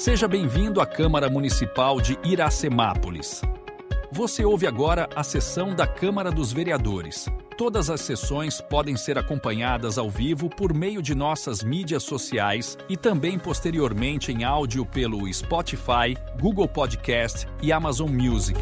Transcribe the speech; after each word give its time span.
Seja 0.00 0.26
bem-vindo 0.26 0.80
à 0.80 0.86
Câmara 0.86 1.28
Municipal 1.28 2.00
de 2.00 2.18
Iracemápolis. 2.24 3.42
Você 4.10 4.42
ouve 4.46 4.66
agora 4.66 5.06
a 5.14 5.22
sessão 5.22 5.74
da 5.74 5.86
Câmara 5.86 6.32
dos 6.32 6.54
Vereadores. 6.54 7.28
Todas 7.54 7.90
as 7.90 8.00
sessões 8.00 8.62
podem 8.62 8.96
ser 8.96 9.18
acompanhadas 9.18 9.98
ao 9.98 10.08
vivo 10.08 10.48
por 10.48 10.72
meio 10.72 11.02
de 11.02 11.14
nossas 11.14 11.62
mídias 11.62 12.02
sociais 12.02 12.78
e 12.88 12.96
também 12.96 13.38
posteriormente 13.38 14.32
em 14.32 14.42
áudio 14.42 14.86
pelo 14.86 15.30
Spotify, 15.30 16.16
Google 16.40 16.66
Podcast 16.66 17.46
e 17.60 17.70
Amazon 17.70 18.08
Music. 18.08 18.58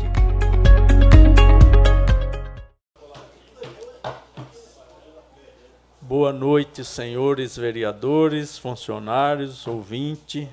Boa 6.00 6.32
noite, 6.32 6.84
senhores 6.84 7.56
vereadores, 7.56 8.58
funcionários, 8.58 9.68
ouvinte 9.68 10.48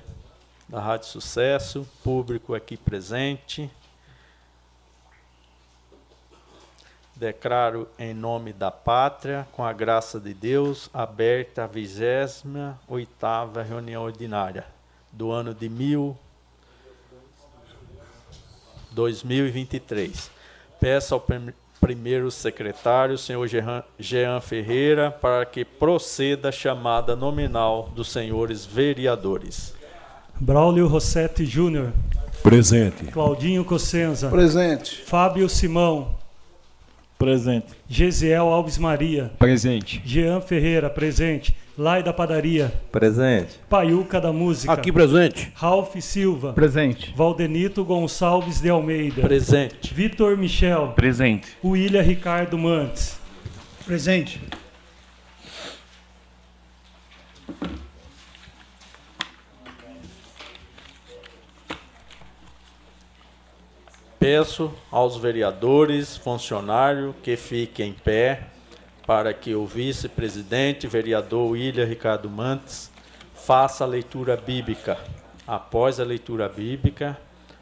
da 0.68 0.80
Rádio 0.80 1.06
Sucesso, 1.06 1.86
público 2.02 2.54
aqui 2.54 2.76
presente. 2.76 3.70
Declaro 7.14 7.88
em 7.98 8.12
nome 8.12 8.52
da 8.52 8.70
pátria, 8.70 9.46
com 9.52 9.64
a 9.64 9.72
graça 9.72 10.20
de 10.20 10.34
Deus, 10.34 10.90
aberta 10.92 11.64
a 11.64 11.68
28ª 11.68 13.64
reunião 13.64 14.02
ordinária 14.02 14.66
do 15.12 15.30
ano 15.30 15.54
de 15.54 15.68
mil 15.68 16.18
2023. 18.90 20.30
Peço 20.80 21.14
ao 21.14 21.20
prim 21.20 21.54
primeiro 21.78 22.30
secretário, 22.30 23.16
senhor 23.16 23.46
Jean 23.98 24.40
Ferreira, 24.40 25.10
para 25.10 25.44
que 25.44 25.64
proceda 25.64 26.48
a 26.48 26.52
chamada 26.52 27.14
nominal 27.14 27.90
dos 27.94 28.10
senhores 28.10 28.64
vereadores. 28.66 29.75
Braulio 30.40 30.86
Rossetti 30.86 31.44
Júnior. 31.44 31.92
Presente. 32.42 33.06
Claudinho 33.06 33.64
Cossenza. 33.64 34.28
Presente. 34.28 35.02
Fábio 35.06 35.48
Simão. 35.48 36.14
Presente. 37.18 37.72
Gesiel 37.88 38.46
Alves 38.46 38.76
Maria. 38.76 39.32
Presente. 39.38 40.02
Jean 40.04 40.40
Ferreira, 40.40 40.90
presente. 40.90 41.56
Lai 41.78 42.02
da 42.02 42.12
Padaria. 42.12 42.72
Presente. 42.92 43.58
Paiuca 43.68 44.20
da 44.20 44.32
Música. 44.32 44.72
Aqui 44.72 44.92
presente. 44.92 45.50
Ralph 45.54 45.96
Silva. 46.00 46.52
Presente. 46.52 47.12
Valdenito 47.16 47.84
Gonçalves 47.84 48.60
de 48.60 48.68
Almeida. 48.68 49.22
Presente. 49.22 49.92
Vitor 49.92 50.36
Michel. 50.36 50.92
Presente. 50.94 51.48
William 51.64 52.02
Ricardo 52.02 52.56
Mantes. 52.58 53.18
Presente. 53.84 54.40
Peço 64.28 64.72
aos 64.90 65.16
vereadores, 65.16 66.16
funcionários 66.16 67.14
que 67.22 67.36
fiquem 67.36 67.90
em 67.90 67.92
pé 67.92 68.48
para 69.06 69.32
que 69.32 69.54
o 69.54 69.64
vice-presidente, 69.64 70.88
vereador 70.88 71.52
William 71.52 71.84
Ricardo 71.84 72.28
Mantes, 72.28 72.90
faça 73.36 73.84
a 73.84 73.86
leitura 73.86 74.36
bíblica. 74.36 74.98
Após 75.46 76.00
a 76.00 76.04
leitura 76.04 76.48
bíblica, 76.48 77.16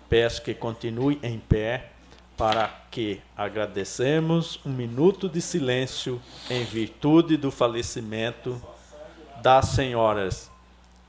peço 0.09 0.41
que 0.41 0.55
continue 0.55 1.21
em 1.23 1.39
pé 1.39 1.91
para 2.35 2.71
que 2.91 3.21
agradecemos 3.37 4.59
um 4.65 4.71
minuto 4.71 5.29
de 5.29 5.43
silêncio 5.43 6.19
em 6.49 6.65
virtude 6.65 7.37
do 7.37 7.51
falecimento 7.51 8.59
das 9.43 9.67
senhoras 9.67 10.51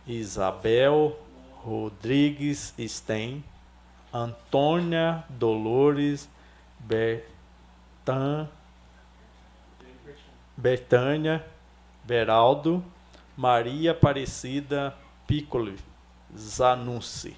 Isabel 0.05 1.17
Rodrigues 1.63 2.73
Stein, 2.77 3.41
Antônia 4.15 5.25
Dolores 5.27 6.29
Bertan, 6.79 8.47
Bertânia 10.55 11.45
Beraldo, 12.01 12.81
Maria 13.35 13.91
Aparecida 13.91 14.95
Piccoli 15.27 15.75
Zanussi. 16.33 17.35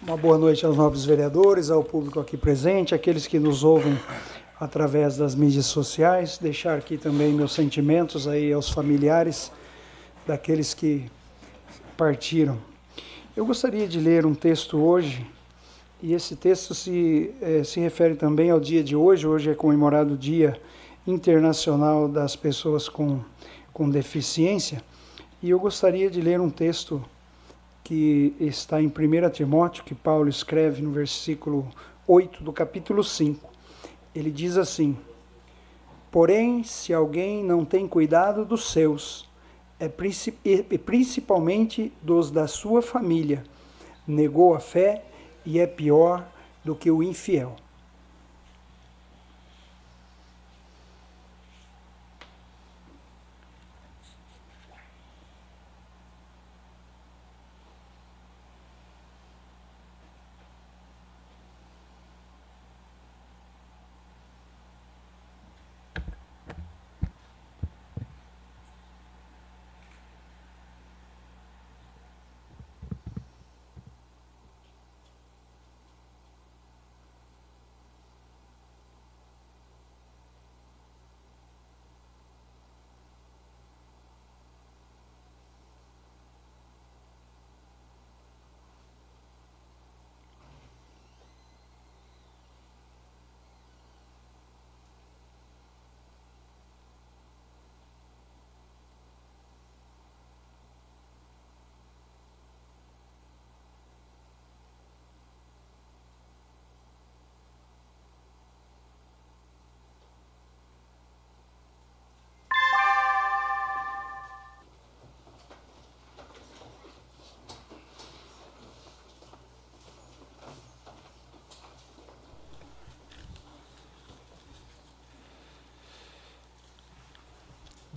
Uma 0.00 0.16
boa 0.16 0.38
noite 0.38 0.64
aos 0.64 0.76
nobres 0.76 1.04
vereadores, 1.04 1.68
ao 1.68 1.82
público 1.82 2.20
aqui 2.20 2.36
presente, 2.36 2.94
aqueles 2.94 3.26
que 3.26 3.40
nos 3.40 3.64
ouvem 3.64 3.98
através 4.58 5.16
das 5.16 5.34
mídias 5.34 5.66
sociais. 5.66 6.38
Deixar 6.38 6.78
aqui 6.78 6.96
também 6.96 7.32
meus 7.32 7.52
sentimentos 7.52 8.26
aí 8.26 8.52
aos 8.52 8.70
familiares 8.70 9.52
daqueles 10.26 10.74
que 10.74 11.10
partiram. 11.96 12.58
Eu 13.36 13.44
gostaria 13.44 13.86
de 13.86 14.00
ler 14.00 14.24
um 14.24 14.34
texto 14.34 14.78
hoje, 14.78 15.26
e 16.02 16.12
esse 16.12 16.36
texto 16.36 16.74
se, 16.74 17.34
eh, 17.40 17.62
se 17.64 17.80
refere 17.80 18.14
também 18.14 18.50
ao 18.50 18.58
dia 18.58 18.82
de 18.82 18.96
hoje. 18.96 19.26
Hoje 19.26 19.50
é 19.50 19.54
comemorado 19.54 20.14
o 20.14 20.16
Dia 20.16 20.60
Internacional 21.06 22.08
das 22.08 22.34
Pessoas 22.34 22.88
com, 22.88 23.20
com 23.72 23.88
Deficiência, 23.88 24.82
e 25.42 25.50
eu 25.50 25.58
gostaria 25.58 26.10
de 26.10 26.20
ler 26.20 26.40
um 26.40 26.50
texto 26.50 27.04
que 27.84 28.34
está 28.40 28.82
em 28.82 28.88
1 28.88 29.30
Timóteo, 29.30 29.84
que 29.84 29.94
Paulo 29.94 30.28
escreve 30.28 30.82
no 30.82 30.90
versículo 30.90 31.68
8 32.08 32.42
do 32.42 32.52
capítulo 32.52 33.04
5. 33.04 33.55
Ele 34.16 34.30
diz 34.30 34.56
assim: 34.56 34.96
Porém, 36.10 36.64
se 36.64 36.94
alguém 36.94 37.44
não 37.44 37.66
tem 37.66 37.86
cuidado 37.86 38.46
dos 38.46 38.72
seus, 38.72 39.28
é 39.78 39.86
principalmente 40.78 41.92
dos 42.00 42.30
da 42.30 42.46
sua 42.46 42.80
família, 42.80 43.44
negou 44.08 44.54
a 44.54 44.58
fé 44.58 45.04
e 45.44 45.60
é 45.60 45.66
pior 45.66 46.26
do 46.64 46.74
que 46.74 46.90
o 46.90 47.02
infiel. 47.02 47.56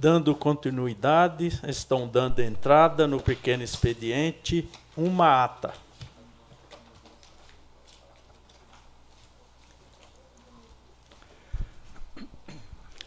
Dando 0.02 0.34
continuidade, 0.34 1.60
estão 1.68 2.08
dando 2.08 2.40
entrada 2.40 3.06
no 3.06 3.20
pequeno 3.20 3.64
expediente 3.64 4.66
uma 4.96 5.44
ata. 5.44 5.74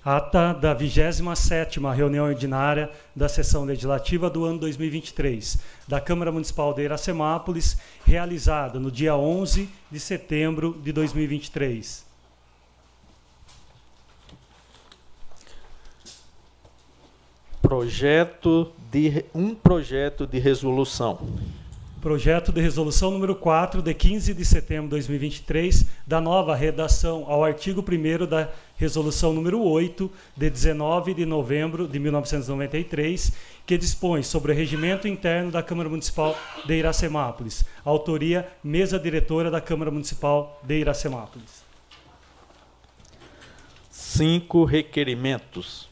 Ata 0.04 0.52
da 0.52 0.76
27ª 0.76 1.94
reunião 1.94 2.26
ordinária 2.26 2.90
da 3.16 3.26
sessão 3.26 3.64
legislativa 3.64 4.28
do 4.28 4.44
ano 4.44 4.58
2023 4.58 5.60
da 5.88 5.98
Câmara 5.98 6.30
Municipal 6.30 6.74
de 6.74 6.82
Iracemápolis, 6.82 7.78
realizada 8.04 8.78
no 8.78 8.90
dia 8.90 9.16
11 9.16 9.66
de 9.90 9.98
setembro 9.98 10.78
de 10.84 10.92
2023. 10.92 12.11
Projeto 17.72 18.70
de 18.90 19.24
um 19.34 19.54
projeto 19.54 20.26
de 20.26 20.38
resolução. 20.38 21.26
Projeto 22.02 22.52
de 22.52 22.60
resolução 22.60 23.10
número 23.10 23.34
4, 23.34 23.80
de 23.80 23.94
15 23.94 24.34
de 24.34 24.44
setembro 24.44 24.84
de 24.84 24.90
2023, 24.90 25.86
da 26.06 26.20
nova 26.20 26.54
redação 26.54 27.24
ao 27.26 27.42
artigo 27.42 27.80
1 27.82 28.26
da 28.26 28.50
resolução 28.76 29.32
número 29.32 29.58
8, 29.62 30.10
de 30.36 30.50
19 30.50 31.14
de 31.14 31.24
novembro 31.24 31.88
de 31.88 31.98
1993, 31.98 33.32
que 33.64 33.78
dispõe 33.78 34.22
sobre 34.22 34.52
o 34.52 34.54
regimento 34.54 35.08
interno 35.08 35.50
da 35.50 35.62
Câmara 35.62 35.88
Municipal 35.88 36.38
de 36.66 36.74
Iracemápolis. 36.74 37.64
Autoria, 37.86 38.46
mesa 38.62 38.98
diretora 38.98 39.50
da 39.50 39.62
Câmara 39.62 39.90
Municipal 39.90 40.60
de 40.62 40.78
Iracemápolis. 40.78 41.64
Cinco 43.90 44.66
requerimentos. 44.66 45.90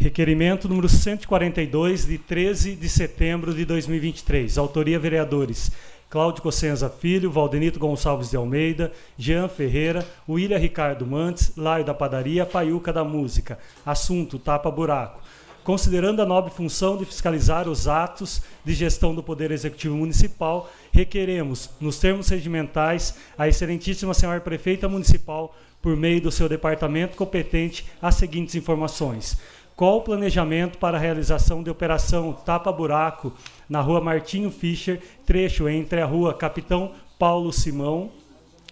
Requerimento 0.00 0.68
número 0.68 0.88
142, 0.88 2.06
de 2.06 2.18
13 2.18 2.76
de 2.76 2.88
setembro 2.88 3.52
de 3.52 3.64
2023. 3.64 4.56
Autoria 4.56 4.96
vereadores 4.96 5.72
Cláudio 6.08 6.40
Cossenza 6.40 6.88
Filho, 6.88 7.32
Valdenito 7.32 7.80
Gonçalves 7.80 8.30
de 8.30 8.36
Almeida, 8.36 8.92
Jean 9.16 9.48
Ferreira, 9.48 10.06
William 10.28 10.56
Ricardo 10.56 11.04
Mantes, 11.04 11.50
Laio 11.56 11.84
da 11.84 11.92
Padaria, 11.92 12.46
Paiuca 12.46 12.92
da 12.92 13.02
Música. 13.02 13.58
Assunto: 13.84 14.38
tapa-buraco. 14.38 15.20
Considerando 15.64 16.22
a 16.22 16.24
nobre 16.24 16.52
função 16.52 16.96
de 16.96 17.04
fiscalizar 17.04 17.68
os 17.68 17.88
atos 17.88 18.40
de 18.64 18.74
gestão 18.74 19.12
do 19.12 19.22
Poder 19.22 19.50
Executivo 19.50 19.96
Municipal, 19.96 20.70
requeremos, 20.92 21.70
nos 21.80 21.98
termos 21.98 22.28
regimentais, 22.28 23.16
a 23.36 23.48
Excelentíssima 23.48 24.14
Senhora 24.14 24.40
Prefeita 24.40 24.88
Municipal, 24.88 25.56
por 25.82 25.96
meio 25.96 26.20
do 26.20 26.30
seu 26.30 26.48
departamento 26.48 27.16
competente, 27.16 27.84
as 28.00 28.14
seguintes 28.14 28.54
informações 28.54 29.36
qual 29.78 29.98
o 29.98 30.02
planejamento 30.02 30.76
para 30.76 30.96
a 30.96 31.00
realização 31.00 31.62
de 31.62 31.70
operação 31.70 32.32
tapa-buraco 32.32 33.32
na 33.68 33.80
rua 33.80 34.00
Martinho 34.00 34.50
Fischer, 34.50 35.00
trecho 35.24 35.68
entre 35.68 36.00
a 36.00 36.04
rua 36.04 36.34
Capitão 36.34 36.90
Paulo 37.16 37.52
Simão, 37.52 38.10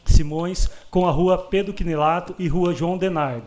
Simões 0.05 0.69
com 0.91 1.07
a 1.07 1.13
rua 1.13 1.39
Pedro 1.39 1.73
Quinelato 1.73 2.35
e 2.41 2.49
rua 2.49 2.75
João 2.75 2.99
Denardi, 2.99 3.47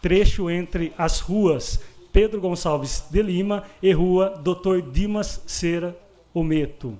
trecho 0.00 0.48
entre 0.48 0.94
as 0.96 1.20
ruas 1.20 1.78
Pedro 2.10 2.40
Gonçalves 2.40 3.04
de 3.10 3.20
Lima 3.20 3.64
e 3.82 3.92
rua 3.92 4.40
Dr. 4.42 4.80
Dimas 4.90 5.42
Cera 5.46 5.94
Ometo. 6.32 6.96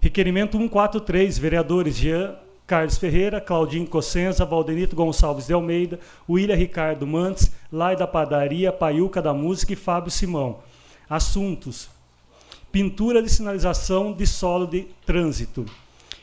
Requerimento 0.00 0.58
143, 0.58 1.38
vereadores 1.38 1.94
Jean 1.96 2.34
Carlos 2.70 2.98
Ferreira, 2.98 3.40
Claudinho 3.40 3.84
Cossenza, 3.84 4.44
Valdenito 4.44 4.94
Gonçalves 4.94 5.48
de 5.48 5.52
Almeida, 5.52 5.98
William 6.28 6.54
Ricardo 6.54 7.04
Mantes, 7.04 7.50
Lai 7.72 7.96
da 7.96 8.06
Padaria, 8.06 8.70
Paiuca 8.70 9.20
da 9.20 9.34
Música 9.34 9.72
e 9.72 9.76
Fábio 9.76 10.08
Simão. 10.08 10.60
Assuntos: 11.08 11.90
pintura 12.70 13.24
de 13.24 13.28
sinalização 13.28 14.12
de 14.12 14.24
solo 14.24 14.68
de 14.68 14.86
trânsito. 15.04 15.66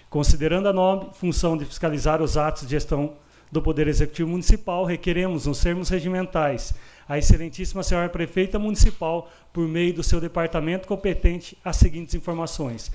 Considerando 0.10 0.70
a 0.70 0.74
nobre 0.74 1.10
função 1.16 1.58
de 1.58 1.66
fiscalizar 1.66 2.22
os 2.22 2.38
atos 2.38 2.62
de 2.62 2.70
gestão 2.70 3.12
do 3.52 3.62
Poder 3.62 3.90
Executivo 3.90 4.30
Municipal, 4.30 4.86
requeremos, 4.86 5.48
nos 5.48 5.60
termos 5.60 5.90
regimentais, 5.90 6.74
a 7.10 7.18
Excelentíssima 7.18 7.84
Senhora 7.84 8.08
Prefeita 8.08 8.58
Municipal, 8.58 9.30
por 9.52 9.68
meio 9.68 9.96
do 9.96 10.02
seu 10.02 10.22
departamento 10.22 10.88
competente, 10.88 11.58
as 11.62 11.76
seguintes 11.76 12.16
informações. 12.16 12.90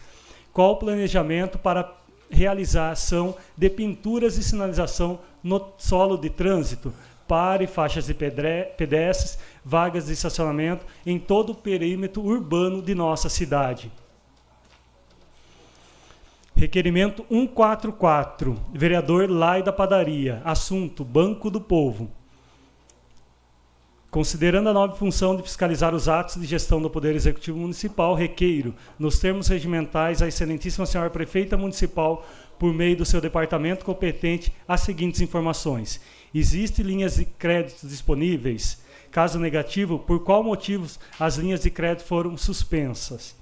Qual 0.55 0.73
o 0.73 0.77
planejamento 0.77 1.59
para 1.59 2.02
realizar 2.32 2.90
ação 2.90 3.37
de 3.56 3.69
pinturas 3.69 4.38
e 4.38 4.43
sinalização 4.43 5.20
no 5.43 5.73
solo 5.76 6.17
de 6.17 6.31
trânsito, 6.31 6.93
pare, 7.29 7.67
faixas 7.67 8.06
de 8.06 8.14
pedestres, 8.14 9.38
vagas 9.64 10.06
de 10.06 10.14
estacionamento 10.14 10.84
em 11.06 11.19
todo 11.19 11.50
o 11.50 11.55
perímetro 11.55 12.23
urbano 12.23 12.82
de 12.82 12.94
nossa 12.94 13.29
cidade. 13.29 13.93
Requerimento 16.56 17.25
144, 17.29 18.56
vereador 18.73 19.31
Lai 19.31 19.62
da 19.62 19.73
Padaria, 19.73 20.40
assunto 20.44 21.05
Banco 21.05 21.50
do 21.50 21.61
Povo. 21.61 22.11
Considerando 24.12 24.69
a 24.69 24.75
nova 24.75 24.94
função 24.94 25.35
de 25.35 25.43
fiscalizar 25.43 25.94
os 25.94 26.06
atos 26.06 26.35
de 26.38 26.47
gestão 26.47 26.82
do 26.82 26.91
Poder 26.91 27.14
Executivo 27.14 27.56
Municipal, 27.56 28.14
requeiro, 28.14 28.75
nos 28.99 29.19
termos 29.19 29.49
regimentais, 29.49 30.20
a 30.20 30.29
Excelentíssima 30.29 30.85
Senhora 30.85 31.09
Prefeita 31.09 31.56
Municipal, 31.56 32.23
por 32.59 32.75
meio 32.75 32.94
do 32.94 33.06
seu 33.06 33.23
departamento 33.23 33.87
competente, 33.87 34.53
as 34.69 34.82
seguintes 34.82 35.23
informações. 35.23 35.99
Existem 36.35 36.85
linhas 36.85 37.17
de 37.17 37.25
crédito 37.25 37.88
disponíveis? 37.88 38.82
Caso 39.11 39.38
negativo, 39.38 39.99
por 39.99 40.23
qual 40.23 40.44
motivo 40.44 40.87
as 41.19 41.37
linhas 41.37 41.62
de 41.62 41.70
crédito 41.70 42.05
foram 42.05 42.37
suspensas? 42.37 43.35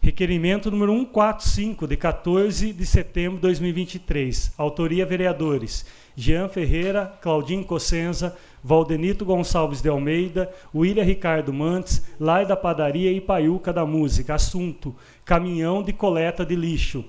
Requerimento 0.00 0.70
número 0.70 0.92
145, 0.92 1.88
de 1.88 1.96
14 1.96 2.72
de 2.72 2.86
setembro 2.86 3.36
de 3.36 3.42
2023. 3.42 4.52
Autoria 4.56 5.04
vereadores 5.04 5.84
Jean 6.20 6.48
Ferreira, 6.48 7.16
Claudinho 7.22 7.64
Cossenza, 7.64 8.36
Valdenito 8.60 9.24
Gonçalves 9.24 9.80
de 9.80 9.88
Almeida, 9.88 10.52
William 10.74 11.04
Ricardo 11.04 11.52
Mantes, 11.52 12.02
Lai 12.18 12.44
da 12.44 12.56
Padaria 12.56 13.12
e 13.12 13.20
Paiuca 13.20 13.72
da 13.72 13.86
Música. 13.86 14.34
Assunto: 14.34 14.92
caminhão 15.24 15.80
de 15.80 15.92
coleta 15.92 16.44
de 16.44 16.56
lixo. 16.56 17.04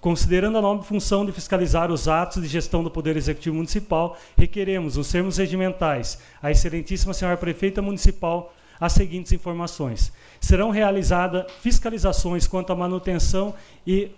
Considerando 0.00 0.58
a 0.58 0.60
nova 0.60 0.82
função 0.82 1.24
de 1.24 1.30
fiscalizar 1.30 1.92
os 1.92 2.08
atos 2.08 2.42
de 2.42 2.48
gestão 2.48 2.82
do 2.82 2.90
Poder 2.90 3.16
Executivo 3.16 3.54
Municipal, 3.54 4.18
requeremos, 4.36 4.96
nos 4.96 5.08
termos 5.08 5.36
regimentais, 5.36 6.20
a 6.42 6.50
Excelentíssima 6.50 7.14
Senhora 7.14 7.36
Prefeita 7.36 7.80
Municipal 7.80 8.52
as 8.80 8.92
seguintes 8.92 9.32
informações. 9.32 10.12
Serão 10.40 10.70
realizadas 10.70 11.50
fiscalizações 11.60 12.46
quanto 12.46 12.72
à 12.72 12.76
manutenção 12.76 13.54
e 13.86 14.10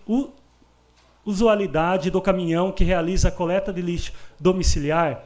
usualidade 1.24 2.10
do 2.10 2.20
caminhão 2.20 2.72
que 2.72 2.84
realiza 2.84 3.28
a 3.28 3.32
coleta 3.32 3.72
de 3.72 3.82
lixo 3.82 4.12
domiciliar, 4.38 5.24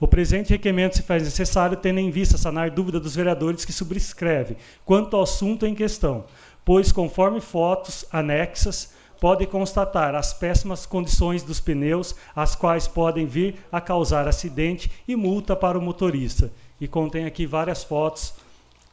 o 0.00 0.08
presente 0.08 0.48
requerimento 0.48 0.96
se 0.96 1.02
faz 1.02 1.22
necessário, 1.22 1.76
tendo 1.76 2.00
em 2.00 2.10
vista 2.10 2.38
sanar 2.38 2.70
dúvida 2.70 2.98
dos 2.98 3.14
vereadores 3.14 3.66
que 3.66 3.72
subscrevem 3.72 4.56
quanto 4.82 5.14
ao 5.14 5.24
assunto 5.24 5.66
em 5.66 5.74
questão, 5.74 6.24
pois, 6.64 6.90
conforme 6.90 7.38
fotos 7.38 8.06
anexas, 8.10 8.94
pode 9.20 9.46
constatar 9.46 10.14
as 10.14 10.32
péssimas 10.32 10.86
condições 10.86 11.42
dos 11.42 11.60
pneus, 11.60 12.16
as 12.34 12.56
quais 12.56 12.88
podem 12.88 13.26
vir 13.26 13.56
a 13.70 13.78
causar 13.78 14.26
acidente 14.26 14.90
e 15.06 15.14
multa 15.14 15.54
para 15.54 15.78
o 15.78 15.82
motorista. 15.82 16.50
E 16.80 16.88
contém 16.88 17.26
aqui 17.26 17.44
várias 17.44 17.84
fotos 17.84 18.32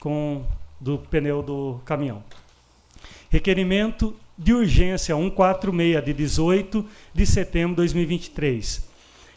com 0.01 0.43
do 0.77 0.97
pneu 0.97 1.41
do 1.41 1.79
caminhão. 1.85 2.21
Requerimento 3.29 4.13
de 4.37 4.53
urgência 4.53 5.15
146 5.15 6.05
de 6.05 6.13
18 6.13 6.85
de 7.13 7.25
setembro 7.25 7.71
de 7.71 7.77
2023. 7.77 8.87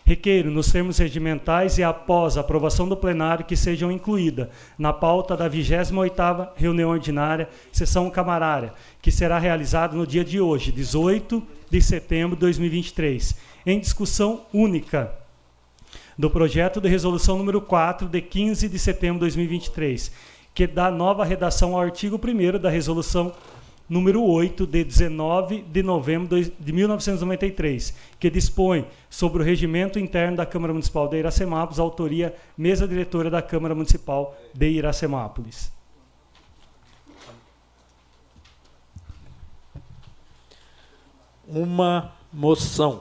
Requeiro, 0.05 0.51
nos 0.51 0.73
termos 0.73 0.99
regimentais 0.99 1.79
e 1.79 1.85
após 1.85 2.37
a 2.37 2.41
aprovação 2.41 2.89
do 2.89 2.97
plenário, 2.97 3.45
que 3.45 3.55
sejam 3.55 3.93
incluídas 3.93 4.49
na 4.77 4.93
pauta 4.93 5.37
da 5.37 5.49
28ª 5.49 6.49
reunião 6.57 6.91
ordinária, 6.91 7.49
sessão 7.71 8.11
camarária, 8.11 8.73
que 9.01 9.13
será 9.13 9.39
realizada 9.39 9.97
no 9.97 10.05
dia 10.05 10.25
de 10.25 10.41
hoje, 10.41 10.73
18 10.73 11.41
de 11.71 11.81
setembro 11.81 12.35
de 12.35 12.41
2023, 12.41 13.37
em 13.65 13.79
discussão 13.79 14.41
única 14.53 15.15
do 16.19 16.29
projeto 16.29 16.81
de 16.81 16.89
resolução 16.89 17.39
número 17.39 17.61
4 17.61 18.09
de 18.09 18.21
15 18.21 18.69
de 18.69 18.79
setembro 18.79 19.15
de 19.15 19.21
2023, 19.21 20.11
que 20.53 20.67
dá 20.67 20.91
nova 20.91 21.25
redação 21.25 21.75
ao 21.75 21.81
artigo 21.81 22.21
1 22.23 22.59
da 22.59 22.69
resolução 22.69 23.33
número 23.91 24.23
8, 24.23 24.69
de 24.69 24.85
19 24.85 25.63
de 25.63 25.83
novembro 25.83 26.41
de 26.41 26.73
1993, 26.73 27.93
que 28.21 28.31
dispõe 28.31 28.87
sobre 29.11 29.43
o 29.43 29.45
regimento 29.45 29.99
interno 29.99 30.37
da 30.37 30.47
Câmara 30.47 30.73
Municipal 30.73 31.09
de 31.09 31.19
Iracemápolis, 31.19 31.81
autoria 31.81 32.33
mesa 32.57 32.87
diretora 32.87 33.29
da 33.29 33.43
Câmara 33.43 33.75
Municipal 33.75 34.39
de 34.55 34.69
Iracemápolis. 34.69 35.73
Uma 41.49 42.13
moção. 42.33 43.01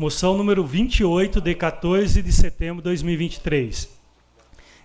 Moção 0.00 0.34
número 0.34 0.64
28, 0.64 1.42
de 1.42 1.54
14 1.54 2.22
de 2.22 2.32
setembro 2.32 2.76
de 2.76 2.84
2023. 2.84 3.86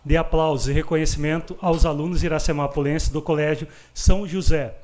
De 0.03 0.17
aplausos 0.17 0.67
e 0.67 0.73
reconhecimento 0.73 1.57
aos 1.61 1.85
alunos 1.85 2.21
iracemapolenses 2.21 3.07
do 3.07 3.21
Colégio 3.21 3.65
São 3.93 4.27
José, 4.27 4.75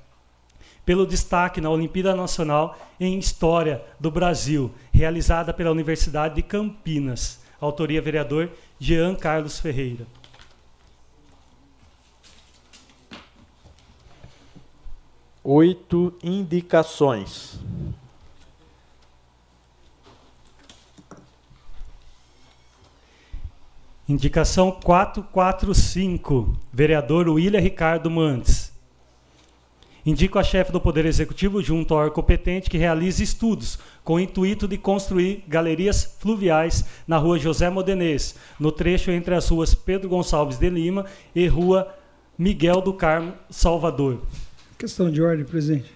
pelo 0.86 1.06
destaque 1.06 1.60
na 1.60 1.70
Olimpíada 1.70 2.16
Nacional 2.16 2.80
em 2.98 3.20
História 3.20 3.84
do 4.00 4.10
Brasil, 4.10 4.72
realizada 4.94 5.54
pela 5.54 5.70
Universidade 5.70 6.36
de 6.36 6.42
Campinas. 6.42 7.42
Autoria 7.60 8.02
vereador 8.02 8.50
Jean 8.80 9.16
Carlos 9.16 9.60
Ferreira. 9.60 10.08
Oito 15.44 16.14
indicações. 16.24 17.60
Indicação 24.12 24.72
445, 24.72 26.54
vereador 26.74 27.30
William 27.30 27.62
Ricardo 27.62 28.12
Mantes. 28.12 28.74
Indico 30.06 30.38
a 30.38 30.44
chefe 30.44 30.70
do 30.70 30.82
Poder 30.82 31.06
Executivo, 31.06 31.64
junto 31.64 31.94
ao 31.94 32.02
órgão 32.02 32.16
competente, 32.16 32.70
que 32.70 32.78
realize 32.78 33.24
estudos 33.24 33.80
com 34.04 34.16
o 34.16 34.20
intuito 34.20 34.68
de 34.68 34.78
construir 34.78 35.46
galerias 35.48 36.18
fluviais 36.20 36.84
na 37.08 37.18
rua 37.18 37.40
José 37.40 37.70
Modenês, 37.70 38.36
no 38.60 38.70
trecho 38.70 39.12
entre 39.12 39.34
as 39.34 39.48
ruas 39.48 39.74
Pedro 39.74 40.10
Gonçalves 40.10 40.58
de 40.58 40.70
Lima 40.70 41.06
e 41.34 41.48
rua 41.48 41.96
Miguel 42.38 42.82
do 42.82 42.92
Carmo, 42.92 43.32
Salvador. 43.50 44.24
Questão 44.78 45.10
de 45.10 45.22
ordem, 45.22 45.46
presidente. 45.46 45.90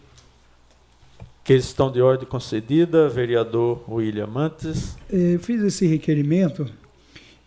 Questão 1.44 1.92
de 1.92 2.02
ordem 2.02 2.26
concedida, 2.26 3.10
vereador 3.10 3.84
William 3.90 4.28
Mantes. 4.28 4.96
Eu 5.10 5.38
fiz 5.38 5.62
esse 5.62 5.86
requerimento 5.86 6.66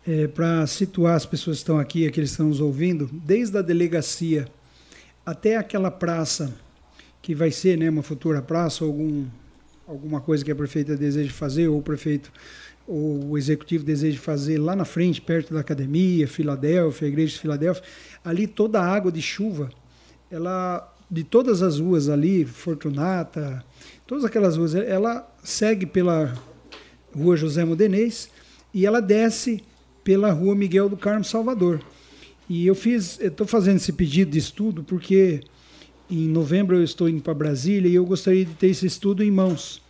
é, 0.09 0.27
para 0.27 0.67
situar 0.67 1.17
as 1.17 1.27
pessoas 1.27 1.59
que 1.59 1.61
estão 1.61 1.79
aqui, 1.79 2.07
aqueles 2.07 2.31
que 2.31 2.35
estão 2.35 2.49
nos 2.49 2.63
ouvindo, 2.63 3.11
desde 3.13 3.59
a 3.59 3.63
delegacia 3.63 4.49
até 5.27 5.59
aquela 5.59 5.91
praça 5.91 6.55
que 7.21 7.35
vai 7.35 7.51
ser 7.51 7.77
né, 7.77 7.91
uma 7.91 8.03
futura 8.03 8.41
praça, 8.41 8.87
algum, 8.87 9.27
alguma 9.87 10.19
coisa 10.19 10.43
que 10.43 10.51
a 10.51 10.57
prefeita 10.57 10.97
deseja 10.97 11.31
fazer, 11.31 11.69
ou 11.69 11.81
o 11.81 11.83
prefeito 11.83 12.33
ou 12.87 13.33
o 13.33 13.37
executivo 13.37 13.85
deseja 13.85 14.19
fazer 14.19 14.57
lá 14.57 14.75
na 14.75 14.87
frente, 14.87 15.21
perto 15.21 15.53
da 15.53 15.61
academia, 15.61 16.27
Filadélfia, 16.27 17.07
igreja 17.07 17.35
de 17.35 17.41
Filadélfia, 17.41 17.83
ali 18.25 18.47
toda 18.47 18.81
a 18.81 18.87
água 18.87 19.13
de 19.13 19.21
chuva, 19.21 19.69
ela 20.31 20.91
de 21.11 21.23
todas 21.23 21.61
as 21.61 21.79
ruas 21.79 22.09
ali, 22.09 22.47
Fortunata, 22.47 23.63
todas 24.07 24.25
aquelas 24.25 24.57
ruas, 24.57 24.75
ela 24.75 25.31
segue 25.45 25.85
pela 25.85 26.33
rua 27.15 27.37
José 27.37 27.63
Modenês 27.63 28.31
e 28.73 28.87
ela 28.87 29.01
desce 29.03 29.63
pela 30.09 30.33
rua 30.33 30.55
Miguel 30.55 30.89
do 30.89 30.97
Carmo 30.97 31.23
Salvador. 31.23 31.83
E 32.49 32.67
eu 32.67 32.75
fiz, 32.75 33.21
estou 33.21 33.47
fazendo 33.47 33.77
esse 33.77 33.93
pedido 33.93 34.31
de 34.31 34.39
estudo 34.39 34.83
porque 34.83 35.41
em 36.11 36.27
novembro 36.27 36.77
eu 36.77 36.83
estou 36.83 37.11
indo 37.11 37.21
para 37.21 37.35
Brasília 37.35 37.91
e 37.91 37.95
eu 37.95 38.07
gostaria 38.07 38.47
de 38.47 38.55
ter 38.55 38.69
esse 38.69 38.87
estudo 38.87 39.23
em 39.23 39.31
mãos 39.31 39.83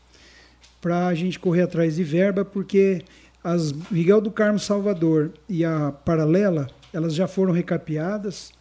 para 0.80 1.06
a 1.06 1.14
gente 1.14 1.38
correr 1.38 1.62
atrás 1.62 1.94
de 1.94 2.02
verba, 2.02 2.44
porque 2.44 3.00
as 3.44 3.70
Miguel 3.92 4.20
do 4.20 4.32
Carmo 4.32 4.58
Salvador 4.58 5.30
e 5.48 5.64
a 5.64 5.92
Paralela 5.92 6.66
elas 6.92 7.14
já 7.14 7.28
foram 7.28 7.52
recapeadas 7.52 8.52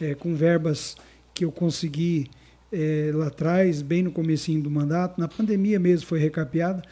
é, 0.00 0.14
com 0.14 0.34
verbas 0.34 0.96
que 1.34 1.44
eu 1.44 1.52
consegui 1.52 2.30
é, 2.72 3.10
lá 3.12 3.26
atrás, 3.26 3.82
bem 3.82 4.02
no 4.02 4.12
comecinho 4.12 4.62
do 4.62 4.70
mandato, 4.70 5.20
na 5.20 5.28
pandemia 5.28 5.78
mesmo 5.78 6.06
foi 6.06 6.18
recapeada. 6.18 6.82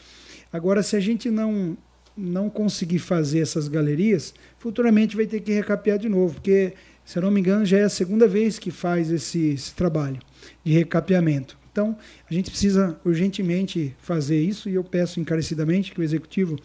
Agora, 0.52 0.82
se 0.82 0.94
a 0.94 1.00
gente 1.00 1.30
não 1.30 1.74
não 2.20 2.50
conseguir 2.50 2.98
fazer 2.98 3.40
essas 3.40 3.68
galerias, 3.68 4.34
futuramente 4.58 5.16
vai 5.16 5.26
ter 5.26 5.40
que 5.40 5.52
recapear 5.52 5.98
de 5.98 6.08
novo, 6.08 6.34
porque, 6.34 6.74
se 7.04 7.18
eu 7.18 7.22
não 7.22 7.30
me 7.30 7.40
engano, 7.40 7.64
já 7.64 7.78
é 7.78 7.84
a 7.84 7.88
segunda 7.88 8.28
vez 8.28 8.58
que 8.58 8.70
faz 8.70 9.10
esse, 9.10 9.50
esse 9.50 9.74
trabalho 9.74 10.18
de 10.64 10.72
recapeamento. 10.72 11.58
Então, 11.72 11.96
a 12.28 12.34
gente 12.34 12.50
precisa 12.50 12.98
urgentemente 13.04 13.94
fazer 14.00 14.40
isso 14.40 14.68
e 14.68 14.74
eu 14.74 14.82
peço 14.82 15.20
encarecidamente 15.20 15.92
que 15.92 16.00
o 16.00 16.02
executivo 16.02 16.56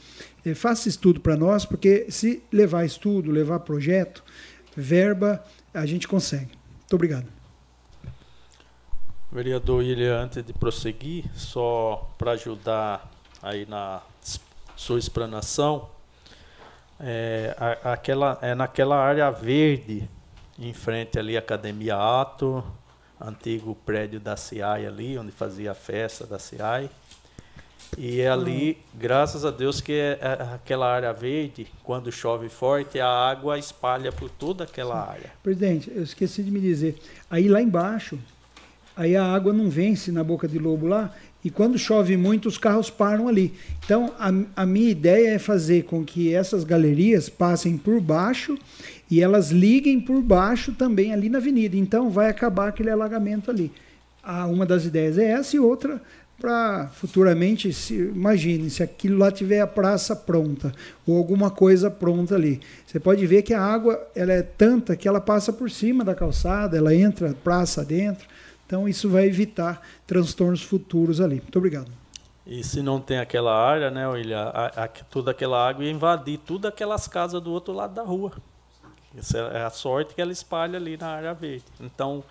eh, 0.44 0.56
faça 0.56 0.90
estudo 0.90 1.20
para 1.20 1.38
nós, 1.38 1.64
porque 1.64 2.08
se 2.10 2.42
levar 2.52 2.86
estudo, 2.86 3.32
levar 3.32 3.60
projeto, 3.60 4.24
verba, 4.76 5.44
a 5.74 5.86
gente 5.86 6.08
consegue. 6.08 6.50
Muito 6.80 6.94
obrigado. 6.94 7.28
Vereador 9.32 9.80
William, 9.80 10.24
antes 10.24 10.44
de 10.44 10.54
prosseguir, 10.54 11.26
só 11.36 12.10
para 12.18 12.32
ajudar 12.32 13.12
aí 13.42 13.66
na 13.66 14.02
sua 14.76 15.00
explanação, 15.00 15.90
é, 17.00 17.56
aquela, 17.84 18.38
é 18.42 18.56
naquela 18.56 18.98
área 18.98 19.30
verde, 19.32 20.08
em 20.58 20.74
frente 20.74 21.20
ali 21.20 21.36
à 21.36 21.40
Academia 21.40 21.96
Ato, 21.96 22.64
antigo 23.20 23.76
prédio 23.86 24.20
da 24.20 24.38
CIAI 24.38 24.86
ali, 24.86 25.18
onde 25.18 25.32
fazia 25.32 25.72
a 25.72 25.76
festa 25.76 26.26
da 26.26 26.40
CIAI. 26.40 26.90
E 27.98 28.20
é 28.20 28.30
ali, 28.30 28.78
graças 28.94 29.46
a 29.46 29.52
Deus, 29.52 29.80
que 29.80 29.94
é, 29.94 30.20
é 30.22 30.54
aquela 30.56 30.92
área 30.92 31.14
verde, 31.14 31.68
quando 31.84 32.12
chove 32.12 32.50
forte, 32.50 33.00
a 33.00 33.08
água 33.08 33.58
espalha 33.58 34.12
por 34.12 34.30
toda 34.30 34.66
aquela 34.66 35.10
área. 35.10 35.32
Presidente, 35.42 35.92
eu 35.94 36.04
esqueci 36.04 36.44
de 36.44 36.52
me 36.52 36.60
dizer. 36.60 36.98
Aí 37.30 37.48
lá 37.48 37.62
embaixo, 37.62 38.20
aí 38.96 39.16
a 39.16 39.24
água 39.24 39.54
não 39.54 39.70
vence 39.70 40.12
na 40.12 40.24
boca 40.24 40.48
de 40.48 40.60
lobo 40.60 40.88
lá, 40.88 41.14
e 41.46 41.52
quando 41.52 41.78
chove 41.78 42.18
muito, 42.18 42.48
os 42.48 42.58
carros 42.58 42.90
param 42.90 43.28
ali. 43.28 43.54
Então, 43.86 44.12
a, 44.18 44.64
a 44.64 44.66
minha 44.66 44.90
ideia 44.90 45.36
é 45.36 45.38
fazer 45.38 45.84
com 45.84 46.04
que 46.04 46.34
essas 46.34 46.64
galerias 46.64 47.30
passem 47.30 47.78
por 47.78 48.02
baixo 48.02 48.58
e 49.12 49.22
elas 49.22 49.52
liguem 49.52 50.02
por 50.02 50.24
baixo 50.24 50.72
também 50.72 51.14
ali 51.14 51.30
na 51.30 51.38
avenida. 51.38 51.78
Então, 51.78 52.10
vai 52.10 52.30
acabar 52.30 52.70
aquele 52.70 52.90
alagamento 52.90 53.52
ali. 53.52 53.72
Ah, 54.24 54.48
uma 54.48 54.66
das 54.66 54.86
ideias 54.86 55.20
é 55.20 55.34
essa 55.34 55.56
e 55.56 55.60
outra 55.60 56.02
para 56.42 56.88
futuramente, 56.88 57.72
se, 57.72 57.94
imagine, 57.94 58.68
se 58.72 58.82
aquilo 58.82 59.20
lá 59.20 59.32
tiver 59.32 59.62
a 59.62 59.68
praça 59.68 60.16
pronta 60.16 60.74
ou 61.06 61.16
alguma 61.16 61.52
coisa 61.52 61.92
pronta 61.92 62.34
ali. 62.34 62.60
Você 62.88 63.00
pode 63.00 63.24
ver 63.28 63.44
que 63.44 63.54
a 63.54 63.62
água 63.62 64.02
ela 64.16 64.34
é 64.34 64.42
tanta 64.42 64.96
que 64.96 65.08
ela 65.08 65.22
passa 65.22 65.54
por 65.54 65.70
cima 65.70 66.04
da 66.04 66.16
calçada, 66.16 66.76
ela 66.76 66.94
entra 66.94 67.36
praça 67.44 67.86
dentro. 67.86 68.28
Então, 68.66 68.88
isso 68.88 69.10
vai 69.10 69.26
evitar 69.26 69.82
transtornos 70.08 70.62
futuros 70.62 71.22
ali. 71.22 71.36
Muito 71.36 71.58
obrigado. 71.58 71.92
E 72.46 72.64
se 72.64 72.82
não 72.82 73.00
tem 73.02 73.18
aquela 73.20 73.56
área, 73.56 73.90
né, 73.90 74.08
William, 74.08 74.52
a, 74.54 74.84
a, 74.84 74.88
toda 74.88 75.32
aquela 75.32 75.68
água 75.68 75.84
ia 75.84 75.92
invadir 75.92 76.38
todas 76.40 76.70
aquelas 76.70 77.08
casas 77.08 77.42
do 77.42 77.52
outro 77.52 77.74
lado 77.74 77.94
da 77.94 78.04
rua. 78.04 78.34
Essa 79.18 79.38
é 79.38 79.64
a 79.64 79.70
sorte 79.70 80.14
que 80.14 80.22
ela 80.22 80.32
espalha 80.32 80.78
ali 80.78 80.98
na 80.98 81.08
área 81.08 81.34
verde. 81.34 81.66
Então, 81.80 82.24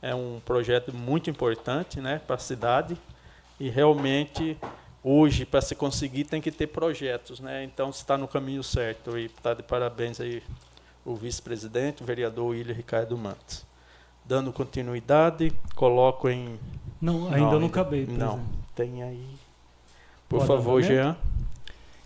é 0.00 0.14
um 0.14 0.40
projeto 0.44 0.94
muito 0.94 1.30
importante 1.30 2.00
né, 2.00 2.20
para 2.24 2.36
a 2.36 2.38
cidade 2.38 2.96
e 3.58 3.68
realmente 3.68 4.56
hoje 5.02 5.44
para 5.44 5.60
se 5.60 5.74
conseguir 5.74 6.24
tem 6.24 6.40
que 6.40 6.50
ter 6.50 6.66
projetos, 6.66 7.40
né? 7.40 7.62
Então 7.64 7.90
está 7.90 8.18
no 8.18 8.26
caminho 8.26 8.62
certo 8.62 9.16
e 9.16 9.26
está 9.26 9.54
de 9.54 9.62
parabéns 9.62 10.20
aí 10.20 10.42
o 11.04 11.14
vice-presidente, 11.14 12.02
o 12.02 12.06
vereador 12.06 12.48
William 12.48 12.74
Ricardo 12.74 13.16
Mantes. 13.16 13.64
Dando 14.28 14.52
continuidade, 14.52 15.52
coloco 15.74 16.28
em. 16.28 16.58
Não, 17.00 17.26
ainda 17.26 17.52
não, 17.52 17.60
não 17.60 17.66
acabei. 17.68 18.06
Não, 18.06 18.40
tem 18.74 19.02
aí. 19.02 19.26
Por 20.28 20.38
Pode 20.38 20.48
favor, 20.48 20.82
Jean. 20.82 21.16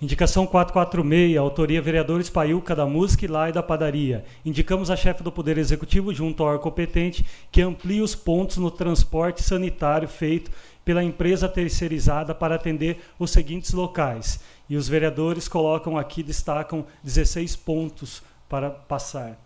Indicação 0.03 0.47
446, 0.47 1.37
autoria 1.37 1.83
vereadores 1.83 2.31
Paiuca 2.31 2.75
da 2.75 2.87
Música 2.87 3.27
e 3.27 3.29
Lai 3.29 3.53
da 3.53 3.63
Padaria. 3.63 4.25
Indicamos 4.47 4.91
a 4.91 4.97
chefe 4.97 5.23
do 5.23 5.31
Poder 5.31 5.59
Executivo, 5.59 6.13
junto 6.15 6.43
ao 6.43 6.49
órgão 6.49 6.63
competente, 6.63 7.25
que 7.53 7.61
amplie 7.61 8.01
os 8.01 8.15
pontos 8.15 8.57
no 8.57 8.71
transporte 8.71 9.43
sanitário 9.43 10.09
feito 10.09 10.51
pela 10.87 11.05
empresa 11.05 11.51
terceirizada 11.51 12.35
para 12.35 12.55
atender 12.55 12.99
os 13.19 13.31
seguintes 13.31 13.75
locais. 13.75 14.41
E 14.71 14.77
os 14.77 14.89
vereadores 14.89 15.47
colocam 15.49 15.99
aqui, 15.99 16.23
destacam 16.23 16.87
16 17.03 17.57
pontos 17.57 18.23
para 18.49 18.71
passar. 18.71 19.39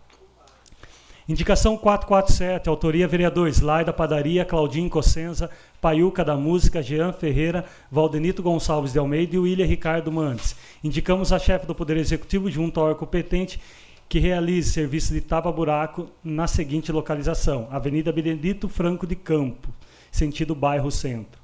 Indicação 1.27 1.75
447, 1.75 2.69
autoria 2.69 3.07
vereadores 3.07 3.59
Lai 3.59 3.83
da 3.83 3.91
Padaria, 3.91 4.45
Claudinho 4.45 4.87
Cossenza, 4.91 5.49
Paiuca 5.81 6.23
da 6.23 6.35
Música, 6.35 6.83
Jean 6.83 7.11
Ferreira, 7.11 7.65
Valdenito 7.91 8.43
Gonçalves 8.43 8.93
de 8.93 8.99
Almeida 8.99 9.35
e 9.35 9.39
William 9.39 9.65
Ricardo 9.65 10.11
Mantes. 10.11 10.55
Indicamos 10.83 11.33
a 11.33 11.39
chefe 11.39 11.65
do 11.65 11.73
Poder 11.73 11.97
Executivo, 11.97 12.51
junto 12.51 12.79
ao 12.79 12.85
órgão 12.85 12.99
competente, 12.99 13.59
que 14.07 14.19
realize 14.19 14.69
serviço 14.69 15.13
de 15.13 15.21
tapa-buraco 15.21 16.07
na 16.23 16.45
seguinte 16.45 16.91
localização: 16.91 17.67
Avenida 17.71 18.11
Benedito 18.11 18.69
Franco 18.69 19.07
de 19.07 19.15
Campo, 19.15 19.69
sentido 20.11 20.53
bairro 20.53 20.91
Centro. 20.91 21.41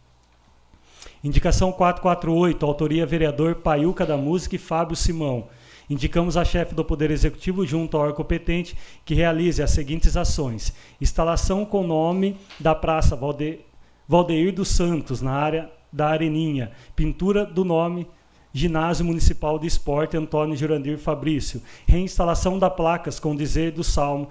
Indicação 1.23 1.71
448, 1.71 2.63
autoria 2.63 3.03
vereador 3.03 3.55
Paiuca 3.55 4.05
da 4.05 4.15
Música 4.15 4.55
e 4.55 4.59
Fábio 4.59 4.95
Simão. 4.95 5.47
Indicamos 5.91 6.37
a 6.37 6.45
chefe 6.45 6.73
do 6.73 6.85
Poder 6.85 7.11
Executivo, 7.11 7.65
junto 7.65 7.97
ao 7.97 8.03
órgão 8.03 8.15
competente, 8.15 8.77
que 9.03 9.13
realize 9.13 9.61
as 9.61 9.71
seguintes 9.71 10.15
ações: 10.15 10.73
instalação 11.01 11.65
com 11.65 11.85
nome 11.85 12.37
da 12.57 12.73
Praça 12.73 13.13
Valde... 13.13 13.59
Valdeir 14.07 14.53
dos 14.53 14.69
Santos, 14.69 15.21
na 15.21 15.33
área 15.33 15.69
da 15.91 16.07
Areninha, 16.07 16.71
pintura 16.95 17.45
do 17.45 17.65
nome 17.65 18.07
Ginásio 18.53 19.03
Municipal 19.03 19.59
de 19.59 19.67
Esporte 19.67 20.15
Antônio 20.15 20.55
Jurandir 20.55 20.97
Fabrício, 20.97 21.61
reinstalação 21.85 22.57
da 22.57 22.69
placas 22.69 23.19
com 23.19 23.35
dizer 23.35 23.73
do 23.73 23.83
Salmo 23.83 24.29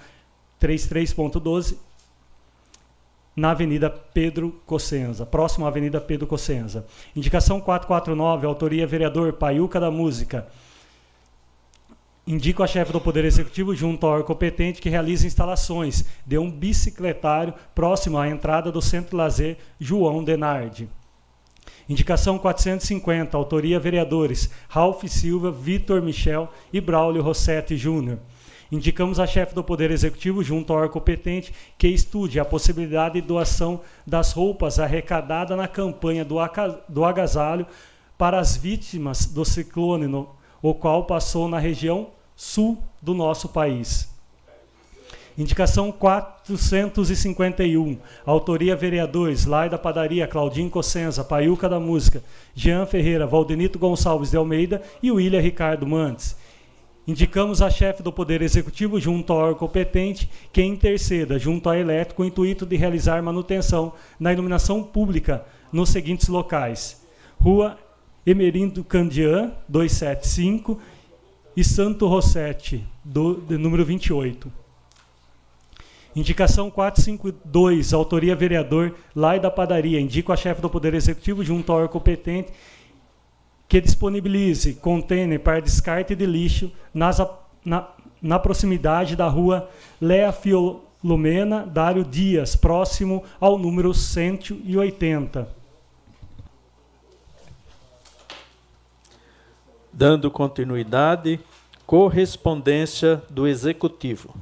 33.12 0.59 1.77
na 3.37 3.51
Avenida 3.51 3.91
Pedro 3.91 4.59
Cossenza, 4.65 5.27
próximo 5.27 5.67
à 5.67 5.69
Avenida 5.69 6.01
Pedro 6.01 6.27
Cossenza. 6.27 6.87
Indicação 7.15 7.61
449, 7.61 8.47
autoria 8.47 8.87
vereador 8.87 9.35
Paiuca 9.35 9.79
da 9.79 9.91
Música 9.91 10.47
indico 12.31 12.63
a 12.63 12.67
chefe 12.67 12.93
do 12.93 13.01
Poder 13.01 13.25
Executivo, 13.25 13.75
junto 13.75 14.07
ao 14.07 14.13
órgão 14.13 14.29
competente, 14.29 14.81
que 14.81 14.89
realize 14.89 15.27
instalações 15.27 16.05
de 16.25 16.39
um 16.39 16.49
bicicletário 16.49 17.53
próximo 17.75 18.17
à 18.17 18.29
entrada 18.29 18.71
do 18.71 18.81
Centro 18.81 19.17
Lazer 19.17 19.57
João 19.81 20.23
Denardi. 20.23 20.89
Indicação 21.89 22.39
450, 22.39 23.37
autoria 23.37 23.81
vereadores 23.81 24.49
Ralph 24.69 25.03
Silva, 25.09 25.51
Vitor 25.51 26.01
Michel 26.01 26.49
e 26.73 26.81
Braulio 26.81 27.21
Rossetti 27.21 27.77
Júnior. 27.77 28.21
Indicamos 28.71 29.19
a 29.19 29.27
chefe 29.27 29.53
do 29.53 29.65
Poder 29.65 29.91
Executivo, 29.91 30.41
junto 30.45 30.73
ao 30.73 30.79
órgão 30.79 30.93
competente, 30.93 31.53
que 31.77 31.89
estude 31.89 32.39
a 32.39 32.45
possibilidade 32.45 33.15
de 33.15 33.27
doação 33.27 33.81
das 34.07 34.31
roupas 34.31 34.79
arrecadadas 34.79 35.59
na 35.59 35.67
campanha 35.67 36.25
do, 36.25 36.37
do 36.89 37.05
agasalho 37.05 37.67
para 38.17 38.39
as 38.39 38.57
vítimas 38.57 39.27
do 39.27 39.45
ciclone, 39.45 40.07
no, 40.07 40.29
o 40.63 40.73
qual 40.73 41.07
passou 41.07 41.49
na 41.49 41.59
região 41.59 42.20
sul 42.41 42.79
do 43.03 43.13
nosso 43.13 43.51
país. 43.51 44.09
Indicação 45.37 45.93
451. 45.93 47.99
Autoria 48.25 48.75
vereadores: 48.75 49.45
Lai 49.45 49.69
da 49.69 49.77
Padaria, 49.77 50.27
Claudinho 50.27 50.71
Cossenza, 50.71 51.23
Paiuca 51.23 51.69
da 51.69 51.79
Música, 51.79 52.25
Jean 52.55 52.87
Ferreira, 52.87 53.27
Valdenito 53.27 53.79
Gonçalves 53.79 54.31
de 54.31 54.39
Almeida 54.39 54.81
e 55.03 55.13
William 55.13 55.41
Ricardo 55.41 55.87
Mantes. 55.87 56.35
Indicamos 57.07 57.61
a 57.61 57.69
chefe 57.69 58.03
do 58.03 58.11
Poder 58.11 58.41
Executivo, 58.41 58.99
junto 58.99 59.35
ao 59.35 59.41
órgão 59.41 59.59
competente, 59.59 60.31
que 60.51 60.63
interceda 60.63 61.39
junto 61.39 61.69
à 61.69 61.77
Eletro 61.77 62.15
com 62.15 62.23
o 62.23 62.27
intuito 62.27 62.65
de 62.65 62.77
realizar 62.77 63.23
manutenção 63.23 63.93
na 64.19 64.33
iluminação 64.33 64.83
pública 64.83 65.45
nos 65.71 65.91
seguintes 65.91 66.29
locais: 66.29 67.03
Rua 67.39 67.77
Emerindo 68.25 68.85
Candian, 68.85 69.53
275, 69.69 70.81
e 71.61 71.65
Santo 71.65 72.07
Rossetti, 72.07 72.83
do, 73.05 73.45
número 73.59 73.85
28. 73.85 74.51
Indicação 76.17 76.71
452, 76.71 77.93
autoria 77.93 78.35
vereador 78.35 78.95
Lai 79.15 79.39
da 79.39 79.51
Padaria. 79.51 80.01
Indico 80.01 80.33
a 80.33 80.37
chefe 80.37 80.63
do 80.63 80.71
Poder 80.71 80.95
Executivo, 80.95 81.45
junto 81.45 81.71
ao 81.71 81.79
órgão 81.79 81.93
competente, 81.93 82.51
que 83.69 83.79
disponibilize 83.79 84.73
container 84.75 85.39
para 85.39 85.61
descarte 85.61 86.15
de 86.15 86.25
lixo 86.25 86.73
nas, 86.95 87.19
na, 87.63 87.89
na 88.23 88.39
proximidade 88.39 89.15
da 89.15 89.29
rua 89.29 89.69
Lea 90.01 90.33
Filomena 90.33 91.67
Dário 91.67 92.05
Dias, 92.05 92.57
próximo 92.57 93.23
ao 93.39 93.59
número 93.59 93.93
180. 93.93 95.47
Dando 99.93 100.31
continuidade, 100.31 101.39
correspondência 101.91 103.21
do 103.29 103.49
Executivo. 103.49 104.33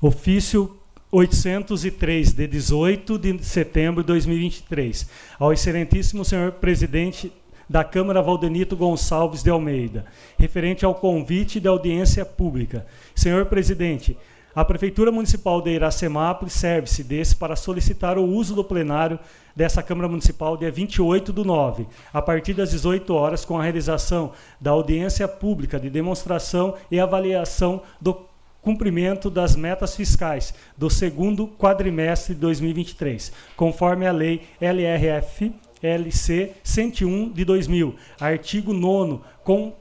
Ofício 0.00 0.76
803, 1.12 2.32
de 2.32 2.48
18 2.48 3.18
de 3.20 3.44
setembro 3.44 4.02
de 4.02 4.08
2023. 4.08 5.08
Ao 5.38 5.52
excelentíssimo 5.52 6.24
senhor 6.24 6.50
presidente 6.50 7.32
da 7.68 7.84
Câmara 7.84 8.20
Valdenito 8.20 8.76
Gonçalves 8.76 9.44
de 9.44 9.50
Almeida, 9.50 10.06
referente 10.36 10.84
ao 10.84 10.96
convite 10.96 11.60
de 11.60 11.68
audiência 11.68 12.24
pública. 12.24 12.84
Senhor 13.14 13.46
presidente, 13.46 14.18
a 14.58 14.64
Prefeitura 14.64 15.12
Municipal 15.12 15.62
de 15.62 15.70
Iracemápolis 15.70 16.54
serve-se 16.54 17.04
desse 17.04 17.36
para 17.36 17.54
solicitar 17.54 18.18
o 18.18 18.24
uso 18.24 18.56
do 18.56 18.64
plenário 18.64 19.16
dessa 19.54 19.84
Câmara 19.84 20.08
Municipal 20.08 20.56
dia 20.56 20.68
28 20.68 21.32
do 21.32 21.44
9, 21.44 21.86
a 22.12 22.20
partir 22.20 22.54
das 22.54 22.72
18 22.72 23.14
horas, 23.14 23.44
com 23.44 23.56
a 23.56 23.62
realização 23.62 24.32
da 24.60 24.72
audiência 24.72 25.28
pública 25.28 25.78
de 25.78 25.88
demonstração 25.88 26.74
e 26.90 26.98
avaliação 26.98 27.82
do 28.00 28.26
cumprimento 28.60 29.30
das 29.30 29.54
metas 29.54 29.94
fiscais 29.94 30.52
do 30.76 30.90
segundo 30.90 31.46
quadrimestre 31.46 32.34
de 32.34 32.40
2023, 32.40 33.32
conforme 33.56 34.08
a 34.08 34.12
Lei 34.12 34.42
LRF 34.60 35.54
LC 35.80 36.50
101 36.64 37.30
de 37.30 37.44
2000, 37.44 37.94
artigo 38.20 38.74
9 38.74 39.20
com 39.44 39.72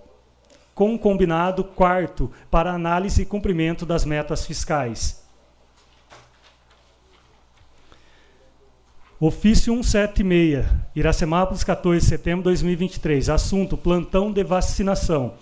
com 0.77 0.95
combinado 0.95 1.63
quarto 1.63 2.31
para 2.51 2.71
análise 2.71 3.23
e 3.23 3.25
cumprimento 3.25 3.83
das 3.83 4.05
metas 4.05 4.45
fiscais. 4.45 5.25
Ofício 9.19 9.73
176, 9.73 10.63
Iracemápolis, 10.95 11.63
14 11.63 11.99
de 11.99 12.05
setembro 12.05 12.41
de 12.41 12.43
2023. 12.43 13.27
Assunto: 13.27 13.75
plantão 13.75 14.31
de 14.31 14.43
vacinação. 14.43 15.33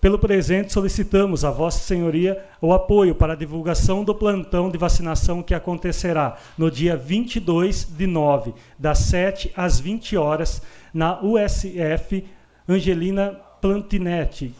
Pelo 0.00 0.18
presente, 0.18 0.72
solicitamos 0.72 1.44
a 1.44 1.52
Vossa 1.52 1.78
Senhoria 1.78 2.44
o 2.60 2.72
apoio 2.72 3.14
para 3.14 3.34
a 3.34 3.36
divulgação 3.36 4.02
do 4.02 4.12
plantão 4.12 4.68
de 4.68 4.76
vacinação 4.76 5.40
que 5.40 5.54
acontecerá 5.54 6.36
no 6.58 6.68
dia 6.68 6.96
22 6.96 7.84
de 7.84 8.08
nove, 8.08 8.52
das 8.76 8.98
7 8.98 9.52
às 9.56 9.78
20 9.78 10.16
horas, 10.16 10.60
na 10.92 11.22
USF 11.22 12.24
Angelina 12.68 13.45
Plantinete 13.60 14.54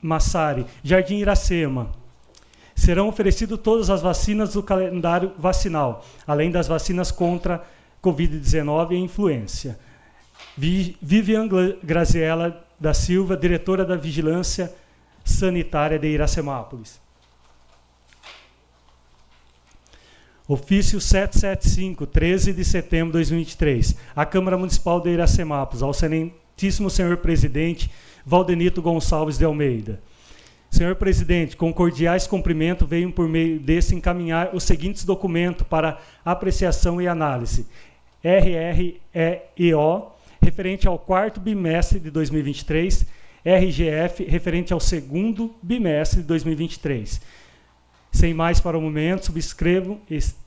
Massari, 0.00 0.66
Jardim 0.82 1.18
Iracema. 1.18 1.90
Serão 2.74 3.08
oferecidas 3.08 3.58
todas 3.58 3.90
as 3.90 4.00
vacinas 4.00 4.54
do 4.54 4.62
calendário 4.62 5.32
vacinal, 5.38 6.04
além 6.26 6.50
das 6.50 6.66
vacinas 6.66 7.10
contra 7.10 7.62
Covid-19 8.02 8.92
e 8.92 8.96
influência. 8.96 9.78
Vivian 10.56 11.48
Graziella 11.82 12.64
da 12.78 12.94
Silva, 12.94 13.36
diretora 13.36 13.84
da 13.84 13.96
Vigilância 13.96 14.72
Sanitária 15.22 15.98
de 15.98 16.08
Iracemápolis. 16.08 16.98
Ofício 20.48 21.00
775, 21.00 22.06
13 22.06 22.52
de 22.52 22.64
setembro 22.64 23.08
de 23.08 23.18
2023. 23.18 23.94
A 24.16 24.26
Câmara 24.26 24.58
Municipal 24.58 25.00
de 25.00 25.10
Iracemápolis, 25.10 25.82
ao 25.82 25.92
excelentíssimo 25.92 26.90
senhor 26.90 27.18
presidente 27.18 27.90
Valdenito 28.24 28.82
Gonçalves 28.82 29.38
de 29.38 29.44
Almeida. 29.44 30.00
Senhor 30.70 30.94
presidente, 30.96 31.56
com 31.56 31.72
cordiais 31.72 32.26
cumprimentos, 32.26 32.88
venho 32.88 33.10
por 33.10 33.28
meio 33.28 33.58
desse 33.58 33.94
encaminhar 33.94 34.54
os 34.54 34.62
seguintes 34.62 35.04
documentos 35.04 35.66
para 35.66 35.98
apreciação 36.24 37.00
e 37.00 37.08
análise. 37.08 37.66
RREO, 38.22 40.12
referente 40.40 40.86
ao 40.86 40.98
quarto 40.98 41.40
bimestre 41.40 41.98
de 41.98 42.10
2023 42.10 43.06
RGF 43.44 44.24
referente 44.24 44.72
ao 44.72 44.80
segundo 44.80 45.54
bimestre 45.62 46.20
de 46.20 46.26
2023. 46.26 47.20
Sem 48.12 48.34
mais 48.34 48.60
para 48.60 48.76
o 48.76 48.82
momento, 48.82 49.26
subscrevo 49.26 50.00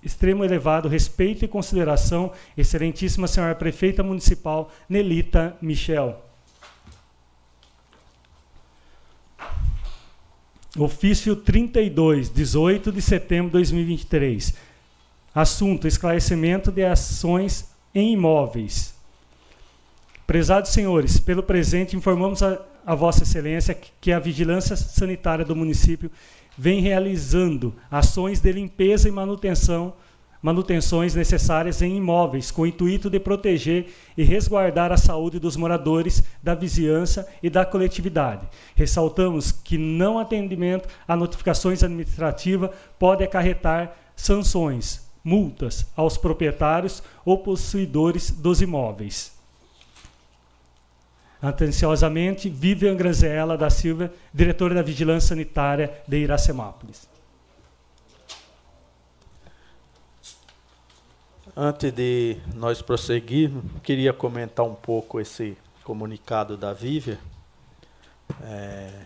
extremo 0.04 0.44
elevado 0.44 0.90
respeito 0.90 1.46
e 1.46 1.48
consideração, 1.48 2.32
excelentíssima 2.58 3.28
senhora 3.28 3.56
prefeita 3.56 4.04
municipal 4.04 4.72
Nelita 4.88 5.58
Michel. 5.62 6.33
Ofício 10.78 11.36
32, 11.36 12.30
18 12.30 12.92
de 12.92 13.02
setembro 13.02 13.48
de 13.48 13.54
2023. 13.54 14.54
Assunto: 15.34 15.88
esclarecimento 15.88 16.72
de 16.72 16.84
ações 16.84 17.70
em 17.94 18.14
imóveis. 18.14 18.94
Prezados 20.26 20.72
senhores, 20.72 21.20
pelo 21.20 21.44
presente 21.44 21.96
informamos 21.96 22.42
a 22.42 22.60
a 22.86 22.96
Vossa 22.96 23.24
Excelência 23.24 23.78
que 24.02 24.12
a 24.12 24.20
Vigilância 24.20 24.76
Sanitária 24.76 25.46
do 25.46 25.56
município 25.56 26.12
vem 26.58 26.82
realizando 26.82 27.74
ações 27.90 28.40
de 28.40 28.52
limpeza 28.52 29.08
e 29.08 29.12
manutenção, 29.12 29.94
manutenções 30.44 31.16
necessárias 31.16 31.82
em 31.82 31.96
imóveis, 31.96 32.52
com 32.52 32.64
o 32.64 32.68
intuito 32.68 33.10
de 33.10 33.18
proteger 33.18 33.88
e 34.18 34.24
resguardar 34.24 34.92
a 34.92 34.98
saúde 34.98 35.40
dos 35.40 35.56
moradores, 35.56 36.22
da 36.44 36.54
vizinhança 36.54 37.26
e 37.42 37.50
da 37.50 37.66
coletividade. 37.66 38.46
Ressaltamos 38.76 39.54
que 39.54 39.78
não 39.78 40.20
atendimento 40.20 40.90
a 41.08 41.16
notificações 41.16 41.82
administrativas 41.82 42.72
pode 43.00 43.24
acarretar 43.24 43.96
sanções, 44.18 45.10
multas 45.24 45.86
aos 45.96 46.18
proprietários 46.18 47.02
ou 47.24 47.38
possuidores 47.38 48.30
dos 48.30 48.62
imóveis. 48.62 49.32
Atenciosamente, 51.42 52.50
Vivian 52.50 52.96
Graziella 52.96 53.58
da 53.58 53.70
Silva, 53.70 54.12
diretora 54.34 54.76
da 54.76 54.82
Vigilância 54.82 55.30
Sanitária 55.30 55.92
de 56.06 56.18
Iracemápolis. 56.18 57.13
Antes 61.56 61.92
de 61.94 62.38
nós 62.56 62.82
prosseguirmos, 62.82 63.64
queria 63.84 64.12
comentar 64.12 64.66
um 64.66 64.74
pouco 64.74 65.20
esse 65.20 65.56
comunicado 65.84 66.58
da 66.58 66.74
Vivian. 66.74 67.20
É... 68.42 69.06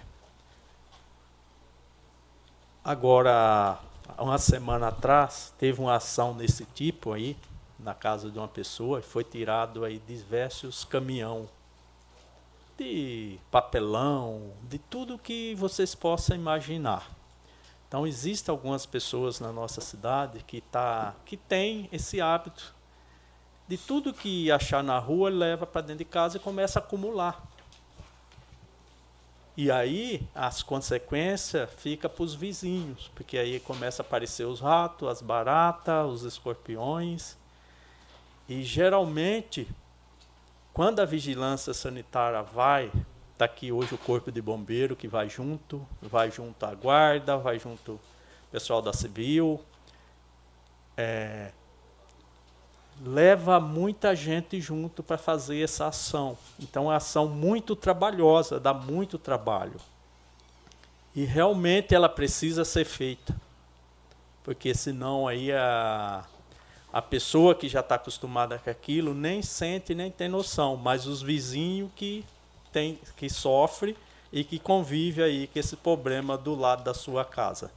Agora, 2.86 3.78
uma 4.18 4.38
semana 4.38 4.88
atrás, 4.88 5.54
teve 5.58 5.82
uma 5.82 5.96
ação 5.96 6.38
desse 6.38 6.64
tipo 6.64 7.12
aí, 7.12 7.36
na 7.78 7.94
casa 7.94 8.32
de 8.32 8.40
uma 8.40 8.48
pessoa 8.48 9.00
e 9.00 9.04
foi 9.04 9.26
tirado 9.26 9.84
aí 9.84 10.02
diversos 10.08 10.86
caminhão 10.86 11.50
de 12.78 13.38
papelão, 13.52 14.54
de 14.64 14.80
tudo 14.80 15.18
que 15.18 15.54
vocês 15.56 15.94
possam 15.94 16.38
imaginar. 16.38 17.17
Então 17.88 18.06
existem 18.06 18.52
algumas 18.52 18.86
pessoas 18.86 19.40
na 19.40 19.52
nossa 19.52 19.80
cidade 19.80 20.44
que 20.46 20.62
tá 20.62 21.16
que 21.26 21.38
tem 21.38 21.88
esse 21.92 22.20
hábito 22.20 22.76
de 23.68 23.78
tudo 23.78 24.14
que 24.14 24.52
achar 24.52 24.84
na 24.84 24.98
rua 24.98 25.30
leva 25.30 25.66
para 25.66 25.82
dentro 25.82 26.00
de 26.00 26.06
casa 26.06 26.38
e 26.38 26.40
começa 26.40 26.80
a 26.80 26.82
acumular. 26.82 27.46
E 29.58 29.72
aí 29.72 30.28
as 30.36 30.62
consequências 30.62 31.70
ficam 31.78 32.10
para 32.10 32.24
os 32.24 32.36
vizinhos, 32.36 33.10
porque 33.16 33.38
aí 33.38 33.60
começa 33.60 34.04
a 34.04 34.06
aparecer 34.06 34.46
os 34.46 34.60
ratos, 34.60 35.10
as 35.10 35.22
baratas, 35.22 36.08
os 36.08 36.24
escorpiões. 36.24 37.36
E 38.48 38.64
geralmente, 38.64 39.68
quando 40.74 41.00
a 41.00 41.06
vigilância 41.06 41.74
sanitária 41.74 42.44
vai, 42.44 42.92
está 43.38 43.46
aqui 43.46 43.72
hoje 43.72 43.94
o 43.94 44.00
corpo 44.00 44.32
de 44.32 44.42
bombeiro 44.42 44.96
que 44.96 45.08
vai 45.08 45.30
junto, 45.30 45.88
vai 46.02 46.32
junto 46.32 46.66
a 46.66 46.74
guarda, 46.74 47.38
vai 47.38 47.60
junto 47.60 47.92
o 47.92 48.00
pessoal 48.52 48.82
da 48.82 48.92
civil. 48.92 49.62
É, 50.98 51.52
leva 53.06 53.60
muita 53.60 54.16
gente 54.16 54.60
junto 54.60 55.04
para 55.04 55.20
fazer 55.20 55.62
essa 55.62 55.86
ação. 55.86 56.36
Então 56.60 56.86
é 56.86 56.88
uma 56.88 56.96
ação 56.96 57.28
muito 57.28 57.76
trabalhosa, 57.76 58.60
dá 58.60 58.74
muito 58.74 59.20
trabalho. 59.20 59.80
E 61.16 61.24
realmente 61.24 61.94
ela 61.94 62.10
precisa 62.10 62.66
ser 62.66 62.86
feita. 62.86 63.40
Porque 64.44 64.74
senão 64.74 65.28
aí 65.28 65.52
a, 65.52 66.26
a 66.92 67.02
pessoa 67.04 67.54
que 67.54 67.70
já 67.70 67.82
está 67.82 67.96
acostumada 67.96 68.58
com 68.58 68.70
aquilo 68.72 69.14
nem 69.14 69.44
sente, 69.44 69.94
nem 69.94 70.10
tem 70.10 70.28
noção. 70.28 70.76
Mas 70.76 71.06
os 71.06 71.22
vizinhos 71.22 71.92
que, 71.96 72.26
tem, 72.72 73.00
que 73.16 73.30
sofrem 73.30 73.96
e 74.32 74.44
que 74.44 74.60
convive 74.60 75.24
aí 75.24 75.48
com 75.48 75.60
esse 75.60 75.76
problema 75.76 76.38
do 76.38 76.56
lado 76.56 76.84
da 76.84 76.94
sua 76.94 77.24
casa. 77.24 77.72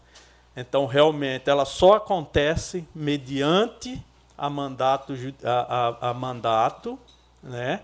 Então 0.56 0.86
realmente 0.86 1.48
ela 1.48 1.64
só 1.64 1.94
acontece 1.94 2.86
mediante 2.94 4.02
a 4.36 4.50
mandato, 4.50 5.14
a, 5.44 6.08
a, 6.08 6.10
a 6.10 6.14
mandato 6.14 6.98
né? 7.42 7.80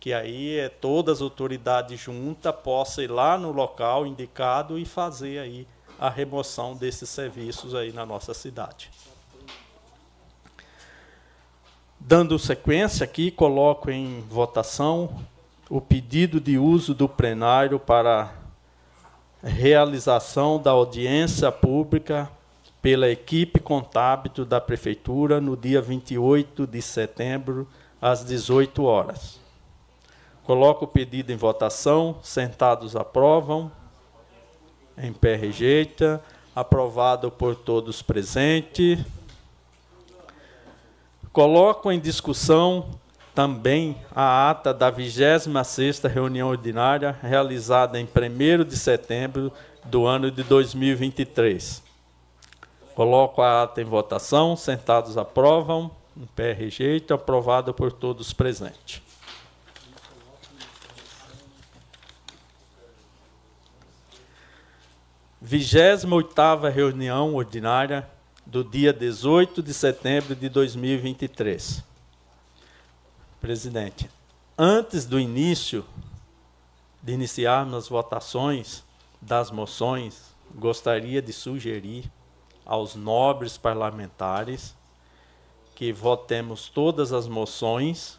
que 0.00 0.12
aí 0.12 0.58
é 0.58 0.68
todas 0.68 1.18
as 1.18 1.22
autoridades 1.22 1.98
juntas 1.98 2.54
possam 2.62 3.04
ir 3.04 3.10
lá 3.10 3.36
no 3.36 3.50
local 3.50 4.06
indicado 4.06 4.78
e 4.78 4.84
fazer 4.84 5.38
aí 5.38 5.66
a 5.98 6.08
remoção 6.08 6.74
desses 6.74 7.08
serviços 7.08 7.74
aí 7.74 7.92
na 7.92 8.06
nossa 8.06 8.32
cidade. 8.32 8.90
Dando 11.98 12.38
sequência 12.38 13.02
aqui, 13.02 13.30
coloco 13.30 13.90
em 13.90 14.20
votação 14.20 15.26
o 15.70 15.80
pedido 15.80 16.40
de 16.40 16.56
uso 16.56 16.94
do 16.94 17.08
plenário 17.08 17.78
para 17.78 18.32
realização 19.42 20.60
da 20.60 20.70
audiência 20.70 21.52
pública 21.52 22.30
pela 22.80 23.08
equipe 23.08 23.60
contábil 23.60 24.44
da 24.44 24.60
Prefeitura 24.60 25.40
no 25.40 25.56
dia 25.56 25.82
28 25.82 26.66
de 26.66 26.80
setembro, 26.80 27.68
às 28.00 28.24
18 28.24 28.82
horas. 28.84 29.38
Coloco 30.44 30.86
o 30.86 30.88
pedido 30.88 31.30
em 31.30 31.36
votação. 31.36 32.16
Sentados 32.22 32.96
aprovam. 32.96 33.70
Em 34.96 35.12
pé 35.12 35.36
rejeita. 35.36 36.22
Aprovado 36.56 37.30
por 37.30 37.54
todos 37.54 38.00
presentes. 38.00 38.98
Coloco 41.32 41.92
em 41.92 42.00
discussão 42.00 42.88
também 43.38 43.96
a 44.12 44.50
ata 44.50 44.74
da 44.74 44.90
26ª 44.90 46.10
reunião 46.10 46.48
ordinária 46.48 47.16
realizada 47.22 47.96
em 47.96 48.04
1 48.04 48.64
de 48.64 48.76
setembro 48.76 49.52
do 49.84 50.06
ano 50.06 50.28
de 50.28 50.42
2023. 50.42 51.80
Coloco 52.96 53.40
a 53.40 53.62
ata 53.62 53.80
em 53.80 53.84
votação. 53.84 54.56
Sentados 54.56 55.16
aprovam. 55.16 55.88
Em 56.16 56.26
pé 56.26 56.52
rejeito. 56.52 57.14
Aprovado 57.14 57.72
por 57.72 57.92
todos 57.92 58.32
presentes. 58.32 59.00
Vigésima 65.40 66.16
oitava 66.16 66.68
reunião 66.68 67.36
ordinária 67.36 68.04
do 68.44 68.64
dia 68.64 68.92
18 68.92 69.62
de 69.62 69.72
setembro 69.72 70.34
de 70.34 70.48
2023. 70.48 71.86
Presidente, 73.40 74.10
antes 74.56 75.06
do 75.06 75.18
início 75.18 75.84
de 77.00 77.12
iniciarmos 77.12 77.74
as 77.74 77.88
votações 77.88 78.84
das 79.20 79.50
moções, 79.50 80.34
gostaria 80.54 81.22
de 81.22 81.32
sugerir 81.32 82.10
aos 82.66 82.96
nobres 82.96 83.56
parlamentares 83.56 84.74
que 85.74 85.92
votemos 85.92 86.68
todas 86.68 87.12
as 87.12 87.28
moções 87.28 88.18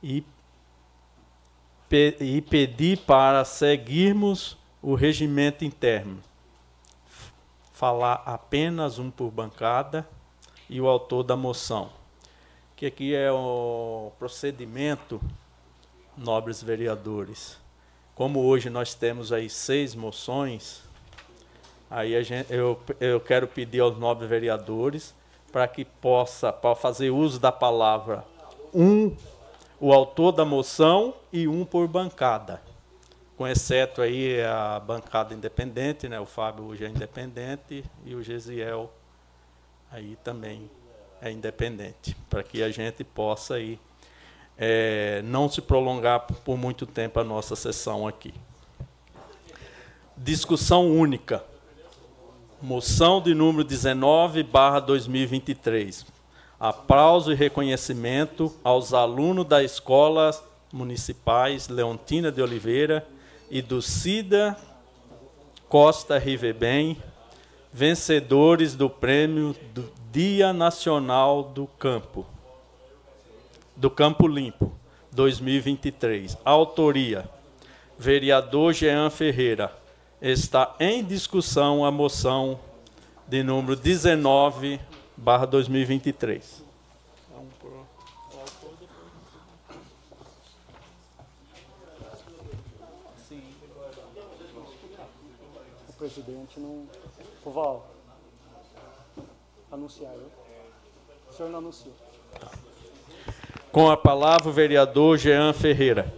e, 0.00 0.24
pe 1.88 2.16
e 2.20 2.40
pedir 2.40 2.98
para 2.98 3.44
seguirmos 3.44 4.56
o 4.80 4.94
regimento 4.94 5.64
interno. 5.64 6.20
Falar 7.72 8.22
apenas 8.24 9.00
um 9.00 9.10
por 9.10 9.32
bancada 9.32 10.08
e 10.68 10.80
o 10.80 10.86
autor 10.86 11.24
da 11.24 11.36
moção. 11.36 11.99
Que 12.80 12.86
aqui 12.86 13.14
é 13.14 13.30
o 13.30 14.10
procedimento, 14.18 15.20
nobres 16.16 16.62
vereadores. 16.62 17.58
Como 18.14 18.40
hoje 18.40 18.70
nós 18.70 18.94
temos 18.94 19.34
aí 19.34 19.50
seis 19.50 19.94
moções, 19.94 20.82
Aí 21.90 22.24
gente, 22.24 22.50
eu, 22.50 22.80
eu 22.98 23.20
quero 23.20 23.46
pedir 23.46 23.80
aos 23.80 23.98
nobres 23.98 24.30
vereadores 24.30 25.14
para 25.52 25.68
que 25.68 25.84
possa 25.84 26.50
para 26.50 26.74
fazer 26.74 27.10
uso 27.10 27.38
da 27.38 27.52
palavra 27.52 28.24
um, 28.72 29.14
o 29.78 29.92
autor 29.92 30.32
da 30.32 30.46
moção 30.46 31.12
e 31.30 31.46
um 31.46 31.66
por 31.66 31.86
bancada. 31.86 32.62
Com 33.36 33.46
exceto 33.46 34.00
aí 34.00 34.42
a 34.42 34.80
bancada 34.80 35.34
independente, 35.34 36.08
né? 36.08 36.18
O 36.18 36.24
Fábio 36.24 36.64
hoje 36.64 36.86
é 36.86 36.88
independente 36.88 37.84
e 38.06 38.14
o 38.14 38.22
Gesiel 38.22 38.90
aí 39.92 40.16
também 40.24 40.70
é 41.20 41.30
independente, 41.30 42.16
para 42.28 42.42
que 42.42 42.62
a 42.62 42.70
gente 42.70 43.04
possa 43.04 43.54
aí 43.54 43.78
é, 44.56 45.22
não 45.24 45.48
se 45.48 45.60
prolongar 45.60 46.20
por 46.20 46.56
muito 46.56 46.86
tempo 46.86 47.18
a 47.18 47.24
nossa 47.24 47.56
sessão 47.56 48.06
aqui. 48.06 48.34
Discussão 50.16 50.90
única. 50.90 51.42
Moção 52.60 53.22
de 53.22 53.34
número 53.34 53.64
19, 53.64 54.42
barra 54.42 54.80
2023. 54.80 56.04
Aplauso 56.58 57.32
e 57.32 57.34
reconhecimento 57.34 58.54
aos 58.62 58.92
alunos 58.92 59.46
da 59.46 59.62
Escola 59.62 60.30
Municipais 60.70 61.68
Leontina 61.68 62.30
de 62.30 62.42
Oliveira 62.42 63.06
e 63.50 63.62
do 63.62 63.80
CIDA 63.80 64.56
Costa 65.70 66.18
Rivebem, 66.18 66.98
vencedores 67.72 68.74
do 68.74 68.90
prêmio 68.90 69.56
Dia 70.12 70.52
Nacional 70.52 71.44
do 71.44 71.68
Campo, 71.68 72.26
do 73.76 73.88
Campo 73.88 74.26
Limpo, 74.26 74.72
2023. 75.12 76.36
Autoria: 76.44 77.30
vereador 77.96 78.72
Jean 78.72 79.08
Ferreira 79.08 79.72
está 80.20 80.74
em 80.80 81.04
discussão 81.04 81.84
a 81.84 81.92
moção 81.92 82.58
de 83.28 83.44
número 83.44 83.76
19, 83.76 84.80
barra 85.16 85.46
2023. 85.46 86.64
O 95.88 95.92
presidente 95.96 96.58
não. 96.58 96.88
Val, 97.44 97.89
anunciar, 99.70 100.12
eu? 100.12 100.26
O 101.30 101.32
senhor 101.32 101.48
não 101.48 101.58
anuncia. 101.58 101.92
Com 103.70 103.88
a 103.88 103.96
palavra 103.96 104.48
o 104.48 104.52
vereador 104.52 105.16
Jean 105.16 105.52
Ferreira. 105.52 106.12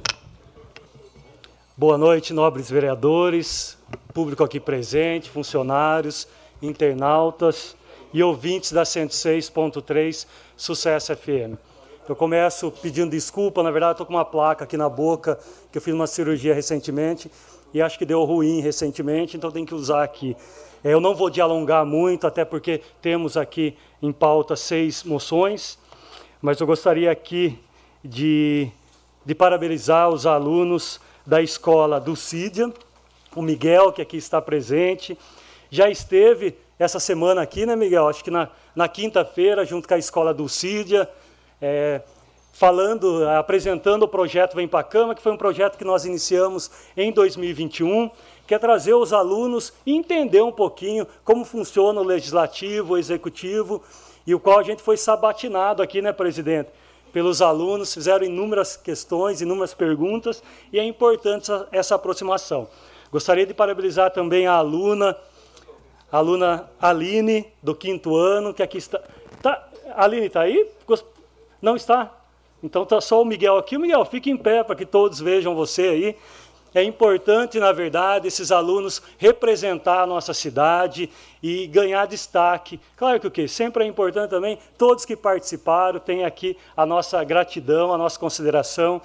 Boa 1.76 1.98
noite, 1.98 2.32
nobres 2.32 2.70
vereadores, 2.70 3.76
público 4.14 4.42
aqui 4.42 4.58
presente, 4.58 5.28
funcionários, 5.28 6.26
internautas 6.62 7.76
e 8.12 8.22
ouvintes 8.22 8.72
da 8.72 8.84
106.3 8.84 10.26
Sucesso 10.56 11.14
FM. 11.14 11.58
Eu 12.08 12.16
começo 12.16 12.70
pedindo 12.70 13.10
desculpa, 13.10 13.62
na 13.62 13.70
verdade 13.70 13.92
estou 13.92 14.06
com 14.06 14.14
uma 14.14 14.24
placa 14.24 14.64
aqui 14.64 14.76
na 14.76 14.88
boca, 14.88 15.38
que 15.70 15.76
eu 15.76 15.82
fiz 15.82 15.92
uma 15.92 16.06
cirurgia 16.06 16.54
recentemente 16.54 17.30
e 17.72 17.80
acho 17.80 17.98
que 17.98 18.04
deu 18.04 18.24
ruim 18.24 18.60
recentemente, 18.60 19.36
então 19.36 19.50
tem 19.50 19.64
que 19.64 19.74
usar 19.74 20.02
aqui. 20.02 20.36
É, 20.84 20.92
eu 20.92 21.00
não 21.00 21.14
vou 21.14 21.30
dialogar 21.30 21.84
muito, 21.84 22.26
até 22.26 22.44
porque 22.44 22.80
temos 23.00 23.36
aqui 23.36 23.76
em 24.00 24.12
pauta 24.12 24.56
seis 24.56 25.04
moções. 25.04 25.78
mas 26.40 26.60
eu 26.60 26.66
gostaria 26.66 27.10
aqui 27.10 27.58
de, 28.04 28.68
de 29.24 29.34
parabenizar 29.34 30.08
os 30.08 30.26
alunos 30.26 31.00
da 31.24 31.40
escola 31.40 32.00
do 32.00 32.16
CIDIA, 32.16 32.72
o 33.34 33.40
Miguel, 33.40 33.92
que 33.92 34.02
aqui 34.02 34.16
está 34.16 34.42
presente, 34.42 35.16
já 35.70 35.88
esteve 35.88 36.54
essa 36.78 36.98
semana 36.98 37.42
aqui, 37.42 37.64
né, 37.64 37.76
Miguel? 37.76 38.08
Acho 38.08 38.24
que 38.24 38.30
na, 38.30 38.48
na 38.74 38.88
quinta-feira, 38.88 39.64
junto 39.64 39.86
com 39.86 39.94
a 39.94 39.98
escola 39.98 40.34
do 40.34 40.48
CIDIA, 40.48 41.08
é, 41.60 42.02
falando, 42.52 43.26
apresentando 43.30 44.02
o 44.02 44.08
projeto 44.08 44.54
Vem 44.54 44.68
para 44.68 44.84
Cama, 44.84 45.14
que 45.14 45.22
foi 45.22 45.32
um 45.32 45.36
projeto 45.36 45.78
que 45.78 45.84
nós 45.84 46.04
iniciamos 46.04 46.70
em 46.96 47.10
2021, 47.10 48.10
que 48.46 48.54
é 48.54 48.58
trazer 48.58 48.92
os 48.92 49.12
alunos 49.12 49.72
entender 49.86 50.42
um 50.42 50.52
pouquinho 50.52 51.06
como 51.24 51.44
funciona 51.44 52.00
o 52.00 52.04
legislativo, 52.04 52.92
o 52.92 52.98
executivo, 52.98 53.82
e 54.26 54.34
o 54.34 54.38
qual 54.38 54.60
a 54.60 54.62
gente 54.62 54.82
foi 54.82 54.96
sabatinado 54.96 55.82
aqui, 55.82 56.02
né, 56.02 56.12
presidente? 56.12 56.68
Pelos 57.12 57.42
alunos, 57.42 57.92
fizeram 57.92 58.24
inúmeras 58.24 58.76
questões, 58.76 59.40
inúmeras 59.40 59.74
perguntas, 59.74 60.42
e 60.72 60.78
é 60.78 60.84
importante 60.84 61.50
essa, 61.50 61.68
essa 61.72 61.94
aproximação. 61.94 62.68
Gostaria 63.10 63.44
de 63.44 63.52
parabenizar 63.52 64.10
também 64.10 64.46
a 64.46 64.52
aluna, 64.52 65.16
a 66.10 66.18
aluna 66.18 66.70
Aline, 66.80 67.46
do 67.62 67.74
quinto 67.74 68.14
ano, 68.16 68.54
que 68.54 68.62
aqui 68.62 68.78
está. 68.78 69.00
Tá, 69.42 69.68
Aline 69.96 70.26
está 70.26 70.42
aí? 70.42 70.70
Não 71.60 71.76
está? 71.76 72.21
Então 72.62 72.84
está 72.84 73.00
só 73.00 73.20
o 73.20 73.24
Miguel 73.24 73.56
aqui. 73.56 73.76
O 73.76 73.80
Miguel, 73.80 74.04
fique 74.04 74.30
em 74.30 74.36
pé 74.36 74.62
para 74.62 74.76
que 74.76 74.86
todos 74.86 75.20
vejam 75.20 75.54
você 75.54 75.82
aí. 75.82 76.16
É 76.74 76.82
importante, 76.82 77.60
na 77.60 77.70
verdade, 77.70 78.28
esses 78.28 78.50
alunos 78.50 79.02
representar 79.18 80.02
a 80.02 80.06
nossa 80.06 80.32
cidade 80.32 81.10
e 81.42 81.66
ganhar 81.66 82.06
destaque. 82.06 82.80
Claro 82.96 83.20
que 83.20 83.26
o 83.26 83.30
que 83.30 83.46
sempre 83.46 83.84
é 83.84 83.86
importante 83.86 84.30
também, 84.30 84.58
todos 84.78 85.04
que 85.04 85.14
participaram 85.14 86.00
têm 86.00 86.24
aqui 86.24 86.56
a 86.74 86.86
nossa 86.86 87.22
gratidão, 87.24 87.92
a 87.92 87.98
nossa 87.98 88.18
consideração. 88.18 89.02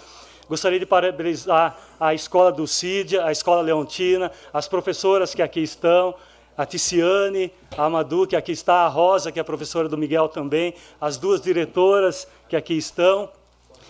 Gostaria 0.47 0.79
de 0.79 0.85
parabenizar 0.85 1.77
a 1.99 2.13
escola 2.13 2.53
do 2.53 2.65
Cídia, 2.65 3.25
a 3.25 3.33
escola 3.33 3.61
Leontina, 3.61 4.31
as 4.53 4.65
professoras 4.65 5.35
que 5.35 5.41
aqui 5.41 5.59
estão, 5.59 6.15
a 6.55 6.65
Ticiane, 6.65 7.51
a 7.77 7.89
Madu, 7.89 8.25
que 8.25 8.35
aqui 8.37 8.53
está, 8.53 8.85
a 8.85 8.87
Rosa, 8.87 9.29
que 9.29 9.41
é 9.41 9.43
professora 9.43 9.89
do 9.89 9.97
Miguel 9.97 10.29
também, 10.29 10.73
as 11.01 11.17
duas 11.17 11.41
diretoras 11.41 12.29
que 12.47 12.55
aqui 12.55 12.77
estão. 12.77 13.29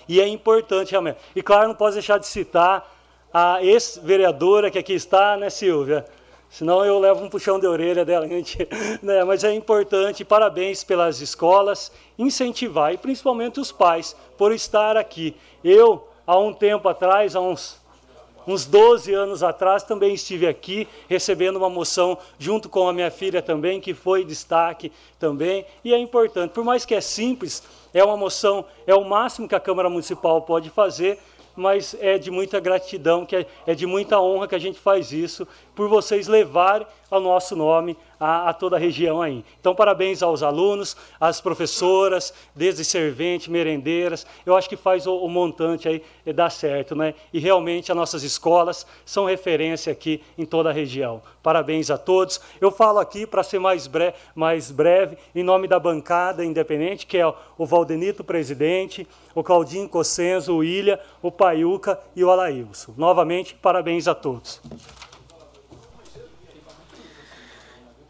E 0.08 0.22
é 0.22 0.28
importante 0.28 0.92
realmente. 0.92 1.18
E 1.36 1.42
claro, 1.42 1.68
não 1.68 1.76
posso 1.76 1.94
deixar 1.94 2.18
de 2.18 2.28
citar 2.28 2.94
a 3.34 3.64
ex-vereadora 3.64 4.72
que 4.72 4.80
aqui 4.80 4.94
está, 4.94 5.38
né, 5.38 5.50
Silvia? 5.50 6.06
Senão 6.50 6.84
eu 6.86 6.98
levo 7.00 7.24
um 7.24 7.30
puxão 7.30 7.60
de 7.60 7.68
orelha 7.68 8.06
dela. 8.06 8.28
Gente, 8.30 8.68
né? 9.02 9.24
Mas 9.24 9.44
é 9.44 9.54
importante, 9.54 10.24
parabéns 10.24 10.84
pelas 10.84 11.22
escolas, 11.22 11.92
incentivar, 12.18 12.94
e 12.94 12.98
principalmente 12.98 13.60
os 13.60 13.72
pais, 13.72 14.16
por 14.38 14.52
estar 14.52 14.98
aqui. 14.98 15.36
Eu, 15.64 16.08
há 16.26 16.38
um 16.38 16.54
tempo 16.54 16.88
atrás, 16.88 17.36
há 17.36 17.42
uns, 17.42 17.80
uns 18.48 18.66
12 18.66 19.14
anos 19.14 19.44
atrás, 19.44 19.84
também 19.84 20.14
estive 20.14 20.48
aqui 20.48 20.88
recebendo 21.10 21.58
uma 21.58 21.70
moção 21.70 22.18
junto 22.40 22.70
com 22.70 22.88
a 22.88 22.94
minha 22.94 23.12
filha 23.12 23.42
também, 23.42 23.82
que 23.82 23.94
foi 23.94 24.24
destaque 24.24 24.92
também. 25.20 25.66
E 25.84 25.94
é 25.94 25.98
importante, 25.98 26.52
por 26.52 26.64
mais 26.64 26.86
que 26.86 26.96
é 26.96 27.02
simples, 27.02 27.62
é 27.94 28.04
uma 28.04 28.18
moção, 28.18 28.66
é 28.86 28.94
o 28.96 29.04
máximo 29.06 29.48
que 29.48 29.56
a 29.56 29.60
Câmara 29.60 29.90
Municipal 29.90 30.42
pode 30.42 30.70
fazer, 30.70 31.20
mas 31.56 31.96
é 32.00 32.18
de 32.18 32.30
muita 32.30 32.60
gratidão, 32.60 33.26
que 33.26 33.36
é, 33.36 33.46
é 33.66 33.74
de 33.74 33.88
muita 33.88 34.22
honra 34.22 34.48
que 34.48 34.56
a 34.56 34.60
gente 34.60 34.80
faz 34.80 35.12
isso, 35.12 35.48
por 35.76 35.90
vocês 35.90 36.28
levarem 36.28 36.86
o 37.10 37.20
nosso 37.20 37.56
nome 37.56 37.98
a, 38.20 38.50
a, 38.50 38.54
toda 38.54 38.76
a 38.76 38.80
região 38.80 39.22
aí. 39.22 39.44
Então, 39.60 39.74
parabéns 39.74 40.22
aos 40.22 40.44
alunos, 40.44 40.98
às 41.20 41.40
professoras, 41.40 42.34
desde 42.56 42.84
servente, 42.84 43.50
merendeiras. 43.50 44.26
Eu 44.46 44.56
acho 44.56 44.68
que 44.68 44.76
faz 44.76 45.08
o, 45.08 45.16
o 45.16 45.30
montante 45.30 45.88
aí 45.88 46.04
é, 46.26 46.34
dar 46.34 46.50
certo, 46.50 46.96
né? 46.96 47.14
E 47.32 47.40
realmente 47.40 47.92
as 47.92 47.98
nossas 47.98 48.24
escolas 48.24 48.86
são 49.06 49.26
referência 49.26 49.92
aqui 49.92 50.22
em 50.38 50.46
toda 50.46 50.70
a 50.70 50.74
região. 50.74 51.22
Parabéns 51.42 51.90
a 51.90 51.98
todos. 51.98 52.42
Eu 52.60 52.72
falo 52.72 53.00
aqui, 53.00 53.26
para 53.26 53.44
ser 53.44 53.60
mais, 53.60 53.88
bre 53.88 54.14
mais 54.36 54.72
breve, 54.72 55.18
em 55.34 55.44
nome 55.44 55.68
da 55.68 55.80
bancada 55.80 56.44
independente, 56.44 57.06
que 57.06 57.18
é 57.18 57.34
o 57.58 57.66
Valdenito, 57.66 58.24
presidente, 58.24 59.08
o 59.34 59.44
Claudinho 59.44 59.88
Cossenzo, 59.88 60.56
o 60.56 60.64
Ilha, 60.64 61.00
o 61.22 61.32
Paiuca 61.32 62.00
e 62.16 62.24
o 62.24 62.32
Alailson. 62.32 62.94
Novamente, 62.98 63.56
parabéns 63.56 64.08
a 64.08 64.16
todos. 64.16 64.62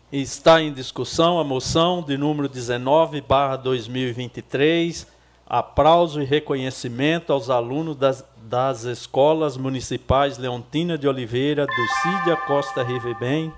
Está 0.09 0.61
em 0.61 0.71
discussão 0.71 1.37
a 1.37 1.43
moção 1.43 2.01
de 2.01 2.17
número 2.17 2.47
19, 2.47 3.19
barra 3.19 3.57
2023, 3.57 5.05
aplauso 5.45 6.21
e 6.21 6.25
reconhecimento 6.25 7.33
aos 7.33 7.49
alunos 7.49 7.97
das, 7.97 8.23
das 8.41 8.85
escolas 8.85 9.57
municipais 9.57 10.37
Leontina 10.37 10.97
de 10.97 11.09
Oliveira, 11.09 11.65
do 11.65 11.87
Cídia 12.01 12.37
Costa 12.37 12.83
Rivebem, 12.83 13.51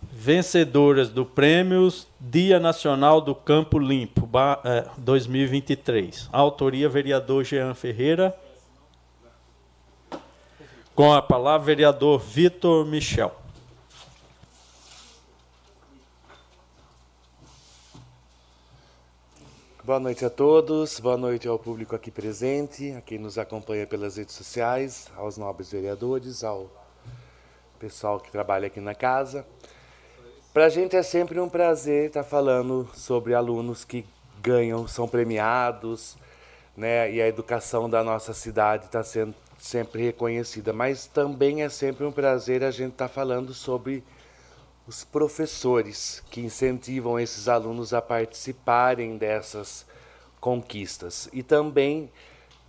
vencedoras 0.00 1.08
do 1.08 1.26
prêmio 1.26 1.92
Dia 2.20 2.60
Nacional 2.60 3.20
do 3.20 3.34
Campo 3.34 3.76
Limpo, 3.76 4.28
2023. 4.98 6.30
É, 6.32 6.36
autoria, 6.36 6.88
vereador 6.88 7.42
Jean 7.42 7.74
Ferreira. 7.74 8.32
Com 10.94 11.12
a 11.12 11.20
palavra, 11.20 11.66
vereador 11.66 12.20
Vitor 12.20 12.86
Michel. 12.86 13.45
Boa 19.86 20.00
noite 20.00 20.24
a 20.24 20.30
todos, 20.30 20.98
boa 20.98 21.16
noite 21.16 21.46
ao 21.46 21.60
público 21.60 21.94
aqui 21.94 22.10
presente, 22.10 22.90
a 22.98 23.00
quem 23.00 23.20
nos 23.20 23.38
acompanha 23.38 23.86
pelas 23.86 24.16
redes 24.16 24.34
sociais, 24.34 25.06
aos 25.16 25.38
nobres 25.38 25.70
vereadores, 25.70 26.42
ao 26.42 26.68
pessoal 27.78 28.18
que 28.18 28.28
trabalha 28.28 28.66
aqui 28.66 28.80
na 28.80 28.96
casa. 28.96 29.46
Para 30.52 30.64
a 30.64 30.68
gente 30.68 30.96
é 30.96 31.04
sempre 31.04 31.38
um 31.38 31.48
prazer 31.48 32.08
estar 32.08 32.24
falando 32.24 32.90
sobre 32.94 33.32
alunos 33.32 33.84
que 33.84 34.04
ganham, 34.42 34.88
são 34.88 35.06
premiados, 35.06 36.16
né? 36.76 37.08
E 37.12 37.22
a 37.22 37.28
educação 37.28 37.88
da 37.88 38.02
nossa 38.02 38.34
cidade 38.34 38.86
está 38.86 39.04
sendo 39.04 39.36
sempre 39.56 40.02
reconhecida. 40.02 40.72
Mas 40.72 41.06
também 41.06 41.62
é 41.62 41.68
sempre 41.68 42.04
um 42.04 42.10
prazer 42.10 42.64
a 42.64 42.72
gente 42.72 42.94
estar 42.94 43.06
falando 43.06 43.54
sobre 43.54 44.02
os 44.86 45.02
professores 45.02 46.22
que 46.30 46.40
incentivam 46.40 47.18
esses 47.18 47.48
alunos 47.48 47.92
a 47.92 48.00
participarem 48.00 49.16
dessas 49.16 49.84
conquistas 50.40 51.28
e 51.32 51.42
também 51.42 52.10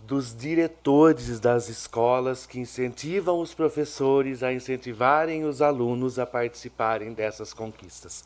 dos 0.00 0.34
diretores 0.36 1.38
das 1.38 1.68
escolas 1.68 2.44
que 2.44 2.58
incentivam 2.58 3.40
os 3.40 3.54
professores 3.54 4.42
a 4.42 4.52
incentivarem 4.52 5.44
os 5.44 5.62
alunos 5.62 6.18
a 6.18 6.26
participarem 6.26 7.12
dessas 7.12 7.52
conquistas. 7.52 8.24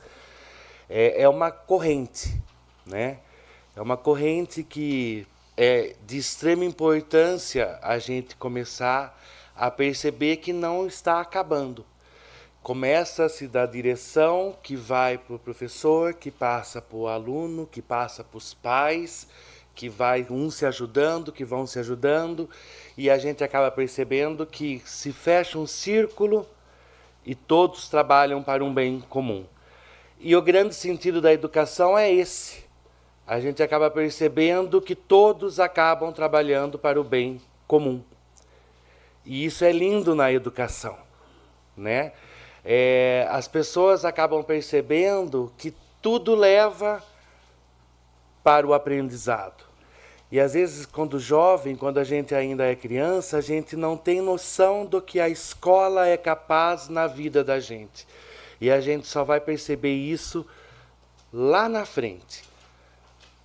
É, 0.89 1.23
é 1.23 1.29
uma 1.29 1.51
corrente, 1.51 2.41
né? 2.87 3.19
É 3.77 3.81
uma 3.81 3.97
corrente 3.97 4.63
que 4.63 5.27
é 5.57 5.95
de 6.07 6.17
extrema 6.17 6.65
importância 6.65 7.79
a 7.83 7.99
gente 7.99 8.37
começar 8.37 9.19
a 9.55 9.71
perceber 9.71 10.39
que 10.39 10.53
não 10.53 10.87
está 10.87 11.21
acabando 11.21 11.85
Começa-se 12.63 13.49
da 13.49 13.67
direção 13.67 14.55
que 14.63 14.77
vai 14.77 15.19
para 15.19 15.35
o 15.35 15.39
professor, 15.39 16.15
que 16.15 16.31
passa 16.31 16.81
para 16.81 16.97
o 16.97 17.09
aluno, 17.09 17.67
que 17.67 17.83
passa 17.83 18.23
para 18.23 18.39
os 18.39 18.55
pais, 18.55 19.27
que 19.75 19.89
vai 19.89 20.25
um 20.31 20.49
se 20.49 20.65
ajudando, 20.65 21.33
que 21.33 21.45
vão 21.45 21.67
se 21.67 21.81
ajudando, 21.81 22.49
e 22.97 23.11
a 23.11 23.19
gente 23.19 23.43
acaba 23.43 23.69
percebendo 23.69 24.47
que 24.47 24.81
se 24.85 25.13
fecha 25.13 25.59
um 25.59 25.67
círculo 25.67 26.47
e 27.27 27.35
todos 27.35 27.89
trabalham 27.89 28.41
para 28.45 28.65
um 28.65 28.73
bem 28.73 29.01
comum. 29.09 29.45
E 30.21 30.37
o 30.37 30.41
grande 30.41 30.77
sentido 30.77 31.21
da 31.21 31.33
educação 31.33 31.99
é 31.99 32.13
esse. 32.13 32.65
A 33.27 33.41
gente 33.41 33.61
acaba 33.61 33.91
percebendo 33.91 34.81
que 34.81 34.95
todos 34.95 35.59
acabam 35.59 36.13
trabalhando 36.13 36.79
para 36.79 37.01
o 37.01 37.03
bem 37.03 37.41
comum. 37.67 38.05
E 39.27 39.45
isso 39.45 39.65
é 39.65 39.73
lindo 39.73 40.15
na 40.15 40.33
educação, 40.33 40.97
né? 41.77 42.13
É, 42.65 43.27
as 43.31 43.49
pessoas 43.49 44.05
acabam 44.05 44.43
percebendo 44.43 45.53
que 45.59 45.75
tudo 46.01 46.35
leva 46.35 47.03
para 48.43 48.67
o 48.67 48.75
aprendizado. 48.75 49.65
E 50.31 50.41
às 50.41 50.55
vezes, 50.55 50.87
quando 50.87 51.19
jovem, 51.19 51.77
quando 51.77 51.99
a 51.99 52.05
gente 52.05 52.35
ainda 52.35 52.65
é 52.65 52.75
criança, 52.75 53.37
a 53.37 53.41
gente 53.41 53.77
não 53.77 53.97
tem 53.97 54.21
noção 54.21 54.87
do 54.87 55.01
que 55.01 55.21
a 55.21 55.29
escola 55.29 56.07
é 56.07 56.17
capaz 56.17 56.89
na 56.89 57.07
vida 57.07 57.45
da 57.45 57.61
gente. 57.61 58.07
E 58.61 58.71
a 58.71 58.81
gente 58.81 59.07
só 59.07 59.25
vai 59.25 59.41
perceber 59.41 59.93
isso 59.93 60.47
lá 61.33 61.69
na 61.69 61.85
frente. 61.85 62.45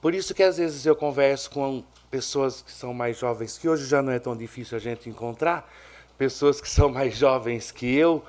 Por 0.01 0.13
isso 0.13 0.33
que 0.33 0.43
às 0.43 0.57
vezes 0.57 0.85
eu 0.85 0.95
converso 0.95 1.49
com 1.51 1.83
pessoas 2.09 2.61
que 2.61 2.71
são 2.71 2.93
mais 2.93 3.17
jovens, 3.17 3.57
que 3.57 3.67
hoje 3.67 3.85
já 3.85 4.01
não 4.01 4.13
é 4.13 4.19
tão 4.19 4.37
difícil 4.37 4.77
a 4.77 4.79
gente 4.79 5.09
encontrar, 5.09 5.69
pessoas 6.17 6.61
que 6.61 6.69
são 6.69 6.87
mais 6.87 7.17
jovens 7.17 7.69
que 7.71 7.93
eu, 7.95 8.23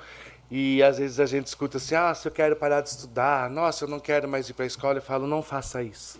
e 0.51 0.81
às 0.81 0.97
vezes 0.97 1.19
a 1.19 1.25
gente 1.25 1.47
escuta 1.47 1.77
assim: 1.77 1.95
ah, 1.95 2.13
se 2.13 2.27
eu 2.27 2.31
quero 2.31 2.55
parar 2.55 2.81
de 2.81 2.89
estudar, 2.89 3.49
nossa, 3.49 3.85
eu 3.85 3.89
não 3.89 3.99
quero 3.99 4.27
mais 4.27 4.49
ir 4.49 4.53
para 4.53 4.65
a 4.65 4.67
escola. 4.67 4.97
Eu 4.97 5.01
falo: 5.01 5.27
não 5.27 5.43
faça 5.43 5.83
isso. 5.83 6.19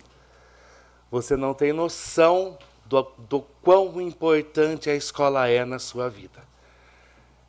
você 1.10 1.36
não 1.36 1.52
tem 1.52 1.72
noção 1.72 2.56
do, 2.86 3.02
do 3.28 3.40
quão 3.62 4.00
importante 4.00 4.88
a 4.88 4.94
escola 4.94 5.48
é 5.48 5.64
na 5.64 5.78
sua 5.78 6.08
vida. 6.08 6.48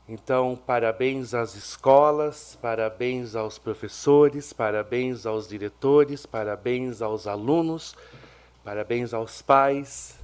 Então, 0.09 0.59
parabéns 0.67 1.33
às 1.33 1.55
escolas, 1.55 2.57
parabéns 2.61 3.35
aos 3.35 3.57
professores, 3.57 4.51
parabéns 4.51 5.25
aos 5.25 5.47
diretores, 5.47 6.25
parabéns 6.25 7.01
aos 7.01 7.27
alunos, 7.27 7.95
parabéns 8.63 9.13
aos 9.13 9.41
pais, 9.41 10.19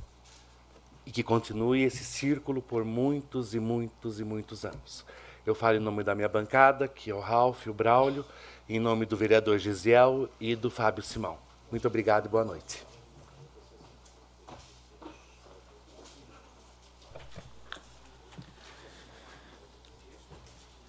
e 1.05 1.11
que 1.11 1.23
continue 1.23 1.83
esse 1.83 2.03
círculo 2.03 2.61
por 2.61 2.83
muitos 2.83 3.53
e 3.53 3.59
muitos 3.59 4.19
e 4.19 4.25
muitos 4.25 4.65
anos. 4.65 5.05
Eu 5.47 5.55
falo 5.55 5.77
em 5.77 5.79
nome 5.79 6.03
da 6.03 6.13
minha 6.13 6.27
bancada, 6.27 6.89
que 6.89 7.09
é 7.09 7.15
o 7.15 7.21
Ralph, 7.21 7.67
o 7.67 7.73
Braulio, 7.73 8.25
em 8.67 8.81
nome 8.81 9.05
do 9.05 9.15
vereador 9.15 9.57
Gisiel 9.57 10.27
e 10.41 10.57
do 10.57 10.69
Fábio 10.69 11.01
Simão. 11.01 11.37
Muito 11.71 11.87
obrigado 11.87 12.25
e 12.25 12.27
boa 12.27 12.43
noite. 12.43 12.85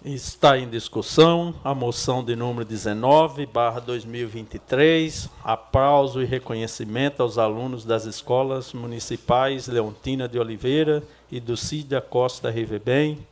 Está 0.03 0.57
em 0.57 0.69
discussão 0.69 1.55
a 1.63 1.73
moção 1.73 2.21
de 2.21 2.35
número 2.35 2.65
19, 2.65 3.45
barra 3.45 3.79
2023, 3.79 5.29
aplauso 5.41 6.21
e 6.21 6.25
reconhecimento 6.25 7.21
aos 7.21 7.37
alunos 7.37 7.85
das 7.85 8.03
escolas 8.03 8.73
municipais 8.73 9.69
Leontina 9.69 10.27
de 10.27 10.37
Oliveira 10.37 11.01
e 11.31 11.39
do 11.39 11.55
Cida 11.55 12.01
Costa 12.01 12.49
Rivebem, 12.49 13.25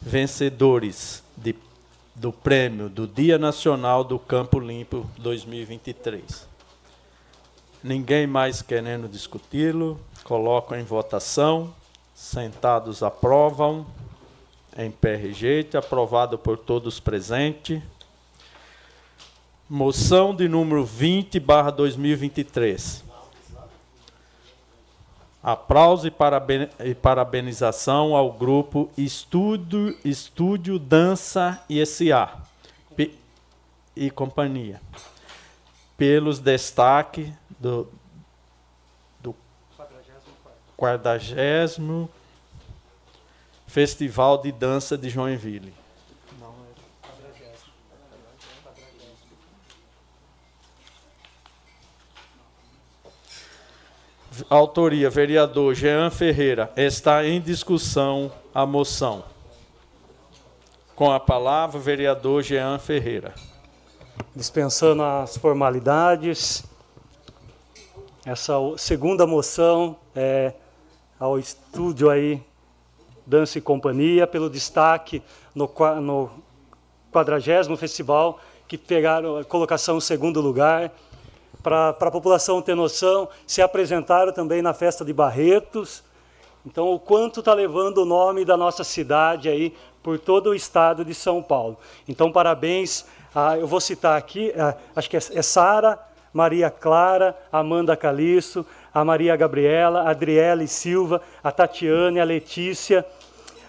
vencedores 0.00 1.22
de, 1.36 1.54
do 2.14 2.32
prêmio 2.32 2.88
do 2.88 3.06
Dia 3.06 3.38
Nacional 3.38 4.04
do 4.04 4.18
Campo 4.18 4.58
Limpo 4.58 5.08
2023. 5.18 6.46
Ninguém 7.82 8.26
mais 8.26 8.62
querendo 8.62 9.08
discuti-lo, 9.08 10.00
coloco 10.22 10.74
em 10.74 10.82
votação. 10.82 11.74
Sentados 12.14 13.02
aprovam 13.02 13.86
em 14.76 14.90
pé 14.90 15.16
rejeito, 15.16 15.76
aprovado 15.76 16.38
por 16.38 16.56
todos 16.58 16.98
presentes. 16.98 17.82
Moção 19.68 20.34
de 20.34 20.48
número 20.48 20.84
20, 20.84 21.38
barra 21.40 21.70
2023. 21.70 23.04
Aplauso 25.44 26.08
e 26.08 26.94
parabenização 26.94 28.16
ao 28.16 28.32
grupo 28.32 28.90
Estúdio, 28.96 29.94
Estúdio 30.02 30.78
Dança 30.78 31.62
e 31.68 31.82
S.A. 31.82 32.38
e 33.94 34.10
companhia. 34.10 34.80
Pelos 35.98 36.38
destaques 36.38 37.30
do, 37.60 37.86
do 39.20 39.36
44 40.78 42.08
Festival 43.66 44.38
de 44.40 44.50
Dança 44.50 44.96
de 44.96 45.10
Joinville. 45.10 45.74
Autoria, 54.48 55.08
vereador 55.10 55.74
Jean 55.74 56.10
Ferreira. 56.10 56.72
Está 56.76 57.24
em 57.24 57.40
discussão 57.40 58.32
a 58.54 58.66
moção. 58.66 59.24
Com 60.94 61.10
a 61.10 61.20
palavra, 61.20 61.78
vereador 61.80 62.42
Jean 62.42 62.78
Ferreira. 62.78 63.34
Dispensando 64.34 65.02
as 65.02 65.36
formalidades, 65.36 66.64
essa 68.24 68.54
segunda 68.76 69.26
moção 69.26 69.96
é 70.14 70.54
ao 71.18 71.38
estúdio 71.38 72.10
aí 72.10 72.42
Dança 73.26 73.58
e 73.58 73.60
Companhia, 73.60 74.26
pelo 74.26 74.50
destaque 74.50 75.22
no, 75.54 75.70
no 76.00 76.30
40 77.10 77.76
Festival, 77.76 78.38
que 78.66 78.76
pegaram 78.76 79.38
a 79.38 79.44
colocação 79.44 79.98
em 79.98 80.00
segundo 80.00 80.40
lugar. 80.40 80.92
Para 81.64 81.96
a 81.98 82.10
população 82.10 82.60
ter 82.60 82.74
noção, 82.74 83.26
se 83.46 83.62
apresentaram 83.62 84.34
também 84.34 84.60
na 84.60 84.74
festa 84.74 85.02
de 85.02 85.14
Barretos. 85.14 86.04
Então, 86.66 86.92
o 86.92 86.98
quanto 86.98 87.40
está 87.40 87.54
levando 87.54 88.02
o 88.02 88.04
nome 88.04 88.44
da 88.44 88.54
nossa 88.54 88.84
cidade 88.84 89.48
aí 89.48 89.74
por 90.02 90.18
todo 90.18 90.50
o 90.50 90.54
estado 90.54 91.06
de 91.06 91.14
São 91.14 91.42
Paulo. 91.42 91.78
Então, 92.06 92.30
parabéns. 92.30 93.06
Ah, 93.34 93.56
eu 93.56 93.66
vou 93.66 93.80
citar 93.80 94.18
aqui, 94.18 94.52
ah, 94.58 94.76
acho 94.94 95.08
que 95.08 95.16
é, 95.16 95.20
é 95.32 95.42
Sara, 95.42 95.98
Maria 96.34 96.68
Clara, 96.68 97.34
Amanda 97.50 97.96
Caliço, 97.96 98.66
a 98.92 99.02
Maria 99.02 99.34
Gabriela, 99.34 100.02
a 100.02 100.10
Adriele 100.10 100.68
Silva, 100.68 101.22
a 101.42 101.50
Tatiane, 101.50 102.20
a 102.20 102.24
Letícia, 102.24 103.06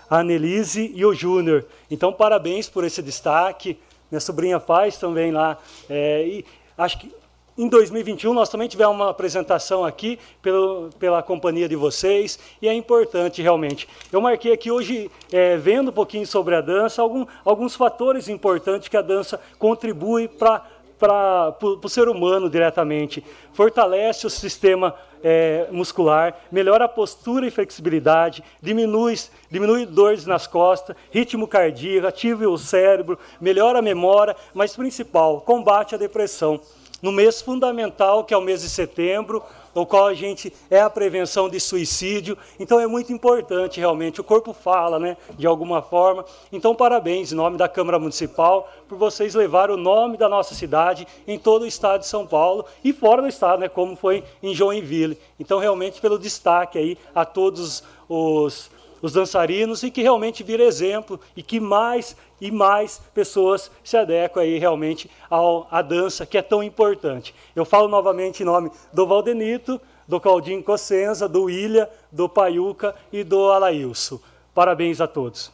a 0.10 0.20
Annelise 0.20 0.92
e 0.94 1.06
o 1.06 1.14
Júnior. 1.14 1.66
Então, 1.90 2.12
parabéns 2.12 2.68
por 2.68 2.84
esse 2.84 3.02
destaque. 3.02 3.80
Minha 4.12 4.20
sobrinha 4.20 4.60
faz 4.60 4.98
também 4.98 5.32
lá. 5.32 5.58
É, 5.90 6.28
e 6.28 6.46
acho 6.78 7.00
que 7.00 7.25
em 7.58 7.70
2021 7.70 8.34
nós 8.34 8.50
também 8.50 8.68
tivemos 8.68 8.96
uma 8.96 9.10
apresentação 9.10 9.86
aqui 9.86 10.20
pelo, 10.42 10.90
pela 11.00 11.24
companhia 11.24 11.70
de 11.70 11.76
vocês 11.76 12.38
e 12.62 12.68
é 12.68 12.74
importante 12.74 13.42
realmente. 13.42 13.88
Eu 14.12 14.20
marquei 14.20 14.52
aqui 14.52 14.70
hoje, 14.70 15.10
é, 15.32 15.56
vendo 15.56 15.90
um 15.90 15.94
pouquinho 15.94 16.28
sobre 16.28 16.56
a 16.56 16.62
dança, 16.62 17.02
algum, 17.02 17.26
alguns 17.46 17.76
fatores 17.76 18.28
importantes 18.28 18.90
que 18.90 18.98
a 18.98 19.02
dança 19.02 19.40
contribui 19.58 20.28
para 20.28 20.76
para 20.98 21.54
o 21.62 21.90
ser 21.90 22.08
humano 22.08 22.50
diretamente. 22.50 23.24
Fortalece 23.54 24.26
o 24.26 24.30
sistema 24.30 24.96
é, 25.24 25.68
muscular, 25.70 26.38
melhora 26.52 26.86
a 26.86 26.90
postura 26.90 27.46
e 27.46 27.52
flexibilidade, 27.52 28.44
diminui, 28.62 29.16
diminui 29.50 29.86
dores 29.86 30.26
nas 30.26 30.48
costas, 30.48 30.96
ritmo 31.12 31.48
cardíaco, 31.48 32.08
ativa 32.08 32.48
o 32.48 32.58
cérebro, 32.58 33.20
melhora 33.40 33.80
a 33.80 33.82
memória, 33.82 34.36
mas 34.54 34.76
principal, 34.76 35.42
combate 35.42 35.96
a 35.96 35.98
depressão. 35.98 36.62
No 37.06 37.12
mês 37.12 37.40
fundamental, 37.40 38.24
que 38.24 38.34
é 38.34 38.38
o 38.38 38.42
mês 38.42 38.64
de 38.64 38.68
setembro, 38.68 39.44
o 39.76 39.86
qual 39.86 40.08
a 40.08 40.16
gente 40.16 40.52
é 40.72 40.82
a 40.82 40.90
prevenção 40.90 41.48
de 41.48 41.60
suicídio. 41.60 42.36
Então 42.60 42.80
é 42.80 42.88
muito 42.88 43.14
importante 43.14 43.80
realmente, 43.80 44.20
o 44.20 44.24
corpo 44.24 44.54
fala, 44.54 44.98
né, 44.98 45.16
de 45.38 45.46
alguma 45.46 45.84
forma. 45.84 46.26
Então 46.52 46.74
parabéns 46.74 47.32
em 47.32 47.36
nome 47.36 47.58
da 47.58 47.70
Câmara 47.70 48.00
Municipal 48.00 48.68
por 48.90 48.98
vocês 48.98 49.36
levar 49.36 49.70
o 49.70 49.78
nome 49.78 50.18
da 50.18 50.28
nossa 50.28 50.56
cidade 50.56 51.06
em 51.28 51.38
todo 51.38 51.62
o 51.62 51.68
estado 51.68 52.00
de 52.00 52.08
São 52.08 52.26
Paulo 52.26 52.66
e 52.84 52.92
fora 52.92 53.22
do 53.22 53.28
estado, 53.28 53.60
né, 53.60 53.70
como 53.70 53.96
foi 53.96 54.24
em 54.42 54.56
Joinville. 54.56 55.16
Então 55.40 55.60
realmente 55.60 56.02
pelo 56.02 56.18
destaque 56.18 56.80
aí 56.80 56.98
a 57.14 57.24
todos 57.24 57.84
os 58.10 58.72
os 59.06 59.14
dançarinos 59.14 59.84
e 59.84 59.92
que 59.92 60.02
realmente 60.02 60.42
vira 60.42 60.64
exemplo 60.64 61.20
e 61.38 61.44
que 61.44 61.60
mais 61.60 62.18
e 62.42 62.50
mais 62.50 63.00
pessoas 63.14 63.70
se 63.84 63.96
adequam 63.96 64.42
aí 64.42 64.58
realmente 64.58 65.10
ao, 65.30 65.68
à 65.70 65.84
dança 65.84 66.26
que 66.26 66.40
é 66.40 66.42
tão 66.42 66.64
importante. 66.64 67.34
Eu 67.56 67.66
falo 67.66 67.88
novamente 67.88 68.42
em 68.42 68.46
nome 68.48 68.72
do 68.92 69.06
Valdenito, 69.06 69.80
do 70.08 70.20
Claudinho 70.20 70.64
Cossenza, 70.64 71.30
do 71.30 71.52
Ilha, 71.52 71.88
do 72.12 72.28
Paiuca 72.28 72.96
e 73.14 73.24
do 73.24 73.52
Alailson. 73.52 74.20
Parabéns 74.56 75.00
a 75.00 75.06
todos. 75.06 75.52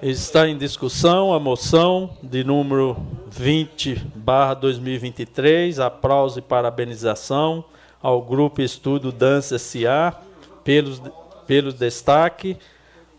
Está 0.00 0.46
em 0.46 0.56
discussão 0.56 1.34
a 1.34 1.40
moção 1.40 2.16
de 2.22 2.44
número 2.44 2.96
20, 3.28 3.96
barra 4.14 4.54
2023, 4.54 5.80
aplauso 5.80 6.38
e 6.38 6.42
parabenização 6.42 7.64
ao 8.02 8.22
Grupo 8.22 8.62
Estudo 8.62 9.12
Dança 9.12 9.56
S.A. 9.56 10.14
pelos, 10.64 11.02
pelos 11.46 11.74
destaque 11.74 12.56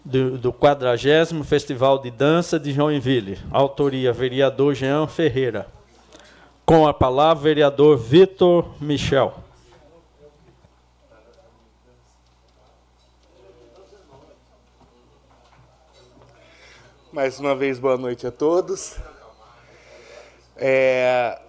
do, 0.03 0.37
do 0.37 0.51
40 0.51 1.43
Festival 1.43 1.99
de 1.99 2.09
Dança 2.09 2.59
de 2.59 2.71
Joinville. 2.71 3.39
Autoria, 3.51 4.11
vereador 4.11 4.73
Jean 4.73 5.07
Ferreira. 5.07 5.67
Com 6.65 6.87
a 6.87 6.93
palavra, 6.93 7.43
vereador 7.43 7.97
Vitor 7.97 8.73
Michel. 8.81 9.33
Mais 17.11 17.39
uma 17.39 17.53
vez, 17.53 17.77
boa 17.77 17.97
noite 17.97 18.25
a 18.25 18.31
todos. 18.31 18.97
É, 20.55 21.41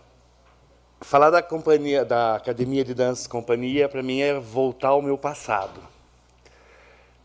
falar 1.03 1.31
da 1.31 1.43
companhia, 1.43 2.05
da 2.05 2.37
Academia 2.37 2.85
de 2.85 2.95
Dança 2.95 3.29
Companhia, 3.29 3.89
para 3.89 4.03
mim 4.03 4.21
é 4.21 4.39
voltar 4.39 4.89
ao 4.89 5.03
meu 5.03 5.19
passado. 5.19 5.81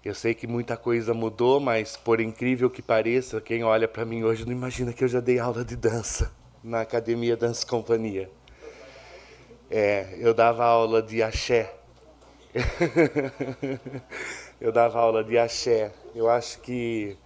Eu 0.04 0.16
sei 0.16 0.34
que 0.34 0.48
muita 0.48 0.78
coisa 0.78 1.14
mudou, 1.14 1.60
mas 1.60 1.98
por 1.98 2.20
incrível 2.20 2.70
que 2.70 2.82
pareça, 2.82 3.42
quem 3.42 3.64
olha 3.64 3.88
para 3.88 4.06
mim 4.06 4.24
hoje 4.24 4.46
não 4.46 4.52
imagina 4.52 4.94
que 4.94 5.04
eu 5.04 5.08
já 5.08 5.20
dei 5.20 5.38
aula 5.38 5.66
de 5.66 5.76
dança 5.76 6.32
na 6.64 6.82
Academia 6.82 7.36
Dança 7.36 7.66
Companhia. 7.66 8.30
É, 9.70 10.16
eu 10.20 10.34
dava 10.34 10.66
aula 10.66 11.02
de 11.02 11.22
axé. 11.22 11.74
eu 14.62 14.72
dava 14.72 15.00
aula 15.00 15.24
de 15.24 15.38
axé. 15.38 15.92
Eu 16.16 16.30
acho 16.30 16.60
que 16.62 17.18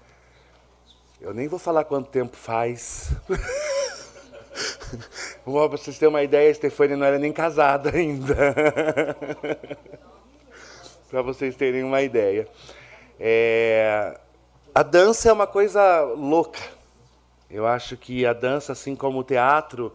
eu 1.20 1.34
nem 1.34 1.48
vou 1.48 1.60
falar 1.60 1.86
quanto 1.86 2.10
tempo 2.10 2.36
faz. 2.36 3.12
Para 5.44 5.68
vocês 5.68 5.98
terem 5.98 6.14
uma 6.14 6.24
ideia, 6.24 6.52
a 6.52 6.54
Stefania 6.54 6.98
não 6.98 7.06
era 7.06 7.18
nem 7.18 7.32
casada 7.32 7.92
ainda. 7.96 8.56
Para 11.10 11.22
vocês 11.22 11.56
terem 11.56 11.84
uma 11.84 12.02
ideia. 12.02 12.48
É... 13.20 14.20
A 14.74 14.84
dança 14.84 15.30
é 15.30 15.34
uma 15.34 15.48
coisa 15.48 16.02
louca. 16.02 16.62
Eu 17.50 17.68
acho 17.68 17.98
que 17.98 18.26
a 18.26 18.32
dança, 18.32 18.72
assim 18.72 18.96
como 18.96 19.20
o 19.20 19.24
teatro, 19.24 19.94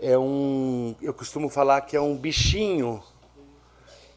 é 0.00 0.18
um. 0.18 0.96
Eu 1.00 1.14
costumo 1.14 1.48
falar 1.48 1.80
que 1.82 1.96
é 1.96 2.00
um 2.00 2.16
bichinho 2.16 3.00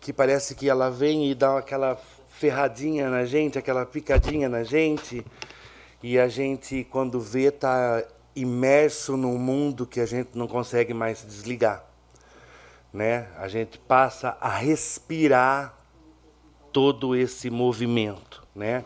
que 0.02 0.12
parece 0.12 0.56
que 0.56 0.68
ela 0.68 0.90
vem 0.90 1.30
e 1.30 1.36
dá 1.36 1.58
aquela 1.58 1.96
ferradinha 2.30 3.10
na 3.10 3.26
gente, 3.26 3.58
aquela 3.58 3.86
picadinha 3.86 4.50
na 4.50 4.64
gente, 4.64 5.26
e 6.02 6.20
a 6.20 6.28
gente, 6.28 6.84
quando 6.92 7.20
vê, 7.20 7.46
está 7.46 8.04
imerso 8.36 9.16
num 9.16 9.38
mundo 9.38 9.86
que 9.86 10.00
a 10.00 10.06
gente 10.06 10.32
não 10.34 10.48
consegue 10.48 10.94
mais 10.94 11.26
desligar. 11.26 11.86
Né? 12.94 13.28
A 13.38 13.48
gente 13.48 13.78
passa 13.78 14.38
a 14.40 14.50
respirar 14.50 15.78
todo 16.72 17.16
esse 17.16 17.50
movimento. 17.50 18.46
Né? 18.56 18.84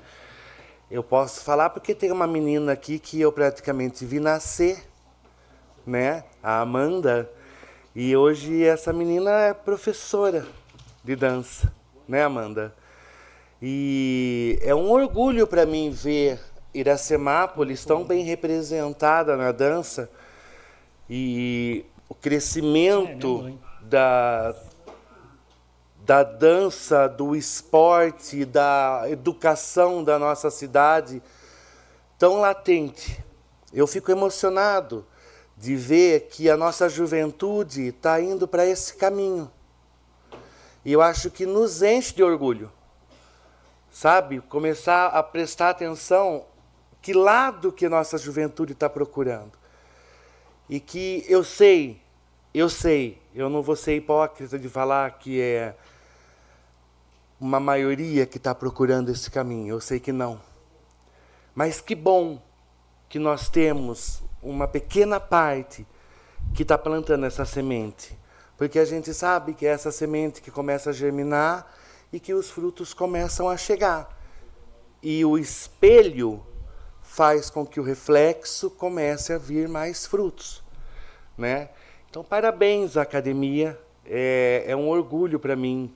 Eu 0.90 1.04
posso 1.04 1.44
falar 1.44 1.70
porque 1.70 1.96
tem 1.96 2.12
uma 2.12 2.28
menina 2.28 2.72
aqui 2.72 3.00
que 3.00 3.20
eu 3.20 3.32
praticamente 3.32 4.06
vi 4.06 4.20
nascer, 4.20 4.88
né? 5.86 6.24
a 6.42 6.62
Amanda, 6.62 7.30
e 7.96 8.16
hoje 8.16 8.64
essa 8.64 8.94
menina 8.94 9.32
é 9.32 9.54
professora 9.54 10.48
de 11.04 11.16
dança, 11.16 11.74
né, 12.08 12.24
Amanda? 12.24 12.74
E 13.62 14.58
é 14.62 14.74
um 14.74 14.90
orgulho 14.90 15.46
para 15.46 15.66
mim 15.66 15.90
ver 15.90 16.40
Iracemápolis 16.74 17.84
tão 17.84 18.04
bem 18.04 18.24
representada 18.24 19.36
na 19.36 19.52
dança 19.52 20.10
e 21.10 21.86
o 22.08 22.14
crescimento 22.14 23.48
é, 23.48 23.86
da, 23.86 24.56
da 26.06 26.24
dança, 26.24 27.08
do 27.08 27.36
esporte, 27.36 28.46
da 28.46 29.04
educação 29.08 30.04
da 30.04 30.20
nossa 30.20 30.52
cidade 30.52 31.22
tão 32.18 32.40
latente. 32.40 33.24
Eu 33.74 33.88
fico 33.88 34.12
emocionado 34.12 35.06
de 35.58 35.76
ver 35.76 36.28
que 36.32 36.50
a 36.50 36.56
nossa 36.56 36.88
juventude 36.88 37.88
está 37.88 38.22
indo 38.22 38.48
para 38.48 38.66
esse 38.66 38.96
caminho. 38.96 39.52
E 40.86 40.94
eu 40.94 41.02
acho 41.02 41.30
que 41.30 41.46
nos 41.46 41.82
enche 41.82 42.14
de 42.16 42.24
orgulho 42.24 42.72
sabe? 43.92 44.40
Começar 44.42 45.08
a 45.08 45.24
prestar 45.24 45.70
atenção 45.70 46.46
que 47.02 47.14
lado 47.14 47.72
que 47.72 47.88
nossa 47.88 48.18
juventude 48.18 48.74
está 48.74 48.90
procurando. 48.90 49.52
E 50.70 50.80
que 50.80 51.26
eu 51.28 51.44
sei, 51.44 52.02
eu 52.54 52.70
sei, 52.70 53.22
eu 53.34 53.50
não 53.50 53.62
vou 53.62 53.76
ser 53.76 53.96
hipócrita 53.96 54.60
de 54.60 54.70
falar 54.70 55.10
que 55.18 55.42
é 55.42 55.76
uma 57.40 57.60
maioria 57.60 58.26
que 58.26 58.38
está 58.38 58.54
procurando 58.54 59.10
esse 59.10 59.32
caminho, 59.32 59.76
eu 59.76 59.82
sei 59.82 60.00
que 60.00 60.12
não. 60.12 60.42
Mas 61.56 61.82
que 61.82 61.96
bom 61.96 62.42
que 63.08 63.18
nós 63.18 63.50
temos 63.50 64.22
uma 64.42 64.68
pequena 64.68 65.20
parte 65.20 65.86
que 66.54 66.64
está 66.64 66.78
plantando 66.78 67.26
essa 67.26 67.46
semente. 67.46 68.18
Porque 68.58 68.78
a 68.78 68.86
gente 68.86 69.14
sabe 69.14 69.54
que 69.54 69.66
é 69.66 69.70
essa 69.70 69.92
semente 69.92 70.42
que 70.42 70.52
começa 70.52 70.90
a 70.90 70.94
germinar 70.94 71.74
e 72.12 72.20
que 72.20 72.34
os 72.34 72.50
frutos 72.50 72.94
começam 72.94 73.50
a 73.50 73.56
chegar. 73.56 74.18
E 75.02 75.24
o 75.24 75.38
espelho 75.38 76.44
faz 77.20 77.50
com 77.50 77.66
que 77.66 77.82
o 77.82 77.84
reflexo 77.84 78.72
comece 78.72 79.34
a 79.34 79.38
vir 79.38 79.68
mais 79.68 80.06
frutos, 80.06 80.64
né? 81.38 81.68
Então, 82.10 82.24
parabéns 82.24 82.96
academia. 82.96 83.78
É, 84.06 84.64
é 84.66 84.74
um 84.74 84.88
orgulho 84.88 85.38
para 85.38 85.54
mim 85.54 85.94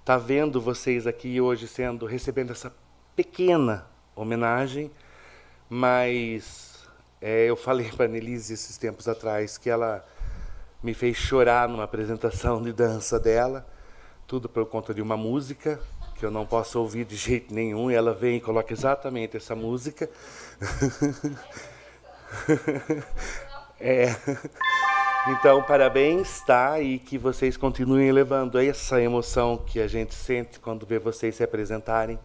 estar 0.00 0.18
tá 0.18 0.22
vendo 0.22 0.60
vocês 0.60 1.06
aqui 1.06 1.40
hoje 1.40 1.66
sendo 1.66 2.04
recebendo 2.04 2.52
essa 2.52 2.70
pequena 3.16 3.86
homenagem, 4.14 4.90
mas 5.66 6.86
é, 7.22 7.46
eu 7.46 7.56
falei 7.56 7.90
para 7.90 8.06
Nelise 8.06 8.52
esses 8.52 8.76
tempos 8.76 9.08
atrás 9.08 9.56
que 9.56 9.70
ela 9.70 10.06
me 10.82 10.92
fez 10.92 11.16
chorar 11.16 11.70
numa 11.70 11.84
apresentação 11.84 12.60
de 12.60 12.74
dança 12.74 13.18
dela 13.18 13.66
tudo 14.26 14.46
por 14.46 14.66
conta 14.66 14.92
de 14.92 15.00
uma 15.00 15.16
música 15.16 15.80
que 16.20 16.26
eu 16.26 16.30
não 16.30 16.44
posso 16.44 16.78
ouvir 16.78 17.06
de 17.06 17.16
jeito 17.16 17.52
nenhum, 17.52 17.90
e 17.90 17.94
ela 17.94 18.12
vem 18.12 18.36
e 18.36 18.40
coloca 18.40 18.74
exatamente 18.74 19.38
essa 19.38 19.56
música. 19.56 20.08
é. 23.80 24.14
Então, 25.28 25.62
parabéns, 25.62 26.42
tá? 26.42 26.78
E 26.78 26.98
que 26.98 27.16
vocês 27.16 27.56
continuem 27.56 28.12
levando 28.12 28.58
essa 28.58 29.00
emoção 29.00 29.56
que 29.56 29.80
a 29.80 29.88
gente 29.88 30.14
sente 30.14 30.60
quando 30.60 30.84
vê 30.84 30.98
vocês 30.98 31.36
se 31.36 31.42
apresentarem 31.42 32.18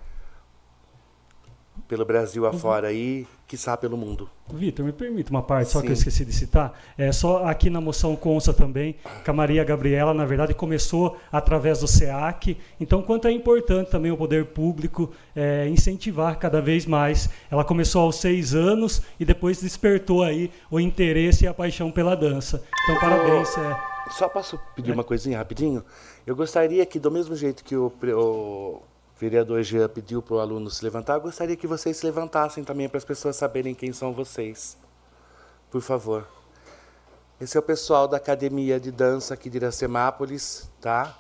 pelo 1.88 2.04
Brasil 2.06 2.46
afora 2.46 2.88
aí, 2.88 3.28
quiçá 3.48 3.78
pelo 3.78 3.96
mundo. 3.96 4.30
Vitor, 4.52 4.86
me 4.86 4.92
permite 4.92 5.30
uma 5.30 5.42
parte 5.42 5.72
só 5.72 5.80
Sim. 5.80 5.86
que 5.86 5.92
eu 5.92 5.94
esqueci 5.94 6.26
de 6.26 6.34
citar. 6.34 6.74
É 6.98 7.12
só 7.12 7.46
aqui 7.46 7.70
na 7.70 7.80
moção 7.80 8.16
consta 8.16 8.54
também 8.54 8.96
que 9.24 9.30
a 9.30 9.34
Maria 9.34 9.64
Gabriela, 9.64 10.14
na 10.14 10.26
verdade, 10.26 10.54
começou 10.54 11.18
através 11.32 11.80
do 11.80 11.88
SEAC. 11.88 12.58
Então, 12.80 13.02
quanto 13.02 13.28
é 13.28 13.32
importante 13.32 13.92
também 13.92 14.12
o 14.12 14.18
poder 14.18 14.46
público 14.46 15.12
é, 15.36 15.68
incentivar 15.68 16.38
cada 16.40 16.62
vez 16.62 16.86
mais. 16.86 17.30
Ela 17.50 17.64
começou 17.64 18.02
aos 18.02 18.16
seis 18.16 18.56
anos 18.56 19.02
e 19.20 19.26
depois 19.26 19.62
despertou 19.62 20.24
aí 20.24 20.52
o 20.70 20.80
interesse 20.80 21.46
e 21.46 21.48
a 21.48 21.54
paixão 21.54 21.92
pela 21.92 22.16
dança. 22.16 22.64
Então, 22.84 23.00
parabéns. 23.00 23.58
É... 23.58 23.96
Só 24.12 24.30
posso 24.30 24.60
pedir 24.76 24.92
é. 24.92 24.94
uma 24.94 25.04
coisinha 25.04 25.38
rapidinho? 25.38 25.84
Eu 26.26 26.36
gostaria 26.36 26.86
que, 26.86 27.00
do 27.00 27.10
mesmo 27.10 27.36
jeito 27.36 27.64
que 27.64 27.76
o, 27.76 27.92
o 28.14 28.82
vereador 29.18 29.64
Jean 29.64 29.88
pediu 29.88 30.22
para 30.22 30.36
o 30.36 30.40
aluno 30.40 30.70
se 30.70 30.84
levantar, 30.84 31.16
eu 31.16 31.22
gostaria 31.22 31.56
que 31.56 31.68
vocês 31.68 31.98
se 31.98 32.06
levantassem 32.06 32.64
também 32.64 32.90
para 32.90 32.98
as 32.98 33.06
pessoas 33.06 33.36
saberem 33.36 33.74
quem 33.74 33.94
são 33.94 34.14
vocês. 34.14 34.78
Por 35.72 35.82
favor. 35.82 36.28
Esse 37.40 37.58
é 37.58 37.60
o 37.60 37.64
pessoal 37.64 38.08
da 38.08 38.18
Academia 38.18 38.80
de 38.80 38.92
Dança 38.92 39.34
aqui 39.34 39.50
de 39.50 39.58
Iracemápolis, 39.58 40.70
tá? 40.80 41.18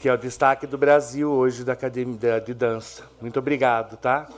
Que 0.00 0.08
é 0.08 0.12
o 0.12 0.16
destaque 0.16 0.66
do 0.66 0.78
Brasil 0.78 1.30
hoje 1.30 1.64
da 1.64 1.72
Academia 1.72 2.40
de 2.40 2.54
Dança. 2.54 3.02
Muito 3.20 3.38
obrigado, 3.38 3.96
tá? 3.96 4.28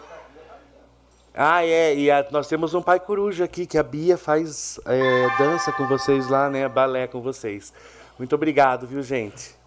Ah, 1.35 1.65
é, 1.65 1.95
e 1.95 2.11
a, 2.11 2.27
nós 2.31 2.49
temos 2.49 2.73
um 2.75 2.83
pai 2.83 2.99
coruja 2.99 3.45
aqui, 3.45 3.67
que 3.67 3.79
a 3.79 3.83
Bia 3.83 4.17
faz 4.17 4.81
é, 4.87 5.29
dança 5.39 5.71
com 5.73 5.87
vocês 5.87 6.29
lá, 6.29 6.49
né? 6.49 6.67
Balé 6.69 7.07
com 7.07 7.21
vocês. 7.21 7.73
Muito 8.19 8.35
obrigado, 8.35 8.87
viu, 8.87 9.03
gente? 9.03 9.60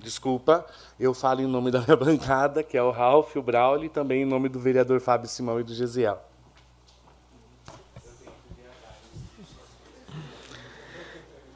Desculpa, 0.00 0.64
eu 0.98 1.12
falo 1.12 1.40
em 1.40 1.46
nome 1.46 1.70
da 1.70 1.80
minha 1.80 1.96
bancada, 1.98 2.62
que 2.62 2.76
é 2.76 2.82
o 2.82 2.90
Ralph, 2.90 3.34
o 3.36 3.42
Braulio, 3.42 3.86
e 3.86 3.88
também 3.88 4.22
em 4.22 4.26
nome 4.26 4.48
do 4.48 4.60
vereador 4.60 5.00
Fábio 5.00 5.28
Simão 5.28 5.58
e 5.60 5.64
do 5.64 5.74
Gesiel. 5.74 6.22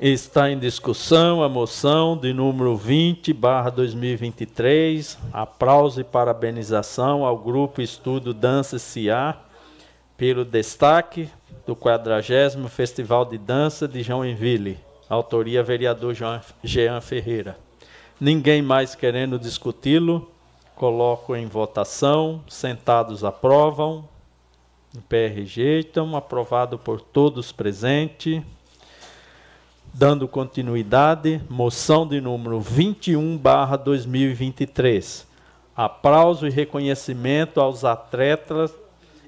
Está 0.00 0.50
em 0.50 0.58
discussão 0.58 1.44
a 1.44 1.48
moção 1.48 2.16
de 2.16 2.32
número 2.32 2.76
20, 2.76 3.32
barra 3.32 3.70
2023. 3.70 5.16
Aplauso 5.32 6.00
e 6.00 6.04
parabenização 6.04 7.24
ao 7.24 7.38
Grupo 7.38 7.80
Estudo 7.80 8.34
Dança 8.34 8.80
CIA 8.80 9.36
pelo 10.16 10.44
destaque 10.44 11.30
do 11.64 11.76
40 11.76 12.20
Festival 12.68 13.24
de 13.24 13.38
Dança 13.38 13.86
de 13.86 14.02
Joinville. 14.02 14.80
Autoria 15.08 15.62
vereador 15.62 16.16
Jean 16.64 17.00
Ferreira. 17.00 17.56
Ninguém 18.24 18.62
mais 18.62 18.94
querendo 18.94 19.36
discuti-lo, 19.36 20.30
coloco 20.76 21.34
em 21.34 21.44
votação. 21.46 22.40
Sentados 22.46 23.24
aprovam. 23.24 24.04
Em 24.96 25.00
pé 25.00 25.26
rejeitam. 25.26 26.14
Aprovado 26.16 26.78
por 26.78 27.00
todos 27.00 27.50
presentes. 27.50 28.40
Dando 29.92 30.28
continuidade, 30.28 31.40
moção 31.50 32.06
de 32.06 32.20
número 32.20 32.60
21, 32.60 33.36
barra 33.36 33.76
2023. 33.76 35.26
Aplauso 35.76 36.46
e 36.46 36.50
reconhecimento 36.50 37.60
aos 37.60 37.84
atletas 37.84 38.72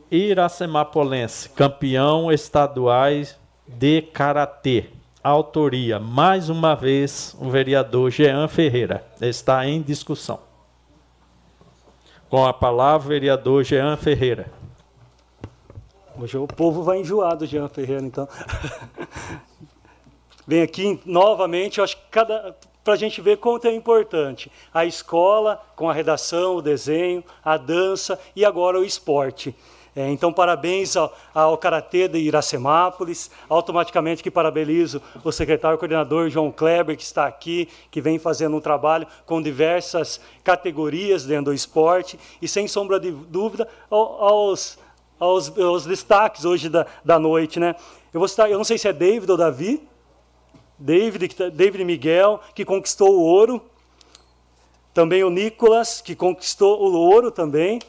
iracemapolense, 0.08 1.48
campeão 1.48 2.30
estaduais 2.30 3.36
de 3.66 4.02
karatê. 4.02 4.86
Autoria, 5.24 5.98
mais 5.98 6.50
uma 6.50 6.74
vez, 6.74 7.34
o 7.40 7.48
vereador 7.48 8.10
Jean 8.10 8.46
Ferreira. 8.46 9.06
Está 9.22 9.66
em 9.66 9.80
discussão. 9.80 10.38
Com 12.28 12.44
a 12.44 12.52
palavra, 12.52 13.06
o 13.06 13.08
vereador 13.08 13.64
Jean 13.64 13.96
Ferreira. 13.96 14.52
Hoje 16.20 16.36
o 16.36 16.46
povo 16.46 16.82
vai 16.82 17.00
enjoar 17.00 17.38
do 17.38 17.46
Jean 17.46 17.68
Ferreira, 17.70 18.02
então. 18.04 18.28
Vem 20.46 20.60
aqui 20.60 21.00
novamente, 21.06 21.78
eu 21.78 21.84
acho 21.84 21.96
que 21.96 22.02
cada 22.10 22.54
para 22.84 22.92
a 22.92 22.96
gente 22.98 23.22
ver 23.22 23.38
quanto 23.38 23.66
é 23.66 23.74
importante 23.74 24.52
a 24.72 24.84
escola 24.84 25.58
com 25.74 25.88
a 25.88 25.94
redação, 25.94 26.56
o 26.56 26.60
desenho, 26.60 27.24
a 27.42 27.56
dança 27.56 28.20
e 28.36 28.44
agora 28.44 28.78
o 28.78 28.84
esporte. 28.84 29.56
É, 29.96 30.10
então, 30.10 30.32
parabéns 30.32 30.96
ao, 30.96 31.16
ao 31.32 31.56
Karatê 31.56 32.08
de 32.08 32.18
Iracemápolis. 32.18 33.30
Automaticamente 33.48 34.22
que 34.22 34.30
parabenizo 34.30 35.00
o 35.22 35.30
secretário 35.30 35.78
coordenador 35.78 36.28
João 36.28 36.50
Kleber, 36.50 36.96
que 36.96 37.04
está 37.04 37.26
aqui, 37.26 37.68
que 37.92 38.00
vem 38.00 38.18
fazendo 38.18 38.56
um 38.56 38.60
trabalho 38.60 39.06
com 39.24 39.40
diversas 39.40 40.20
categorias 40.42 41.24
dentro 41.24 41.46
do 41.46 41.54
esporte. 41.54 42.18
E, 42.42 42.48
sem 42.48 42.66
sombra 42.66 42.98
de 42.98 43.12
dúvida, 43.12 43.68
aos, 43.88 44.78
aos, 45.18 45.56
aos 45.56 45.86
destaques 45.86 46.44
hoje 46.44 46.68
da, 46.68 46.86
da 47.04 47.18
noite. 47.18 47.60
Né? 47.60 47.76
Eu, 48.12 48.18
vou 48.18 48.28
citar, 48.28 48.50
eu 48.50 48.58
não 48.58 48.64
sei 48.64 48.78
se 48.78 48.88
é 48.88 48.92
David 48.92 49.30
ou 49.30 49.36
Davi, 49.36 49.80
David, 50.76 51.34
tá, 51.36 51.48
David 51.48 51.84
Miguel, 51.84 52.40
que 52.52 52.64
conquistou 52.64 53.14
o 53.14 53.22
ouro. 53.22 53.62
Também 54.92 55.22
o 55.24 55.30
Nicolas, 55.30 56.00
que 56.00 56.14
conquistou 56.16 56.80
o 56.80 56.94
ouro 56.94 57.30
também. 57.30 57.80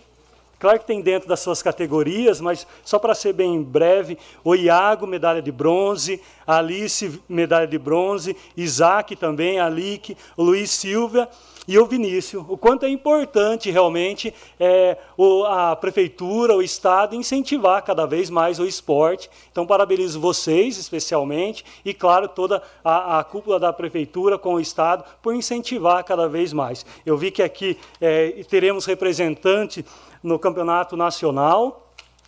Claro 0.65 0.79
que 0.79 0.87
tem 0.87 0.99
dentro 0.99 1.29
das 1.29 1.41
suas 1.41 1.61
categorias, 1.61 2.41
mas 2.41 2.65
só 2.83 2.97
para 2.97 3.13
ser 3.13 3.33
bem 3.33 3.61
breve, 3.61 4.17
o 4.43 4.55
Iago, 4.55 5.05
medalha 5.05 5.39
de 5.39 5.51
bronze, 5.51 6.19
Alice, 6.47 7.21
medalha 7.29 7.67
de 7.67 7.77
bronze, 7.77 8.35
Isaac 8.57 9.15
também, 9.15 9.59
Alique, 9.59 10.17
Luiz 10.35 10.71
Silva 10.71 11.29
e 11.67 11.77
o 11.77 11.85
Vinícius. 11.85 12.43
O 12.47 12.57
quanto 12.57 12.83
é 12.83 12.89
importante 12.89 13.69
realmente 13.69 14.33
é, 14.59 14.97
o, 15.15 15.43
a 15.43 15.75
prefeitura, 15.75 16.55
o 16.55 16.63
Estado, 16.63 17.15
incentivar 17.15 17.83
cada 17.83 18.07
vez 18.07 18.31
mais 18.31 18.57
o 18.57 18.65
esporte. 18.65 19.29
Então, 19.51 19.67
parabenizo 19.67 20.19
vocês, 20.19 20.79
especialmente, 20.79 21.63
e, 21.83 21.93
claro, 21.93 22.27
toda 22.27 22.63
a, 22.83 23.19
a 23.19 23.23
cúpula 23.23 23.59
da 23.59 23.71
prefeitura 23.71 24.37
com 24.39 24.55
o 24.55 24.59
Estado 24.59 25.03
por 25.21 25.35
incentivar 25.35 26.03
cada 26.03 26.27
vez 26.27 26.51
mais. 26.53 26.83
Eu 27.05 27.17
vi 27.17 27.29
que 27.29 27.43
aqui 27.43 27.77
é, 28.01 28.43
teremos 28.49 28.85
representante 28.85 29.85
no 30.25 30.39
campeonato 30.39 30.97
nacional. 30.97 31.83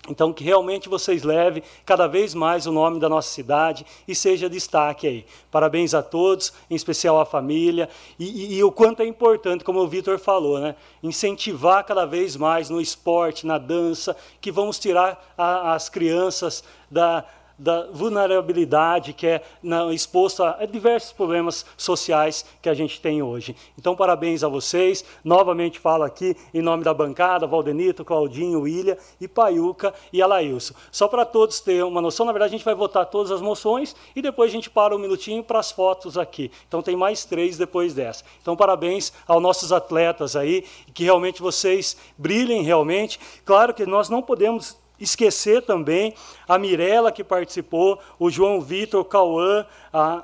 Então, 0.10 0.32
que 0.32 0.42
realmente 0.42 0.88
vocês 0.88 1.24
levem 1.24 1.62
cada 1.86 2.08
vez 2.08 2.34
mais 2.34 2.66
o 2.66 2.72
nome 2.72 2.98
da 2.98 3.10
nossa 3.10 3.30
cidade 3.30 3.86
e 4.08 4.16
seja 4.16 4.50
destaque 4.50 5.06
aí. 5.06 5.26
Parabéns 5.52 5.94
a 5.94 6.02
todos, 6.02 6.54
em 6.70 6.76
especial 6.76 7.20
à 7.20 7.26
família. 7.26 7.90
E, 8.18 8.54
e, 8.54 8.58
e 8.58 8.64
o 8.64 8.72
quanto 8.72 9.02
é 9.02 9.06
importante, 9.06 9.66
como 9.66 9.82
o 9.82 9.88
Vitor 9.88 10.18
falou, 10.18 10.60
né? 10.60 10.76
incentivar 11.04 11.84
cada 11.84 12.06
vez 12.06 12.38
mais 12.38 12.70
no 12.70 12.80
esporte, 12.80 13.46
na 13.46 13.58
dança, 13.58 14.16
que 14.40 14.50
vamos 14.50 14.80
tirar 14.80 15.34
a, 15.38 15.74
as 15.74 15.90
crianças 15.90 16.64
da, 16.90 17.26
da 17.58 17.88
vulnerabilidade 17.92 19.14
que 19.14 19.26
é 19.26 19.42
na, 19.64 19.94
exposto 19.94 20.44
a, 20.44 20.66
diversos 20.66 21.12
problemas 21.12 21.66
sociais 21.76 22.46
que 22.62 22.70
a 22.70 22.74
gente 22.74 23.02
tem 23.02 23.22
hoje. 23.22 23.56
Então, 23.78 23.96
parabéns 23.96 24.44
a 24.44 24.48
vocês. 24.48 25.04
Novamente 25.24 25.80
falo 25.80 26.04
aqui 26.04 26.36
em 26.54 26.62
nome 26.62 26.84
da 26.84 26.94
bancada, 26.94 27.48
Valdenito, 27.48 28.06
Claudinho, 28.06 28.62
William 28.62 28.98
e 29.20 29.28
Paiuca 29.28 29.94
e 30.14 30.22
Alailson. 30.22 30.74
Só 30.92 31.08
para 31.08 31.26
todos 31.26 31.60
terem 31.60 31.84
uma 31.84 32.02
noção, 32.02 32.26
na 32.26 32.32
verdade, 32.32 32.54
a 32.54 32.58
gente 32.58 32.66
vai 32.66 32.76
votar 32.76 33.06
todas 33.06 33.32
as 33.32 33.42
moções 33.42 33.96
e 34.16 34.22
depois 34.22 34.52
a 34.52 34.54
gente 34.54 34.70
para 34.70 34.96
um 34.96 35.00
minutinho 35.00 35.44
para 35.44 35.60
as 35.60 35.72
fotos 35.72 36.18
aqui. 36.18 36.52
Então, 36.68 36.82
tem 36.82 36.96
mais 36.96 37.26
três 37.26 37.58
depois 37.58 37.94
dessa. 37.94 38.24
Então, 38.42 38.56
parabéns 38.56 39.12
aos 39.28 39.42
nossos 39.42 39.72
atletas 39.72 40.36
aí, 40.36 40.64
que 40.94 41.04
realmente 41.04 41.42
vocês 41.42 41.98
brilhem 42.18 42.62
realmente. 42.64 43.20
Claro 43.44 43.74
que 43.74 43.86
nós 43.86 44.10
não 44.10 44.22
podemos 44.22 44.78
esquecer 45.00 45.62
também 45.62 46.14
a 46.48 46.58
Mirella 46.58 47.12
que 47.12 47.24
participou, 47.24 48.00
o 48.20 48.30
João 48.30 48.62
Vitor, 48.62 49.02
o 49.02 49.06
Cauã, 49.06 49.66
a 49.94 50.24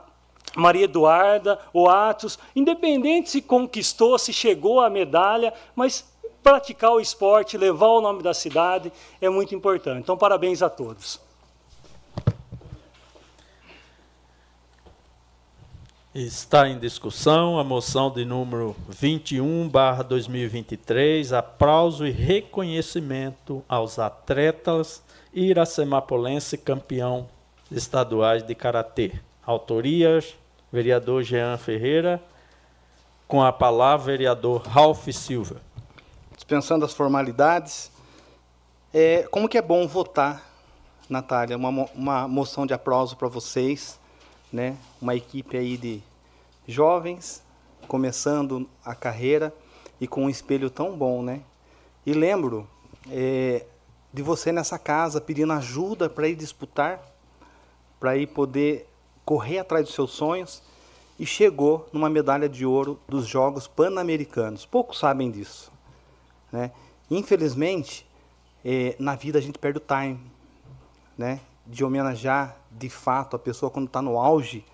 Maria 0.55 0.85
Eduarda, 0.85 1.59
o 1.73 1.89
Atos, 1.89 2.37
independente 2.55 3.29
se 3.29 3.41
conquistou, 3.41 4.17
se 4.19 4.31
chegou 4.31 4.79
à 4.79 4.89
medalha, 4.89 5.53
mas 5.75 6.05
praticar 6.43 6.91
o 6.91 6.99
esporte, 6.99 7.57
levar 7.57 7.87
o 7.87 8.01
nome 8.01 8.21
da 8.21 8.33
cidade 8.33 8.91
é 9.21 9.29
muito 9.29 9.55
importante. 9.55 10.01
Então, 10.01 10.17
parabéns 10.17 10.61
a 10.61 10.69
todos. 10.69 11.22
Está 16.15 16.69
em 16.69 16.77
discussão 16.77 17.57
a 17.57 17.63
moção 17.63 18.11
de 18.11 18.23
número 18.23 18.75
21, 18.87 19.67
barra 19.67 20.03
2023, 20.03 21.33
aplauso 21.33 22.05
e 22.05 22.11
reconhecimento 22.11 23.63
aos 23.67 23.97
atletas 23.97 25.01
iracemapolense 25.33 26.55
campeão 26.55 27.27
estaduais 27.71 28.43
de 28.43 28.53
Karatê. 28.53 29.13
Autorias, 29.43 30.35
vereador 30.71 31.23
Jean 31.23 31.57
Ferreira, 31.57 32.21
com 33.27 33.41
a 33.41 33.51
palavra, 33.51 34.05
vereador 34.05 34.61
Ralph 34.67 35.07
Silva. 35.07 35.63
Dispensando 36.35 36.85
as 36.85 36.93
formalidades, 36.93 37.91
é, 38.93 39.23
como 39.31 39.49
que 39.49 39.57
é 39.57 39.63
bom 39.63 39.87
votar, 39.87 40.47
Natália, 41.09 41.57
uma, 41.57 41.89
uma 41.95 42.27
moção 42.27 42.67
de 42.67 42.73
aplauso 42.75 43.17
para 43.17 43.27
vocês, 43.27 43.99
né? 44.53 44.77
Uma 45.01 45.15
equipe 45.15 45.57
aí 45.57 45.75
de 45.75 46.01
jovens 46.67 47.43
começando 47.87 48.69
a 48.85 48.93
carreira 48.93 49.53
e 49.99 50.07
com 50.07 50.25
um 50.25 50.29
espelho 50.29 50.69
tão 50.69 50.95
bom, 50.95 51.23
né? 51.23 51.41
E 52.05 52.13
lembro 52.13 52.67
é, 53.09 53.65
de 54.13 54.21
você 54.21 54.51
nessa 54.51 54.77
casa 54.77 55.19
pedindo 55.19 55.51
ajuda 55.53 56.07
para 56.07 56.27
ir 56.27 56.35
disputar, 56.35 57.01
para 57.99 58.15
ir 58.15 58.27
poder 58.27 58.87
correr 59.25 59.57
atrás 59.57 59.85
dos 59.85 59.95
seus 59.95 60.11
sonhos 60.11 60.61
e 61.17 61.25
chegou 61.25 61.89
numa 61.91 62.09
medalha 62.09 62.47
de 62.47 62.65
ouro 62.65 62.99
dos 63.07 63.25
Jogos 63.25 63.67
Pan-Americanos. 63.67 64.65
Poucos 64.65 64.99
sabem 64.99 65.31
disso, 65.31 65.71
né? 66.51 66.71
Infelizmente, 67.09 68.05
é, 68.63 68.95
na 68.99 69.15
vida 69.15 69.39
a 69.39 69.41
gente 69.41 69.57
perde 69.57 69.79
o 69.79 69.81
time, 69.81 70.19
né? 71.17 71.39
De 71.65 71.83
homenagear 71.83 72.57
de 72.71 72.89
fato 72.89 73.35
a 73.35 73.39
pessoa 73.39 73.69
quando 73.69 73.87
está 73.87 74.01
no 74.01 74.17
auge. 74.17 74.65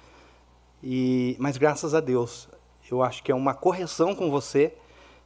E, 0.82 1.36
mas 1.40 1.58
graças 1.58 1.94
a 1.94 2.00
Deus, 2.00 2.50
eu 2.90 3.04
acho 3.04 3.24
que 3.24 3.32
é 3.32 3.36
uma 3.36 3.54
correção 3.54 4.16
com 4.16 4.32
você 4.32 4.76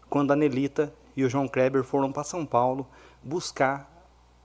quando 0.09 0.31
a 0.31 0.35
Nelita 0.35 0.93
e 1.15 1.23
o 1.23 1.29
João 1.29 1.47
Kleber 1.47 1.83
foram 1.83 2.11
para 2.11 2.23
São 2.23 2.45
Paulo 2.45 2.87
buscar 3.23 3.89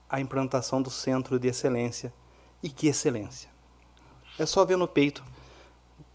a 0.09 0.19
implantação 0.19 0.81
do 0.81 0.89
Centro 0.89 1.39
de 1.39 1.47
Excelência. 1.47 2.13
E 2.61 2.69
que 2.69 2.87
excelência! 2.87 3.49
É 4.37 4.45
só 4.45 4.65
ver 4.65 4.77
no 4.77 4.87
peito 4.87 5.23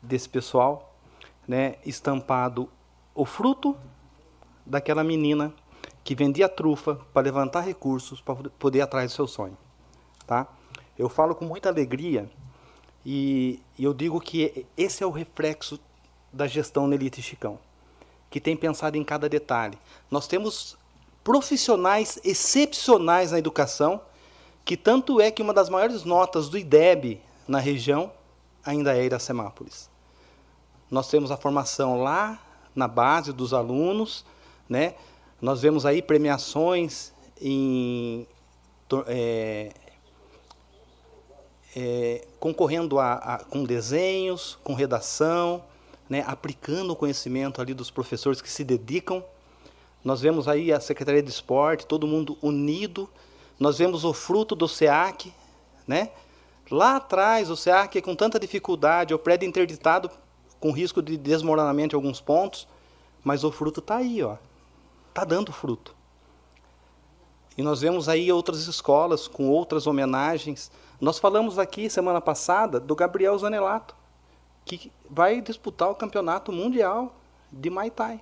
desse 0.03 0.29
pessoal, 0.29 0.95
né, 1.47 1.77
estampado 1.85 2.69
o 3.15 3.25
fruto 3.25 3.77
daquela 4.67 5.05
menina 5.05 5.53
que 6.03 6.15
vendia 6.15 6.49
trufa 6.49 6.97
para 7.13 7.23
levantar 7.23 7.61
recursos 7.61 8.21
para 8.21 8.35
poder 8.59 8.79
ir 8.79 8.83
atrás 8.83 9.11
do 9.11 9.15
seu 9.15 9.27
sonho, 9.27 9.57
tá? 10.27 10.49
Eu 10.99 11.09
falo 11.09 11.34
com 11.34 11.45
muita 11.45 11.68
alegria 11.68 12.30
e, 13.05 13.61
e 13.78 13.84
eu 13.84 13.92
digo 13.92 14.20
que 14.20 14.66
esse 14.76 15.03
é 15.03 15.07
o 15.07 15.11
reflexo 15.11 15.78
da 16.32 16.47
gestão 16.47 16.86
Nelita 16.86 17.20
e 17.20 17.22
Chicão, 17.22 17.59
que 18.30 18.40
tem 18.40 18.57
pensado 18.57 18.97
em 18.97 19.05
cada 19.05 19.28
detalhe. 19.28 19.78
Nós 20.11 20.26
temos 20.26 20.76
profissionais 21.22 22.18
excepcionais 22.24 23.32
na 23.32 23.38
educação, 23.38 24.01
que 24.64 24.76
tanto 24.76 25.20
é 25.20 25.30
que 25.30 25.42
uma 25.42 25.53
das 25.53 25.68
maiores 25.68 26.05
notas 26.05 26.49
do 26.49 26.59
IDEB 26.59 27.20
na 27.47 27.59
região 27.59 28.12
ainda 28.64 28.97
é 28.97 29.05
Iracemápolis. 29.05 29.90
Nós 30.90 31.09
temos 31.09 31.30
a 31.30 31.36
formação 31.36 32.03
lá 32.03 32.40
na 32.74 32.88
base 32.88 33.32
dos 33.32 33.53
alunos, 33.53 34.24
né? 34.68 34.95
Nós 35.40 35.61
vemos 35.61 35.84
aí 35.84 36.01
premiações 36.01 37.12
em 37.40 38.26
é, 39.07 39.72
é, 41.75 42.27
concorrendo 42.39 42.99
a, 42.99 43.14
a, 43.14 43.39
com 43.39 43.64
desenhos, 43.64 44.59
com 44.62 44.75
redação, 44.75 45.62
né, 46.09 46.22
aplicando 46.27 46.93
o 46.93 46.97
conhecimento 46.97 47.61
ali 47.61 47.75
dos 47.75 47.91
professores 47.91 48.41
que 48.41 48.51
se 48.51 48.62
dedicam. 48.62 49.25
Nós 50.05 50.20
vemos 50.20 50.47
aí 50.47 50.72
a 50.72 50.79
Secretaria 50.79 51.22
de 51.22 51.31
Esporte, 51.31 51.87
todo 51.87 52.07
mundo 52.07 52.37
unido. 52.43 53.09
Nós 53.59 53.79
vemos 53.79 54.05
o 54.05 54.12
fruto 54.12 54.55
do 54.55 54.68
SEAC, 54.68 55.33
né? 55.87 56.11
Lá 56.70 56.97
atrás, 56.97 57.51
o 57.51 57.57
SEAC 57.57 58.01
com 58.03 58.14
tanta 58.14 58.39
dificuldade, 58.39 59.14
o 59.14 59.18
prédio 59.18 59.47
interditado 59.47 60.11
com 60.61 60.70
risco 60.70 61.03
de 61.03 61.16
desmoronamento 61.16 61.95
em 61.95 61.99
alguns 61.99 62.20
pontos, 62.20 62.66
mas 63.22 63.45
o 63.45 63.53
fruto 63.53 63.81
está 63.81 63.97
aí. 63.97 64.18
Está 65.09 65.25
dando 65.25 65.53
fruto. 65.53 65.95
E 67.57 67.62
nós 67.62 67.81
vemos 67.81 68.09
aí 68.09 68.33
outras 68.33 68.66
escolas 68.66 69.29
com 69.29 69.49
outras 69.49 69.87
homenagens. 69.87 70.70
Nós 71.01 71.18
falamos 71.18 71.59
aqui 71.59 71.90
semana 71.90 72.20
passada 72.20 72.78
do 72.78 72.95
Gabriel 72.95 73.36
Zanelato, 73.38 73.95
que 74.64 74.90
vai 75.09 75.40
disputar 75.40 75.90
o 75.90 75.95
campeonato 75.95 76.53
mundial 76.53 77.14
de 77.51 77.68
Muay 77.70 77.90
Thai. 77.90 78.20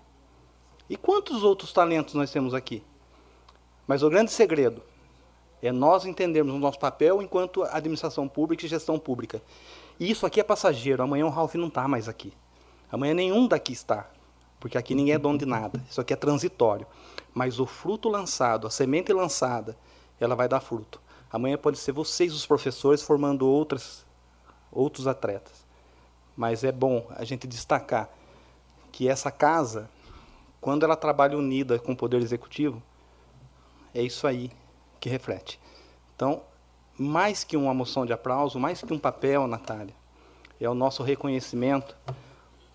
E 0.88 0.96
quantos 0.96 1.42
outros 1.42 1.72
talentos 1.72 2.14
nós 2.14 2.30
temos 2.30 2.54
aqui? 2.54 2.82
Mas 3.86 4.02
o 4.02 4.10
grande 4.10 4.32
segredo 4.32 4.82
é 5.62 5.70
nós 5.70 6.04
entendermos 6.04 6.54
o 6.54 6.58
nosso 6.58 6.78
papel 6.78 7.22
enquanto 7.22 7.62
administração 7.64 8.26
pública 8.28 8.66
e 8.66 8.68
gestão 8.68 8.98
pública. 8.98 9.40
E 10.00 10.10
isso 10.10 10.26
aqui 10.26 10.40
é 10.40 10.44
passageiro. 10.44 11.02
Amanhã 11.02 11.26
o 11.26 11.30
Ralph 11.30 11.54
não 11.54 11.68
está 11.68 11.86
mais 11.86 12.08
aqui. 12.08 12.32
Amanhã 12.90 13.14
nenhum 13.14 13.46
daqui 13.46 13.72
está. 13.72 14.10
Porque 14.58 14.76
aqui 14.76 14.94
ninguém 14.94 15.14
é 15.14 15.18
dono 15.18 15.38
de 15.38 15.46
nada. 15.46 15.82
Isso 15.88 16.00
aqui 16.00 16.12
é 16.12 16.16
transitório 16.16 16.86
mas 17.34 17.58
o 17.58 17.66
fruto 17.66 18.08
lançado, 18.08 18.66
a 18.66 18.70
semente 18.70 19.12
lançada, 19.12 19.76
ela 20.20 20.34
vai 20.34 20.48
dar 20.48 20.60
fruto. 20.60 21.00
Amanhã 21.32 21.56
pode 21.56 21.78
ser 21.78 21.92
vocês, 21.92 22.34
os 22.34 22.44
professores, 22.44 23.02
formando 23.02 23.48
outras, 23.48 24.04
outros 24.70 25.06
atletas. 25.06 25.64
Mas 26.36 26.62
é 26.62 26.70
bom 26.70 27.06
a 27.10 27.24
gente 27.24 27.46
destacar 27.46 28.10
que 28.90 29.08
essa 29.08 29.30
casa, 29.30 29.88
quando 30.60 30.84
ela 30.84 30.96
trabalha 30.96 31.38
unida 31.38 31.78
com 31.78 31.92
o 31.92 31.96
Poder 31.96 32.20
Executivo, 32.20 32.82
é 33.94 34.02
isso 34.02 34.26
aí 34.26 34.50
que 35.00 35.08
reflete. 35.08 35.58
Então, 36.14 36.42
mais 36.98 37.42
que 37.42 37.56
uma 37.56 37.72
moção 37.72 38.04
de 38.04 38.12
aplauso, 38.12 38.58
mais 38.60 38.82
que 38.82 38.92
um 38.92 38.98
papel, 38.98 39.46
Natália, 39.46 39.94
é 40.60 40.68
o 40.68 40.74
nosso 40.74 41.02
reconhecimento 41.02 41.96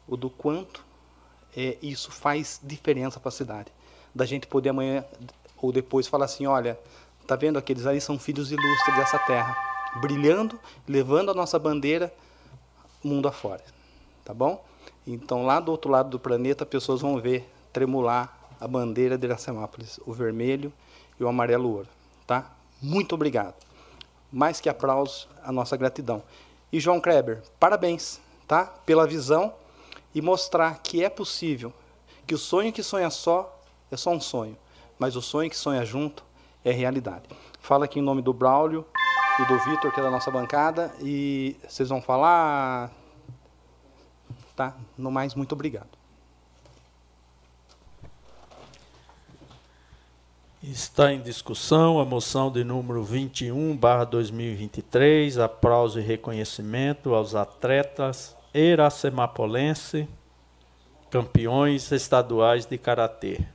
o 0.08 0.18
do 0.18 0.30
quanto 0.30 0.86
é, 1.56 1.78
isso 1.82 2.12
faz 2.12 2.60
diferença 2.64 3.20
para 3.20 3.30
a 3.30 3.32
cidade. 3.32 3.72
Da 4.14 4.26
gente 4.26 4.48
poder 4.48 4.70
amanhã 4.70 5.06
ou 5.58 5.72
depois 5.72 6.08
falar 6.08 6.26
assim, 6.26 6.46
olha, 6.48 6.80
tá 7.28 7.36
vendo 7.36 7.58
aqueles 7.58 7.86
ali 7.86 8.00
são 8.00 8.18
filhos 8.18 8.52
ilustres 8.52 8.96
dessa 8.96 9.20
terra, 9.20 9.56
brilhando, 10.00 10.58
levando 10.88 11.30
a 11.30 11.34
nossa 11.34 11.60
bandeira 11.60 12.14
mundo 13.04 13.28
afora, 13.28 13.64
tá 14.24 14.34
bom? 14.34 14.64
Então 15.06 15.46
lá 15.46 15.60
do 15.60 15.72
outro 15.72 15.92
lado 15.92 16.10
do 16.10 16.20
planeta, 16.20 16.66
pessoas 16.66 17.02
vão 17.02 17.20
ver 17.20 17.48
tremular 17.74 18.36
a 18.60 18.68
bandeira 18.68 19.18
de 19.18 19.28
Iracemápolis, 19.28 20.00
o 20.06 20.14
vermelho 20.14 20.72
e 21.20 21.24
o 21.24 21.28
amarelo 21.28 21.70
ouro, 21.70 21.88
tá? 22.26 22.50
Muito 22.82 23.14
obrigado. 23.14 23.56
Mais 24.32 24.60
que 24.60 24.70
aplausos, 24.70 25.28
a 25.44 25.52
nossa 25.52 25.76
gratidão. 25.76 26.24
E 26.72 26.80
João 26.80 27.00
Kleber, 27.00 27.42
parabéns, 27.60 28.20
tá? 28.48 28.66
Pela 28.66 29.06
visão 29.06 29.54
e 30.16 30.22
mostrar 30.22 30.80
que 30.80 31.04
é 31.04 31.10
possível, 31.10 31.74
que 32.26 32.34
o 32.34 32.38
sonho 32.38 32.74
que 32.74 32.84
sonha 32.84 33.10
só 33.10 33.54
é 33.92 33.98
só 33.98 34.12
um 34.12 34.20
sonho, 34.20 34.58
mas 34.98 35.16
o 35.16 35.22
sonho 35.22 35.50
que 35.50 35.58
sonha 35.58 35.86
junto 35.86 36.27
é 36.64 36.72
realidade. 36.72 37.24
Fala 37.60 37.86
aqui 37.86 38.00
em 38.00 38.02
nome 38.02 38.22
do 38.22 38.34
Braulio 38.34 38.86
e 39.40 39.46
do 39.46 39.60
Vitor, 39.60 39.92
que 39.94 40.00
é 40.00 40.04
da 40.04 40.10
nossa 40.10 40.32
bancada, 40.32 40.94
e 41.02 41.56
vocês 41.68 41.90
vão 41.90 42.02
falar. 42.02 42.92
Tá? 44.56 44.74
No 44.98 45.12
mais, 45.12 45.36
muito 45.36 45.54
obrigado. 45.54 45.98
Está 50.64 51.14
em 51.14 51.22
discussão 51.22 52.00
a 52.00 52.06
moção 52.06 52.52
de 52.52 52.64
número 52.64 53.04
21, 53.04 53.78
barra 53.78 54.04
2023, 54.04 55.38
aplauso 55.38 56.00
e 56.00 56.02
reconhecimento 56.02 57.14
aos 57.14 57.36
atletas 57.36 58.36
Iracemapolense, 58.54 60.10
campeões 61.12 61.92
estaduais 61.92 62.66
de 62.66 62.78
Karatê. 62.78 63.46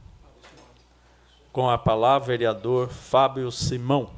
Com 1.53 1.69
a 1.69 1.77
palavra, 1.77 2.29
vereador 2.29 2.89
Fábio 2.89 3.53
Simão. 3.53 4.09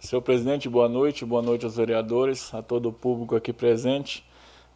Senhor 0.00 0.20
presidente, 0.22 0.68
boa 0.68 0.88
noite, 0.88 1.24
boa 1.24 1.40
noite 1.40 1.64
aos 1.64 1.76
vereadores, 1.76 2.52
a 2.52 2.60
todo 2.60 2.88
o 2.88 2.92
público 2.92 3.36
aqui 3.36 3.52
presente. 3.52 4.26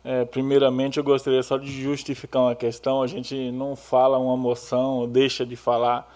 É, 0.04 0.24
primeiramente, 0.24 0.98
eu 0.98 1.02
gostaria 1.02 1.42
só 1.42 1.58
de 1.58 1.72
justificar 1.72 2.40
uma 2.40 2.54
questão. 2.54 3.02
A 3.02 3.08
gente 3.08 3.50
não 3.50 3.74
fala 3.74 4.16
uma 4.16 4.36
moção, 4.36 5.08
deixa 5.08 5.44
de 5.44 5.56
falar. 5.56 6.08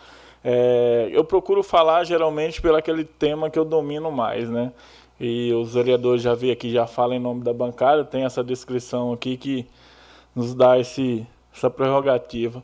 É, 0.45 1.09
eu 1.11 1.25
procuro 1.25 1.65
falar 1.65 2.05
geralmente 2.05 2.63
pelo 2.63 2.77
aquele 2.77 3.05
tema 3.05 3.51
que 3.51 3.59
eu 3.59 3.65
domino 3.65 4.13
mais, 4.13 4.49
né? 4.49 4.73
E 5.21 5.53
os 5.53 5.75
vereadores 5.75 6.23
já 6.23 6.35
vi 6.35 6.51
aqui, 6.51 6.71
já 6.71 6.87
falam 6.87 7.17
em 7.17 7.21
nome 7.21 7.43
da 7.43 7.53
bancada, 7.53 8.05
tem 8.05 8.25
essa 8.25 8.43
descrição 8.43 9.13
aqui 9.13 9.37
que 9.37 9.67
nos 10.35 10.55
dá 10.55 10.79
esse, 10.79 11.27
essa 11.55 11.69
prerrogativa. 11.69 12.63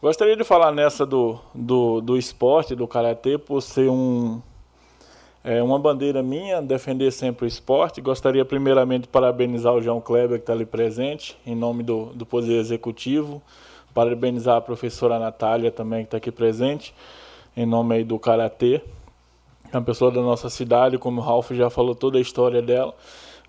Gostaria 0.00 0.36
de 0.36 0.42
falar 0.42 0.72
nessa 0.72 1.06
do, 1.06 1.38
do, 1.54 2.00
do 2.00 2.16
esporte, 2.16 2.74
do 2.74 2.88
karatê, 2.88 3.38
por 3.38 3.60
ser 3.62 3.88
um, 3.88 4.42
é 5.44 5.60
uma 5.60 5.76
bandeira 5.76 6.22
minha, 6.22 6.62
defender 6.62 7.10
sempre 7.10 7.46
o 7.46 7.48
esporte. 7.48 8.00
Gostaria 8.00 8.44
primeiramente 8.44 9.02
de 9.02 9.08
parabenizar 9.08 9.74
o 9.74 9.82
João 9.82 10.00
Kleber, 10.00 10.38
que 10.38 10.44
está 10.44 10.52
ali 10.52 10.64
presente, 10.64 11.36
em 11.44 11.56
nome 11.56 11.82
do, 11.82 12.06
do 12.14 12.24
Poder 12.24 12.60
Executivo. 12.60 13.42
Parabenizar 13.92 14.56
a 14.56 14.60
professora 14.60 15.18
Natália 15.18 15.72
também, 15.72 16.00
que 16.00 16.06
está 16.06 16.16
aqui 16.18 16.30
presente, 16.30 16.94
em 17.56 17.66
nome 17.66 17.96
aí 17.96 18.04
do 18.04 18.20
Karatê. 18.20 18.82
É 19.72 19.78
uma 19.78 19.82
pessoa 19.82 20.10
da 20.10 20.20
nossa 20.20 20.50
cidade, 20.50 20.98
como 20.98 21.20
o 21.20 21.24
Ralph 21.24 21.52
já 21.52 21.70
falou 21.70 21.94
toda 21.94 22.18
a 22.18 22.20
história 22.20 22.60
dela. 22.60 22.94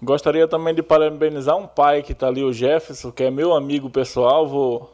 Gostaria 0.01 0.47
também 0.47 0.73
de 0.73 0.81
parabenizar 0.81 1.57
um 1.57 1.67
pai 1.67 2.01
que 2.01 2.13
está 2.13 2.27
ali, 2.27 2.41
o 2.41 2.53
Jefferson, 2.53 3.11
que 3.11 3.23
é 3.23 3.29
meu 3.29 3.53
amigo 3.53 3.89
pessoal. 3.89 4.47
Vou 4.47 4.89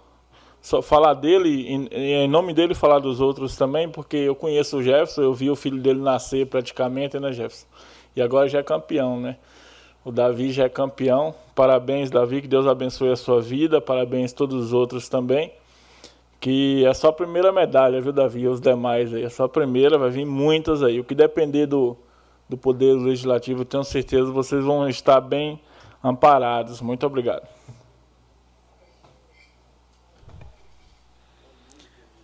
só 0.60 0.82
falar 0.82 1.14
dele 1.14 1.50
e 1.50 2.16
em 2.16 2.28
nome 2.28 2.52
dele 2.52 2.74
falar 2.74 2.98
dos 2.98 3.22
outros 3.22 3.56
também, 3.56 3.88
porque 3.88 4.18
eu 4.18 4.34
conheço 4.34 4.78
o 4.78 4.84
Jefferson, 4.84 5.22
eu 5.22 5.34
vi 5.34 5.52
o 5.52 5.56
filho 5.56 5.80
dele 5.80 6.00
nascer 6.00 6.48
praticamente, 6.48 7.20
né, 7.20 7.32
Jefferson? 7.32 7.68
E 8.16 8.22
agora 8.22 8.48
já 8.48 8.60
é 8.60 8.64
campeão, 8.64 9.20
né? 9.20 9.38
O 10.04 10.12
Davi 10.12 10.52
já 10.52 10.64
é 10.64 10.70
campeão. 10.70 11.36
Parabéns, 11.54 12.10
Davi, 12.10 12.42
que 12.42 12.48
Deus 12.48 12.66
abençoe 12.66 13.12
a 13.12 13.16
sua 13.16 13.40
vida. 13.40 13.80
Parabéns 13.80 14.34
todos 14.34 14.66
os 14.66 14.74
outros 14.74 15.08
também. 15.08 15.54
Que 16.40 16.86
é 16.86 16.94
só 16.94 17.10
a 17.10 17.14
primeira 17.14 17.52
medalha, 17.52 18.02
viu, 18.02 18.14
Davi? 18.14 18.48
Os 18.48 18.62
demais 18.62 19.14
aí. 19.14 19.24
É 19.24 19.30
só 19.30 19.44
a 19.44 19.50
primeira, 19.50 19.98
vai 19.98 20.10
vir 20.10 20.26
muitas 20.26 20.82
aí. 20.82 21.00
O 21.00 21.04
que 21.04 21.14
depender 21.14 21.66
do, 21.66 21.98
do 22.48 22.58
Poder 22.58 22.94
Legislativo, 22.94 23.66
tenho 23.66 23.84
certeza 23.84 24.32
vocês 24.32 24.64
vão 24.64 24.88
estar 24.88 25.20
bem 25.20 25.60
amparados. 26.04 26.82
Muito 26.82 27.06
obrigado. 27.06 27.48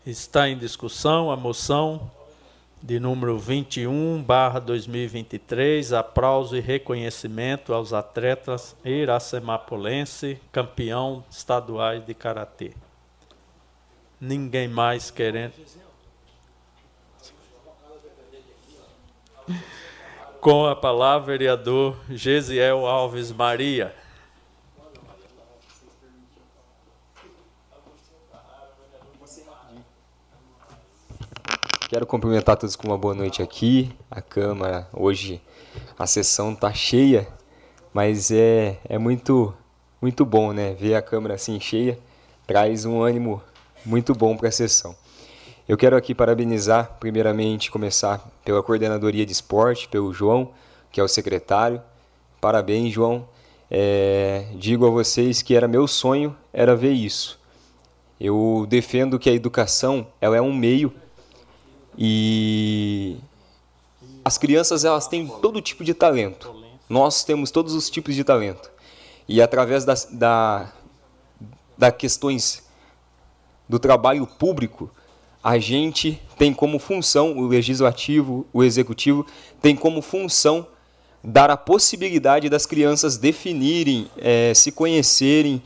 Está 0.06 0.48
em 0.48 0.58
discussão 0.58 1.32
a 1.32 1.36
moção 1.36 2.12
de 2.82 3.00
número 3.00 3.40
21, 3.40 4.22
barra 4.22 4.60
2023, 4.60 5.92
aplauso 5.92 6.56
e 6.56 6.60
reconhecimento 6.60 7.74
aos 7.74 7.92
atletas 7.92 8.76
iracemapolense, 8.86 10.40
campeão 10.52 11.24
estaduais 11.32 12.06
de 12.06 12.14
Karatê. 12.14 12.74
Ninguém 14.20 14.68
mais 14.68 15.12
querendo... 15.12 15.54
Com 20.42 20.66
a 20.68 20.76
palavra, 20.76 21.26
vereador 21.26 21.98
Gesiel 22.10 22.86
Alves 22.86 23.32
Maria. 23.32 23.96
Quero 31.90 32.06
cumprimentar 32.06 32.58
todos 32.58 32.76
com 32.76 32.88
uma 32.88 32.98
boa 32.98 33.16
noite 33.16 33.42
aqui. 33.42 33.92
A 34.12 34.22
Câmara, 34.22 34.88
hoje 34.92 35.42
a 35.98 36.06
sessão 36.06 36.54
está 36.54 36.74
cheia, 36.74 37.28
mas 37.94 38.32
é, 38.32 38.78
é 38.90 38.98
muito, 38.98 39.54
muito 40.02 40.26
bom 40.26 40.52
né? 40.52 40.74
ver 40.74 40.96
a 40.96 41.02
Câmara 41.02 41.36
assim 41.36 41.60
cheia, 41.60 41.98
traz 42.46 42.86
um 42.86 43.02
ânimo 43.02 43.42
muito 43.86 44.14
bom 44.14 44.36
para 44.36 44.50
a 44.50 44.52
sessão. 44.52 44.96
Eu 45.68 45.78
quero 45.78 45.96
aqui 45.96 46.14
parabenizar, 46.14 46.98
primeiramente, 47.00 47.72
começar 47.72 48.20
pela 48.44 48.62
coordenadoria 48.62 49.26
de 49.26 49.32
esporte, 49.32 49.88
pelo 49.88 50.14
João, 50.14 50.52
que 50.92 51.00
é 51.00 51.04
o 51.04 51.08
secretário. 51.08 51.82
Parabéns, 52.40 52.94
João. 52.94 53.28
É, 53.70 54.46
digo 54.56 54.86
a 54.86 54.90
vocês 54.90 55.42
que 55.42 55.56
era 55.56 55.68
meu 55.68 55.88
sonho 55.88 56.36
era 56.54 56.76
ver 56.76 56.92
isso. 56.92 57.40
Eu 58.20 58.66
defendo 58.70 59.18
que 59.18 59.30
a 59.30 59.34
educação 59.34 60.08
ela 60.22 60.38
é 60.38 60.42
um 60.42 60.54
meio 60.54 60.94
e 61.98 63.18
as 64.24 64.38
crianças 64.38 64.86
elas 64.86 65.08
têm 65.08 65.28
todo 65.42 65.62
tipo 65.62 65.84
de 65.84 65.94
talento. 65.94 66.56
Nós 66.88 67.24
temos 67.24 67.52
todos 67.52 67.74
os 67.74 67.90
tipos 67.90 68.14
de 68.16 68.24
talento. 68.24 68.72
E 69.28 69.42
através 69.42 69.84
das 69.84 70.06
da, 70.06 70.72
da 71.76 71.92
questões 71.92 72.65
do 73.68 73.80
trabalho 73.80 74.26
público, 74.28 74.90
a 75.44 75.58
gente 75.58 76.22
tem 76.38 76.54
como 76.54 76.80
função, 76.80 77.38
o 77.38 77.48
legislativo, 77.48 78.48
o 78.52 78.64
executivo, 78.64 79.26
tem 79.62 79.76
como 79.76 80.02
função 80.02 80.68
dar 81.24 81.50
a 81.50 81.58
possibilidade 81.58 82.50
das 82.50 82.66
crianças 82.66 83.18
definirem, 83.18 84.10
é, 84.18 84.54
se 84.54 84.72
conhecerem, 84.72 85.62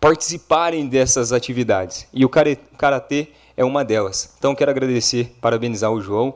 participarem 0.00 0.86
dessas 0.88 1.32
atividades. 1.32 2.06
E 2.12 2.24
o 2.24 2.28
karatê 2.28 3.28
é 3.56 3.64
uma 3.64 3.84
delas. 3.84 4.34
Então 4.36 4.54
quero 4.54 4.70
agradecer, 4.70 5.36
parabenizar 5.40 5.92
o 5.92 6.00
João 6.00 6.34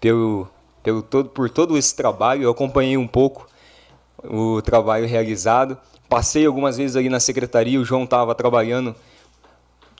pelo, 0.00 0.48
pelo 0.82 1.02
todo, 1.02 1.28
por 1.28 1.48
todo 1.48 1.78
esse 1.78 1.94
trabalho. 1.94 2.42
Eu 2.42 2.50
acompanhei 2.50 2.96
um 2.96 3.06
pouco 3.06 3.48
o 4.22 4.60
trabalho 4.62 5.06
realizado. 5.06 5.78
Passei 6.08 6.46
algumas 6.46 6.76
vezes 6.78 6.96
ali 6.96 7.08
na 7.08 7.20
secretaria, 7.20 7.78
o 7.78 7.84
João 7.84 8.04
estava 8.04 8.34
trabalhando, 8.34 8.94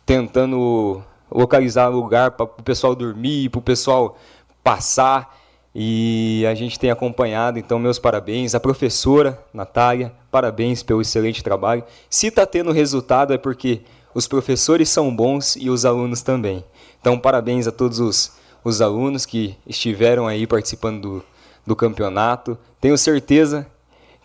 tentando 0.07 1.03
localizar 1.31 1.89
lugar 1.89 2.31
para 2.31 2.45
o 2.45 2.63
pessoal 2.63 2.95
dormir, 2.95 3.51
para 3.51 3.59
o 3.59 3.63
pessoal 3.63 4.17
passar. 4.63 5.37
e 5.75 6.45
a 6.51 6.55
gente 6.55 6.79
tem 6.79 6.91
acompanhado, 6.91 7.59
então 7.59 7.79
meus 7.79 7.99
parabéns. 7.99 8.55
A 8.55 8.61
professora 8.61 9.39
Natália, 9.53 10.13
parabéns 10.31 10.83
pelo 10.83 11.03
excelente 11.03 11.45
trabalho. 11.45 11.85
Se 12.09 12.29
está 12.29 12.47
tendo 12.47 12.73
resultado 12.73 13.35
é 13.35 13.39
porque 13.39 13.83
os 14.15 14.27
professores 14.27 14.89
são 14.89 15.15
bons 15.15 15.57
e 15.57 15.69
os 15.69 15.85
alunos 15.85 16.23
também. 16.23 16.65
Então 17.01 17.19
parabéns 17.19 17.67
a 17.67 17.73
todos 17.73 18.01
os, 18.01 18.33
os 18.65 18.81
alunos 18.81 19.27
que 19.27 19.57
estiveram 19.67 20.27
aí 20.27 20.47
participando 20.47 21.01
do, 21.03 21.25
do 21.67 21.77
campeonato. 21.77 22.59
Tenho 22.81 22.97
certeza 22.97 23.67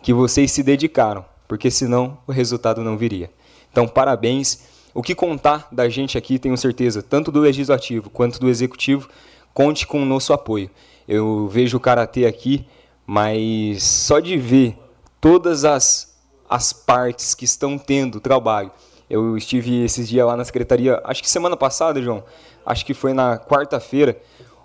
que 0.02 0.12
vocês 0.12 0.50
se 0.50 0.62
dedicaram, 0.62 1.24
porque 1.46 1.70
senão 1.70 2.18
o 2.26 2.32
resultado 2.32 2.82
não 2.82 2.96
viria. 2.96 3.30
Então 3.70 3.86
parabéns. 3.86 4.72
O 4.94 5.02
que 5.02 5.12
contar 5.12 5.66
da 5.72 5.88
gente 5.88 6.16
aqui, 6.16 6.38
tenho 6.38 6.56
certeza, 6.56 7.02
tanto 7.02 7.32
do 7.32 7.40
legislativo 7.40 8.08
quanto 8.08 8.38
do 8.38 8.48
executivo, 8.48 9.08
conte 9.52 9.88
com 9.88 10.00
o 10.00 10.06
nosso 10.06 10.32
apoio. 10.32 10.70
Eu 11.08 11.48
vejo 11.48 11.76
o 11.76 11.80
karatê 11.80 12.26
aqui, 12.26 12.64
mas 13.04 13.82
só 13.82 14.20
de 14.20 14.36
ver 14.36 14.78
todas 15.20 15.64
as, 15.64 16.14
as 16.48 16.72
partes 16.72 17.34
que 17.34 17.44
estão 17.44 17.76
tendo 17.76 18.20
trabalho. 18.20 18.70
Eu 19.10 19.36
estive 19.36 19.84
esses 19.84 20.08
dias 20.08 20.26
lá 20.26 20.36
na 20.36 20.44
secretaria, 20.44 21.00
acho 21.04 21.22
que 21.22 21.28
semana 21.28 21.56
passada, 21.56 22.00
João, 22.00 22.22
acho 22.64 22.86
que 22.86 22.94
foi 22.94 23.12
na 23.12 23.36
quarta-feira, 23.36 24.16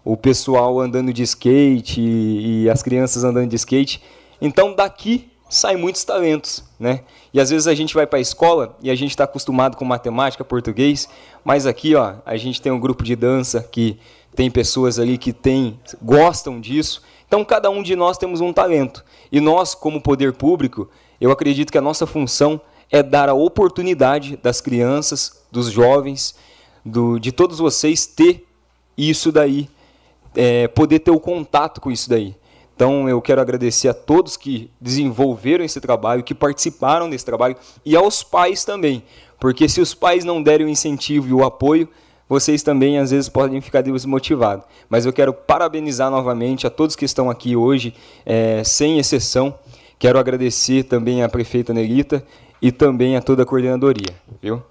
o 0.03 0.15
pessoal 0.15 0.79
andando 0.79 1.11
de 1.11 1.23
skate 1.23 1.99
e, 1.99 2.63
e 2.63 2.69
as 2.69 2.81
crianças 2.81 3.23
andando 3.23 3.49
de 3.49 3.55
skate. 3.55 4.01
Então 4.41 4.73
daqui 4.73 5.28
saem 5.49 5.77
muitos 5.77 6.03
talentos, 6.03 6.63
né? 6.79 7.01
E 7.33 7.39
às 7.39 7.49
vezes 7.49 7.67
a 7.67 7.73
gente 7.73 7.93
vai 7.93 8.05
para 8.05 8.19
a 8.19 8.21
escola 8.21 8.77
e 8.81 8.89
a 8.89 8.95
gente 8.95 9.09
está 9.09 9.23
acostumado 9.23 9.75
com 9.75 9.83
matemática, 9.83 10.45
português, 10.45 11.09
mas 11.43 11.65
aqui, 11.65 11.95
ó, 11.95 12.13
a 12.25 12.37
gente 12.37 12.61
tem 12.61 12.71
um 12.71 12.79
grupo 12.79 13.03
de 13.03 13.15
dança 13.15 13.61
que 13.61 13.99
tem 14.35 14.49
pessoas 14.49 14.99
ali 14.99 15.17
que 15.17 15.33
tem, 15.33 15.79
gostam 16.01 16.61
disso. 16.61 17.01
Então, 17.27 17.43
cada 17.43 17.69
um 17.69 17.83
de 17.83 17.95
nós 17.95 18.17
temos 18.17 18.41
um 18.41 18.53
talento. 18.53 19.03
E 19.31 19.39
nós, 19.39 19.75
como 19.75 20.01
poder 20.01 20.33
público, 20.33 20.89
eu 21.19 21.31
acredito 21.31 21.71
que 21.71 21.77
a 21.77 21.81
nossa 21.81 22.07
função 22.07 22.61
é 22.91 23.03
dar 23.03 23.29
a 23.29 23.33
oportunidade 23.33 24.37
das 24.37 24.61
crianças, 24.61 25.43
dos 25.51 25.69
jovens, 25.69 26.35
do, 26.83 27.19
de 27.19 27.31
todos 27.31 27.59
vocês 27.59 28.05
ter 28.07 28.47
isso 28.97 29.31
daí, 29.31 29.69
é, 30.35 30.67
poder 30.67 30.99
ter 30.99 31.11
o 31.11 31.19
contato 31.19 31.81
com 31.81 31.91
isso 31.91 32.09
daí. 32.09 32.35
Então, 32.79 33.09
eu 33.09 33.21
quero 33.21 33.41
agradecer 33.41 33.89
a 33.89 33.93
todos 33.93 34.37
que 34.37 34.71
desenvolveram 34.79 35.65
esse 35.65 35.81
trabalho, 35.81 36.23
que 36.23 36.33
participaram 36.33 37.09
desse 37.09 37.25
trabalho, 37.25 37.57
e 37.85 37.93
aos 37.93 38.23
pais 38.23 38.63
também, 38.63 39.03
porque 39.37 39.67
se 39.67 39.81
os 39.81 39.93
pais 39.93 40.23
não 40.23 40.41
derem 40.41 40.65
o 40.65 40.69
incentivo 40.69 41.27
e 41.27 41.33
o 41.33 41.43
apoio, 41.43 41.89
vocês 42.29 42.63
também 42.63 42.97
às 42.97 43.11
vezes 43.11 43.27
podem 43.27 43.59
ficar 43.59 43.81
desmotivados. 43.81 44.65
Mas 44.87 45.05
eu 45.05 45.11
quero 45.11 45.33
parabenizar 45.33 46.09
novamente 46.09 46.65
a 46.65 46.69
todos 46.69 46.95
que 46.95 47.03
estão 47.03 47.29
aqui 47.29 47.53
hoje, 47.53 47.93
é, 48.25 48.63
sem 48.63 48.97
exceção. 48.97 49.53
Quero 49.99 50.17
agradecer 50.17 50.83
também 50.83 51.21
à 51.21 51.27
prefeita 51.27 51.73
Nerita 51.73 52.23
e 52.61 52.71
também 52.71 53.17
a 53.17 53.21
toda 53.21 53.43
a 53.43 53.45
coordenadoria. 53.45 54.15
Viu? 54.41 54.63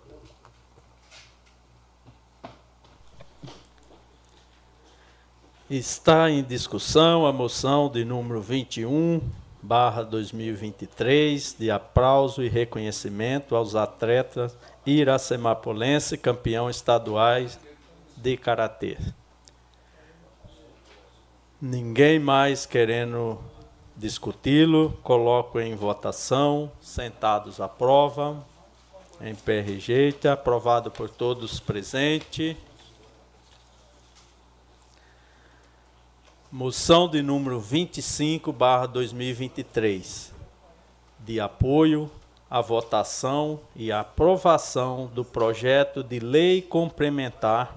Está 5.70 6.30
em 6.30 6.42
discussão 6.42 7.26
a 7.26 7.32
moção 7.32 7.90
de 7.90 8.02
número 8.02 8.40
21, 8.40 9.20
barra 9.60 10.02
2023, 10.02 11.56
de 11.58 11.70
aplauso 11.70 12.42
e 12.42 12.48
reconhecimento 12.48 13.54
aos 13.54 13.74
atletas 13.74 14.56
iracemapolense, 14.86 16.16
campeão 16.16 16.70
estaduais 16.70 17.60
de 18.16 18.34
karatê. 18.38 18.96
Ninguém 21.60 22.18
mais 22.18 22.64
querendo 22.64 23.38
discuti-lo, 23.94 24.98
coloco 25.02 25.60
em 25.60 25.74
votação, 25.74 26.72
sentados 26.80 27.60
à 27.60 27.68
prova, 27.68 28.42
em 29.20 29.34
pé 29.34 29.60
rejeita, 29.60 30.32
aprovado 30.32 30.90
por 30.90 31.10
todos 31.10 31.60
presentes. 31.60 32.56
Moção 36.50 37.10
de 37.10 37.22
número 37.22 37.60
25, 37.60 38.50
barra 38.54 38.86
2023, 38.86 40.32
de 41.18 41.38
apoio 41.38 42.10
a 42.48 42.62
votação 42.62 43.60
e 43.76 43.92
aprovação 43.92 45.10
do 45.14 45.26
projeto 45.26 46.02
de 46.02 46.18
lei 46.18 46.62
complementar 46.62 47.76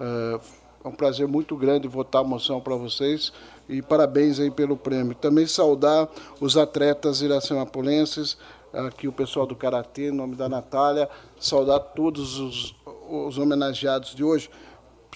Uh, 0.00 0.40
é 0.82 0.88
um 0.88 0.92
prazer 0.92 1.28
muito 1.28 1.54
grande 1.56 1.86
votar 1.86 2.22
a 2.22 2.24
moção 2.24 2.58
para 2.58 2.74
vocês 2.74 3.32
e 3.68 3.80
parabéns 3.80 4.40
aí 4.40 4.50
pelo 4.50 4.76
prêmio. 4.76 5.14
Também 5.14 5.46
saudar 5.46 6.08
os 6.40 6.56
atletas 6.56 7.20
iracemapolenses, 7.20 8.36
aqui 8.72 9.08
o 9.08 9.12
pessoal 9.12 9.46
do 9.46 9.56
Karatê, 9.56 10.08
em 10.08 10.12
nome 10.12 10.36
da 10.36 10.48
Natália, 10.48 11.08
saudar 11.38 11.80
todos 11.80 12.38
os, 12.38 12.74
os 13.08 13.38
homenageados 13.38 14.14
de 14.14 14.24
hoje. 14.24 14.50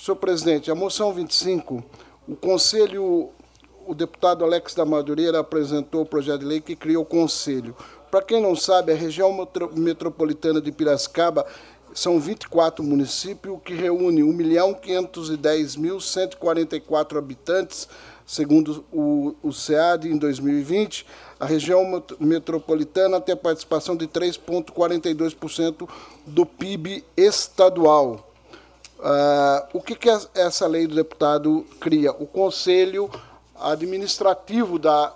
Senhor 0.00 0.16
presidente, 0.16 0.70
a 0.70 0.74
moção 0.74 1.12
25, 1.12 1.82
o 2.26 2.36
Conselho 2.36 3.32
o 3.86 3.94
deputado 3.94 4.44
Alex 4.44 4.74
da 4.74 4.84
Madureira 4.84 5.38
apresentou 5.40 6.02
o 6.02 6.06
projeto 6.06 6.40
de 6.40 6.46
lei 6.46 6.60
que 6.60 6.74
criou 6.74 7.02
o 7.02 7.06
conselho. 7.06 7.76
Para 8.10 8.22
quem 8.22 8.40
não 8.40 8.56
sabe, 8.56 8.90
a 8.92 8.96
região 8.96 9.46
metropolitana 9.74 10.60
de 10.60 10.72
Piracicaba 10.72 11.46
são 11.92 12.18
24 12.18 12.82
municípios 12.82 13.60
que 13.64 13.74
reúne 13.74 14.22
1.510.144 14.22 17.18
habitantes, 17.18 17.88
segundo 18.26 18.84
o, 18.92 19.34
o 19.42 19.52
SEAD 19.52 20.08
em 20.08 20.16
2020. 20.16 21.06
A 21.38 21.46
região 21.46 22.02
metropolitana 22.18 23.20
tem 23.20 23.34
a 23.34 23.36
participação 23.36 23.96
de 23.96 24.06
3,42% 24.08 25.88
do 26.26 26.46
PIB 26.46 27.04
estadual. 27.16 28.30
Uh, 28.98 29.68
o 29.74 29.82
que, 29.82 29.94
que 29.94 30.08
essa 30.34 30.66
lei 30.66 30.86
do 30.86 30.94
deputado 30.94 31.66
cria? 31.80 32.12
O 32.12 32.26
Conselho 32.26 33.10
administrativo 33.60 34.78
da, 34.78 35.14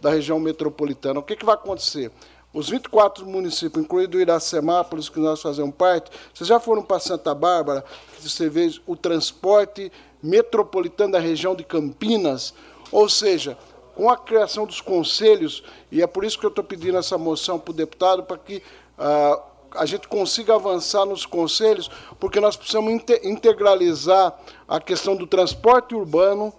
da 0.00 0.10
região 0.10 0.38
metropolitana. 0.38 1.20
O 1.20 1.22
que, 1.22 1.36
que 1.36 1.44
vai 1.44 1.54
acontecer? 1.54 2.10
Os 2.54 2.68
24 2.68 3.26
municípios, 3.26 3.84
incluindo 3.84 4.20
Iracemápolis, 4.20 5.08
que 5.08 5.18
nós 5.18 5.42
fazemos 5.42 5.74
parte, 5.74 6.08
vocês 6.32 6.46
já 6.46 6.60
foram 6.60 6.84
para 6.84 7.00
Santa 7.00 7.34
Bárbara, 7.34 7.84
você 8.20 8.48
vê 8.48 8.72
o 8.86 8.94
transporte 8.94 9.90
metropolitano 10.22 11.14
da 11.14 11.18
região 11.18 11.56
de 11.56 11.64
Campinas, 11.64 12.54
ou 12.92 13.08
seja, 13.08 13.58
com 13.96 14.08
a 14.08 14.16
criação 14.16 14.66
dos 14.66 14.80
conselhos, 14.80 15.64
e 15.90 16.00
é 16.00 16.06
por 16.06 16.24
isso 16.24 16.38
que 16.38 16.46
eu 16.46 16.48
estou 16.48 16.62
pedindo 16.62 16.96
essa 16.96 17.18
moção 17.18 17.58
para 17.58 17.72
o 17.72 17.74
deputado, 17.74 18.22
para 18.22 18.38
que 18.38 18.62
uh, 18.98 19.42
a 19.72 19.84
gente 19.84 20.06
consiga 20.06 20.54
avançar 20.54 21.04
nos 21.04 21.26
conselhos, 21.26 21.90
porque 22.20 22.38
nós 22.38 22.54
precisamos 22.54 22.92
integralizar 23.24 24.32
a 24.68 24.80
questão 24.80 25.16
do 25.16 25.26
transporte 25.26 25.92
urbano, 25.92 26.52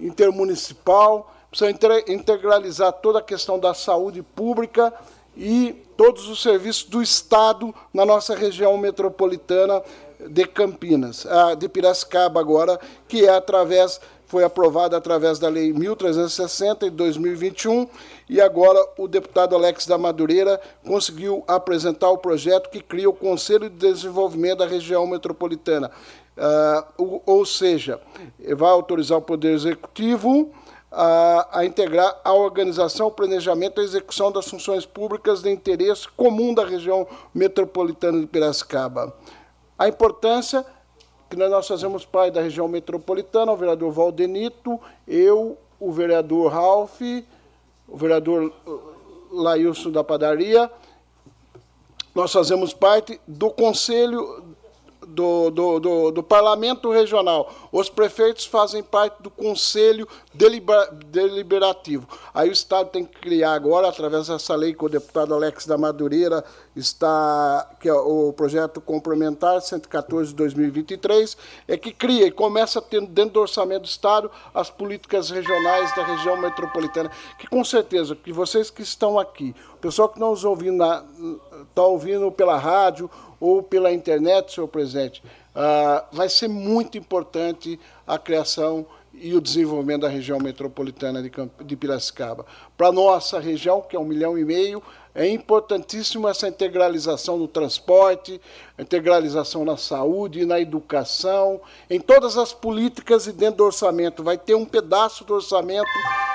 intermunicipal, 0.00 1.32
precisamos 1.48 1.78
integralizar 2.08 2.92
toda 2.94 3.20
a 3.20 3.22
questão 3.22 3.60
da 3.60 3.72
saúde 3.72 4.22
pública 4.22 4.92
e 5.36 5.82
todos 5.96 6.28
os 6.28 6.42
serviços 6.42 6.84
do 6.84 7.02
Estado 7.02 7.74
na 7.92 8.04
nossa 8.04 8.34
região 8.34 8.76
metropolitana 8.78 9.82
de 10.28 10.46
Campinas, 10.46 11.26
de 11.58 11.68
Piracicaba 11.68 12.40
agora, 12.40 12.80
que 13.06 13.26
é 13.26 13.30
através 13.30 14.00
foi 14.26 14.42
aprovada 14.42 14.96
através 14.96 15.38
da 15.38 15.48
Lei 15.48 15.72
1360 15.72 16.90
de 16.90 16.96
2021 16.96 17.88
e 18.28 18.40
agora 18.40 18.78
o 18.98 19.06
deputado 19.06 19.54
Alex 19.54 19.86
da 19.86 19.96
Madureira 19.96 20.60
conseguiu 20.84 21.44
apresentar 21.46 22.10
o 22.10 22.18
projeto 22.18 22.68
que 22.68 22.80
cria 22.80 23.08
o 23.08 23.12
Conselho 23.12 23.70
de 23.70 23.76
Desenvolvimento 23.76 24.58
da 24.58 24.66
Região 24.66 25.06
Metropolitana. 25.06 25.90
Uh, 26.36 27.22
ou 27.24 27.46
seja, 27.46 28.00
vai 28.56 28.70
autorizar 28.70 29.16
o 29.16 29.22
Poder 29.22 29.54
Executivo 29.54 30.52
a, 30.98 31.58
a, 31.60 31.66
integrar 31.66 32.18
a 32.24 32.32
organização, 32.32 33.08
o 33.08 33.10
planejamento 33.10 33.78
e 33.78 33.82
a 33.82 33.84
execução 33.84 34.32
das 34.32 34.48
funções 34.48 34.86
públicas 34.86 35.42
de 35.42 35.50
interesse 35.50 36.08
comum 36.08 36.54
da 36.54 36.64
região 36.64 37.06
metropolitana 37.34 38.18
de 38.18 38.26
Piracicaba. 38.26 39.14
A 39.78 39.86
importância 39.86 40.64
que 41.28 41.36
nós 41.36 41.68
fazemos 41.68 42.06
parte 42.06 42.32
da 42.32 42.40
região 42.40 42.66
metropolitana, 42.66 43.52
o 43.52 43.56
vereador 43.56 43.92
Valdenito, 43.92 44.80
eu, 45.06 45.58
o 45.78 45.92
vereador 45.92 46.50
Ralph, 46.50 47.02
o 47.86 47.96
vereador 47.96 48.50
Lailson 49.30 49.90
da 49.90 50.02
Padaria, 50.02 50.70
nós 52.14 52.32
fazemos 52.32 52.72
parte 52.72 53.20
do 53.28 53.50
Conselho 53.50 54.55
do, 55.16 55.50
do, 55.50 55.80
do, 55.80 56.10
do, 56.10 56.22
Parlamento 56.22 56.92
Regional. 56.92 57.50
Os 57.72 57.88
prefeitos 57.88 58.44
fazem 58.44 58.82
parte 58.82 59.22
do 59.22 59.30
Conselho 59.30 60.06
Deliberativo. 60.34 62.06
Aí 62.34 62.50
o 62.50 62.52
Estado 62.52 62.90
tem 62.90 63.04
que 63.04 63.18
criar 63.18 63.54
agora, 63.54 63.88
através 63.88 64.26
dessa 64.28 64.54
lei 64.54 64.74
que 64.74 64.84
o 64.84 64.88
deputado 64.90 65.32
Alex 65.32 65.66
da 65.66 65.78
Madureira 65.78 66.44
está, 66.76 67.66
que 67.80 67.88
é 67.88 67.94
o 67.94 68.30
projeto 68.34 68.78
complementar 68.78 69.62
114 69.62 70.30
de 70.30 70.36
2023, 70.36 71.36
é 71.66 71.78
que 71.78 71.92
cria 71.92 72.26
e 72.26 72.30
começa 72.30 72.82
tendo 72.82 73.06
dentro 73.06 73.34
do 73.34 73.40
orçamento 73.40 73.82
do 73.82 73.88
Estado 73.88 74.30
as 74.52 74.68
políticas 74.68 75.30
regionais 75.30 75.94
da 75.96 76.04
região 76.04 76.36
metropolitana, 76.36 77.10
que 77.38 77.46
com 77.46 77.64
certeza, 77.64 78.14
que 78.14 78.32
vocês 78.32 78.68
que 78.68 78.82
estão 78.82 79.18
aqui, 79.18 79.54
o 79.74 79.78
pessoal 79.78 80.10
que 80.10 80.20
não 80.20 80.28
ouvindo 80.44 80.84
está 81.70 81.82
ouvindo 81.82 82.30
pela 82.30 82.58
rádio 82.58 83.10
ou 83.40 83.62
pela 83.62 83.92
internet, 83.92 84.52
senhor 84.52 84.68
presidente, 84.68 85.22
uh, 85.54 86.04
vai 86.12 86.28
ser 86.28 86.48
muito 86.48 86.96
importante 86.96 87.78
a 88.06 88.18
criação 88.18 88.86
e 89.12 89.34
o 89.34 89.40
desenvolvimento 89.40 90.02
da 90.02 90.08
região 90.08 90.38
metropolitana 90.38 91.22
de, 91.22 91.76
Piracicaba. 91.76 92.44
Para 92.76 92.92
nossa 92.92 93.40
região, 93.40 93.80
que 93.80 93.96
é 93.96 93.98
um 93.98 94.04
milhão 94.04 94.36
e 94.36 94.44
meio, 94.44 94.82
é 95.16 95.26
importantíssima 95.26 96.28
essa 96.28 96.46
integralização 96.46 97.38
no 97.38 97.48
transporte, 97.48 98.38
integralização 98.78 99.64
na 99.64 99.78
saúde, 99.78 100.44
na 100.44 100.60
educação, 100.60 101.58
em 101.88 101.98
todas 101.98 102.36
as 102.36 102.52
políticas 102.52 103.26
e 103.26 103.32
dentro 103.32 103.56
do 103.56 103.64
orçamento. 103.64 104.22
Vai 104.22 104.36
ter 104.36 104.54
um 104.54 104.66
pedaço 104.66 105.24
do 105.24 105.32
orçamento 105.32 105.88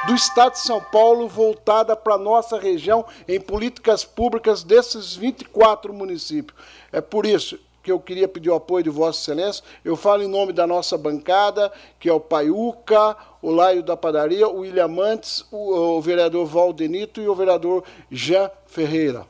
do 0.08 0.16
Estado 0.16 0.54
de 0.54 0.62
São 0.62 0.82
Paulo 0.82 1.28
voltada 1.28 1.96
para 1.96 2.16
a 2.16 2.18
nossa 2.18 2.60
região 2.60 3.06
em 3.28 3.40
políticas 3.40 4.04
públicas 4.04 4.64
desses 4.64 5.16
24 5.16 5.94
municípios. 5.94 6.60
É 6.92 7.00
por 7.00 7.28
isso 7.28 7.60
que 7.84 7.92
eu 7.92 8.00
queria 8.00 8.28
pedir 8.28 8.50
o 8.50 8.56
apoio 8.56 8.84
de 8.84 8.90
Vossa 8.90 9.20
Excelência. 9.20 9.64
Eu 9.86 9.96
falo 9.96 10.24
em 10.24 10.28
nome 10.28 10.54
da 10.54 10.66
nossa 10.66 10.98
bancada, 10.98 11.72
que 12.00 12.10
é 12.10 12.14
o 12.14 12.20
Paiuca, 12.20 13.16
o 13.42 13.52
Laio 13.52 13.84
da 13.84 13.98
Padaria, 13.98 14.48
o 14.48 14.60
William 14.60 14.88
Mantes, 14.88 15.46
o, 15.52 15.98
o 15.98 16.02
vereador 16.02 16.46
Valdenito 16.46 17.22
e 17.22 17.28
o 17.28 17.36
vereador 17.36 17.84
Jean 18.10 18.50
Ferreira. 18.72 19.28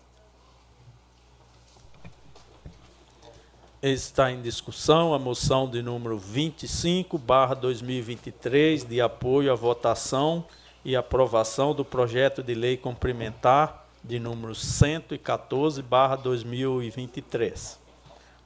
Está 3.82 4.32
em 4.32 4.40
discussão 4.40 5.16
a 5.16 5.20
moção 5.20 5.68
de 5.68 5.82
número 5.82 6.16
25, 6.16 7.18
barra 7.18 7.56
2023, 7.56 8.84
de 8.84 9.02
apoio 9.02 9.52
à 9.52 9.56
votação 9.56 10.46
e 10.86 10.96
aprovação 10.96 11.74
do 11.74 11.84
projeto 11.84 12.44
de 12.44 12.54
lei 12.54 12.78
complementar 12.78 13.88
de 14.04 14.20
número 14.20 14.54
114, 14.54 15.82
barra 15.82 16.18
2023. 16.18 17.80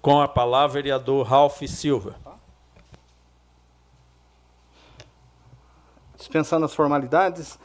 Com 0.01 0.21
a 0.21 0.29
palavra, 0.29 0.81
vereador 0.81 1.27
Ralph 1.27 1.61
Silva. 1.67 2.15
Dispensando 6.15 6.63
as 6.63 6.73
formalidades, 6.73 7.59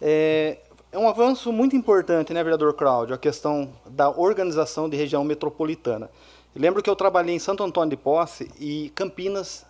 é, 0.00 0.58
é 0.90 0.98
um 0.98 1.08
avanço 1.08 1.52
muito 1.52 1.76
importante, 1.76 2.32
né, 2.32 2.42
vereador 2.42 2.72
Cláudio, 2.72 3.14
a 3.14 3.18
questão 3.18 3.70
da 3.86 4.08
organização 4.08 4.88
de 4.88 4.96
região 4.96 5.22
metropolitana. 5.22 6.10
lembro 6.56 6.82
que 6.82 6.88
eu 6.88 6.96
trabalhei 6.96 7.34
em 7.34 7.38
Santo 7.38 7.62
Antônio 7.62 7.90
de 7.90 7.96
Posse 7.96 8.50
e 8.58 8.90
Campinas 8.94 9.66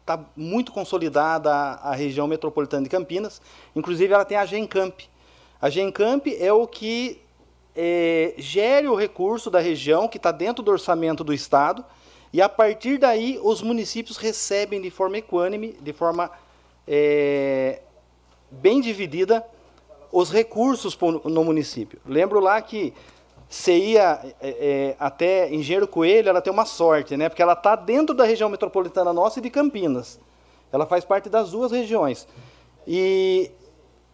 está 0.00 0.24
muito 0.36 0.72
consolidada 0.72 1.52
a, 1.52 1.90
a, 1.90 1.94
região 1.94 2.26
metropolitana 2.26 2.84
de 2.84 2.88
Campinas. 2.88 3.42
Inclusive, 3.76 4.12
ela 4.14 4.24
tem 4.24 4.36
a 4.36 4.46
Gencamp. 4.46 5.00
A 5.60 5.68
Gencamp 5.68 6.26
é 6.38 6.52
o 6.52 6.66
que 6.66 7.20
é, 7.76 8.34
gere 8.38 8.88
o 8.88 8.94
recurso 8.94 9.50
da 9.50 9.60
região, 9.60 10.08
que 10.08 10.16
está 10.16 10.32
dentro 10.32 10.62
do 10.62 10.70
orçamento 10.70 11.22
do 11.22 11.34
Estado, 11.34 11.84
e 12.32 12.40
a 12.40 12.48
partir 12.48 12.96
daí 12.98 13.38
os 13.42 13.60
municípios 13.60 14.16
recebem 14.16 14.80
de 14.80 14.90
forma 14.90 15.18
equânime, 15.18 15.76
de 15.80 15.92
forma 15.92 16.30
é, 16.86 17.82
bem 18.50 18.80
dividida, 18.80 19.44
os 20.12 20.30
recursos 20.30 20.98
no 21.24 21.44
município. 21.44 22.00
Lembro 22.04 22.40
lá 22.40 22.60
que 22.60 22.92
você 23.48 23.76
ia 23.76 24.20
é, 24.40 24.48
é, 24.48 24.96
até 24.98 25.52
Engenheiro 25.52 25.88
Coelho, 25.88 26.28
ela 26.28 26.40
tem 26.40 26.52
uma 26.52 26.64
sorte, 26.64 27.16
né? 27.16 27.28
porque 27.28 27.42
ela 27.42 27.54
está 27.54 27.74
dentro 27.74 28.14
da 28.14 28.24
região 28.24 28.48
metropolitana 28.48 29.12
nossa 29.12 29.38
e 29.38 29.42
de 29.42 29.50
Campinas. 29.50 30.20
Ela 30.72 30.86
faz 30.86 31.04
parte 31.04 31.28
das 31.28 31.50
duas 31.50 31.72
regiões. 31.72 32.28
E 32.86 33.50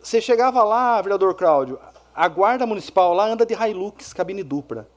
você 0.00 0.20
chegava 0.20 0.64
lá, 0.64 1.00
vereador 1.02 1.34
Cláudio, 1.34 1.78
a 2.14 2.28
guarda 2.28 2.66
municipal 2.66 3.12
lá 3.12 3.26
anda 3.26 3.44
de 3.44 3.54
Hilux, 3.54 4.12
cabine 4.14 4.42
dupla. 4.42 4.88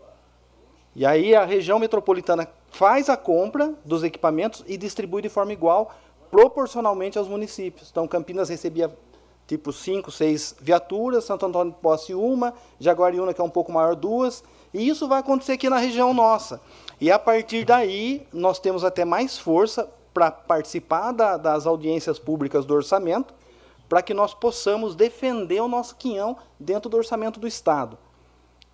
E 0.95 1.05
aí 1.05 1.35
a 1.35 1.43
região 1.43 1.77
metropolitana 1.77 2.47
faz 2.71 3.09
a 3.09 3.17
compra 3.17 3.73
dos 3.83 4.03
equipamentos 4.03 4.63
e 4.67 4.77
distribui 4.77 5.21
de 5.21 5.29
forma 5.29 5.51
igual, 5.51 5.93
proporcionalmente 6.31 7.17
aos 7.17 7.27
municípios. 7.27 7.89
Então 7.91 8.07
Campinas 8.07 8.47
recebia 8.47 8.89
tipo 9.49 9.73
cinco, 9.73 10.11
seis 10.11 10.55
viaturas, 10.61 11.23
Santo 11.23 11.43
Antônio 11.43 11.73
de 11.73 11.79
Posse 11.79 12.13
uma, 12.13 12.53
Jaguariúna, 12.79 13.33
que 13.33 13.41
é 13.41 13.43
um 13.43 13.49
pouco 13.49 13.71
maior, 13.71 13.95
duas. 13.95 14.43
E 14.71 14.87
isso 14.87 15.07
vai 15.07 15.21
acontecer 15.21 15.53
aqui 15.53 15.67
na 15.67 15.79
região 15.79 16.13
nossa. 16.13 16.61
E 17.01 17.11
a 17.11 17.17
partir 17.17 17.65
daí, 17.65 18.27
nós 18.31 18.59
temos 18.59 18.83
até 18.83 19.03
mais 19.03 19.39
força 19.39 19.89
para 20.13 20.29
participar 20.29 21.11
da, 21.13 21.35
das 21.35 21.65
audiências 21.65 22.19
públicas 22.19 22.63
do 22.63 22.75
orçamento 22.75 23.33
para 23.89 24.03
que 24.03 24.13
nós 24.13 24.35
possamos 24.35 24.95
defender 24.95 25.59
o 25.61 25.67
nosso 25.67 25.95
quinhão 25.95 26.37
dentro 26.59 26.87
do 26.87 26.97
orçamento 26.97 27.39
do 27.39 27.47
Estado. 27.47 27.97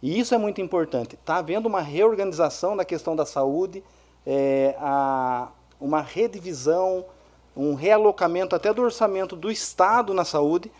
E 0.01 0.19
isso 0.19 0.35
é 0.35 0.37
muito 0.37 0.59
importante. 0.59 1.15
Está 1.15 1.37
havendo 1.37 1.69
uma 1.69 1.79
reorganização 1.79 2.75
da 2.75 2.83
questão 2.83 3.15
da 3.15 3.25
saúde, 3.25 3.81
é, 4.25 4.75
a, 4.77 5.47
uma 5.79 6.01
redivisão, 6.01 7.05
um 7.55 7.73
realocamento 7.73 8.55
até 8.55 8.73
do 8.73 8.81
orçamento 8.81 9.35
do 9.35 9.51
Estado 9.51 10.13
na 10.13 10.25
saúde, 10.25 10.71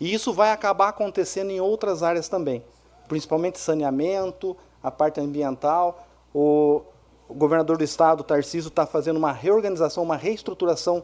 e 0.00 0.12
isso 0.12 0.32
vai 0.32 0.50
acabar 0.50 0.88
acontecendo 0.88 1.50
em 1.50 1.60
outras 1.60 2.02
áreas 2.02 2.28
também, 2.28 2.64
principalmente 3.08 3.58
saneamento, 3.58 4.56
a 4.82 4.90
parte 4.90 5.20
ambiental. 5.20 6.06
O, 6.34 6.82
governador 7.28 7.78
do 7.78 7.84
Estado, 7.84 8.22
Tarcísio, 8.22 8.68
está 8.68 8.86
fazendo 8.86 9.16
uma 9.16 9.32
reorganização, 9.32 10.02
uma 10.02 10.16
reestruturação 10.16 11.02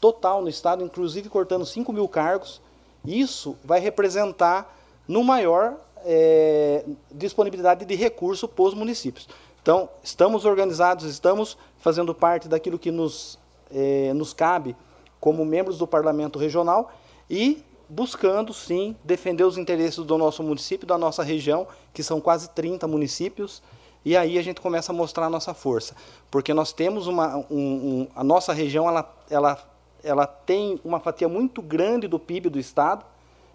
total 0.00 0.42
no 0.42 0.48
Estado, 0.48 0.84
inclusive 0.84 1.28
cortando 1.28 1.64
5 1.64 1.92
mil 1.92 2.08
cargos. 2.08 2.60
Isso 3.04 3.56
vai 3.64 3.80
representar 3.80 4.76
no 5.06 5.22
maior 5.22 5.76
é, 6.04 6.84
disponibilidade 7.12 7.84
de 7.84 7.94
recurso 7.94 8.48
para 8.48 8.64
os 8.64 8.74
municípios. 8.74 9.28
Então, 9.62 9.88
estamos 10.02 10.44
organizados, 10.44 11.04
estamos 11.04 11.56
fazendo 11.78 12.14
parte 12.14 12.48
daquilo 12.48 12.78
que 12.78 12.90
nos, 12.90 13.38
é, 13.72 14.12
nos 14.14 14.32
cabe 14.32 14.76
como 15.20 15.44
membros 15.44 15.78
do 15.78 15.86
Parlamento 15.86 16.38
Regional 16.38 16.92
e 17.28 17.62
buscando, 17.88 18.54
sim, 18.54 18.96
defender 19.04 19.44
os 19.44 19.58
interesses 19.58 20.04
do 20.04 20.16
nosso 20.16 20.42
município, 20.42 20.86
da 20.86 20.96
nossa 20.96 21.22
região, 21.22 21.66
que 21.92 22.02
são 22.02 22.20
quase 22.20 22.48
30 22.50 22.86
municípios, 22.86 23.62
e 24.04 24.16
aí 24.16 24.38
a 24.38 24.42
gente 24.42 24.60
começa 24.60 24.92
a 24.92 24.94
mostrar 24.94 25.26
a 25.26 25.30
nossa 25.30 25.52
força. 25.52 25.94
Porque 26.30 26.54
nós 26.54 26.72
temos 26.72 27.06
uma. 27.06 27.36
Um, 27.36 27.44
um, 27.50 28.08
a 28.14 28.24
nossa 28.24 28.52
região 28.52 28.88
ela, 28.88 29.14
ela 29.28 29.70
ela 30.02 30.26
tem 30.26 30.80
uma 30.84 31.00
fatia 31.00 31.28
muito 31.28 31.60
grande 31.62 32.08
do 32.08 32.18
PIB 32.18 32.48
do 32.48 32.58
Estado, 32.58 33.04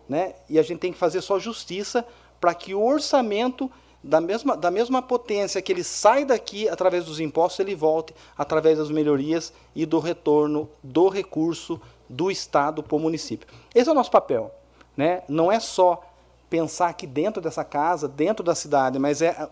né? 0.07 0.35
E 0.49 0.59
a 0.59 0.63
gente 0.63 0.79
tem 0.79 0.91
que 0.91 0.97
fazer 0.97 1.21
só 1.21 1.39
justiça 1.39 2.05
para 2.39 2.53
que 2.53 2.73
o 2.73 2.83
orçamento 2.83 3.71
da 4.05 4.21
mesma, 4.21 4.55
da 4.55 4.69
mesma 4.69 5.01
potência 5.01 5.61
que 5.61 5.71
ele 5.71 5.83
sai 5.83 6.23
daqui 6.23 6.69
através 6.69 7.05
dos 7.05 7.19
impostos, 7.19 7.59
ele 7.59 7.75
volte 7.75 8.13
através 8.37 8.77
das 8.77 8.91
melhorias 8.91 9.51
e 9.75 9.83
do 9.83 9.97
retorno 9.97 10.69
do 10.83 11.09
recurso 11.09 11.81
do 12.07 12.29
Estado 12.29 12.83
para 12.83 12.95
o 12.95 12.99
município. 12.99 13.47
Esse 13.73 13.89
é 13.89 13.91
o 13.91 13.95
nosso 13.95 14.11
papel. 14.11 14.51
Né? 14.95 15.23
Não 15.27 15.51
é 15.51 15.59
só 15.59 16.03
pensar 16.49 16.89
aqui 16.89 17.07
dentro 17.07 17.41
dessa 17.41 17.63
casa, 17.63 18.07
dentro 18.07 18.43
da 18.43 18.53
cidade, 18.53 18.99
mas 18.99 19.23
é 19.23 19.49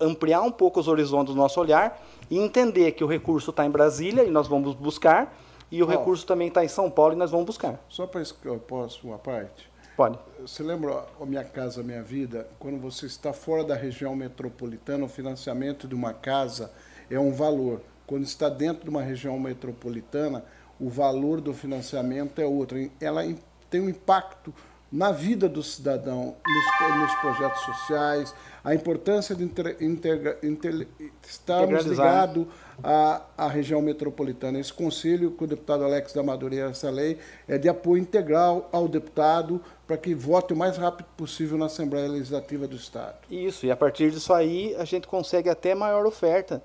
ampliar 0.00 0.42
um 0.42 0.50
pouco 0.50 0.80
os 0.80 0.88
horizontes 0.88 1.32
do 1.32 1.40
nosso 1.40 1.60
olhar 1.60 2.04
e 2.28 2.36
entender 2.36 2.92
que 2.92 3.04
o 3.04 3.06
recurso 3.06 3.50
está 3.50 3.64
em 3.64 3.70
Brasília 3.70 4.24
e 4.24 4.30
nós 4.30 4.48
vamos 4.48 4.74
buscar, 4.74 5.36
e 5.70 5.82
o 5.82 5.86
oh, 5.86 5.88
recurso 5.88 6.26
também 6.26 6.48
está 6.48 6.64
em 6.64 6.68
São 6.68 6.90
Paulo 6.90 7.12
e 7.12 7.16
nós 7.16 7.30
vamos 7.30 7.46
buscar. 7.46 7.78
Só 7.88 8.06
para 8.08 8.22
que 8.24 8.46
eu 8.46 8.58
posso 8.58 9.06
uma 9.06 9.18
parte? 9.18 9.70
Pode. 9.98 10.16
Você 10.42 10.62
lembra 10.62 11.06
a 11.20 11.26
Minha 11.26 11.42
Casa 11.42 11.82
Minha 11.82 12.04
Vida? 12.04 12.46
Quando 12.60 12.78
você 12.78 13.06
está 13.06 13.32
fora 13.32 13.64
da 13.64 13.74
região 13.74 14.14
metropolitana, 14.14 15.04
o 15.04 15.08
financiamento 15.08 15.88
de 15.88 15.94
uma 15.96 16.12
casa 16.12 16.70
é 17.10 17.18
um 17.18 17.32
valor. 17.32 17.80
Quando 18.06 18.22
está 18.22 18.48
dentro 18.48 18.84
de 18.84 18.90
uma 18.90 19.02
região 19.02 19.36
metropolitana, 19.40 20.44
o 20.78 20.88
valor 20.88 21.40
do 21.40 21.52
financiamento 21.52 22.40
é 22.40 22.46
outro. 22.46 22.78
Ela 23.00 23.22
tem 23.68 23.80
um 23.80 23.88
impacto 23.88 24.54
na 24.90 25.10
vida 25.12 25.48
do 25.48 25.62
cidadão, 25.62 26.36
nos, 26.46 26.96
nos 26.96 27.14
projetos 27.16 27.60
sociais, 27.60 28.34
a 28.64 28.74
importância 28.74 29.34
de 29.34 29.44
integra, 29.44 30.38
inter, 30.42 30.88
estarmos 31.26 31.84
ligados 31.84 32.46
à, 32.82 33.22
à 33.36 33.48
região 33.48 33.82
metropolitana. 33.82 34.58
Esse 34.58 34.72
conselho 34.72 35.32
que 35.32 35.44
o 35.44 35.46
deputado 35.46 35.84
Alex 35.84 36.12
da 36.12 36.22
Madureira 36.22 36.70
essa 36.70 36.88
lei 36.88 37.18
é 37.46 37.58
de 37.58 37.68
apoio 37.68 38.00
integral 38.00 38.68
ao 38.72 38.88
deputado 38.88 39.60
para 39.88 39.96
que 39.96 40.14
vote 40.14 40.52
o 40.52 40.56
mais 40.56 40.76
rápido 40.76 41.06
possível 41.16 41.56
na 41.56 41.64
Assembleia 41.64 42.06
Legislativa 42.06 42.68
do 42.68 42.76
Estado. 42.76 43.16
Isso, 43.30 43.64
e 43.64 43.70
a 43.70 43.76
partir 43.76 44.10
disso 44.10 44.34
aí 44.34 44.76
a 44.76 44.84
gente 44.84 45.08
consegue 45.08 45.48
até 45.48 45.74
maior 45.74 46.04
oferta, 46.04 46.62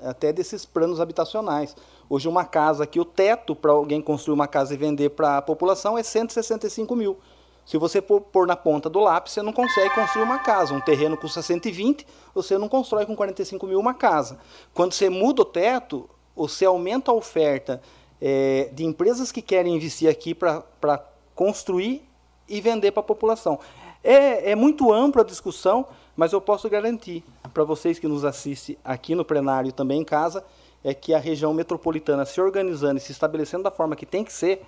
até 0.00 0.32
desses 0.32 0.64
planos 0.64 0.98
habitacionais. 0.98 1.76
Hoje 2.08 2.26
uma 2.26 2.46
casa 2.46 2.84
aqui, 2.84 2.98
o 2.98 3.04
teto 3.04 3.54
para 3.54 3.70
alguém 3.70 4.00
construir 4.00 4.34
uma 4.34 4.48
casa 4.48 4.72
e 4.72 4.78
vender 4.78 5.10
para 5.10 5.36
a 5.36 5.42
população 5.42 5.98
é 5.98 6.02
165 6.02 6.96
mil. 6.96 7.18
Se 7.66 7.76
você 7.76 8.00
pôr 8.00 8.46
na 8.46 8.56
ponta 8.56 8.88
do 8.88 8.98
lápis, 8.98 9.34
você 9.34 9.42
não 9.42 9.52
consegue 9.52 9.94
construir 9.94 10.22
uma 10.22 10.38
casa. 10.38 10.72
Um 10.72 10.80
terreno 10.80 11.18
custa 11.18 11.42
120, 11.42 12.06
você 12.34 12.56
não 12.56 12.68
constrói 12.68 13.04
com 13.04 13.14
45 13.14 13.66
mil 13.66 13.78
uma 13.78 13.92
casa. 13.92 14.38
Quando 14.72 14.94
você 14.94 15.10
muda 15.10 15.42
o 15.42 15.44
teto, 15.44 16.08
você 16.34 16.64
aumenta 16.64 17.10
a 17.10 17.14
oferta 17.14 17.82
é, 18.20 18.70
de 18.72 18.86
empresas 18.86 19.30
que 19.30 19.42
querem 19.42 19.76
investir 19.76 20.08
aqui 20.08 20.34
para 20.34 20.64
construir 21.34 22.13
e 22.48 22.60
vender 22.60 22.92
para 22.92 23.00
a 23.00 23.04
população. 23.04 23.58
É, 24.02 24.50
é 24.50 24.54
muito 24.54 24.92
ampla 24.92 25.22
a 25.22 25.24
discussão, 25.24 25.86
mas 26.16 26.32
eu 26.32 26.40
posso 26.40 26.68
garantir 26.68 27.24
para 27.52 27.64
vocês 27.64 27.98
que 27.98 28.06
nos 28.06 28.24
assistem 28.24 28.76
aqui 28.84 29.14
no 29.14 29.24
plenário 29.24 29.68
e 29.68 29.72
também 29.72 30.00
em 30.00 30.04
casa, 30.04 30.44
é 30.82 30.92
que 30.92 31.14
a 31.14 31.18
região 31.18 31.54
metropolitana 31.54 32.24
se 32.24 32.40
organizando 32.40 32.98
e 32.98 33.00
se 33.00 33.12
estabelecendo 33.12 33.62
da 33.62 33.70
forma 33.70 33.96
que 33.96 34.04
tem 34.04 34.22
que 34.22 34.32
ser, 34.32 34.62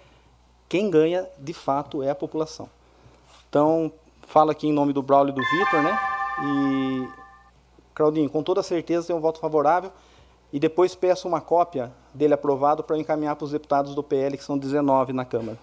quem 0.68 0.88
ganha 0.90 1.28
de 1.38 1.52
fato 1.52 2.02
é 2.02 2.10
a 2.10 2.14
população. 2.14 2.68
Então, 3.48 3.92
falo 4.26 4.50
aqui 4.50 4.66
em 4.66 4.72
nome 4.72 4.92
do 4.92 5.02
Braulio 5.02 5.32
e 5.32 5.34
do 5.34 5.42
Vitor, 5.42 5.82
né? 5.82 5.98
E, 6.42 7.08
Claudinho, 7.94 8.28
com 8.30 8.42
toda 8.42 8.62
certeza 8.62 9.06
tem 9.06 9.16
um 9.16 9.20
voto 9.20 9.38
favorável. 9.38 9.92
E 10.52 10.58
depois 10.58 10.94
peço 10.94 11.28
uma 11.28 11.40
cópia 11.40 11.92
dele 12.14 12.34
aprovado 12.34 12.82
para 12.82 12.98
encaminhar 12.98 13.36
para 13.36 13.44
os 13.44 13.50
deputados 13.50 13.94
do 13.94 14.02
PL, 14.02 14.36
que 14.36 14.44
são 14.44 14.56
19 14.56 15.12
na 15.12 15.24
Câmara. 15.24 15.58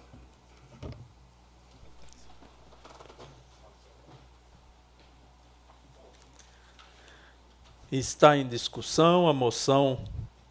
Está 7.96 8.36
em 8.36 8.44
discussão 8.44 9.28
a 9.28 9.32
moção 9.32 10.00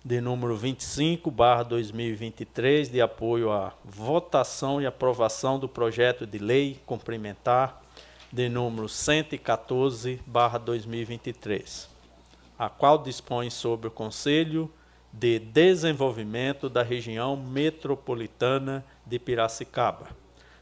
de 0.02 0.22
número 0.22 0.56
25, 0.56 1.30
barra 1.30 1.64
2023, 1.64 2.88
de 2.88 3.02
apoio 3.02 3.52
à 3.52 3.74
votação 3.84 4.82
e 4.82 4.86
aprovação 4.86 5.60
do 5.60 5.68
projeto 5.68 6.26
de 6.26 6.38
lei 6.38 6.80
complementar 6.86 7.84
de 8.32 8.48
número 8.48 8.88
114, 8.88 10.22
barra 10.26 10.58
2023, 10.58 11.90
a 12.58 12.70
qual 12.70 12.98
dispõe 12.98 13.50
sobre 13.50 13.90
o 13.90 13.92
Conselho 13.92 14.72
de 15.12 15.38
Desenvolvimento 15.38 16.70
da 16.70 16.82
Região 16.82 17.36
Metropolitana 17.36 18.86
de 19.06 19.20
Piracicaba, 19.20 20.08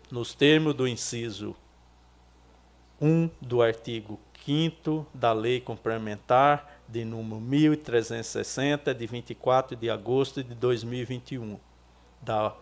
nos 0.09 0.33
termos 0.33 0.73
do 0.73 0.87
inciso 0.87 1.55
1 2.99 3.29
do 3.39 3.61
artigo 3.61 4.19
5 4.45 5.05
da 5.13 5.31
Lei 5.33 5.61
Complementar 5.61 6.70
de 6.91 7.05
número 7.05 7.39
1360, 7.39 8.93
de 8.93 9.07
24 9.07 9.75
de 9.77 9.89
agosto 9.89 10.43
de 10.43 10.53
2021, 10.53 11.57
da, 12.21 12.53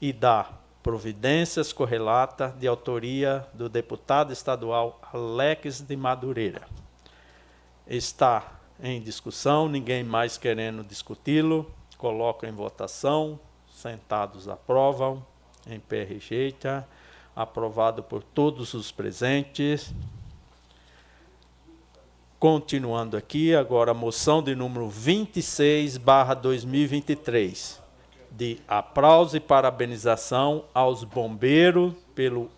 e 0.00 0.12
da 0.12 0.50
providências 0.82 1.72
correlata 1.72 2.54
de 2.58 2.66
autoria 2.66 3.46
do 3.54 3.68
deputado 3.68 4.32
estadual 4.32 5.00
Alex 5.12 5.80
de 5.80 5.96
Madureira. 5.96 6.66
Está 7.86 8.60
em 8.82 9.00
discussão, 9.00 9.68
ninguém 9.68 10.02
mais 10.02 10.36
querendo 10.36 10.82
discuti-lo. 10.82 11.70
Coloco 11.96 12.44
em 12.44 12.52
votação. 12.52 13.38
Sentados 13.72 14.48
aprovam. 14.48 15.24
Em 15.66 15.78
pé 15.78 16.04
rejeita. 16.04 16.86
Aprovado 17.34 18.02
por 18.02 18.22
todos 18.22 18.74
os 18.74 18.90
presentes. 18.90 19.94
Continuando 22.42 23.16
aqui, 23.16 23.54
agora 23.54 23.92
a 23.92 23.94
moção 23.94 24.42
de 24.42 24.52
número 24.56 24.88
26, 24.88 25.96
barra 25.96 26.34
2023, 26.34 27.80
de 28.32 28.58
aplauso 28.66 29.36
e 29.36 29.40
parabenização 29.40 30.64
aos 30.74 31.04
bombeiros 31.04 31.94
pelo 32.16 32.50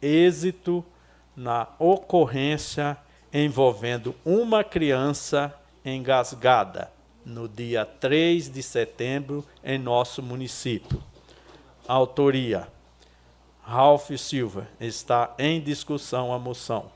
êxito 0.00 0.84
na 1.34 1.66
ocorrência 1.80 2.96
envolvendo 3.32 4.14
uma 4.24 4.62
criança 4.62 5.52
engasgada 5.84 6.92
no 7.26 7.48
dia 7.48 7.84
3 7.84 8.48
de 8.48 8.62
setembro 8.62 9.44
em 9.64 9.80
nosso 9.80 10.22
município. 10.22 11.02
Autoria: 11.88 12.68
Ralph 13.64 14.12
Silva. 14.16 14.68
Está 14.78 15.34
em 15.36 15.60
discussão 15.60 16.32
a 16.32 16.38
moção. 16.38 16.94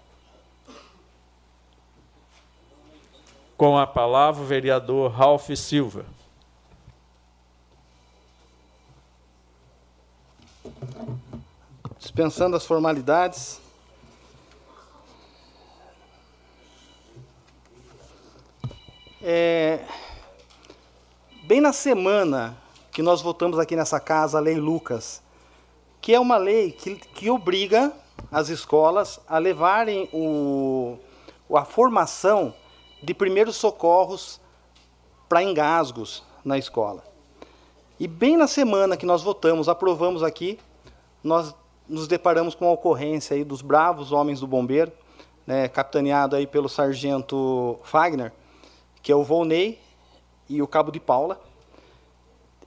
Com 3.59 3.77
a 3.77 3.89
palavra, 3.89 4.41
o 4.41 4.47
vereador 4.47 5.11
Ralph 5.11 5.51
Silva. 5.57 6.05
Dispensando 11.99 12.55
as 12.55 12.65
formalidades. 12.65 13.61
É, 19.21 19.81
bem 21.43 21.61
na 21.61 21.73
semana 21.73 22.57
que 22.93 23.03
nós 23.03 23.21
votamos 23.21 23.59
aqui 23.59 23.75
nessa 23.75 23.99
casa 23.99 24.39
a 24.39 24.41
Lei 24.41 24.55
Lucas, 24.55 25.21
que 26.01 26.15
é 26.15 26.21
uma 26.21 26.37
lei 26.37 26.71
que, 26.71 26.95
que 26.95 27.29
obriga 27.29 27.93
as 28.31 28.51
escolas 28.51 29.19
a 29.27 29.37
levarem 29.37 30.09
o, 30.13 30.97
a 31.53 31.65
formação 31.65 32.55
de 33.03 33.15
primeiros 33.15 33.57
socorros 33.57 34.41
para 35.29 35.43
engasgos 35.43 36.23
na 36.45 36.59
escola. 36.59 37.05
E 38.01 38.07
bem 38.07 38.37
na 38.37 38.47
semana 38.47 38.97
que 38.97 39.05
nós 39.05 39.23
votamos, 39.23 39.69
aprovamos 39.69 40.23
aqui, 40.23 40.59
nós 41.23 41.55
nos 41.89 42.07
deparamos 42.07 42.55
com 42.55 42.67
a 42.67 42.73
ocorrência 42.73 43.35
aí 43.35 43.43
dos 43.43 43.63
bravos 43.63 44.13
homens 44.13 44.41
do 44.41 44.47
bombeiro, 44.47 44.93
né, 45.47 45.69
capitaneado 45.69 46.37
aí 46.37 46.47
pelo 46.47 46.69
sargento 46.69 47.79
Fagner, 47.83 48.33
que 49.03 49.11
é 49.11 49.17
o 49.17 49.25
Volney 49.25 49.79
e 50.49 50.61
o 50.61 50.67
cabo 50.67 50.91
de 50.91 51.01
Paula, 51.01 51.41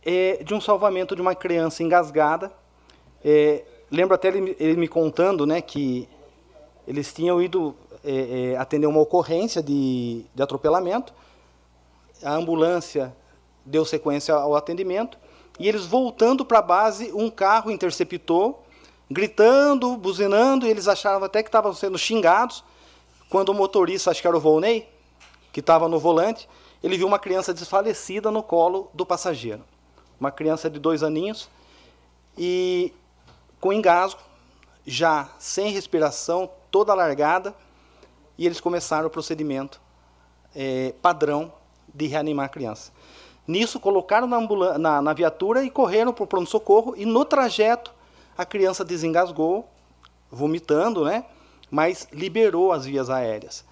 é, 0.04 0.44
de 0.44 0.54
um 0.54 0.60
salvamento 0.60 1.16
de 1.16 1.22
uma 1.22 1.36
criança 1.36 1.84
engasgada. 1.84 2.52
É, 3.24 3.64
lembro 3.92 4.16
até 4.16 4.30
ele, 4.30 4.56
ele 4.60 4.76
me 4.78 4.88
contando 4.88 5.46
né, 5.46 5.62
que 5.62 6.10
eles 6.88 7.14
tinham 7.14 7.42
ido 7.42 7.76
é, 8.04 8.54
é, 8.54 8.58
atender 8.58 8.88
uma 8.88 9.00
ocorrência 9.00 9.62
de, 9.62 10.26
de 10.34 10.42
atropelamento. 10.42 11.14
A 12.24 12.34
ambulância 12.34 13.16
deu 13.66 13.86
sequência 13.86 14.34
ao 14.34 14.56
atendimento 14.56 15.18
e 15.60 15.68
eles 15.68 15.86
voltando 15.86 16.44
para 16.44 16.60
a 16.60 16.62
base, 16.62 17.12
um 17.14 17.30
carro 17.30 17.70
interceptou, 17.70 18.64
gritando, 19.10 19.96
buzinando, 19.96 20.66
e 20.66 20.70
eles 20.70 20.88
achavam 20.88 21.24
até 21.24 21.44
que 21.44 21.50
estavam 21.50 21.74
sendo 21.74 21.98
xingados. 21.98 22.64
Quando 23.30 23.50
o 23.50 23.54
motorista, 23.54 24.10
acho 24.10 24.22
que 24.22 24.28
era 24.28 24.36
o 24.36 24.40
Volney, 24.40 24.88
que 25.54 25.60
estava 25.60 25.88
no 25.88 26.00
volante, 26.00 26.50
ele 26.84 26.98
viu 26.98 27.06
uma 27.06 27.20
criança 27.20 27.54
desfalecida 27.54 28.32
no 28.32 28.42
colo 28.42 28.90
do 28.94 29.06
passageiro. 29.06 29.64
Uma 30.20 30.32
criança 30.32 30.70
de 30.70 30.80
dois 30.80 31.04
aninhos 31.04 31.50
e 32.38 32.94
com 33.60 33.72
engasgo 33.72 34.20
já 34.86 35.30
sem 35.38 35.72
respiração, 35.72 36.50
toda 36.72 36.94
largada, 36.94 37.54
e 38.38 38.46
eles 38.46 38.60
começaram 38.60 39.08
o 39.08 39.10
procedimento 39.10 39.82
é, 40.56 40.94
padrão 41.02 41.52
de 41.94 42.08
reanimar 42.08 42.46
a 42.46 42.50
criança. 42.50 42.92
Nisso, 43.48 43.80
colocaram 43.80 44.28
na, 44.28 44.78
na, 44.78 45.02
na 45.02 45.14
viatura 45.14 45.64
e 45.64 45.70
correram 45.70 46.14
para 46.14 46.24
o 46.24 46.28
pronto-socorro, 46.28 46.94
e 46.96 47.06
no 47.06 47.26
trajeto 47.26 47.94
a 48.38 48.46
criança 48.46 48.86
desengasgou, 48.86 49.68
vomitando, 50.32 51.04
né? 51.04 51.26
mas 51.70 52.08
liberou 52.12 52.72
as 52.72 52.86
vias 52.86 53.10
aéreas. 53.10 53.66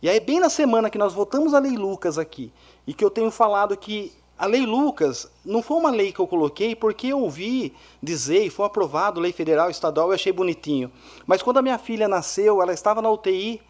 E 0.00 0.08
aí, 0.08 0.18
bem 0.18 0.40
na 0.40 0.50
semana 0.50 0.90
que 0.90 0.98
nós 0.98 1.14
voltamos 1.14 1.54
à 1.54 1.58
Lei 1.58 1.76
Lucas 1.76 2.18
aqui, 2.18 2.52
e 2.86 2.92
que 2.92 3.04
eu 3.04 3.10
tenho 3.10 3.30
falado 3.30 3.76
que 3.76 4.12
a 4.36 4.46
Lei 4.46 4.66
Lucas 4.66 5.30
não 5.44 5.62
foi 5.62 5.76
uma 5.76 5.90
lei 5.90 6.10
que 6.10 6.18
eu 6.18 6.26
coloquei 6.26 6.74
porque 6.74 7.08
eu 7.08 7.20
ouvi 7.20 7.72
dizer 8.02 8.44
e 8.44 8.50
foi 8.50 8.66
aprovado, 8.66 9.20
lei 9.20 9.32
federal, 9.32 9.70
estadual, 9.70 10.08
eu 10.08 10.14
achei 10.14 10.32
bonitinho. 10.32 10.90
Mas 11.24 11.42
quando 11.42 11.58
a 11.58 11.62
minha 11.62 11.78
filha 11.78 12.08
nasceu, 12.08 12.60
ela 12.60 12.72
estava 12.72 13.00
na 13.00 13.08
UTI 13.08 13.62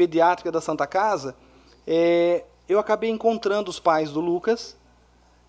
pediátrica 0.00 0.50
da 0.50 0.62
Santa 0.62 0.86
Casa, 0.86 1.36
é, 1.86 2.44
eu 2.66 2.78
acabei 2.78 3.10
encontrando 3.10 3.68
os 3.68 3.78
pais 3.78 4.10
do 4.10 4.18
Lucas 4.18 4.74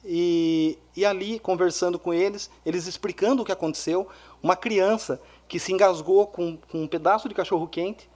e, 0.03 0.77
e 0.93 1.05
ali, 1.05 1.39
conversando 1.39 1.97
com 1.97 2.13
eles, 2.13 2.49
eles 2.65 2.85
explicando 2.85 3.43
o 3.43 3.45
que 3.45 3.51
aconteceu. 3.53 4.09
Uma 4.43 4.57
criança 4.57 5.21
que 5.47 5.57
se 5.57 5.71
engasgou 5.71 6.27
com, 6.27 6.57
com 6.69 6.83
um 6.83 6.87
pedaço 6.87 7.29
de 7.29 7.35
cachorro 7.35 7.65
quente 7.65 8.09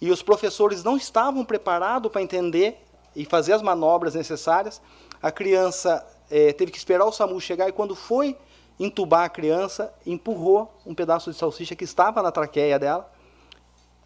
e 0.00 0.10
os 0.10 0.22
professores 0.22 0.82
não 0.82 0.96
estavam 0.96 1.44
preparados 1.44 2.10
para 2.10 2.22
entender 2.22 2.82
e 3.14 3.26
fazer 3.26 3.52
as 3.52 3.60
manobras 3.60 4.14
necessárias. 4.14 4.80
A 5.20 5.30
criança 5.30 6.06
é, 6.30 6.54
teve 6.54 6.72
que 6.72 6.78
esperar 6.78 7.04
o 7.04 7.12
SAMU 7.12 7.38
chegar 7.38 7.68
e, 7.68 7.72
quando 7.72 7.94
foi 7.94 8.34
entubar 8.80 9.24
a 9.24 9.28
criança, 9.28 9.92
empurrou 10.06 10.74
um 10.86 10.94
pedaço 10.94 11.30
de 11.30 11.36
salsicha 11.36 11.76
que 11.76 11.84
estava 11.84 12.22
na 12.22 12.32
traqueia 12.32 12.78
dela, 12.78 13.12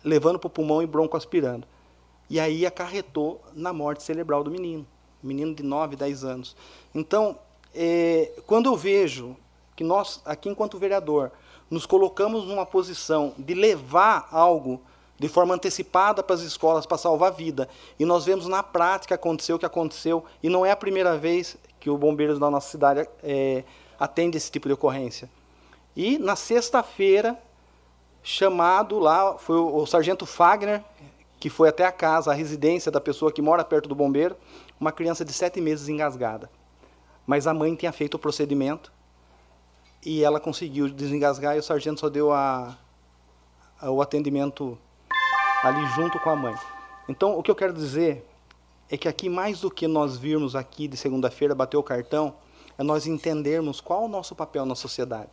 levando 0.04 0.38
para 0.38 0.48
o 0.48 0.50
pulmão 0.50 0.82
e 0.82 0.86
bronco 0.86 1.16
aspirando. 1.16 1.66
E 2.28 2.38
aí 2.38 2.64
acarretou 2.64 3.40
na 3.54 3.72
morte 3.72 4.02
cerebral 4.02 4.44
do 4.44 4.50
menino, 4.50 4.86
menino 5.22 5.54
de 5.54 5.62
9, 5.62 5.96
10 5.96 6.24
anos. 6.24 6.56
Então, 6.94 7.38
é, 7.74 8.32
quando 8.46 8.66
eu 8.66 8.76
vejo 8.76 9.36
que 9.74 9.84
nós, 9.84 10.20
aqui 10.24 10.48
enquanto 10.48 10.78
vereador, 10.78 11.32
nos 11.70 11.86
colocamos 11.86 12.44
numa 12.44 12.66
posição 12.66 13.32
de 13.38 13.54
levar 13.54 14.28
algo 14.30 14.80
de 15.18 15.28
forma 15.28 15.54
antecipada 15.54 16.22
para 16.22 16.34
as 16.34 16.40
escolas 16.40 16.86
para 16.86 16.96
salvar 16.96 17.30
a 17.30 17.34
vida. 17.34 17.68
E 17.98 18.04
nós 18.04 18.24
vemos 18.24 18.46
na 18.46 18.62
prática 18.62 19.14
acontecer 19.14 19.52
o 19.52 19.58
que 19.58 19.66
aconteceu, 19.66 20.24
e 20.42 20.48
não 20.48 20.64
é 20.64 20.70
a 20.70 20.76
primeira 20.76 21.16
vez 21.16 21.56
que 21.78 21.90
o 21.90 21.98
Bombeiros 21.98 22.38
da 22.38 22.50
nossa 22.50 22.70
cidade 22.70 23.08
é, 23.22 23.62
atende 23.98 24.38
esse 24.38 24.50
tipo 24.50 24.66
de 24.66 24.74
ocorrência. 24.74 25.28
E 25.94 26.18
na 26.18 26.36
sexta-feira, 26.36 27.38
chamado 28.22 28.98
lá, 28.98 29.38
foi 29.38 29.56
o, 29.56 29.76
o 29.76 29.86
sargento 29.86 30.26
Fagner, 30.26 30.82
que 31.38 31.48
foi 31.48 31.68
até 31.68 31.86
a 31.86 31.92
casa, 31.92 32.30
a 32.30 32.34
residência 32.34 32.92
da 32.92 33.00
pessoa 33.00 33.32
que 33.32 33.40
mora 33.40 33.64
perto 33.64 33.88
do 33.88 33.94
bombeiro, 33.94 34.36
uma 34.78 34.92
criança 34.92 35.24
de 35.24 35.32
sete 35.32 35.60
meses 35.60 35.88
engasgada. 35.88 36.50
Mas 37.26 37.46
a 37.46 37.54
mãe 37.54 37.74
tinha 37.74 37.92
feito 37.92 38.14
o 38.14 38.18
procedimento 38.18 38.92
e 40.04 40.22
ela 40.22 40.38
conseguiu 40.38 40.88
desengasgar 40.88 41.56
e 41.56 41.58
o 41.58 41.62
sargento 41.62 42.00
só 42.00 42.08
deu 42.08 42.32
a, 42.32 42.76
a, 43.80 43.90
o 43.90 44.02
atendimento 44.02 44.78
ali 45.62 45.86
junto 45.94 46.18
com 46.20 46.30
a 46.30 46.36
mãe. 46.36 46.54
Então, 47.08 47.38
o 47.38 47.42
que 47.42 47.50
eu 47.50 47.54
quero 47.54 47.72
dizer 47.72 48.26
é 48.90 48.96
que 48.96 49.08
aqui, 49.08 49.28
mais 49.28 49.60
do 49.60 49.70
que 49.70 49.86
nós 49.86 50.18
virmos 50.18 50.56
aqui 50.56 50.88
de 50.88 50.96
segunda-feira 50.96 51.54
bater 51.54 51.76
o 51.76 51.82
cartão, 51.82 52.34
é 52.76 52.82
nós 52.82 53.06
entendermos 53.06 53.80
qual 53.80 54.04
o 54.04 54.08
nosso 54.08 54.34
papel 54.34 54.66
na 54.66 54.74
sociedade. 54.74 55.30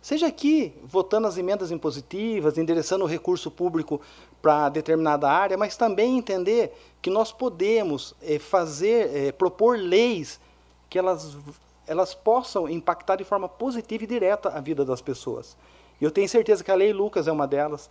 Seja 0.00 0.28
aqui 0.28 0.72
votando 0.84 1.26
as 1.26 1.36
emendas 1.36 1.70
impositivas, 1.70 2.56
endereçando 2.56 3.04
o 3.04 3.08
recurso 3.08 3.50
público 3.50 4.00
para 4.40 4.68
determinada 4.68 5.28
área, 5.28 5.56
mas 5.56 5.76
também 5.76 6.16
entender 6.16 6.72
que 7.02 7.10
nós 7.10 7.32
podemos 7.32 8.14
é, 8.22 8.38
fazer, 8.38 9.14
é, 9.14 9.32
propor 9.32 9.76
leis 9.76 10.40
que 10.88 10.98
elas, 10.98 11.36
elas 11.86 12.14
possam 12.14 12.68
impactar 12.68 13.16
de 13.16 13.24
forma 13.24 13.48
positiva 13.48 14.04
e 14.04 14.06
direta 14.06 14.50
a 14.50 14.60
vida 14.60 14.84
das 14.84 15.02
pessoas. 15.02 15.56
E 16.00 16.04
eu 16.04 16.10
tenho 16.10 16.28
certeza 16.28 16.62
que 16.62 16.70
a 16.70 16.76
Lei 16.76 16.92
Lucas 16.92 17.26
é 17.26 17.32
uma 17.32 17.46
delas. 17.46 17.90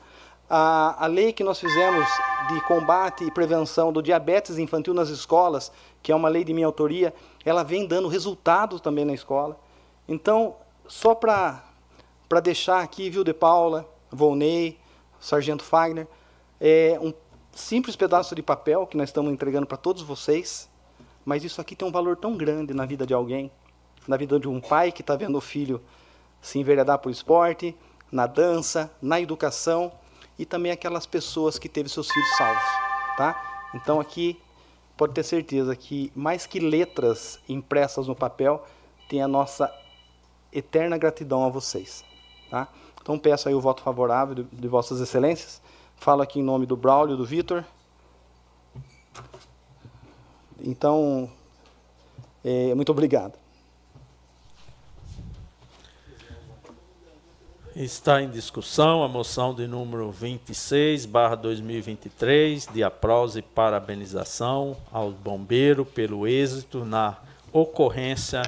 A, 0.50 1.04
a 1.04 1.08
lei 1.08 1.34
que 1.34 1.44
nós 1.44 1.60
fizemos 1.60 2.08
de 2.48 2.62
combate 2.62 3.26
e 3.26 3.32
prevenção 3.32 3.92
do 3.92 4.02
diabetes 4.02 4.58
infantil 4.58 4.94
nas 4.94 5.10
escolas, 5.10 5.74
que 6.02 6.10
é 6.10 6.16
uma 6.16 6.30
lei 6.30 6.46
de 6.46 6.54
minha 6.54 6.66
autoria, 6.66 7.14
ela 7.44 7.64
vem 7.64 7.86
dando 7.86 8.08
resultados 8.08 8.80
também 8.80 9.04
na 9.04 9.14
escola. 9.14 9.60
Então, 10.08 10.56
só 10.88 11.14
para 11.14 11.67
deixar 12.42 12.82
aqui, 12.82 13.10
viu, 13.10 13.24
De 13.24 13.34
Paula, 13.34 13.88
Volney, 14.12 14.80
Sargento 15.20 15.64
Fagner, 15.64 16.08
é 16.60 16.98
um 17.02 17.14
simples 17.52 17.96
pedaço 17.96 18.36
de 18.36 18.44
papel 18.44 18.86
que 18.86 18.98
nós 18.98 19.10
estamos 19.10 19.32
entregando 19.32 19.66
para 19.66 19.78
todos 19.78 20.02
vocês, 20.02 20.70
mas 21.26 21.44
isso 21.44 21.60
aqui 21.60 21.76
tem 21.76 21.88
um 21.88 21.92
valor 21.92 22.16
tão 22.18 22.38
grande 22.38 22.74
na 22.74 22.86
vida 22.86 23.06
de 23.06 23.14
alguém, 23.14 23.52
na 24.08 24.16
vida 24.16 24.40
de 24.40 24.48
um 24.48 24.62
pai 24.62 24.92
que 24.92 25.02
está 25.02 25.16
vendo 25.16 25.38
o 25.38 25.42
filho 25.42 25.82
se 26.42 26.60
enveredar 26.60 27.00
por 27.00 27.12
esporte, 27.12 27.76
na 28.12 28.28
dança, 28.28 28.92
na 29.02 29.20
educação 29.20 29.92
e 30.38 30.46
também 30.46 30.72
aquelas 30.72 31.06
pessoas 31.06 31.58
que 31.58 31.68
teve 31.68 31.90
seus 31.90 32.10
filhos 32.10 32.38
salvos, 32.38 32.64
tá? 33.18 33.70
Então 33.74 34.00
aqui 34.00 34.40
pode 34.96 35.14
ter 35.14 35.24
certeza 35.24 35.76
que 35.76 36.12
mais 36.16 36.46
que 36.46 36.60
letras 36.60 37.40
impressas 37.50 38.08
no 38.08 38.16
papel, 38.16 38.66
tem 39.10 39.22
a 39.22 39.28
nossa 39.28 39.74
eterna 40.52 40.98
gratidão 40.98 41.46
a 41.46 41.50
vocês, 41.50 42.04
tá? 42.50 42.68
Então 43.02 43.18
peço 43.18 43.48
aí 43.48 43.56
o 43.56 43.62
voto 43.62 43.82
favorável 43.82 44.36
de, 44.36 44.44
de 44.44 44.68
vossas 44.68 45.00
excelências. 45.00 45.62
Falo 45.96 46.22
aqui 46.22 46.40
em 46.40 46.44
nome 46.44 46.66
do 46.66 46.76
Braulio, 46.76 47.18
do 47.18 47.26
Vitor. 47.26 47.64
Então, 50.60 51.30
é, 52.44 52.74
muito 52.76 52.92
obrigado. 52.92 53.34
Está 57.76 58.22
em 58.24 58.30
discussão 58.30 59.04
a 59.04 59.08
moção 59.08 59.54
de 59.54 59.68
número 59.68 60.12
26, 60.12 61.06
barra 61.06 61.36
2023, 61.36 62.68
de 62.74 62.84
aplauso 62.84 63.38
e 63.38 63.42
parabenização 63.44 64.76
ao 64.92 65.12
bombeiro 65.12 65.86
pelo 65.86 66.28
êxito 66.28 66.84
na 66.84 67.18
ocorrência 67.54 68.42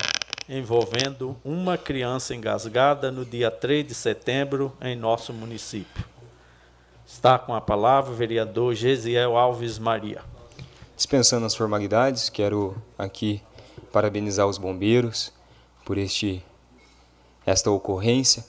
envolvendo 0.50 1.38
uma 1.46 1.78
criança 1.78 2.34
engasgada 2.34 3.12
no 3.12 3.24
dia 3.24 3.52
3 3.52 3.88
de 3.88 3.94
setembro 3.94 4.74
em 4.82 4.96
nosso 4.96 5.32
município. 5.32 6.04
Está 7.06 7.38
com 7.38 7.54
a 7.54 7.62
palavra 7.62 8.12
o 8.12 8.16
vereador 8.16 8.74
Gesiel 8.74 9.38
Alves 9.38 9.78
Maria. 9.78 10.22
Dispensando 10.98 11.46
as 11.46 11.56
formalidades, 11.56 12.30
quero 12.30 12.76
aqui 12.98 13.42
parabenizar 13.92 14.48
os 14.48 14.58
bombeiros 14.58 15.32
por 15.86 15.98
este 15.98 16.44
esta 17.46 17.72
ocorrência 17.72 18.44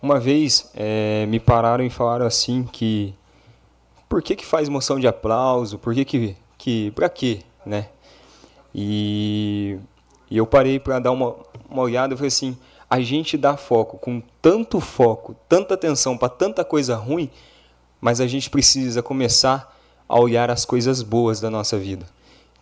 uma 0.00 0.20
vez 0.20 0.70
é, 0.74 1.26
me 1.26 1.40
pararam 1.40 1.84
e 1.84 1.90
falaram 1.90 2.26
assim 2.26 2.64
que 2.64 3.14
por 4.08 4.22
que, 4.22 4.36
que 4.36 4.46
faz 4.46 4.68
moção 4.68 5.00
de 5.00 5.08
aplauso, 5.08 5.78
por 5.78 5.94
que 5.94 6.04
que, 6.04 6.36
que 6.56 6.90
para 6.92 7.08
quê, 7.08 7.40
né? 7.64 7.88
E, 8.74 9.78
e 10.30 10.36
eu 10.36 10.46
parei 10.46 10.78
para 10.78 10.98
dar 10.98 11.12
uma, 11.12 11.34
uma 11.68 11.82
olhada 11.82 12.14
e 12.14 12.16
falei 12.16 12.28
assim, 12.28 12.56
a 12.88 13.00
gente 13.00 13.36
dá 13.36 13.56
foco 13.56 13.98
com 13.98 14.22
tanto 14.40 14.80
foco, 14.80 15.36
tanta 15.48 15.74
atenção 15.74 16.16
para 16.16 16.28
tanta 16.28 16.64
coisa 16.64 16.96
ruim, 16.96 17.30
mas 18.00 18.20
a 18.20 18.26
gente 18.26 18.48
precisa 18.50 19.02
começar 19.02 19.76
a 20.08 20.18
olhar 20.18 20.50
as 20.50 20.64
coisas 20.64 21.02
boas 21.02 21.40
da 21.40 21.50
nossa 21.50 21.78
vida. 21.78 22.06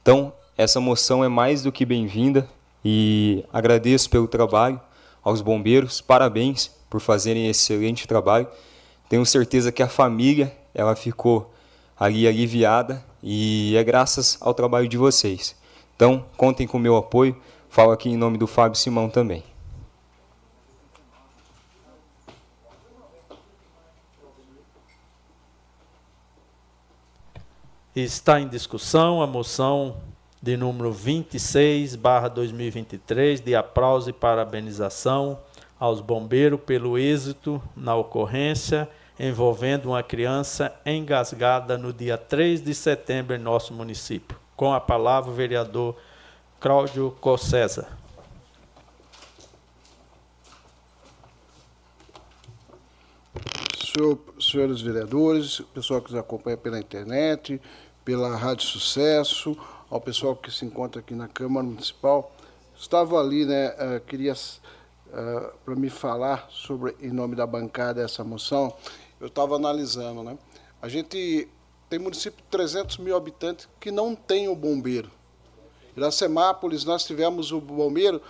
Então, 0.01 0.33
essa 0.57 0.81
moção 0.81 1.25
é 1.25 1.29
mais 1.29 1.63
do 1.63 1.73
que 1.73 1.85
bem-vinda 1.85 2.49
e 2.85 3.45
agradeço 3.53 4.09
pelo 4.09 4.29
trabalho 4.29 4.81
aos 5.23 5.41
bombeiros, 5.41 6.01
parabéns 6.01 6.71
por 6.89 7.01
fazerem 7.01 7.49
esse 7.49 7.73
excelente 7.73 8.07
trabalho. 8.07 8.47
Tenho 9.09 9.25
certeza 9.27 9.73
que 9.73 9.83
a 9.83 9.89
família 9.89 10.57
ela 10.75 10.95
ficou 10.95 11.53
ali 11.99 12.27
aliviada 12.27 13.05
e 13.23 13.75
é 13.77 13.83
graças 13.83 14.39
ao 14.41 14.55
trabalho 14.55 14.87
de 14.87 14.97
vocês. 14.97 15.57
Então, 15.97 16.25
contem 16.37 16.67
com 16.67 16.77
o 16.77 16.81
meu 16.81 16.97
apoio. 16.97 17.37
Falo 17.75 17.91
aqui 17.91 18.09
em 18.09 18.17
nome 18.17 18.39
do 18.39 18.47
Fábio 18.47 18.79
Simão 18.79 19.11
também. 19.11 19.43
Está 27.97 28.39
em 28.39 28.47
discussão 28.47 29.21
a 29.21 29.27
moção 29.27 29.97
de 30.41 30.57
número 30.57 30.93
26, 30.93 31.97
barra 31.97 32.29
2023, 32.29 33.41
de 33.41 33.57
aplauso 33.57 34.09
e 34.09 34.13
parabenização 34.13 35.41
aos 35.77 36.01
bombeiros 36.01 36.61
pelo 36.61 36.97
êxito 36.97 37.61
na 37.77 37.97
ocorrência 37.97 38.89
envolvendo 39.19 39.87
uma 39.87 40.03
criança 40.05 40.73
engasgada 40.87 41.77
no 41.77 41.93
dia 41.93 42.17
3 42.17 42.63
de 42.63 42.73
setembro 42.73 43.35
em 43.35 43.41
nosso 43.41 43.75
município. 43.75 44.39
Com 44.55 44.73
a 44.73 44.81
palavra 44.81 45.33
o 45.33 45.35
vereador 45.35 45.97
Cláudio 46.65 47.15
Cossesa. 47.21 47.87
senhor, 53.85 54.19
senhores 54.41 54.81
vereadores, 54.81 55.61
pessoal 55.75 56.01
que 56.01 56.11
nos 56.11 56.19
acompanha 56.19 56.57
pela 56.57 56.79
internet, 56.79 57.61
pela 58.03 58.35
Rádio 58.35 58.67
Sucesso, 58.67 59.55
ao 59.91 60.01
pessoal 60.01 60.35
que 60.35 60.51
se 60.51 60.65
encontra 60.65 61.03
aqui 61.03 61.15
na 61.15 61.29
Câmara 61.29 61.67
Municipal. 61.67 62.33
Estava 62.75 63.21
ali, 63.21 63.45
né, 63.45 63.69
uh, 63.73 64.01
queria 64.07 64.33
uh, 64.33 65.59
para 65.67 65.77
me 65.77 65.91
falar 65.91 66.47
sobre, 66.49 66.97
em 66.99 67.11
nome 67.11 67.37
da 67.37 67.47
bancada, 67.47 68.01
essa 68.01 68.25
moção, 68.25 68.75
eu 69.21 69.27
estava 69.27 69.57
analisando, 69.57 70.23
né? 70.23 70.39
A 70.81 70.89
gente 70.89 71.47
tem 71.91 71.99
município 71.99 72.43
de 72.43 72.49
300 72.49 72.97
mil 72.97 73.15
habitantes 73.15 73.69
que 73.79 73.91
não 73.91 74.15
tem 74.15 74.49
o 74.49 74.57
bombeiro. 74.57 75.11
Iracemápolis, 75.97 76.85
nós 76.85 77.05
tivemos 77.05 77.53
o 77.53 77.61
bombeiro 77.61 78.21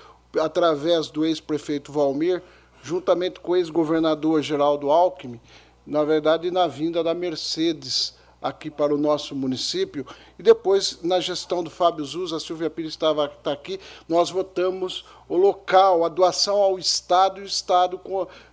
através 0.40 1.08
do 1.08 1.24
ex-prefeito 1.24 1.92
Valmir, 1.92 2.42
juntamente 2.82 3.40
com 3.40 3.52
o 3.52 3.56
ex-governador 3.56 4.42
Geraldo 4.42 4.90
Alckmin, 4.90 5.40
na 5.86 6.02
verdade, 6.04 6.50
na 6.50 6.66
vinda 6.66 7.02
da 7.02 7.14
Mercedes 7.14 8.14
aqui 8.44 8.70
para 8.70 8.94
o 8.94 8.98
nosso 8.98 9.34
município. 9.34 10.06
E 10.38 10.42
depois, 10.42 10.98
na 11.02 11.18
gestão 11.18 11.64
do 11.64 11.70
Fábio 11.70 12.04
Zuz, 12.04 12.30
a 12.30 12.38
Silvia 12.38 12.68
Pires 12.68 12.92
estava 12.92 13.26
tá 13.26 13.50
aqui, 13.52 13.80
nós 14.06 14.28
votamos 14.28 15.06
o 15.26 15.34
local, 15.34 16.04
a 16.04 16.08
doação 16.10 16.56
ao 16.56 16.78
Estado, 16.78 17.40
e 17.40 17.44
o 17.44 17.46
Estado 17.46 17.98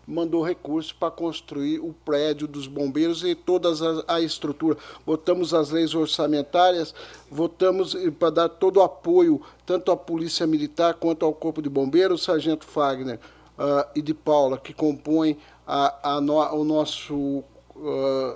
mandou 0.08 0.42
recursos 0.42 0.94
para 0.94 1.12
construir 1.12 1.80
o 1.80 1.94
prédio 2.06 2.48
dos 2.48 2.68
bombeiros 2.68 3.22
e 3.26 3.36
toda 3.36 3.70
a, 4.08 4.16
a 4.16 4.22
estrutura. 4.22 4.78
Votamos 5.06 5.54
as 5.54 5.72
leis 5.72 5.94
orçamentárias, 5.94 6.96
votamos 7.30 7.94
para 8.18 8.30
dar 8.30 8.50
todo 8.50 8.78
o 8.78 8.84
apoio, 8.84 9.42
tanto 9.66 9.92
à 9.92 9.98
Polícia 9.98 10.48
Militar 10.48 10.94
quanto 10.94 11.26
ao 11.26 11.34
Corpo 11.34 11.62
de 11.62 11.70
Bombeiros, 11.70 12.24
Sargento 12.24 12.66
Fagner 12.66 13.20
uh, 13.58 13.90
e 13.94 14.02
de 14.02 14.14
Paula, 14.14 14.58
que 14.58 14.74
compõem 14.74 15.38
a, 15.68 16.16
a 16.16 16.22
no, 16.22 16.40
o 16.56 16.64
nosso 16.64 17.44
uh, 17.76 18.36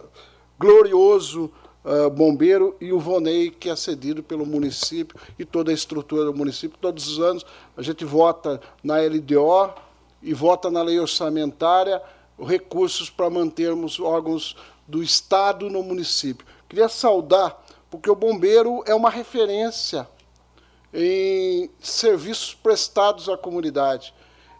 glorioso 0.60 1.52
uh, 1.84 2.10
bombeiro, 2.10 2.76
e 2.80 2.92
o 2.92 3.00
Vonei, 3.00 3.52
que 3.52 3.70
é 3.70 3.76
cedido 3.76 4.24
pelo 4.24 4.46
município 4.46 5.20
e 5.38 5.46
toda 5.46 5.72
a 5.72 5.74
estrutura 5.74 6.26
do 6.26 6.34
município. 6.34 6.78
Todos 6.80 7.08
os 7.08 7.20
anos 7.20 7.46
a 7.76 7.82
gente 7.82 8.04
vota 8.06 8.62
na 8.84 8.98
LDO 8.98 9.74
e 10.22 10.34
vota 10.34 10.72
na 10.72 10.82
lei 10.82 11.00
orçamentária 11.00 12.02
recursos 12.40 13.10
para 13.10 13.30
mantermos 13.30 14.00
órgãos 14.00 14.56
do 14.88 15.02
Estado 15.02 15.70
no 15.70 15.82
município. 15.82 16.46
Queria 16.68 16.90
saudar, 16.90 17.64
porque 17.90 18.10
o 18.10 18.16
bombeiro 18.16 18.84
é 18.86 18.94
uma 18.94 19.10
referência 19.10 20.08
em 20.94 21.70
serviços 21.80 22.54
prestados 22.54 23.30
à 23.30 23.38
comunidade 23.38 24.14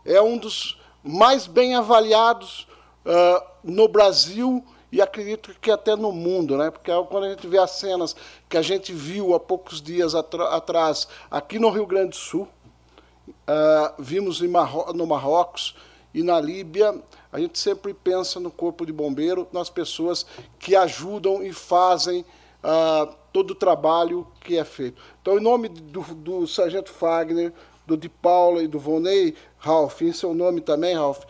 é 0.06 0.22
um 0.22 0.38
dos 0.38 0.80
mais 1.04 1.48
bem 1.48 1.76
avaliados 1.76 2.68
uh, 3.06 3.44
no 3.64 3.88
Brasil 3.88 4.64
e 4.96 5.02
acredito 5.02 5.54
que 5.60 5.70
até 5.70 5.94
no 5.94 6.14
mundo, 6.14 6.56
né? 6.56 6.72
Porque 6.72 6.90
quando 7.10 7.26
a 7.26 7.30
gente 7.30 7.46
vê 7.48 7.58
as 7.58 7.72
cenas 7.72 8.16
que 8.48 8.56
a 8.56 8.62
gente 8.62 8.94
viu 8.94 9.36
há 9.36 9.40
poucos 9.42 9.82
dias 9.82 10.16
atrás 10.16 11.06
aqui 11.30 11.60
no 11.60 11.70
Rio 11.70 11.86
Grande 11.86 12.12
do 12.12 12.16
Sul, 12.16 12.48
uh, 13.28 14.02
vimos 14.02 14.40
Marro 14.40 14.94
no 14.94 15.06
Marrocos 15.06 15.76
e 16.14 16.24
na 16.24 16.40
Líbia, 16.40 16.96
a 17.30 17.42
gente 17.42 17.60
sempre 17.60 17.94
pensa 17.94 18.40
no 18.40 18.50
corpo 18.50 18.86
de 18.86 18.94
bombeiro, 18.94 19.46
nas 19.52 19.70
pessoas 19.70 20.26
que 20.58 20.78
ajudam 20.78 21.44
e 21.44 21.52
fazem 21.52 22.22
uh, 22.64 23.14
todo 23.34 23.52
o 23.52 23.56
trabalho 23.56 24.26
que 24.40 24.58
é 24.58 24.64
feito. 24.64 25.02
Então, 25.22 25.38
em 25.38 25.42
nome 25.42 25.68
do, 25.68 26.04
do 26.16 26.48
Sargento 26.48 26.94
Fagner, 26.94 27.52
do 27.86 27.98
de 27.98 28.08
Paula 28.08 28.64
e 28.64 28.68
do 28.68 28.80
Vonei, 28.80 29.36
Ralph, 29.58 30.02
em 30.02 30.14
seu 30.14 30.34
nome 30.34 30.62
também, 30.62 30.96
Ralph, 30.96 31.26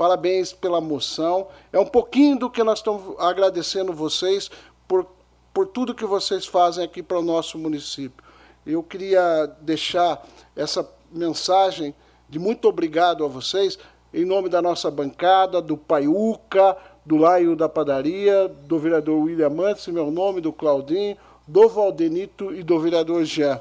parabéns 0.00 0.50
pela 0.50 0.80
moção. 0.80 1.48
É 1.70 1.78
um 1.78 1.84
pouquinho 1.84 2.38
do 2.38 2.48
que 2.48 2.64
nós 2.64 2.78
estamos 2.78 3.14
agradecendo 3.18 3.92
vocês 3.92 4.50
por, 4.88 5.06
por 5.52 5.66
tudo 5.66 5.94
que 5.94 6.06
vocês 6.06 6.46
fazem 6.46 6.82
aqui 6.82 7.02
para 7.02 7.18
o 7.18 7.22
nosso 7.22 7.58
município. 7.58 8.24
Eu 8.64 8.82
queria 8.82 9.44
deixar 9.60 10.26
essa 10.56 10.90
mensagem 11.12 11.94
de 12.30 12.38
muito 12.38 12.66
obrigado 12.66 13.26
a 13.26 13.28
vocês, 13.28 13.78
em 14.14 14.24
nome 14.24 14.48
da 14.48 14.62
nossa 14.62 14.90
bancada, 14.90 15.60
do 15.60 15.76
Paiuca, 15.76 16.78
do 17.04 17.18
Laio 17.18 17.54
da 17.54 17.68
Padaria, 17.68 18.48
do 18.48 18.78
vereador 18.78 19.22
William 19.22 19.50
Mantes, 19.50 19.86
meu 19.88 20.10
nome, 20.10 20.40
do 20.40 20.50
Claudinho, 20.50 21.14
do 21.46 21.68
Valdenito 21.68 22.54
e 22.54 22.62
do 22.62 22.80
vereador 22.80 23.22
Jean. 23.26 23.60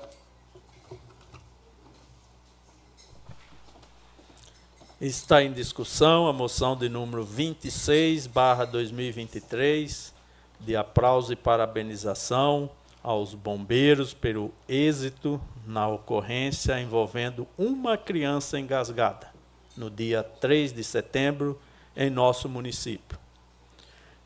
Está 5.02 5.42
em 5.42 5.54
discussão 5.54 6.28
a 6.28 6.34
moção 6.34 6.76
de 6.76 6.90
número 6.90 7.24
26, 7.24 8.28
barra 8.28 8.66
2023, 8.66 10.14
de 10.60 10.76
aplauso 10.76 11.32
e 11.32 11.38
parabenização 11.38 12.70
aos 13.02 13.34
bombeiros 13.34 14.14
pelo 14.14 14.52
êxito 14.68 15.40
na 15.66 15.88
ocorrência 15.88 16.82
envolvendo 16.82 17.48
uma 17.58 17.98
criança 17.98 18.60
engasgada, 18.60 19.30
no 19.78 19.90
dia 19.90 20.22
3 20.22 20.74
de 20.74 20.84
setembro, 20.84 21.58
em 21.96 22.10
nosso 22.10 22.50
município. 22.50 23.18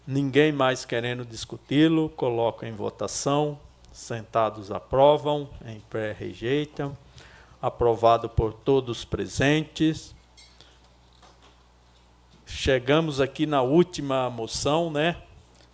Ninguém 0.07 0.51
mais 0.51 0.83
querendo 0.83 1.23
discuti-lo, 1.23 2.09
coloco 2.09 2.65
em 2.65 2.71
votação. 2.71 3.59
Sentados 3.91 4.71
aprovam, 4.71 5.47
em 5.67 5.79
pé 5.81 6.13
rejeitam. 6.13 6.97
Aprovado 7.61 8.27
por 8.27 8.53
todos 8.53 9.05
presentes. 9.05 10.12
Chegamos 12.55 13.19
aqui 13.19 13.47
na 13.47 13.63
última 13.63 14.29
moção, 14.29 14.91
né? 14.91 15.15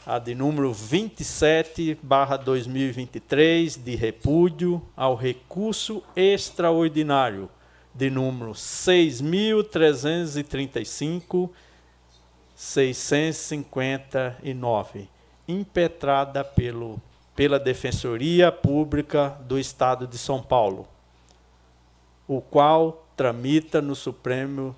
A 0.06 0.18
de 0.18 0.34
número 0.34 0.72
27, 0.74 2.00
barra 2.02 2.38
2023, 2.38 3.76
de 3.76 3.96
repúdio 3.96 4.82
ao 4.96 5.14
recurso 5.14 6.02
extraordinário, 6.16 7.50
de 7.94 8.10
número 8.10 8.54
6.335, 8.54 11.50
659, 12.56 15.10
impetrada 15.48 16.44
pelo, 16.46 17.00
pela 17.36 17.60
Defensoria 17.60 18.52
Pública 18.52 19.38
do 19.42 19.60
Estado 19.60 20.08
de 20.08 20.18
São 20.18 20.42
Paulo, 20.42 20.88
o 22.26 22.42
qual 22.42 23.06
tramita 23.16 23.80
no 23.82 23.96
Supremo 23.96 24.76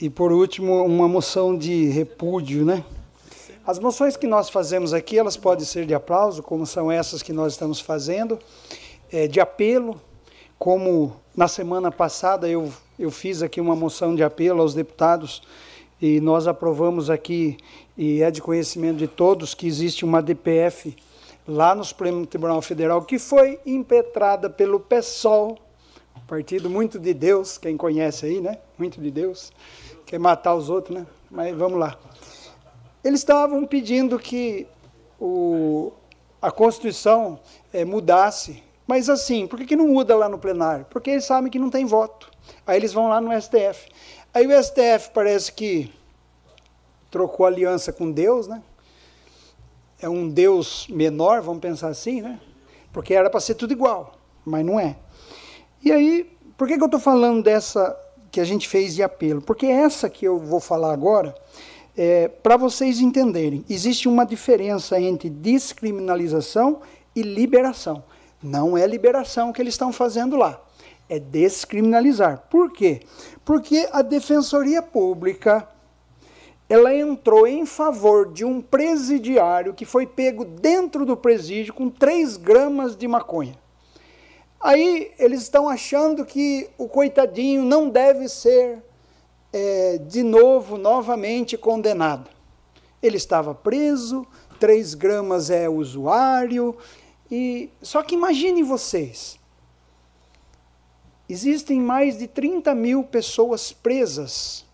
e, 0.00 0.08
por 0.08 0.30
último, 0.30 0.84
uma 0.84 1.08
moção 1.08 1.56
de 1.58 1.86
repúdio, 1.88 2.64
né? 2.64 2.84
As 3.66 3.78
moções 3.78 4.16
que 4.16 4.26
nós 4.26 4.48
fazemos 4.48 4.92
aqui, 4.92 5.18
elas 5.18 5.36
podem 5.36 5.64
ser 5.64 5.86
de 5.86 5.94
aplauso, 5.94 6.42
como 6.42 6.64
são 6.66 6.90
essas 6.90 7.22
que 7.22 7.32
nós 7.32 7.54
estamos 7.54 7.80
fazendo, 7.80 8.38
é, 9.10 9.26
de 9.26 9.40
apelo, 9.40 10.00
como 10.58 11.16
na 11.36 11.48
semana 11.48 11.90
passada 11.90 12.48
eu, 12.48 12.72
eu 12.96 13.10
fiz 13.10 13.42
aqui 13.42 13.60
uma 13.60 13.74
moção 13.74 14.14
de 14.14 14.22
apelo 14.22 14.60
aos 14.60 14.72
deputados 14.72 15.42
e 16.00 16.20
nós 16.20 16.46
aprovamos 16.46 17.10
aqui, 17.10 17.56
e 17.96 18.22
é 18.22 18.30
de 18.30 18.40
conhecimento 18.40 18.98
de 18.98 19.08
todos, 19.08 19.54
que 19.54 19.66
existe 19.66 20.04
uma 20.04 20.22
DPF 20.22 20.94
lá 21.46 21.74
no 21.74 21.84
Supremo 21.84 22.26
Tribunal 22.26 22.60
Federal, 22.62 23.02
que 23.02 23.18
foi 23.18 23.60
impetrada 23.66 24.48
pelo 24.48 24.80
PSOL, 24.80 25.58
partido 26.26 26.70
muito 26.70 26.98
de 26.98 27.12
Deus, 27.12 27.58
quem 27.58 27.76
conhece 27.76 28.26
aí, 28.26 28.40
né? 28.40 28.58
Muito 28.78 29.00
de 29.00 29.10
Deus, 29.10 29.52
quer 30.06 30.18
matar 30.18 30.54
os 30.54 30.70
outros, 30.70 30.98
né? 30.98 31.06
Mas 31.30 31.54
vamos 31.54 31.78
lá. 31.78 31.98
Eles 33.02 33.20
estavam 33.20 33.66
pedindo 33.66 34.18
que 34.18 34.66
o, 35.20 35.92
a 36.40 36.50
Constituição 36.50 37.38
é, 37.72 37.84
mudasse, 37.84 38.62
mas 38.86 39.08
assim, 39.10 39.46
por 39.46 39.58
que, 39.58 39.66
que 39.66 39.76
não 39.76 39.88
muda 39.88 40.16
lá 40.16 40.28
no 40.28 40.38
plenário? 40.38 40.86
Porque 40.88 41.10
eles 41.10 41.24
sabem 41.24 41.50
que 41.50 41.58
não 41.58 41.68
tem 41.70 41.84
voto. 41.84 42.30
Aí 42.66 42.76
eles 42.78 42.92
vão 42.92 43.08
lá 43.08 43.20
no 43.20 43.30
STF. 43.40 43.88
Aí 44.32 44.46
o 44.46 44.62
STF 44.62 45.10
parece 45.12 45.52
que 45.52 45.92
trocou 47.10 47.46
aliança 47.46 47.92
com 47.92 48.10
Deus, 48.10 48.48
né? 48.48 48.62
É 50.04 50.08
um 50.08 50.28
Deus 50.28 50.86
menor, 50.90 51.40
vamos 51.40 51.62
pensar 51.62 51.88
assim, 51.88 52.20
né? 52.20 52.38
Porque 52.92 53.14
era 53.14 53.30
para 53.30 53.40
ser 53.40 53.54
tudo 53.54 53.72
igual, 53.72 54.12
mas 54.44 54.64
não 54.64 54.78
é. 54.78 54.96
E 55.82 55.90
aí, 55.90 56.30
por 56.58 56.68
que, 56.68 56.76
que 56.76 56.82
eu 56.82 56.86
estou 56.86 57.00
falando 57.00 57.42
dessa 57.42 57.98
que 58.30 58.38
a 58.38 58.44
gente 58.44 58.68
fez 58.68 58.94
de 58.94 59.02
apelo, 59.02 59.40
porque 59.40 59.64
essa 59.64 60.10
que 60.10 60.26
eu 60.26 60.38
vou 60.38 60.60
falar 60.60 60.92
agora, 60.92 61.34
é, 61.96 62.28
para 62.28 62.56
vocês 62.56 63.00
entenderem, 63.00 63.64
existe 63.70 64.08
uma 64.08 64.26
diferença 64.26 65.00
entre 65.00 65.30
descriminalização 65.30 66.80
e 67.14 67.22
liberação. 67.22 68.04
Não 68.42 68.76
é 68.76 68.86
liberação 68.86 69.52
que 69.52 69.62
eles 69.62 69.74
estão 69.74 69.92
fazendo 69.92 70.36
lá, 70.36 70.60
é 71.08 71.18
descriminalizar. 71.18 72.44
Por 72.50 72.72
quê? 72.72 73.00
Porque 73.44 73.88
a 73.90 74.02
Defensoria 74.02 74.82
Pública 74.82 75.66
ela 76.74 76.92
entrou 76.92 77.46
em 77.46 77.64
favor 77.64 78.32
de 78.32 78.44
um 78.44 78.60
presidiário 78.60 79.72
que 79.72 79.84
foi 79.84 80.08
pego 80.08 80.44
dentro 80.44 81.06
do 81.06 81.16
presídio 81.16 81.72
com 81.72 81.88
3 81.88 82.36
gramas 82.36 82.96
de 82.96 83.06
maconha. 83.06 83.56
Aí 84.60 85.12
eles 85.16 85.42
estão 85.42 85.68
achando 85.68 86.24
que 86.24 86.68
o 86.76 86.88
coitadinho 86.88 87.64
não 87.64 87.88
deve 87.88 88.28
ser 88.28 88.82
é, 89.52 89.98
de 89.98 90.24
novo, 90.24 90.76
novamente 90.76 91.56
condenado. 91.56 92.28
Ele 93.00 93.18
estava 93.18 93.54
preso, 93.54 94.26
3 94.58 94.94
gramas 94.94 95.50
é 95.50 95.68
usuário, 95.68 96.76
e 97.30 97.70
só 97.82 98.02
que 98.02 98.16
imaginem 98.16 98.64
vocês, 98.64 99.38
existem 101.28 101.80
mais 101.80 102.18
de 102.18 102.26
30 102.26 102.74
mil 102.74 103.04
pessoas 103.04 103.72
presas 103.72 104.64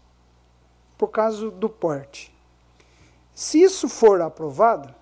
por 1.00 1.08
causa 1.08 1.50
do 1.50 1.66
porte. 1.66 2.30
Se 3.34 3.62
isso 3.62 3.88
for 3.88 4.20
aprovado, 4.20 4.94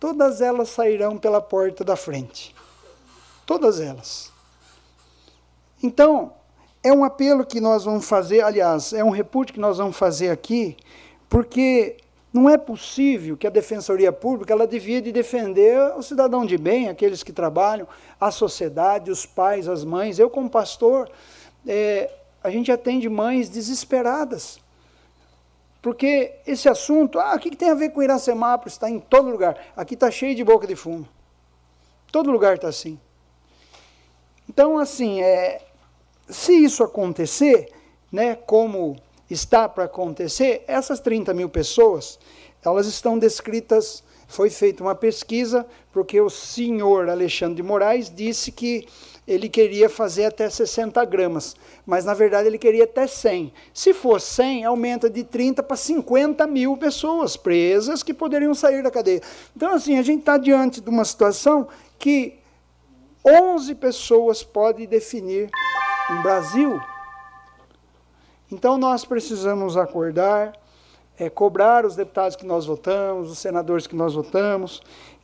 todas 0.00 0.40
elas 0.40 0.68
sairão 0.68 1.16
pela 1.16 1.40
porta 1.40 1.84
da 1.84 1.94
frente. 1.94 2.52
Todas 3.46 3.78
elas. 3.78 4.32
Então, 5.80 6.32
é 6.82 6.92
um 6.92 7.04
apelo 7.04 7.46
que 7.46 7.60
nós 7.60 7.84
vamos 7.84 8.04
fazer, 8.04 8.40
aliás, 8.40 8.92
é 8.92 9.04
um 9.04 9.10
repúdio 9.10 9.54
que 9.54 9.60
nós 9.60 9.78
vamos 9.78 9.96
fazer 9.96 10.30
aqui, 10.30 10.76
porque 11.28 11.98
não 12.32 12.50
é 12.50 12.58
possível 12.58 13.36
que 13.36 13.46
a 13.46 13.50
Defensoria 13.50 14.10
Pública 14.10 14.52
ela 14.52 14.66
devia 14.66 15.00
de 15.00 15.12
defender 15.12 15.78
o 15.96 16.02
cidadão 16.02 16.44
de 16.44 16.58
bem, 16.58 16.88
aqueles 16.88 17.22
que 17.22 17.32
trabalham, 17.32 17.86
a 18.20 18.32
sociedade, 18.32 19.08
os 19.08 19.24
pais, 19.24 19.68
as 19.68 19.84
mães. 19.84 20.18
Eu, 20.18 20.28
como 20.28 20.50
pastor, 20.50 21.08
é, 21.64 22.10
a 22.42 22.50
gente 22.50 22.72
atende 22.72 23.08
mães 23.08 23.48
desesperadas. 23.48 24.63
Porque 25.84 26.36
esse 26.46 26.66
assunto, 26.66 27.20
ah, 27.20 27.34
o 27.34 27.38
que, 27.38 27.54
tem 27.54 27.68
a 27.68 27.74
ver 27.74 27.90
com 27.90 28.02
Iracemápolis? 28.02 28.72
Está 28.72 28.88
em 28.88 28.98
todo 28.98 29.28
lugar. 29.28 29.54
Aqui 29.76 29.92
está 29.92 30.10
cheio 30.10 30.34
de 30.34 30.42
boca 30.42 30.66
de 30.66 30.74
fumo. 30.74 31.06
Todo 32.10 32.30
lugar 32.30 32.54
está 32.54 32.68
assim. 32.68 32.98
Então, 34.48 34.78
assim, 34.78 35.20
é, 35.20 35.60
se 36.26 36.54
isso 36.54 36.82
acontecer, 36.82 37.70
né, 38.10 38.34
como 38.34 38.96
está 39.28 39.68
para 39.68 39.84
acontecer, 39.84 40.64
essas 40.66 41.00
30 41.00 41.34
mil 41.34 41.50
pessoas, 41.50 42.18
elas 42.64 42.86
estão 42.86 43.18
descritas, 43.18 44.02
foi 44.26 44.48
feita 44.48 44.82
uma 44.82 44.94
pesquisa, 44.94 45.66
porque 45.92 46.18
o 46.18 46.30
senhor 46.30 47.10
Alexandre 47.10 47.56
de 47.56 47.62
Moraes 47.62 48.08
disse 48.08 48.50
que 48.50 48.88
ele 49.26 49.48
queria 49.48 49.88
fazer 49.88 50.26
até 50.26 50.48
60 50.50 51.02
gramas, 51.06 51.56
mas 51.86 52.04
na 52.04 52.12
verdade 52.12 52.46
ele 52.46 52.58
queria 52.58 52.84
até 52.84 53.06
100. 53.06 53.52
Se 53.72 53.94
for 53.94 54.20
100, 54.20 54.64
aumenta 54.64 55.08
de 55.08 55.24
30 55.24 55.62
para 55.62 55.76
50 55.76 56.46
mil 56.46 56.76
pessoas 56.76 57.36
presas 57.36 58.02
que 58.02 58.12
poderiam 58.12 58.54
sair 58.54 58.82
da 58.82 58.90
cadeia. 58.90 59.22
Então, 59.56 59.72
assim, 59.72 59.98
a 59.98 60.02
gente 60.02 60.20
está 60.20 60.36
diante 60.36 60.80
de 60.80 60.90
uma 60.90 61.04
situação 61.04 61.68
que 61.98 62.38
11 63.26 63.74
pessoas 63.76 64.42
podem 64.42 64.86
definir 64.86 65.50
um 66.10 66.22
Brasil. 66.22 66.78
Então 68.52 68.76
nós 68.76 69.04
precisamos 69.04 69.76
acordar, 69.76 70.52
é, 71.18 71.30
cobrar 71.30 71.86
os 71.86 71.96
deputados 71.96 72.36
que 72.36 72.44
nós 72.44 72.66
votamos, 72.66 73.30
os 73.30 73.38
senadores 73.38 73.86
que 73.86 73.96
nós 73.96 74.12
votamos, 74.14 74.82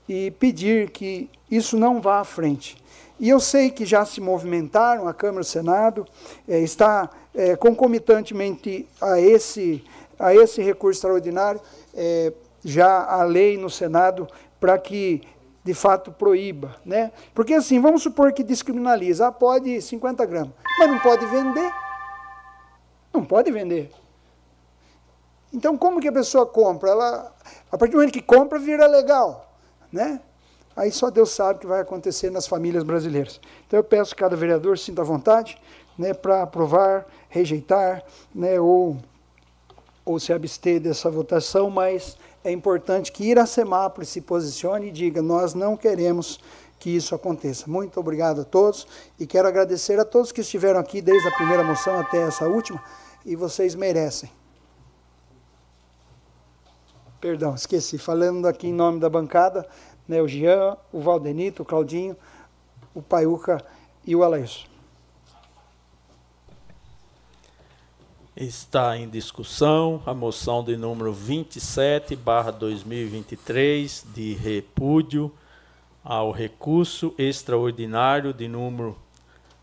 e 0.09 0.31
pedir 0.33 0.91
que 0.91 1.29
isso 1.51 1.77
não 1.77 2.01
vá 2.01 2.21
à 2.21 2.25
frente. 2.25 2.80
E 3.21 3.29
eu 3.29 3.39
sei 3.39 3.71
que 3.71 3.85
já 3.85 4.03
se 4.07 4.19
movimentaram, 4.19 5.07
a 5.07 5.13
Câmara 5.13 5.43
e 5.43 5.43
o 5.43 5.45
Senado 5.45 6.07
é, 6.49 6.59
está 6.61 7.11
é, 7.35 7.55
concomitantemente 7.55 8.89
a 8.99 9.21
esse, 9.21 9.85
a 10.19 10.35
esse 10.35 10.63
recurso 10.63 10.97
extraordinário, 10.97 11.61
é, 11.95 12.33
já 12.65 13.05
a 13.05 13.23
lei 13.23 13.59
no 13.59 13.69
Senado 13.69 14.27
para 14.59 14.79
que 14.79 15.21
de 15.63 15.75
fato 15.75 16.11
proíba, 16.11 16.77
né? 16.83 17.13
Porque 17.35 17.53
assim, 17.53 17.79
vamos 17.79 18.03
supor 18.03 18.33
que 18.33 18.43
descriminaliza, 18.43 19.27
ah, 19.27 19.33
pode 19.33 19.83
50 19.83 20.25
gramas, 20.25 20.55
mas 20.79 20.91
não 20.91 20.99
pode 21.01 21.27
vender. 21.27 21.71
Não 23.13 23.23
pode 23.23 23.53
vender. 23.53 23.91
Então, 25.53 25.77
como 25.77 26.01
que 26.01 26.09
a 26.09 26.13
pessoa 26.13 26.47
compra? 26.47 26.91
Ela, 26.91 27.35
a 27.71 27.77
partir 27.77 27.93
do 27.93 27.99
momento 27.99 28.15
que 28.15 28.23
compra, 28.23 28.59
vira 28.59 28.87
legal, 28.87 29.53
né? 29.93 30.23
Aí 30.77 30.91
só 30.93 31.11
Deus 31.11 31.31
sabe 31.31 31.59
o 31.59 31.61
que 31.61 31.67
vai 31.67 31.81
acontecer 31.81 32.31
nas 32.31 32.47
famílias 32.47 32.83
brasileiras. 32.83 33.41
Então, 33.67 33.79
eu 33.79 33.85
peço 33.85 34.15
que 34.15 34.21
cada 34.21 34.37
vereador 34.37 34.79
sinta 34.79 35.03
vontade, 35.03 35.59
né, 35.99 36.15
para 36.15 36.43
aprovar, 36.43 37.07
rejeitar, 37.29 38.05
né, 38.35 38.61
ou 38.61 38.97
ou 40.05 40.19
se 40.19 40.33
abster 40.33 40.81
dessa 40.81 41.11
votação, 41.11 41.71
mas 41.71 42.17
é 42.43 42.51
importante 42.51 43.13
que 43.13 43.25
Iracemápolis 43.25 44.09
se 44.09 44.21
posicione 44.21 44.89
e 44.89 44.91
diga: 44.91 45.23
nós 45.23 45.55
não 45.55 45.77
queremos 45.77 46.41
que 46.79 46.91
isso 46.91 47.15
aconteça. 47.15 47.71
Muito 47.71 48.01
obrigado 48.01 48.41
a 48.41 48.45
todos 48.45 48.87
e 49.19 49.27
quero 49.27 49.47
agradecer 49.47 50.01
a 50.01 50.05
todos 50.05 50.33
que 50.33 50.41
estiveram 50.41 50.81
aqui 50.81 51.03
desde 51.03 51.29
a 51.29 51.33
primeira 51.33 51.63
moção 51.63 52.01
até 52.01 52.23
essa 52.23 52.49
última 52.49 52.83
e 53.25 53.37
vocês 53.37 53.75
merecem. 53.75 54.31
Perdão, 57.21 57.55
esqueci. 57.55 57.99
Falando 57.99 58.49
aqui 58.49 58.69
em 58.69 58.73
nome 58.73 58.99
da 58.99 59.11
bancada, 59.11 59.69
né, 60.11 60.21
o 60.21 60.27
Jean, 60.27 60.77
o 60.93 61.01
Valdenito, 61.01 61.63
o 61.63 61.65
Claudinho, 61.65 62.17
o 62.93 63.01
Paiuca 63.01 63.65
e 64.05 64.17
o 64.17 64.25
Alejo. 64.25 64.69
Está 68.37 68.99
em 68.99 69.09
discussão 69.09 70.03
a 70.05 70.13
moção 70.13 70.65
de 70.65 70.77
número 70.77 71.13
27, 71.13 72.17
barra 72.17 72.51
2023, 72.51 74.05
de 74.13 74.35
repúdio 74.35 75.33
ao 76.03 76.33
recurso 76.33 77.15
extraordinário 77.17 78.35
de 78.35 78.49
número 78.49 78.99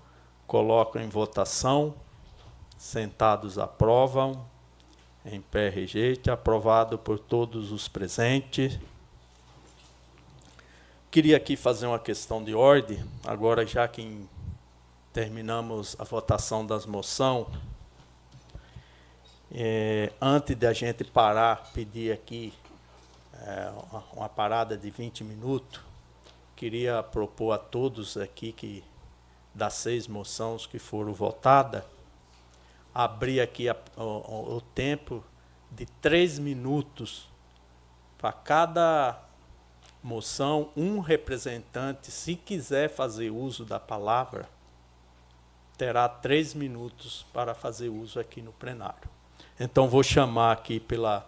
coloco 0.48 0.98
em 0.98 1.10
votação. 1.10 1.94
Sentados 2.76 3.60
aprovam. 3.60 4.48
Em 5.24 5.40
pé 5.40 5.70
rejeite, 5.70 6.32
aprovado 6.32 6.98
por 6.98 7.20
todos 7.20 7.72
os 7.72 7.88
presentes. 7.88 8.80
Queria 11.14 11.38
aqui 11.38 11.56
fazer 11.56 11.86
uma 11.86 12.00
questão 12.00 12.44
de 12.44 12.56
ordem, 12.56 13.06
agora 13.24 13.68
já 13.68 13.88
que 13.88 14.28
terminamos 15.14 15.96
a 16.00 16.04
votação 16.04 16.66
das 16.66 16.88
moções, 16.88 17.46
é, 19.52 20.12
antes 20.20 20.58
a 20.64 20.74
gente 20.74 21.04
parar, 21.04 21.72
pedir 21.72 22.12
aqui 22.12 22.52
é, 23.46 23.72
uma, 23.92 24.04
uma, 24.14 24.28
parada 24.28 24.76
de 24.76 24.90
20 24.90 25.24
minutos, 25.24 25.82
queria 26.56 27.04
propor 27.04 27.52
a 27.52 27.60
todos 27.60 28.18
aqui 28.18 28.52
que 28.52 28.84
das 29.54 29.76
seis 29.76 30.08
moções 30.08 30.66
que 30.66 30.80
foram 30.80 31.14
votadas, 31.14 31.84
abrir 32.92 33.40
aqui 33.40 33.70
a, 33.70 33.76
o, 33.96 34.56
o 34.56 34.62
tempo 34.74 35.24
de 35.70 35.86
três 35.86 36.40
minutos 36.40 37.30
para 38.18 38.34
cada 38.34 39.32
moção, 40.04 40.70
um 40.76 41.00
representante, 41.00 42.12
se 42.12 42.36
quiser 42.36 42.90
fazer 42.90 43.32
uso 43.32 43.64
da 43.64 43.80
palavra, 43.80 44.48
terá 45.78 46.08
três 46.10 46.54
minutos 46.54 47.26
para 47.34 47.56
fazer 47.56 47.90
uso 47.90 48.20
aqui 48.20 48.42
no 48.42 48.52
plenário. 48.52 49.10
Então 49.60 49.88
vou 49.88 50.04
chamar 50.04 50.52
aqui 50.52 50.80
pela, 50.80 51.26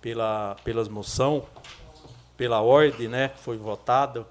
pela, 0.00 0.56
pelas 0.62 0.88
moção, 0.88 1.46
pela 2.36 2.60
ordem, 2.60 3.08
né, 3.08 3.28
que 3.30 3.38
foi 3.38 3.56
votado. 3.56 4.26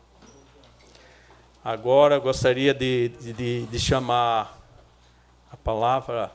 Agora 1.64 2.20
gostaria 2.20 2.74
de, 2.74 3.10
de, 3.10 3.66
de 3.66 3.80
chamar 3.80 4.60
a 5.52 5.58
palavra 5.58 6.32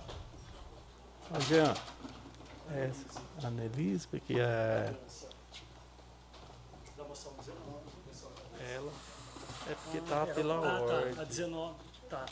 Jean, 1.46 1.74
é, 2.70 2.90
Annelise, 3.44 4.08
porque 4.08 4.40
é. 4.40 4.94
Ela. 8.74 8.92
É 9.70 9.74
porque 9.74 10.00
tá 10.00 10.26
pela 10.26 10.54
ah, 10.54 10.80
ordem. 10.80 11.14
Tá, 11.14 11.22
a 11.22 11.24
19. 11.24 11.74
Tá. 12.08 12.26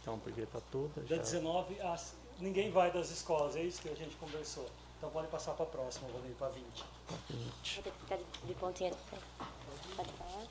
Então, 0.00 0.18
porque 0.18 0.46
tá 0.46 0.60
toda. 0.70 1.00
Da 1.02 1.16
19, 1.16 1.80
ah, 1.80 1.96
ninguém 2.38 2.70
vai 2.70 2.92
das 2.92 3.10
escolas, 3.10 3.56
é 3.56 3.62
isso 3.62 3.82
que 3.82 3.88
a 3.88 3.94
gente 3.94 4.14
conversou. 4.16 4.66
Então 4.98 5.10
pode 5.10 5.28
passar 5.28 5.52
para 5.52 5.64
a 5.64 5.68
próxima, 5.68 6.08
vou 6.08 6.20
ir 6.26 6.34
para 6.34 6.48
20. 6.48 6.64
20. 7.30 7.74
Vou 7.74 7.82
ter 7.82 7.90
que 7.90 7.98
ficar 7.98 8.16
de, 8.16 8.24
de 8.46 8.54
pontinha 8.54 8.90
de 8.90 8.96
pé. 8.96 9.16
Pode 9.96 10.12
falar? 10.12 10.44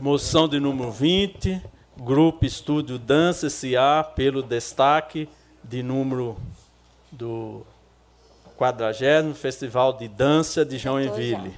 Moção 0.00 0.48
de 0.48 0.60
número 0.60 0.90
20, 0.90 1.62
Grupo 1.96 2.44
Estúdio 2.44 2.98
Dança 2.98 3.48
SA, 3.50 4.04
pelo 4.14 4.42
destaque 4.42 5.28
de 5.62 5.82
número 5.82 6.36
do 7.10 7.66
40 8.56 9.34
Festival 9.34 9.92
de 9.94 10.08
Dança 10.08 10.64
de 10.64 10.78
Joinville. 10.78 11.54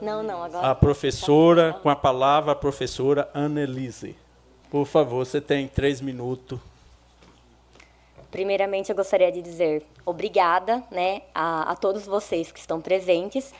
Não, 0.00 0.22
não, 0.22 0.42
agora. 0.42 0.70
A 0.70 0.74
professora, 0.74 1.72
com 1.82 1.88
a 1.88 1.96
palavra, 1.96 2.52
a 2.52 2.54
professora 2.54 3.28
Annelise. 3.34 4.16
Por 4.70 4.86
favor, 4.86 5.24
você 5.24 5.40
tem 5.40 5.66
três 5.66 6.00
minutos. 6.00 6.58
Primeiramente, 8.30 8.90
eu 8.90 8.96
gostaria 8.96 9.32
de 9.32 9.40
dizer 9.40 9.84
obrigada 10.04 10.82
né, 10.90 11.22
a, 11.34 11.72
a 11.72 11.76
todos 11.76 12.06
vocês 12.06 12.52
que 12.52 12.58
estão 12.58 12.80
presentes 12.80 13.52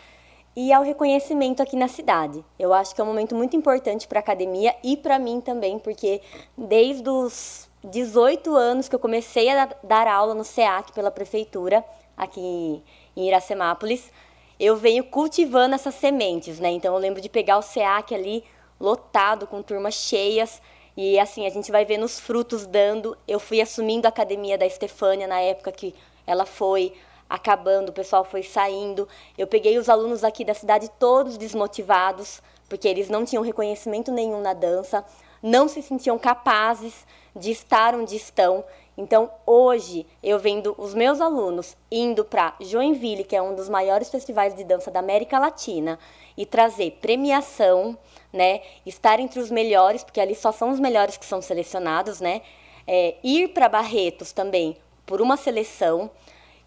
e 0.55 0.73
ao 0.73 0.83
reconhecimento 0.83 1.63
aqui 1.63 1.77
na 1.77 1.89
cidade. 1.89 2.45
Eu 2.59 2.75
acho 2.75 2.95
que 2.95 3.01
é 3.01 3.05
um 3.05 3.07
momento 3.07 3.35
muito 3.35 3.57
importante 3.57 4.07
para 4.07 4.19
a 4.19 4.21
academia 4.21 4.75
e 4.83 4.97
para 4.97 5.19
mim 5.19 5.41
também, 5.41 5.79
porque 5.79 6.21
desde 6.57 7.09
os 7.09 7.69
18 7.85 8.55
anos 8.55 8.89
que 8.89 8.95
eu 8.95 8.99
comecei 8.99 9.49
a 9.49 9.69
dar 9.83 10.07
aula 10.07 10.35
no 10.35 10.45
SEAC 10.45 10.93
pela 10.93 11.11
prefeitura, 11.11 11.85
aqui 12.19 12.83
em 13.17 13.29
Iracemápolis, 13.29 14.11
eu 14.59 14.77
venho 14.77 15.05
cultivando 15.05 15.75
essas 15.75 15.95
sementes, 15.95 16.59
né? 16.59 16.71
Então 16.71 16.93
eu 16.93 17.01
lembro 17.01 17.21
de 17.21 17.29
pegar 17.29 17.59
o 17.59 17.63
SEAC 17.63 18.13
ali 18.13 18.45
lotado, 18.81 19.47
com 19.47 19.63
turmas 19.63 19.95
cheias, 19.95 20.61
e 20.97 21.17
assim, 21.19 21.47
a 21.47 21.51
gente 21.51 21.71
vai 21.71 21.85
vendo 21.85 22.05
os 22.05 22.19
frutos 22.19 22.67
dando. 22.67 23.17
Eu 23.27 23.39
fui 23.39 23.61
assumindo 23.61 24.07
a 24.07 24.09
academia 24.09 24.59
da 24.59 24.67
Estefânia 24.67 25.29
na 25.29 25.39
época 25.41 25.71
que 25.71 25.95
ela 26.27 26.45
foi 26.45 26.93
acabando, 27.31 27.91
o 27.91 27.93
pessoal 27.93 28.25
foi 28.25 28.43
saindo. 28.43 29.09
Eu 29.37 29.47
peguei 29.47 29.79
os 29.79 29.89
alunos 29.89 30.25
aqui 30.25 30.45
da 30.45 30.55
cidade 30.55 30.91
todos 30.99 31.39
desmotivados, 31.39 32.43
porque 32.69 32.89
eles 32.89 33.09
não 33.09 33.25
tinham 33.25 33.45
reconhecimento 33.45 34.11
nenhum 34.11 34.41
na 34.41 34.55
dança, 34.55 35.05
não 35.41 35.69
se 35.69 35.83
sentiam 35.83 36.19
capazes 36.19 37.07
de 37.37 37.53
estar 37.53 37.95
onde 37.95 38.17
estão. 38.17 38.65
Então, 39.01 39.31
hoje, 39.47 40.05
eu 40.21 40.41
vendo 40.41 40.75
os 40.77 40.93
meus 40.93 41.21
alunos 41.21 41.77
indo 41.89 42.25
para 42.25 42.57
Joinville, 42.59 43.23
que 43.23 43.37
é 43.37 43.41
um 43.41 43.55
dos 43.55 43.69
maiores 43.69 44.11
festivais 44.11 44.57
de 44.57 44.65
dança 44.65 44.91
da 44.91 44.99
América 44.99 45.39
Latina, 45.39 46.01
e 46.37 46.45
trazer 46.45 46.99
premiação, 47.01 47.97
né? 48.33 48.61
Estar 48.85 49.21
entre 49.21 49.39
os 49.39 49.53
melhores, 49.53 50.03
porque 50.03 50.21
ali 50.21 50.35
só 50.35 50.51
são 50.51 50.71
os 50.71 50.81
melhores 50.81 51.17
que 51.17 51.25
são 51.25 51.41
selecionados, 51.41 52.21
né? 52.21 52.43
É, 52.89 53.15
ir 53.23 53.51
para 53.51 53.69
Barretos 53.69 54.33
também 54.33 54.77
por 55.07 55.23
uma 55.23 55.37
seleção. 55.37 56.11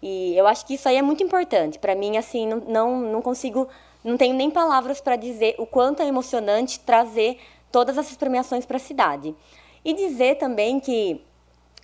E 0.00 0.34
eu 0.34 0.46
acho 0.46 0.64
que 0.64 0.72
isso 0.72 0.88
aí 0.88 0.96
é 0.96 1.02
muito 1.02 1.22
importante. 1.22 1.78
Para 1.78 1.94
mim, 1.94 2.16
assim, 2.16 2.46
não, 2.46 2.60
não, 2.60 3.00
não 3.00 3.20
consigo, 3.20 3.68
não 4.02 4.16
tenho 4.16 4.34
nem 4.34 4.50
palavras 4.50 5.02
para 5.02 5.16
dizer 5.16 5.54
o 5.58 5.66
quanto 5.66 6.00
é 6.00 6.06
emocionante 6.06 6.80
trazer 6.80 7.38
todas 7.70 7.98
essas 7.98 8.16
premiações 8.16 8.64
para 8.64 8.78
a 8.78 8.80
cidade. 8.80 9.34
E 9.84 9.92
dizer 9.92 10.36
também 10.36 10.80
que 10.80 11.22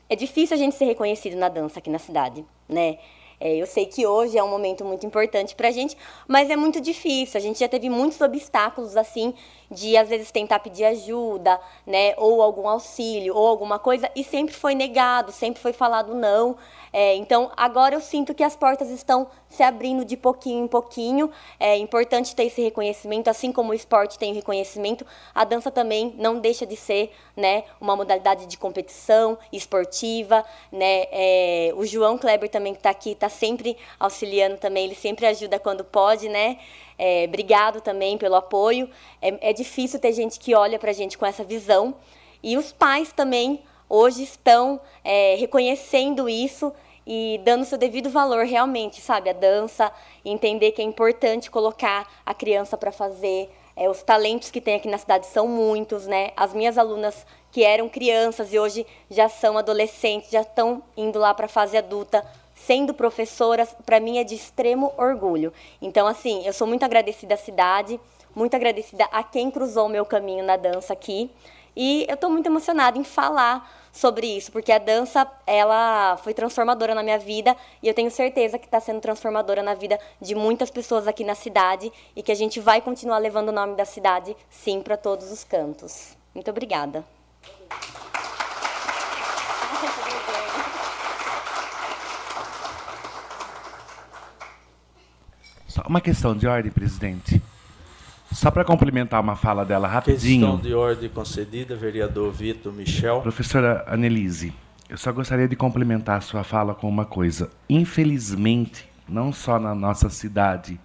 é 0.09 0.17
difícil 0.17 0.57
a 0.57 0.59
gente 0.59 0.75
ser 0.75 0.85
reconhecido 0.85 1.37
na 1.37 1.49
dança 1.49 1.79
aqui 1.79 1.91
na 1.91 1.99
cidade, 1.99 2.45
né? 2.69 2.99
É, 3.41 3.55
eu 3.55 3.67
sei 3.67 3.87
que 3.87 4.05
hoje 4.05 4.37
é 4.37 4.43
um 4.43 4.49
momento 4.49 4.85
muito 4.85 5.07
importante 5.07 5.55
para 5.55 5.69
a 5.69 5.71
gente, 5.71 5.97
mas 6.27 6.51
é 6.51 6.57
muito 6.57 6.81
difícil. 6.81 7.39
A 7.39 7.41
gente 7.41 7.61
já 7.61 7.69
teve 7.69 7.89
muitos 7.89 8.21
obstáculos 8.21 8.97
assim 8.97 9.33
de 9.71 9.97
às 9.97 10.09
vezes 10.09 10.31
tentar 10.31 10.59
pedir 10.61 10.85
ajuda, 10.85 11.61
né, 11.87 12.15
ou 12.17 12.43
algum 12.43 12.69
auxílio, 12.69 13.35
ou 13.35 13.47
alguma 13.47 13.79
coisa, 13.79 14.11
e 14.15 14.25
sempre 14.25 14.55
foi 14.55 14.75
negado, 14.75 15.33
sempre 15.33 15.61
foi 15.61 15.73
falado 15.73 16.15
não. 16.15 16.57
É, 16.93 17.15
então, 17.17 17.51
agora 17.57 17.95
eu 17.95 18.01
sinto 18.01 18.35
que 18.35 18.43
as 18.43 18.57
portas 18.57 18.91
estão 18.91 19.29
se 19.49 19.63
abrindo 19.63 20.05
de 20.05 20.17
pouquinho 20.17 20.65
em 20.65 20.69
pouquinho. 20.69 21.31
É 21.59 21.77
importante 21.77 22.35
ter 22.35 22.45
esse 22.45 22.63
reconhecimento, 22.63 23.29
assim 23.29 23.53
como 23.53 23.73
o 23.73 23.75
esporte 23.75 24.19
tem 24.19 24.33
reconhecimento, 24.33 25.07
a 25.35 25.45
dança 25.45 25.71
também 25.71 26.15
não 26.19 26.39
deixa 26.39 26.67
de 26.67 26.77
ser 26.77 27.13
né, 27.37 27.65
uma 27.81 27.95
modalidade 27.95 28.47
de 28.47 28.57
competição 28.57 29.39
esportiva. 29.53 30.45
Né? 30.73 31.07
É, 31.11 31.73
o 31.77 31.85
João 31.85 32.19
Kleber 32.19 32.49
também 32.49 32.73
que 32.73 32.81
está 32.81 32.91
aqui, 32.91 33.11
está 33.13 33.29
sempre 33.29 33.77
auxiliando 33.99 34.57
também, 34.57 34.87
ele 34.87 34.95
sempre 34.95 35.27
ajuda 35.27 35.59
quando 35.59 35.85
pode, 35.85 36.29
né? 36.29 36.59
É, 36.99 37.25
obrigado 37.29 37.81
também 37.81 38.19
pelo 38.19 38.35
apoio. 38.35 38.91
É, 39.23 39.51
é 39.51 39.53
difícil 39.53 40.01
ter 40.01 40.13
gente 40.13 40.39
que 40.41 40.55
olha 40.55 40.79
para 40.79 40.91
a 40.91 40.95
gente 40.95 41.17
com 41.17 41.25
essa 41.25 41.45
visão. 41.45 41.95
E 42.43 42.57
os 42.57 42.73
pais 42.73 43.13
também 43.13 43.63
hoje 43.89 44.23
estão 44.23 44.81
é, 45.05 45.37
reconhecendo 45.37 46.29
isso 46.29 46.73
e 47.07 47.41
dando 47.43 47.65
seu 47.65 47.79
devido 47.79 48.11
valor 48.11 48.45
realmente, 48.45 49.01
sabe? 49.01 49.31
A 49.31 49.33
dança, 49.33 49.91
entender 50.25 50.73
que 50.73 50.83
é 50.83 50.85
importante 50.85 51.51
colocar 51.51 52.07
a 52.27 52.35
criança 52.35 52.77
para 52.77 52.93
fazer. 52.93 53.51
É, 53.75 53.89
os 53.89 54.03
talentos 54.03 54.51
que 54.51 54.61
tem 54.61 54.75
aqui 54.75 54.89
na 54.89 54.99
cidade 54.99 55.27
são 55.27 55.49
muitos, 55.49 56.07
né? 56.07 56.33
As 56.37 56.53
minhas 56.53 56.77
alunas 56.77 57.25
que 57.51 57.65
eram 57.65 57.89
crianças 57.89 58.53
e 58.53 58.59
hoje 58.59 58.87
já 59.09 59.29
são 59.29 59.57
adolescentes, 59.57 60.31
já 60.31 60.43
estão 60.43 60.83
indo 60.97 61.19
lá 61.19 61.33
para 61.33 61.47
a 61.47 61.49
fase 61.49 61.79
adulta, 61.79 62.27
sendo 62.69 62.93
professoras, 62.93 63.75
para 63.87 63.99
mim 63.99 64.19
é 64.19 64.25
de 64.25 64.35
extremo 64.35 64.93
orgulho. 64.99 65.55
Então, 65.81 66.07
assim, 66.07 66.45
eu 66.45 66.53
sou 66.53 66.67
muito 66.67 66.85
agradecida 66.85 67.33
à 67.33 67.37
cidade, 67.39 67.99
muito 68.37 68.55
agradecida 68.55 69.05
a 69.11 69.23
quem 69.23 69.51
cruzou 69.51 69.87
o 69.87 69.89
meu 69.89 70.05
caminho 70.05 70.45
na 70.45 70.59
dança 70.59 70.93
aqui. 70.93 71.31
E 71.75 72.05
eu 72.07 72.15
estou 72.15 72.29
muito 72.29 72.45
emocionada 72.45 72.99
em 72.99 73.05
falar 73.05 73.89
sobre 73.91 74.27
isso, 74.27 74.53
porque 74.53 74.71
a 74.71 74.77
dança 74.77 75.27
ela 75.47 76.19
foi 76.19 76.35
transformadora 76.35 76.95
na 76.95 77.03
minha 77.03 77.19
vida 77.19 77.57
e 77.83 77.89
eu 77.89 77.95
tenho 77.95 78.11
certeza 78.11 78.59
que 78.59 78.67
está 78.67 78.81
sendo 78.81 79.01
transformadora 79.01 79.63
na 79.63 79.73
vida 79.73 79.99
de 80.21 80.35
muitas 80.35 80.71
pessoas 80.71 81.09
aqui 81.09 81.25
na 81.25 81.35
cidade 81.35 81.91
e 82.15 82.23
que 82.23 82.31
a 82.31 82.35
gente 82.35 82.61
vai 82.61 82.83
continuar 82.83 83.17
levando 83.17 83.49
o 83.49 83.53
nome 83.53 83.77
da 83.77 83.87
cidade, 83.87 84.37
sim, 84.51 84.83
para 84.83 84.99
todos 84.99 85.33
os 85.33 85.43
cantos. 85.43 86.19
Muito 86.35 86.51
obrigada. 86.51 87.03
Só 95.69 95.83
uma 95.87 96.01
questão 96.01 96.35
de 96.35 96.47
ordem, 96.47 96.73
presidente. 96.73 97.41
Só 98.33 98.51
para 98.51 98.65
complementar 98.65 99.21
uma 99.21 99.37
fala 99.37 99.65
dela 99.65 99.87
rapidinho. 99.87 100.47
Questão 100.47 100.61
de 100.61 100.75
ordem 100.75 101.09
concedida, 101.11 101.77
vereador 101.77 102.33
Vitor 102.33 102.73
Michel. 102.73 103.21
Professora 103.21 103.85
Annelise, 103.87 104.53
eu 104.89 104.97
só 104.97 105.13
gostaria 105.13 105.47
de 105.47 105.55
complementar 105.55 106.17
a 106.17 106.21
sua 106.23 106.43
fala 106.43 106.75
com 106.75 106.89
uma 106.89 107.05
coisa. 107.05 107.51
Infelizmente, 107.69 108.89
não 109.07 109.31
só 109.31 109.59
na 109.59 109.75
nossa 109.75 110.09
cidade, 110.09 110.81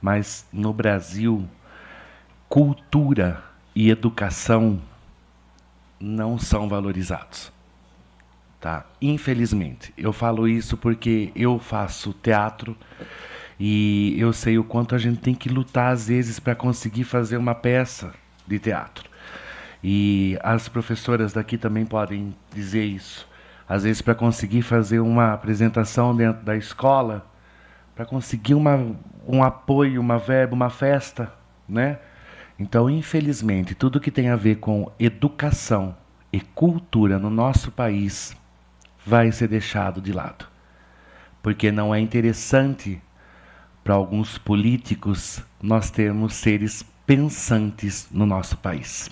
mas 0.00 0.46
no 0.52 0.72
Brasil, 0.72 1.48
cultura 2.48 3.42
e 3.74 3.90
educação 3.90 4.80
não 5.98 6.38
são 6.38 6.68
valorizados. 6.68 7.50
Tá? 8.60 8.84
Infelizmente. 9.00 9.92
Eu 9.96 10.12
falo 10.12 10.46
isso 10.46 10.76
porque 10.76 11.32
eu 11.34 11.58
faço 11.58 12.12
teatro 12.12 12.76
e 13.58 14.14
eu 14.18 14.32
sei 14.32 14.58
o 14.58 14.64
quanto 14.64 14.94
a 14.94 14.98
gente 14.98 15.20
tem 15.20 15.34
que 15.34 15.48
lutar 15.48 15.92
às 15.92 16.06
vezes 16.08 16.38
para 16.38 16.54
conseguir 16.54 17.04
fazer 17.04 17.36
uma 17.36 17.54
peça 17.54 18.12
de 18.46 18.58
teatro. 18.58 19.08
E 19.82 20.38
as 20.42 20.68
professoras 20.68 21.32
daqui 21.32 21.58
também 21.58 21.84
podem 21.84 22.34
dizer 22.54 22.84
isso. 22.84 23.28
Às 23.68 23.82
vezes 23.82 24.00
para 24.00 24.14
conseguir 24.14 24.62
fazer 24.62 25.00
uma 25.00 25.32
apresentação 25.32 26.14
dentro 26.14 26.44
da 26.44 26.56
escola, 26.56 27.26
para 27.94 28.06
conseguir 28.06 28.54
uma, 28.54 28.96
um 29.26 29.42
apoio, 29.42 30.00
uma 30.00 30.18
verba, 30.18 30.54
uma 30.54 30.70
festa, 30.70 31.32
né? 31.68 31.98
Então, 32.58 32.88
infelizmente, 32.88 33.74
tudo 33.74 34.00
que 34.00 34.10
tem 34.10 34.30
a 34.30 34.36
ver 34.36 34.56
com 34.56 34.90
educação 34.98 35.96
e 36.32 36.40
cultura 36.40 37.18
no 37.18 37.30
nosso 37.30 37.70
país 37.70 38.36
vai 39.04 39.30
ser 39.30 39.48
deixado 39.48 40.00
de 40.00 40.12
lado. 40.12 40.46
Porque 41.42 41.70
não 41.70 41.94
é 41.94 42.00
interessante 42.00 43.00
para 43.88 43.94
alguns 43.94 44.36
políticos 44.36 45.40
nós 45.62 45.90
termos 45.90 46.34
seres 46.34 46.84
pensantes 47.06 48.06
no 48.10 48.26
nosso 48.26 48.58
país. 48.58 49.08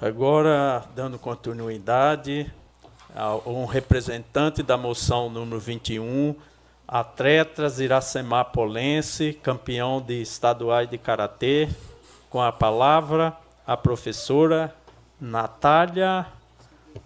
Agora, 0.00 0.86
dando 0.94 1.18
continuidade, 1.18 2.50
um 3.44 3.66
representante 3.66 4.62
da 4.62 4.78
moção 4.78 5.28
número 5.28 5.60
21, 5.60 6.34
atletas 6.88 7.78
iracemapolense, 7.78 9.38
campeão 9.42 10.00
de 10.00 10.22
estaduais 10.22 10.88
de 10.88 10.96
karatê, 10.96 11.68
com 12.30 12.40
a 12.40 12.50
palavra 12.50 13.36
a 13.66 13.76
professora 13.76 14.74
Natália 15.20 16.26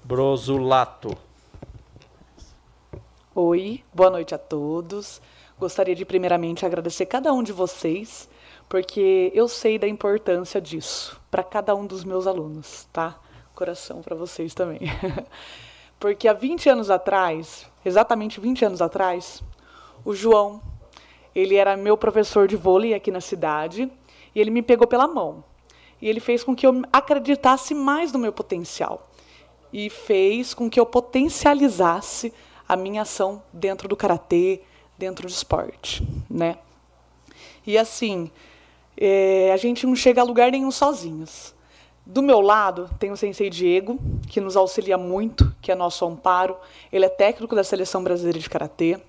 Brosulato. 0.04 1.18
Oi, 3.32 3.84
boa 3.94 4.10
noite 4.10 4.34
a 4.34 4.38
todos. 4.38 5.22
Gostaria 5.56 5.94
de 5.94 6.04
primeiramente 6.04 6.66
agradecer 6.66 7.06
cada 7.06 7.32
um 7.32 7.44
de 7.44 7.52
vocês, 7.52 8.28
porque 8.68 9.30
eu 9.32 9.46
sei 9.46 9.78
da 9.78 9.86
importância 9.86 10.60
disso 10.60 11.16
para 11.30 11.44
cada 11.44 11.72
um 11.76 11.86
dos 11.86 12.02
meus 12.02 12.26
alunos, 12.26 12.88
tá? 12.92 13.20
Coração 13.54 14.02
para 14.02 14.16
vocês 14.16 14.52
também. 14.52 14.80
porque 16.00 16.26
há 16.26 16.32
20 16.32 16.70
anos 16.70 16.90
atrás, 16.90 17.70
exatamente 17.84 18.40
20 18.40 18.64
anos 18.64 18.82
atrás, 18.82 19.40
o 20.04 20.12
João, 20.12 20.60
ele 21.32 21.54
era 21.54 21.76
meu 21.76 21.96
professor 21.96 22.48
de 22.48 22.56
vôlei 22.56 22.94
aqui 22.94 23.12
na 23.12 23.20
cidade, 23.20 23.88
e 24.34 24.40
ele 24.40 24.50
me 24.50 24.60
pegou 24.60 24.88
pela 24.88 25.06
mão. 25.06 25.44
E 26.02 26.08
ele 26.08 26.18
fez 26.18 26.42
com 26.42 26.56
que 26.56 26.66
eu 26.66 26.82
acreditasse 26.92 27.74
mais 27.74 28.10
no 28.10 28.18
meu 28.18 28.32
potencial. 28.32 29.08
E 29.72 29.88
fez 29.88 30.52
com 30.52 30.68
que 30.68 30.80
eu 30.80 30.84
potencializasse 30.84 32.32
a 32.70 32.76
minha 32.76 33.02
ação 33.02 33.42
dentro 33.52 33.88
do 33.88 33.96
karatê, 33.96 34.60
dentro 34.96 35.26
do 35.26 35.30
esporte, 35.30 36.06
né? 36.30 36.56
E 37.66 37.76
assim, 37.76 38.30
é, 38.96 39.50
a 39.52 39.56
gente 39.56 39.84
não 39.84 39.96
chega 39.96 40.20
a 40.20 40.24
lugar 40.24 40.52
nenhum 40.52 40.70
sozinhos. 40.70 41.52
Do 42.06 42.22
meu 42.22 42.40
lado 42.40 42.88
tem 42.96 43.10
o 43.10 43.16
Sensei 43.16 43.50
Diego, 43.50 43.98
que 44.28 44.40
nos 44.40 44.56
auxilia 44.56 44.96
muito, 44.96 45.52
que 45.60 45.72
é 45.72 45.74
nosso 45.74 46.06
amparo. 46.06 46.56
Ele 46.92 47.04
é 47.04 47.08
técnico 47.08 47.56
da 47.56 47.64
Seleção 47.64 48.04
Brasileira 48.04 48.38
de 48.38 48.48
Karatê. 48.48 49.00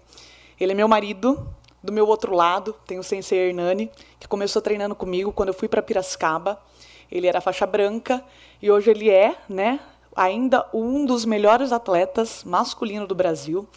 Ele 0.59 0.71
é 0.71 0.75
meu 0.75 0.87
marido. 0.87 1.47
Do 1.83 1.93
meu 1.93 2.07
outro 2.07 2.33
lado 2.33 2.75
tem 2.87 2.97
o 2.97 3.03
Sensei 3.03 3.49
Hernani, 3.49 3.91
que 4.19 4.27
começou 4.27 4.59
treinando 4.59 4.95
comigo 4.95 5.31
quando 5.31 5.49
eu 5.49 5.53
fui 5.53 5.67
para 5.67 5.83
Piracicaba. 5.83 6.59
Ele 7.11 7.27
era 7.27 7.39
faixa 7.39 7.67
branca 7.67 8.23
e 8.59 8.71
hoje 8.71 8.89
ele 8.89 9.07
é, 9.11 9.35
né, 9.47 9.79
ainda 10.15 10.67
um 10.73 11.05
dos 11.05 11.25
melhores 11.25 11.71
atletas 11.71 12.43
masculino 12.43 13.07
do 13.07 13.15
Brasil. 13.15 13.67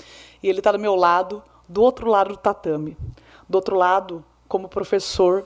E 0.42 0.48
ele 0.48 0.58
está 0.58 0.72
do 0.72 0.78
meu 0.78 0.94
lado, 0.94 1.42
do 1.68 1.82
outro 1.82 2.08
lado 2.08 2.30
do 2.30 2.36
tatame. 2.36 2.96
Do 3.48 3.56
outro 3.56 3.76
lado, 3.76 4.24
como 4.48 4.68
professor, 4.68 5.44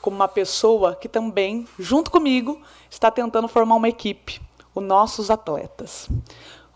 como 0.00 0.16
uma 0.16 0.28
pessoa 0.28 0.94
que 0.94 1.08
também, 1.08 1.66
junto 1.78 2.10
comigo, 2.10 2.60
está 2.90 3.10
tentando 3.10 3.48
formar 3.48 3.76
uma 3.76 3.88
equipe, 3.88 4.40
os 4.74 4.82
nossos 4.82 5.30
atletas. 5.30 6.08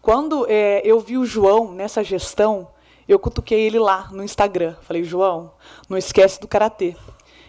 Quando 0.01 0.47
é, 0.49 0.81
eu 0.85 1.01
vi 1.01 1.19
o 1.19 1.27
João 1.27 1.73
nessa 1.73 2.05
gestão, 2.05 2.69
eu 3.09 3.19
cutuquei 3.19 3.61
ele 3.61 3.79
lá 3.79 4.09
no 4.13 4.23
Instagram. 4.23 4.77
Falei, 4.83 5.03
João, 5.03 5.53
não 5.89 5.99
esquece 5.99 6.41
do 6.41 6.47
karatê, 6.47 6.97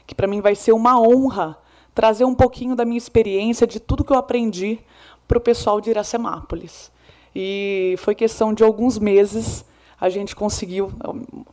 que 0.06 0.16
para 0.16 0.28
mim 0.28 0.42
vai 0.42 0.56
ser 0.56 0.72
uma 0.72 1.00
honra 1.00 1.58
trazer 1.94 2.26
um 2.26 2.36
pouquinho 2.36 2.76
da 2.76 2.86
minha 2.86 2.98
experiência, 2.98 3.66
de 3.66 3.80
tudo 3.80 4.04
que 4.04 4.12
eu 4.12 4.18
aprendi 4.18 4.80
para 5.28 5.38
o 5.38 5.42
pessoal 5.42 5.82
de 5.82 5.90
Iracemápolis. 5.90 6.92
E 7.36 7.96
foi 8.00 8.16
questão 8.16 8.54
de 8.54 8.64
alguns 8.64 8.98
meses 8.98 9.66
a 10.00 10.10
gente 10.10 10.36
conseguiu, 10.36 10.92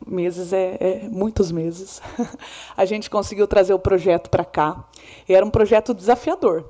meses 0.05 0.53
é, 0.53 0.77
é 0.79 1.09
muitos 1.09 1.51
meses, 1.51 1.99
a 2.77 2.85
gente 2.85 3.09
conseguiu 3.09 3.47
trazer 3.47 3.73
o 3.73 3.79
projeto 3.79 4.29
para 4.29 4.45
cá. 4.45 4.85
E 5.27 5.33
era 5.33 5.43
um 5.43 5.49
projeto 5.49 5.95
desafiador, 5.95 6.63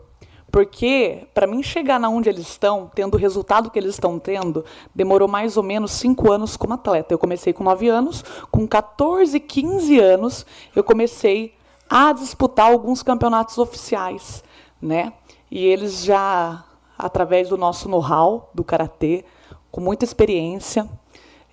porque, 0.49 1.27
para 1.33 1.45
mim 1.45 1.61
chegar 1.61 1.99
na 1.99 2.07
onde 2.07 2.29
eles 2.29 2.47
estão, 2.47 2.89
tendo 2.95 3.15
o 3.15 3.17
resultado 3.17 3.69
que 3.69 3.77
eles 3.77 3.95
estão 3.95 4.17
tendo, 4.17 4.63
demorou 4.93 5.27
mais 5.27 5.57
ou 5.57 5.63
menos 5.63 5.91
cinco 5.91 6.31
anos 6.31 6.55
como 6.55 6.73
atleta. 6.73 7.13
Eu 7.13 7.19
comecei 7.19 7.51
com 7.51 7.61
nove 7.61 7.89
anos, 7.89 8.23
com 8.49 8.65
14, 8.65 9.37
15 9.37 9.99
anos, 9.99 10.45
eu 10.73 10.83
comecei 10.83 11.53
a 11.89 12.13
disputar 12.13 12.71
alguns 12.71 13.03
campeonatos 13.03 13.57
oficiais. 13.57 14.45
Né? 14.81 15.11
E 15.51 15.65
eles 15.65 16.05
já, 16.05 16.63
através 16.97 17.49
do 17.49 17.57
nosso 17.57 17.89
know-how 17.89 18.49
do 18.53 18.63
karatê, 18.63 19.25
com 19.71 19.81
muita 19.81 20.05
experiência, 20.05 20.87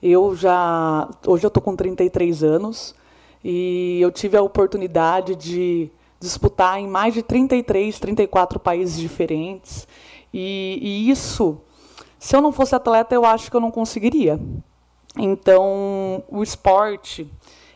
eu 0.02 0.34
já. 0.36 1.08
Hoje 1.26 1.44
eu 1.44 1.48
estou 1.48 1.62
com 1.62 1.76
33 1.76 2.42
anos 2.42 2.94
e 3.44 4.00
eu 4.00 4.10
tive 4.10 4.36
a 4.36 4.42
oportunidade 4.42 5.34
de 5.34 5.90
disputar 6.20 6.78
em 6.78 6.86
mais 6.86 7.14
de 7.14 7.22
33, 7.22 7.98
34 7.98 8.60
países 8.60 8.98
diferentes. 8.98 9.86
E, 10.32 10.78
e, 10.80 11.10
isso, 11.10 11.60
se 12.18 12.34
eu 12.34 12.40
não 12.40 12.52
fosse 12.52 12.74
atleta, 12.74 13.14
eu 13.14 13.24
acho 13.24 13.50
que 13.50 13.56
eu 13.56 13.60
não 13.60 13.70
conseguiria. 13.70 14.40
Então, 15.18 16.22
o 16.28 16.42
esporte 16.42 17.28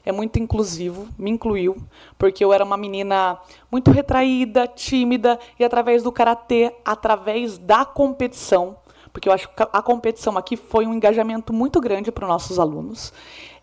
é 0.06 0.12
muito 0.12 0.38
inclusivo, 0.38 1.08
me 1.18 1.30
incluiu, 1.30 1.76
porque 2.16 2.42
eu 2.42 2.52
era 2.52 2.64
uma 2.64 2.76
menina 2.76 3.38
muito 3.70 3.90
retraída, 3.90 4.66
tímida, 4.66 5.38
e 5.58 5.64
através 5.64 6.02
do 6.02 6.12
karatê, 6.12 6.72
através 6.84 7.58
da 7.58 7.84
competição, 7.84 8.76
porque 9.12 9.28
eu 9.28 9.32
acho 9.32 9.48
que 9.48 9.62
a 9.72 9.82
competição 9.82 10.38
aqui 10.38 10.56
foi 10.56 10.86
um 10.86 10.94
engajamento 10.94 11.52
muito 11.52 11.80
grande 11.80 12.12
para 12.12 12.24
os 12.24 12.30
nossos 12.30 12.58
alunos 12.58 13.12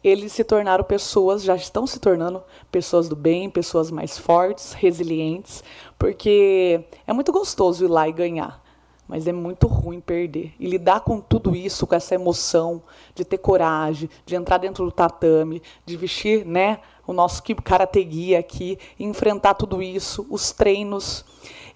eles 0.03 0.33
se 0.33 0.43
tornaram 0.43 0.83
pessoas, 0.83 1.43
já 1.43 1.55
estão 1.55 1.87
se 1.87 1.99
tornando 1.99 2.43
pessoas 2.69 3.07
do 3.07 3.15
bem, 3.15 3.49
pessoas 3.49 3.89
mais 3.89 4.17
fortes, 4.17 4.73
resilientes, 4.73 5.63
porque 5.97 6.83
é 7.07 7.13
muito 7.13 7.31
gostoso 7.31 7.85
ir 7.85 7.87
lá 7.87 8.07
e 8.07 8.11
ganhar, 8.11 8.61
mas 9.07 9.27
é 9.27 9.31
muito 9.31 9.67
ruim 9.67 9.99
perder. 9.99 10.53
E 10.59 10.67
lidar 10.67 11.01
com 11.01 11.19
tudo 11.19 11.55
isso, 11.55 11.85
com 11.85 11.95
essa 11.95 12.15
emoção 12.15 12.81
de 13.13 13.23
ter 13.23 13.37
coragem, 13.37 14.09
de 14.25 14.35
entrar 14.35 14.57
dentro 14.57 14.85
do 14.85 14.91
tatame, 14.91 15.61
de 15.85 15.97
vestir, 15.97 16.45
né, 16.45 16.79
o 17.05 17.13
nosso 17.13 17.43
karate 17.63 18.03
guia 18.03 18.39
aqui, 18.39 18.77
enfrentar 18.99 19.53
tudo 19.55 19.81
isso, 19.81 20.25
os 20.29 20.51
treinos. 20.51 21.25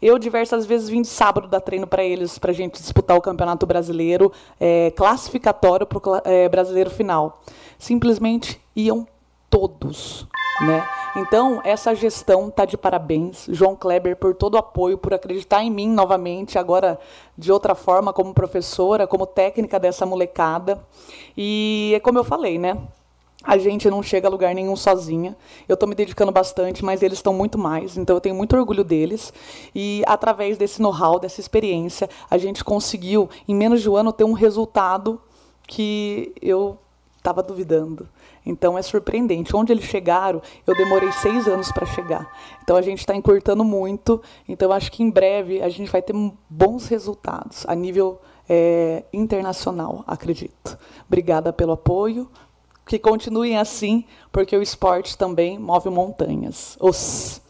Eu 0.01 0.17
diversas 0.17 0.65
vezes 0.65 0.89
vim 0.89 1.01
de 1.01 1.07
sábado 1.07 1.47
dar 1.47 1.59
treino 1.59 1.87
para 1.87 2.03
eles, 2.03 2.37
para 2.37 2.51
a 2.51 2.53
gente 2.53 2.79
disputar 2.79 3.17
o 3.17 3.21
Campeonato 3.21 3.65
Brasileiro, 3.65 4.31
é, 4.59 4.91
classificatório 4.91 5.85
para 5.85 5.97
o 5.97 6.21
é, 6.23 6.47
Brasileiro 6.47 6.89
Final 6.89 7.41
simplesmente 7.77 8.59
iam 8.75 9.07
todos. 9.49 10.27
Né? 10.61 10.87
Então, 11.15 11.61
essa 11.63 11.95
gestão 11.95 12.47
está 12.47 12.65
de 12.65 12.77
parabéns. 12.77 13.45
João 13.49 13.75
Kleber, 13.75 14.15
por 14.15 14.35
todo 14.35 14.55
o 14.55 14.57
apoio, 14.57 14.97
por 14.97 15.13
acreditar 15.13 15.63
em 15.63 15.69
mim 15.69 15.89
novamente, 15.89 16.57
agora 16.57 16.99
de 17.37 17.51
outra 17.51 17.75
forma, 17.75 18.11
como 18.11 18.33
professora, 18.33 19.07
como 19.07 19.25
técnica 19.25 19.79
dessa 19.79 20.05
molecada. 20.05 20.83
E 21.35 21.91
é 21.95 21.99
como 21.99 22.17
eu 22.19 22.23
falei, 22.23 22.57
né? 22.57 22.77
A 23.43 23.57
gente 23.57 23.89
não 23.89 24.01
chega 24.03 24.27
a 24.27 24.31
lugar 24.31 24.53
nenhum 24.53 24.75
sozinha. 24.75 25.37
Eu 25.69 25.75
estou 25.75 25.87
me 25.87 25.95
dedicando 25.95 26.31
bastante, 26.31 26.83
mas 26.83 27.01
eles 27.01 27.19
estão 27.19 27.33
muito 27.33 27.57
mais. 27.57 27.95
Então 27.95 28.15
eu 28.15 28.21
tenho 28.21 28.35
muito 28.35 28.55
orgulho 28.57 28.83
deles. 28.83 29.31
E 29.73 30.03
através 30.05 30.57
desse 30.57 30.81
know-how, 30.81 31.19
dessa 31.19 31.39
experiência, 31.39 32.09
a 32.29 32.37
gente 32.37 32.63
conseguiu, 32.63 33.29
em 33.47 33.55
menos 33.55 33.81
de 33.81 33.89
um 33.89 33.95
ano, 33.95 34.11
ter 34.11 34.23
um 34.23 34.33
resultado 34.33 35.21
que 35.67 36.33
eu 36.41 36.77
estava 37.17 37.43
duvidando. 37.43 38.07
Então 38.47 38.77
é 38.77 38.81
surpreendente. 38.81 39.55
Onde 39.55 39.73
eles 39.73 39.83
chegaram, 39.83 40.41
eu 40.65 40.75
demorei 40.75 41.11
seis 41.11 41.47
anos 41.47 41.71
para 41.71 41.85
chegar. 41.85 42.31
Então 42.63 42.75
a 42.75 42.81
gente 42.81 42.99
está 42.99 43.15
encurtando 43.15 43.63
muito. 43.63 44.21
Então 44.47 44.71
acho 44.71 44.91
que 44.91 45.03
em 45.03 45.09
breve 45.09 45.61
a 45.61 45.69
gente 45.69 45.91
vai 45.91 46.01
ter 46.01 46.13
bons 46.49 46.87
resultados 46.87 47.65
a 47.67 47.75
nível 47.75 48.19
é, 48.49 49.03
internacional, 49.11 50.03
acredito. 50.07 50.77
Obrigada 51.05 51.51
pelo 51.51 51.73
apoio. 51.73 52.29
Que 52.85 52.97
continuem 52.97 53.57
assim, 53.57 54.05
porque 54.31 54.55
o 54.55 54.61
esporte 54.61 55.17
também 55.17 55.59
move 55.59 55.89
montanhas. 55.89 56.77
Os 56.79 57.41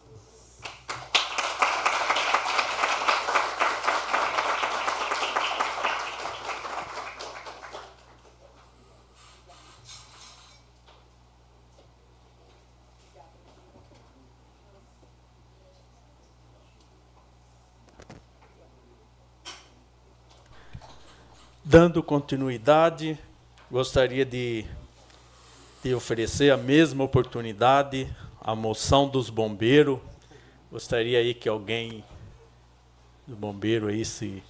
Dando 21.70 22.02
continuidade, 22.02 23.20
gostaria 23.70 24.24
de, 24.24 24.64
de 25.84 25.94
oferecer 25.94 26.50
a 26.50 26.56
mesma 26.56 27.04
oportunidade 27.04 28.08
à 28.40 28.56
moção 28.56 29.06
dos 29.06 29.30
bombeiros. 29.30 30.00
Gostaria 30.72 31.20
aí 31.20 31.34
que 31.34 31.50
alguém 31.50 32.06
do 33.28 33.36
bombeiro 33.36 33.88
aí 33.88 34.06
se, 34.06 34.42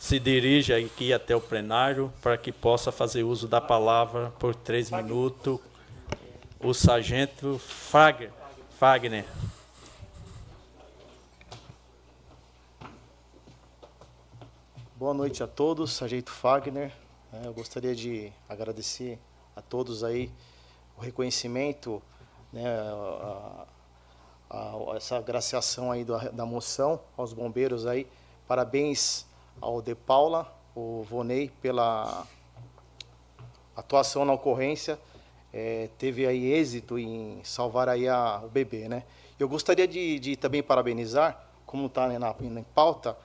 se 0.00 0.18
dirija 0.18 0.76
aqui 0.76 1.12
até 1.12 1.36
o 1.36 1.40
plenário 1.40 2.12
para 2.20 2.36
que 2.36 2.50
possa 2.50 2.90
fazer 2.90 3.22
uso 3.22 3.46
da 3.46 3.60
palavra 3.60 4.32
por 4.40 4.52
três 4.52 4.90
minutos. 4.90 5.60
O 6.58 6.74
sargento 6.74 7.60
Fagner. 7.60 8.32
Fagner. 8.80 9.24
Boa 15.02 15.14
noite 15.14 15.42
a 15.42 15.48
todos, 15.48 15.94
Sargento 15.94 16.30
Fagner. 16.30 16.92
É, 17.32 17.48
eu 17.48 17.52
gostaria 17.52 17.92
de 17.92 18.32
agradecer 18.48 19.18
a 19.56 19.60
todos 19.60 20.04
aí 20.04 20.30
o 20.96 21.00
reconhecimento, 21.00 22.00
né, 22.52 22.62
a, 22.68 23.66
a, 24.48 24.94
essa 24.94 25.20
graciação 25.20 25.90
aí 25.90 26.04
da, 26.04 26.18
da 26.28 26.46
moção 26.46 27.00
aos 27.16 27.32
bombeiros 27.32 27.84
aí. 27.84 28.06
Parabéns 28.46 29.26
ao 29.60 29.82
De 29.82 29.92
Paula, 29.96 30.54
o 30.72 31.02
Vonei 31.02 31.50
pela 31.60 32.24
atuação 33.74 34.24
na 34.24 34.34
ocorrência. 34.34 35.00
É, 35.52 35.88
teve 35.98 36.28
aí 36.28 36.52
êxito 36.52 36.96
em 36.96 37.40
salvar 37.42 37.88
aí 37.88 38.06
a, 38.06 38.40
o 38.44 38.48
bebê, 38.48 38.88
né? 38.88 39.02
Eu 39.36 39.48
gostaria 39.48 39.88
de, 39.88 40.20
de 40.20 40.36
também 40.36 40.62
parabenizar, 40.62 41.44
como 41.66 41.86
está 41.86 42.06
né, 42.06 42.20
na, 42.20 42.32
na 42.38 42.62
pauta, 42.72 43.18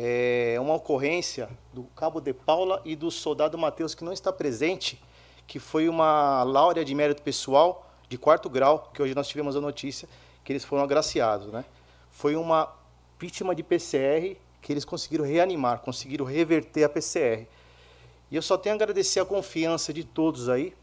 é 0.00 0.56
uma 0.60 0.74
ocorrência 0.74 1.50
do 1.74 1.82
Cabo 1.96 2.20
de 2.20 2.32
Paula 2.32 2.80
e 2.84 2.94
do 2.94 3.10
soldado 3.10 3.58
Matheus, 3.58 3.96
que 3.96 4.04
não 4.04 4.12
está 4.12 4.32
presente, 4.32 5.02
que 5.44 5.58
foi 5.58 5.88
uma 5.88 6.44
laurea 6.44 6.84
de 6.84 6.94
mérito 6.94 7.20
pessoal 7.20 7.84
de 8.08 8.16
quarto 8.16 8.48
grau, 8.48 8.92
que 8.94 9.02
hoje 9.02 9.12
nós 9.12 9.26
tivemos 9.26 9.56
a 9.56 9.60
notícia 9.60 10.08
que 10.44 10.52
eles 10.52 10.62
foram 10.62 10.84
agraciados. 10.84 11.48
Né? 11.48 11.64
Foi 12.12 12.36
uma 12.36 12.72
vítima 13.18 13.56
de 13.56 13.64
PCR 13.64 14.36
que 14.62 14.72
eles 14.72 14.84
conseguiram 14.84 15.24
reanimar, 15.24 15.80
conseguiram 15.80 16.24
reverter 16.24 16.84
a 16.84 16.88
PCR. 16.88 17.48
E 18.30 18.36
eu 18.36 18.42
só 18.42 18.56
tenho 18.56 18.76
a 18.76 18.76
agradecer 18.76 19.18
a 19.18 19.24
confiança 19.24 19.92
de 19.92 20.04
todos 20.04 20.48
aí, 20.48 20.76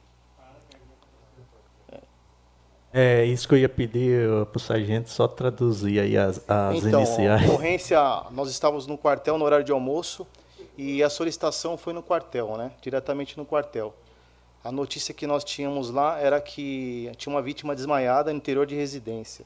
É, 2.97 3.25
isso 3.25 3.45
que 3.45 3.53
eu 3.53 3.57
ia 3.57 3.67
pedir 3.67 4.25
para 4.45 4.57
o 4.57 4.59
sargento 4.59 5.09
só 5.09 5.27
traduzir 5.27 5.99
aí 5.99 6.17
as, 6.17 6.37
as 6.49 6.77
então, 6.77 7.01
iniciais. 7.01 7.41
Então, 7.41 7.55
ocorrência, 7.55 7.99
nós 8.31 8.49
estávamos 8.49 8.87
no 8.87 8.97
quartel 8.97 9.37
no 9.37 9.43
horário 9.43 9.65
de 9.65 9.71
almoço 9.73 10.25
e 10.77 11.03
a 11.03 11.09
solicitação 11.09 11.77
foi 11.77 11.91
no 11.91 12.01
quartel, 12.01 12.55
né? 12.55 12.71
Diretamente 12.81 13.37
no 13.37 13.45
quartel. 13.45 13.93
A 14.63 14.71
notícia 14.71 15.13
que 15.13 15.27
nós 15.27 15.43
tínhamos 15.43 15.89
lá 15.89 16.17
era 16.21 16.39
que 16.39 17.11
tinha 17.17 17.35
uma 17.35 17.41
vítima 17.41 17.75
desmaiada 17.75 18.31
no 18.31 18.37
interior 18.37 18.65
de 18.65 18.75
residência. 18.75 19.45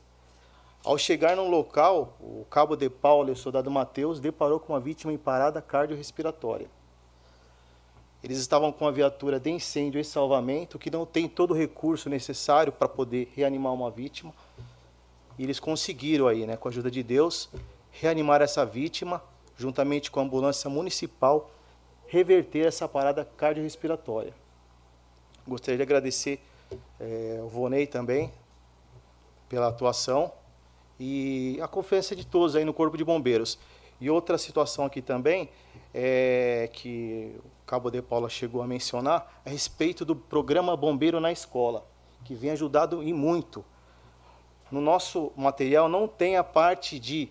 Ao 0.85 0.95
chegar 0.95 1.35
no 1.35 1.49
local, 1.49 2.15
o 2.21 2.45
cabo 2.51 2.75
de 2.75 2.87
Paula 2.87 3.29
e 3.29 3.33
o 3.33 3.35
soldado 3.35 3.71
Mateus 3.71 4.19
deparou 4.19 4.59
com 4.59 4.73
uma 4.73 4.79
vítima 4.79 5.11
em 5.11 5.17
parada 5.17 5.59
cardiorrespiratória. 5.59 6.67
Eles 8.23 8.37
estavam 8.37 8.71
com 8.71 8.85
a 8.85 8.91
viatura 8.91 9.39
de 9.39 9.49
incêndio 9.49 9.99
e 9.99 10.03
salvamento, 10.03 10.77
que 10.77 10.91
não 10.91 11.05
tem 11.05 11.27
todo 11.27 11.51
o 11.51 11.57
recurso 11.57 12.09
necessário 12.09 12.71
para 12.71 12.87
poder 12.87 13.31
reanimar 13.33 13.73
uma 13.73 13.89
vítima. 13.89 14.33
E 15.37 15.43
eles 15.43 15.59
conseguiram 15.59 16.27
aí, 16.27 16.45
né, 16.45 16.57
com 16.57 16.67
a 16.67 16.71
ajuda 16.71 16.91
de 16.91 17.01
Deus, 17.01 17.49
reanimar 17.91 18.41
essa 18.41 18.65
vítima, 18.65 19.23
juntamente 19.57 20.11
com 20.11 20.19
a 20.19 20.23
ambulância 20.23 20.69
municipal, 20.69 21.49
reverter 22.07 22.67
essa 22.67 22.89
parada 22.89 23.23
cardiorrespiratória. 23.37 24.33
Gostaria 25.47 25.77
de 25.77 25.83
agradecer 25.83 26.41
é, 26.99 27.39
o 27.41 27.47
Vonei 27.47 27.87
também 27.87 28.33
pela 29.47 29.69
atuação 29.69 30.31
e 30.99 31.57
a 31.61 31.67
confiança 31.67 32.15
de 32.15 32.25
todos 32.25 32.55
aí 32.55 32.65
no 32.65 32.73
Corpo 32.73 32.97
de 32.97 33.03
Bombeiros. 33.05 33.57
E 34.01 34.09
outra 34.09 34.37
situação 34.37 34.85
aqui 34.85 35.01
também 35.01 35.49
é 35.93 36.69
que 36.71 37.35
Cabo 37.69 37.91
de 37.91 38.01
Paula 38.01 38.27
chegou 38.29 38.63
a 38.63 38.67
mencionar 38.67 39.31
a 39.45 39.49
respeito 39.51 40.03
do 40.03 40.15
programa 40.15 40.75
Bombeiro 40.75 41.19
na 41.19 41.31
Escola, 41.31 41.85
que 42.25 42.33
vem 42.33 42.49
ajudado 42.49 43.03
e 43.03 43.13
muito. 43.13 43.63
No 44.71 44.81
nosso 44.81 45.31
material 45.37 45.87
não 45.87 46.07
tem 46.07 46.35
a 46.35 46.43
parte 46.43 46.97
de 46.97 47.29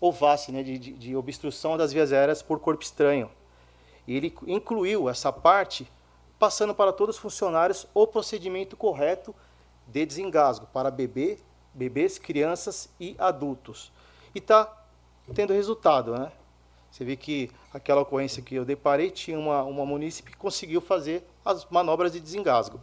OVAS, 0.00 0.48
né, 0.48 0.64
de, 0.64 0.76
de, 0.76 0.92
de 0.92 1.14
obstrução 1.14 1.76
das 1.76 1.92
vias 1.92 2.12
aéreas 2.12 2.42
por 2.42 2.58
corpo 2.58 2.82
estranho. 2.82 3.30
E 4.08 4.16
ele 4.16 4.36
incluiu 4.48 5.08
essa 5.08 5.32
parte, 5.32 5.88
passando 6.36 6.74
para 6.74 6.92
todos 6.92 7.14
os 7.14 7.22
funcionários 7.22 7.86
o 7.94 8.08
procedimento 8.08 8.76
correto 8.76 9.32
de 9.86 10.04
desengasgo 10.04 10.66
para 10.72 10.90
bebê, 10.90 11.38
bebês, 11.72 12.18
crianças 12.18 12.88
e 12.98 13.14
adultos. 13.20 13.92
E 14.34 14.38
está 14.38 14.84
tendo 15.32 15.52
resultado, 15.52 16.18
né? 16.18 16.32
Você 16.96 17.04
vê 17.04 17.14
que 17.14 17.50
aquela 17.74 18.00
ocorrência 18.00 18.42
que 18.42 18.54
eu 18.54 18.64
deparei 18.64 19.10
tinha 19.10 19.38
uma, 19.38 19.62
uma 19.64 19.84
munícipe 19.84 20.30
que 20.30 20.36
conseguiu 20.38 20.80
fazer 20.80 21.28
as 21.44 21.66
manobras 21.66 22.10
de 22.10 22.18
desengasgo. 22.18 22.80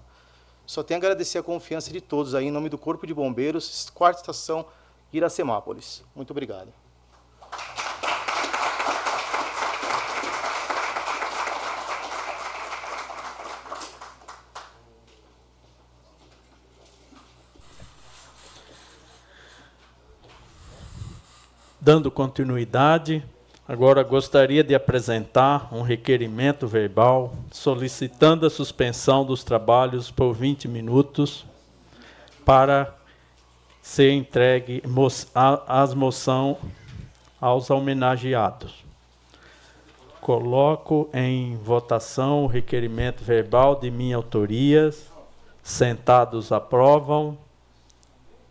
Só 0.68 0.84
tenho 0.84 1.00
a 1.00 1.02
agradecer 1.02 1.40
a 1.40 1.42
confiança 1.42 1.92
de 1.92 2.00
todos 2.00 2.36
aí, 2.36 2.46
em 2.46 2.52
nome 2.52 2.70
do 2.70 2.78
Corpo 2.78 3.08
de 3.08 3.14
Bombeiros, 3.14 3.90
quarta 3.92 4.22
estação 4.22 4.68
Iracemápolis. 5.12 6.04
Muito 6.16 6.30
obrigado. 6.30 6.72
Dando 21.82 22.12
continuidade, 22.12 23.26
Agora 23.66 24.04
gostaria 24.04 24.62
de 24.62 24.76
apresentar 24.76 25.70
um 25.74 25.84
requerimento 25.84 26.68
verbal 26.68 27.34
solicitando 27.50 28.46
a 28.46 28.50
suspensão 28.50 29.24
dos 29.24 29.42
trabalhos 29.42 30.12
por 30.12 30.34
20 30.34 30.68
minutos 30.68 31.46
para 32.44 32.94
ser 33.82 34.12
entregue 34.12 34.84
as 35.66 35.94
moção 35.94 36.58
aos 37.40 37.70
homenageados. 37.70 38.84
Coloco 40.20 41.10
em 41.14 41.56
votação 41.56 42.44
o 42.44 42.48
requerimento 42.48 43.24
verbal 43.24 43.78
de 43.78 43.90
minha 43.90 44.18
autoria. 44.18 44.90
Sentados 45.62 46.52
aprovam, 46.52 47.38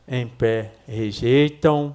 em 0.08 0.26
pé 0.26 0.72
rejeitam, 0.88 1.94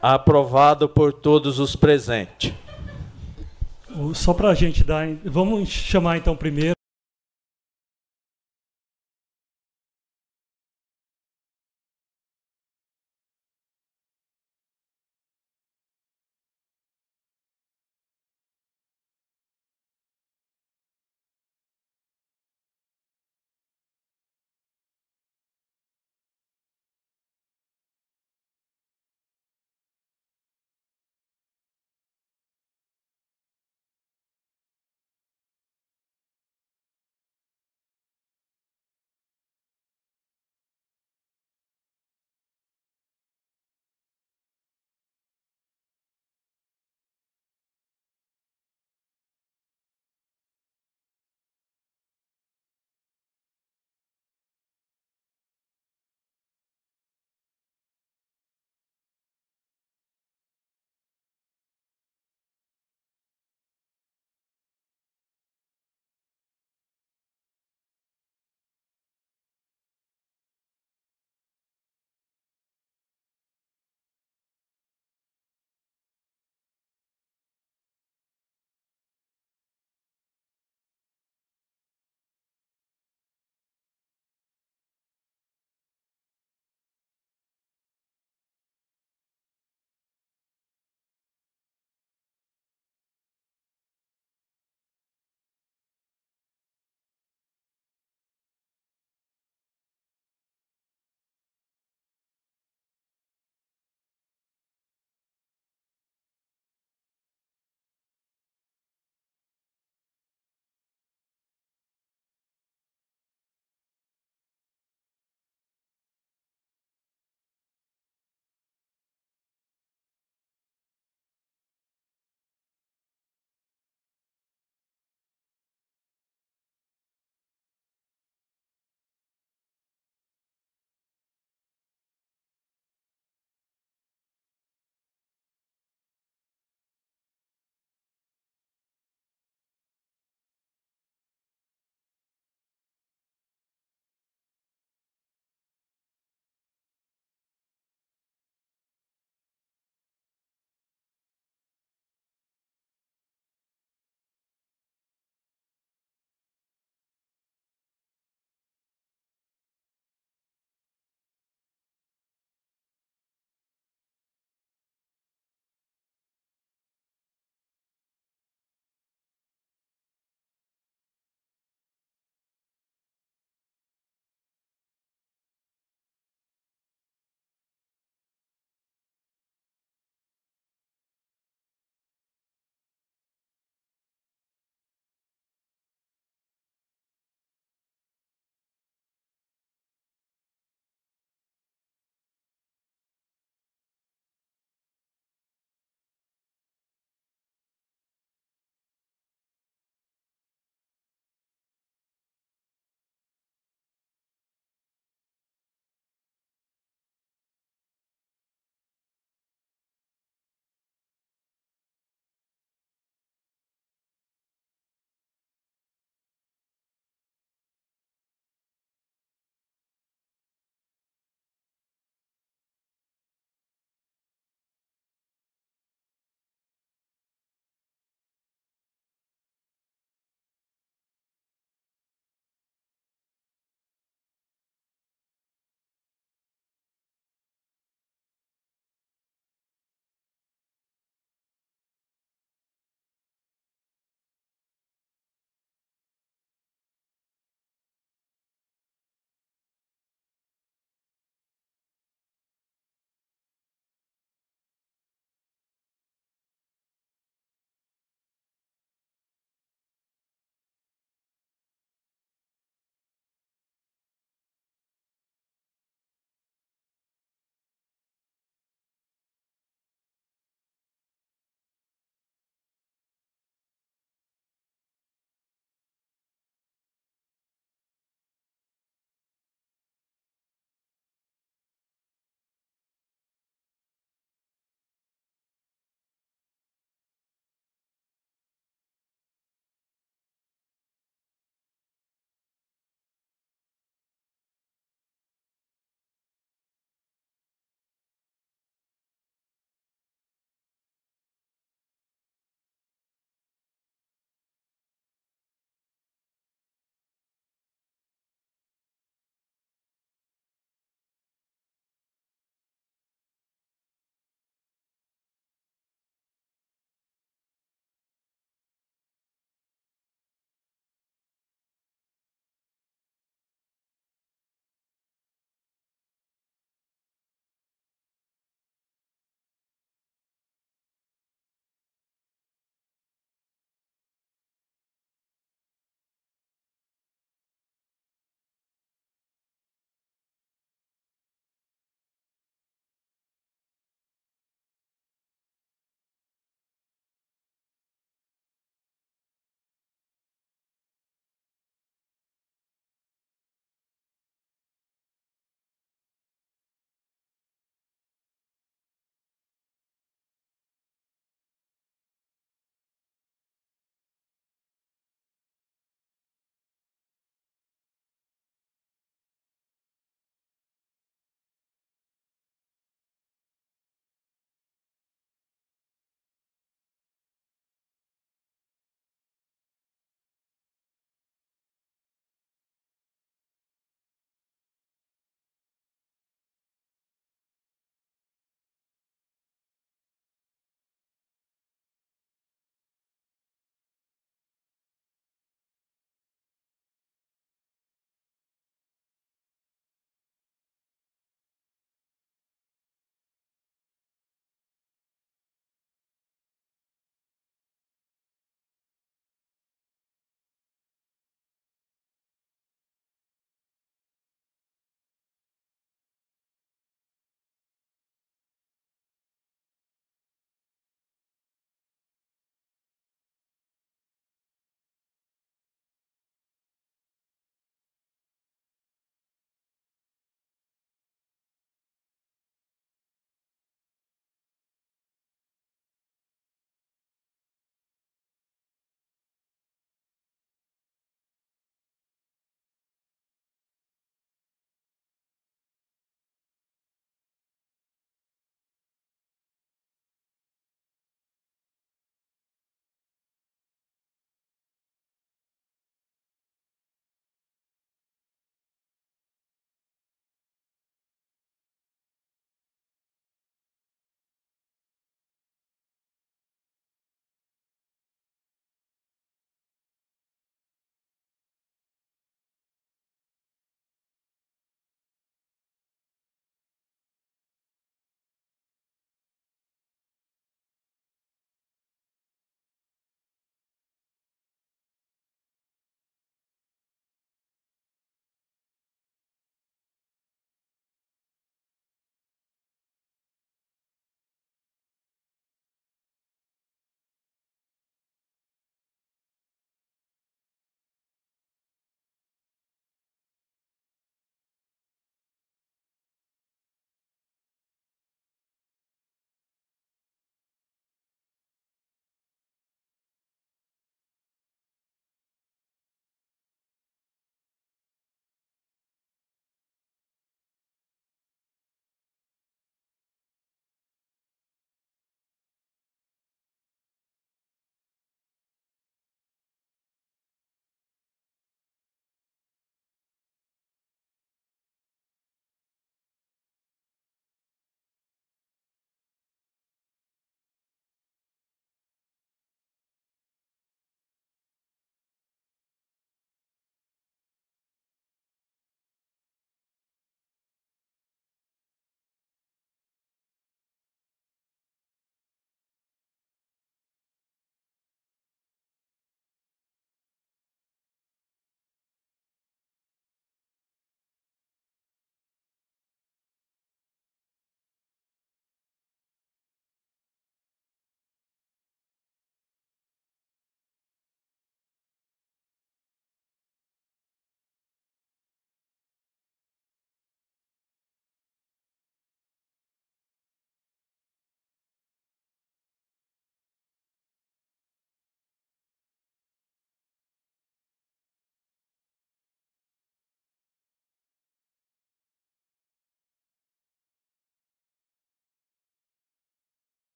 Aprovado 0.00 0.88
por 0.88 1.12
todos 1.12 1.58
os 1.58 1.74
presentes. 1.74 2.52
Só 4.14 4.32
para 4.32 4.50
a 4.50 4.54
gente 4.54 4.84
dar. 4.84 5.08
Vamos 5.24 5.68
chamar 5.68 6.18
então 6.18 6.36
primeiro. 6.36 6.77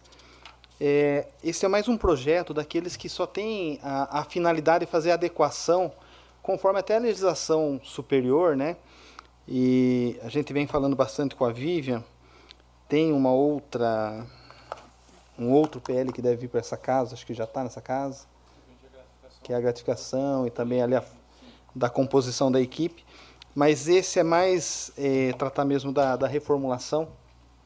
é, 0.82 1.30
esse 1.42 1.64
é 1.66 1.70
mais 1.70 1.88
um 1.88 1.98
projeto 1.98 2.54
daqueles 2.54 2.98
que 2.98 3.08
só 3.08 3.26
tem 3.26 3.80
a, 3.82 4.20
a, 4.20 4.24
finalidade 4.26 4.86
de 4.86 4.92
fazer 4.92 5.12
adequação 5.12 5.94
conforme 6.44 6.78
até 6.78 6.98
a 6.98 7.00
legislação 7.00 7.80
superior, 7.86 8.54
né? 8.54 8.76
E 9.48 10.20
a 10.24 10.28
gente 10.28 10.52
vem 10.52 10.68
falando 10.68 10.94
bastante 10.94 11.36
com 11.38 11.46
a 11.46 11.54
Vivian. 11.54 12.04
Tem 12.90 13.14
uma 13.14 13.32
outra, 13.32 14.26
um 15.40 15.50
outro 15.52 15.80
PL 15.80 16.12
que 16.12 16.22
deve 16.22 16.36
vir 16.36 16.48
para 16.50 16.60
essa 16.60 16.76
casa, 16.76 17.14
acho 17.14 17.26
que 17.26 17.34
já 17.34 17.46
está 17.46 17.64
nessa 17.64 17.80
casa, 17.80 18.26
que 19.42 19.54
é 19.54 19.56
a 19.56 19.62
gratificação 19.62 20.46
e 20.46 20.50
também 20.50 20.82
ali 20.82 20.98
a 20.98 21.04
da 21.74 21.90
composição 21.90 22.52
da 22.52 22.60
equipe, 22.60 23.06
mas 23.56 23.88
esse 23.88 24.20
é 24.20 24.24
mais 24.24 24.92
é, 24.98 25.34
tratar 25.34 25.66
mesmo 25.66 25.92
da, 25.92 26.16
da, 26.16 26.28
reformulação, 26.28 27.10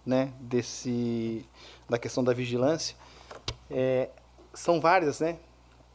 né, 0.05 0.33
desse, 0.39 1.45
da 1.89 1.97
questão 1.97 2.23
da 2.23 2.33
vigilância. 2.33 2.95
É, 3.69 4.09
são 4.53 4.79
várias, 4.79 5.19
né? 5.19 5.37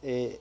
É, 0.03 0.39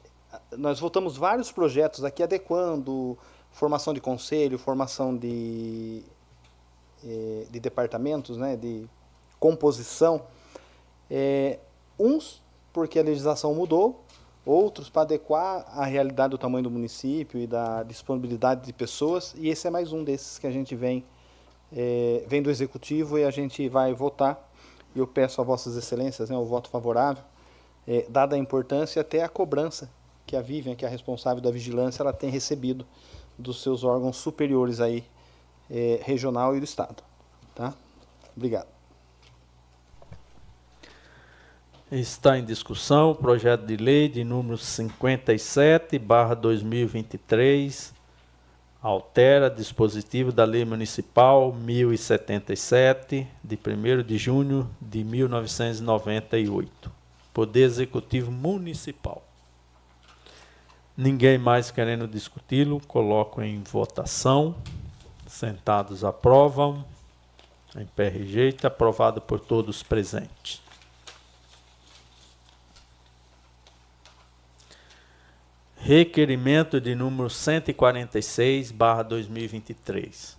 nós 0.57 0.79
voltamos 0.79 1.17
vários 1.17 1.51
projetos 1.51 2.05
aqui 2.05 2.23
adequando 2.23 3.19
formação 3.51 3.93
de 3.93 4.01
conselho, 4.01 4.59
formação 4.59 5.17
de, 5.17 6.03
é, 7.05 7.47
de 7.51 7.61
departamentos, 7.61 8.37
né, 8.37 8.57
de 8.57 8.87
composição. 9.39 10.23
É, 11.11 11.59
uns 11.99 12.41
porque 12.73 12.99
a 12.99 13.03
legislação 13.03 13.55
mudou, 13.55 14.05
outros 14.45 14.89
para 14.89 15.03
adequar 15.03 15.67
a 15.69 15.85
realidade 15.85 16.31
do 16.31 16.39
tamanho 16.39 16.65
do 16.65 16.71
município 16.71 17.41
e 17.41 17.47
da 17.47 17.83
disponibilidade 17.83 18.65
de 18.65 18.73
pessoas, 18.73 19.35
e 19.37 19.49
esse 19.49 19.67
é 19.67 19.71
mais 19.71 19.93
um 19.93 20.03
desses 20.03 20.39
que 20.39 20.47
a 20.47 20.51
gente 20.51 20.75
vem, 20.75 21.05
é, 21.73 22.25
vem 22.27 22.43
do 22.43 22.51
Executivo 22.51 23.19
e 23.19 23.25
a 23.25 23.31
gente 23.31 23.69
vai 23.69 23.93
votar. 23.93 24.49
E 24.95 24.99
eu 24.99 25.07
peço 25.07 25.41
a 25.41 25.45
Vossas 25.45 25.77
Excelências 25.77 26.31
né, 26.31 26.37
o 26.37 26.45
voto 26.45 26.69
favorável, 26.69 27.23
é, 27.87 28.07
dada 28.09 28.35
a 28.35 28.39
importância 28.39 29.01
até 29.03 29.23
a 29.23 29.29
cobrança 29.29 29.91
que 30.27 30.37
a 30.37 30.41
Vivian, 30.41 30.75
que 30.75 30.85
é 30.85 30.89
a 30.89 30.91
responsável 30.91 31.43
da 31.43 31.51
vigilância, 31.51 32.03
ela 32.03 32.13
tem 32.13 32.31
recebido 32.31 32.87
dos 33.39 33.63
seus 33.63 33.85
órgãos 33.85 34.17
superiores 34.17 34.81
aí, 34.81 35.05
é, 35.71 36.01
regional 36.03 36.57
e 36.57 36.61
do 36.61 36.65
Estado. 36.65 37.03
Tá? 37.55 37.75
Obrigado. 38.37 38.80
Está 41.91 42.39
em 42.39 42.45
discussão 42.45 43.11
o 43.11 43.15
projeto 43.17 43.67
de 43.67 43.77
lei 43.77 44.09
de 44.09 44.23
número 44.23 44.57
57, 44.57 45.99
barra 45.99 46.35
2023, 46.35 47.93
altera 48.81 49.51
dispositivo 49.51 50.31
da 50.31 50.45
Lei 50.45 50.65
Municipal 50.65 51.53
1077, 51.53 53.27
de 53.43 53.57
1 53.59 54.05
de 54.05 54.17
junho 54.17 54.71
de 54.81 55.03
1998. 55.03 56.93
Poder 57.35 57.63
Executivo 57.63 58.31
Municipal. 58.31 59.25
Ninguém 60.97 61.39
mais 61.39 61.73
querendo 61.73 62.07
discuti-lo, 62.07 62.81
coloco 62.87 63.43
em 63.43 63.65
votação. 63.65 64.55
Sentados 65.27 66.05
aprovam. 66.05 66.85
Em 67.77 67.85
pé 67.85 68.09
rejeita, 68.09 68.69
aprovado 68.69 69.21
por 69.21 69.41
todos 69.41 69.83
presentes. 69.83 70.70
Requerimento 75.83 76.79
de 76.79 76.95
número 76.95 77.31
146, 77.31 78.71
barra 78.71 79.03
2023. 79.03 80.37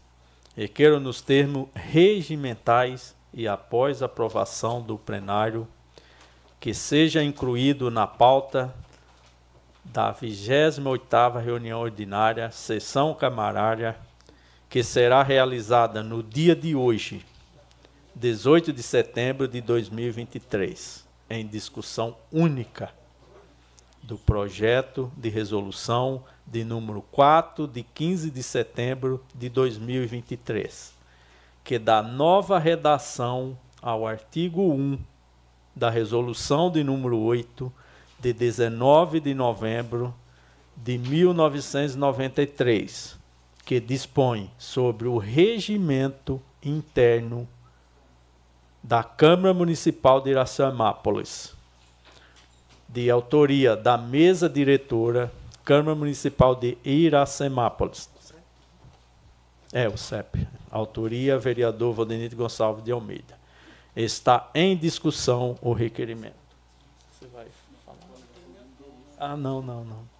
Requeiro 0.56 1.00
nos 1.00 1.20
termos 1.20 1.68
regimentais 1.74 3.16
e 3.34 3.48
após 3.48 4.04
aprovação 4.04 4.84
do 4.84 5.00
plenário 5.00 5.68
que 6.60 6.76
seja 6.76 7.24
incluído 7.24 7.90
na 7.90 8.06
pauta 8.06 8.72
da 9.84 10.14
28ª 10.14 11.42
reunião 11.44 11.82
ordinária, 11.82 12.52
sessão 12.52 13.16
camarária, 13.16 13.98
que 14.70 14.84
será 14.84 15.24
realizada 15.24 16.04
no 16.04 16.22
dia 16.22 16.56
de 16.56 16.76
hoje, 16.76 17.26
18 18.14 18.72
de 18.72 18.84
setembro 18.84 19.48
de 19.48 19.60
2023, 19.60 21.04
em 21.32 21.48
discussão 21.48 22.16
única 22.32 23.01
do 24.12 24.18
projeto 24.18 25.10
de 25.16 25.30
resolução 25.30 26.26
de 26.46 26.66
número 26.66 27.02
4 27.14 27.66
de 27.66 27.82
15 27.82 28.30
de 28.30 28.44
setembro 28.44 29.24
de 29.34 29.48
2023, 29.48 30.94
que 31.64 31.80
dá 31.80 32.04
nova 32.04 32.60
redação 32.60 33.58
ao 33.82 34.06
artigo 34.06 34.64
1 34.64 35.00
da 35.74 35.90
resolução 35.90 36.70
de 36.70 36.84
número 36.84 37.18
8 37.20 37.72
de 38.20 38.34
19 38.34 39.22
de 39.22 39.34
novembro 39.34 40.14
de 40.76 40.98
1993, 40.98 43.18
que 43.64 43.80
dispõe 43.80 44.52
sobre 44.58 45.08
o 45.08 45.18
regimento 45.18 46.42
interno 46.62 47.48
da 48.84 49.06
Câmara 49.06 49.54
Municipal 49.54 50.20
de 50.20 50.32
Iracemápolis 50.32 51.61
de 52.94 53.10
autoria 53.10 53.76
da 53.76 53.98
mesa 53.98 54.50
diretora 54.50 55.32
Câmara 55.64 55.96
Municipal 55.96 56.56
de 56.56 56.78
Iracemápolis. 56.84 58.10
É, 59.72 59.88
o 59.88 59.98
CEP. 59.98 60.48
Autoria, 60.70 61.38
vereador 61.38 61.94
Valdenito 61.94 62.36
Gonçalves 62.36 62.84
de 62.84 62.92
Almeida. 62.92 63.40
Está 63.96 64.50
em 64.54 64.76
discussão 64.76 65.58
o 65.62 65.74
requerimento. 65.74 66.36
Você 67.12 67.28
vai 67.28 67.48
falar? 67.86 67.98
Ah, 69.18 69.38
não, 69.38 69.62
não, 69.62 69.86
não. 69.86 70.12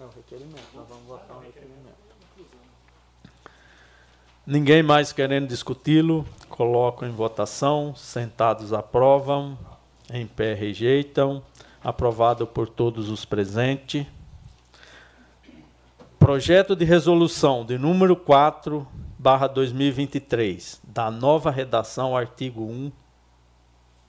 É 0.00 0.04
o 0.04 0.08
requerimento. 0.08 0.66
Nós 0.74 0.88
vamos 0.88 1.04
votar 1.04 1.36
o 1.36 1.40
requerimento. 1.40 1.81
Ninguém 4.44 4.82
mais 4.82 5.12
querendo 5.12 5.46
discuti-lo, 5.46 6.26
coloco 6.48 7.04
em 7.04 7.12
votação. 7.12 7.94
Sentados 7.94 8.72
aprovam, 8.72 9.56
em 10.12 10.26
pé 10.26 10.52
rejeitam. 10.52 11.40
aprovado 11.84 12.44
por 12.46 12.68
todos 12.68 13.08
os 13.08 13.24
presentes. 13.24 14.04
Projeto 16.18 16.74
de 16.74 16.84
resolução 16.84 17.64
de 17.64 17.78
número 17.78 18.16
4, 18.16 18.86
barra 19.18 19.46
2023, 19.48 20.80
da 20.84 21.10
nova 21.10 21.50
redação, 21.50 22.16
artigo 22.16 22.62
1 22.62 22.92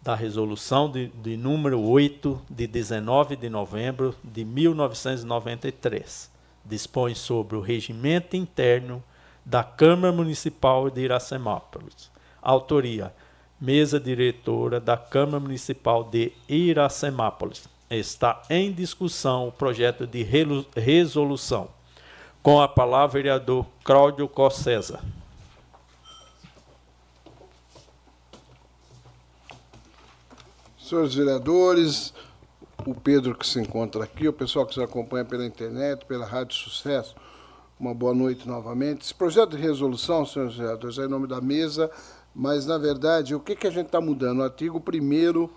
da 0.03 0.15
resolução 0.15 0.91
de, 0.91 1.07
de 1.07 1.37
número 1.37 1.79
8, 1.79 2.41
de 2.49 2.67
19 2.67 3.35
de 3.35 3.49
novembro 3.49 4.15
de 4.23 4.43
1993. 4.43 6.31
Dispõe 6.65 7.15
sobre 7.15 7.55
o 7.55 7.61
regimento 7.61 8.35
interno 8.35 9.03
da 9.45 9.63
Câmara 9.63 10.13
Municipal 10.13 10.89
de 10.89 11.01
Iracemápolis. 11.01 12.11
Autoria: 12.41 13.13
Mesa 13.59 13.99
Diretora 13.99 14.79
da 14.79 14.97
Câmara 14.97 15.39
Municipal 15.39 16.03
de 16.03 16.31
Iracemápolis. 16.47 17.67
Está 17.89 18.41
em 18.49 18.71
discussão 18.71 19.47
o 19.47 19.51
projeto 19.51 20.07
de 20.07 20.23
resolução 20.75 21.69
com 22.41 22.59
a 22.59 22.67
palavra, 22.67 23.13
vereador 23.13 23.65
Cláudio 23.83 24.27
Cossesa. 24.27 24.99
Senhores 30.77 31.15
vereadores, 31.15 32.13
o 32.85 32.93
Pedro 32.93 33.33
que 33.33 33.47
se 33.47 33.59
encontra 33.61 34.03
aqui, 34.03 34.27
o 34.27 34.33
pessoal 34.33 34.65
que 34.65 34.77
nos 34.77 34.89
acompanha 34.89 35.23
pela 35.23 35.45
internet, 35.45 36.05
pela 36.05 36.25
Rádio 36.25 36.55
Sucesso, 36.57 37.15
uma 37.83 37.93
boa 37.93 38.13
noite 38.13 38.47
novamente. 38.47 39.01
Esse 39.01 39.13
projeto 39.13 39.57
de 39.57 39.61
resolução, 39.61 40.25
senhores 40.25 40.55
vereadores, 40.55 40.97
é 40.97 41.03
em 41.03 41.09
nome 41.09 41.27
da 41.27 41.41
mesa, 41.41 41.91
mas, 42.33 42.65
na 42.65 42.77
verdade, 42.77 43.35
o 43.35 43.41
que, 43.41 43.57
que 43.57 43.67
a 43.67 43.69
gente 43.69 43.87
está 43.87 43.99
mudando? 43.99 44.39
O 44.39 44.43
artigo 44.43 44.81
1 44.81 45.49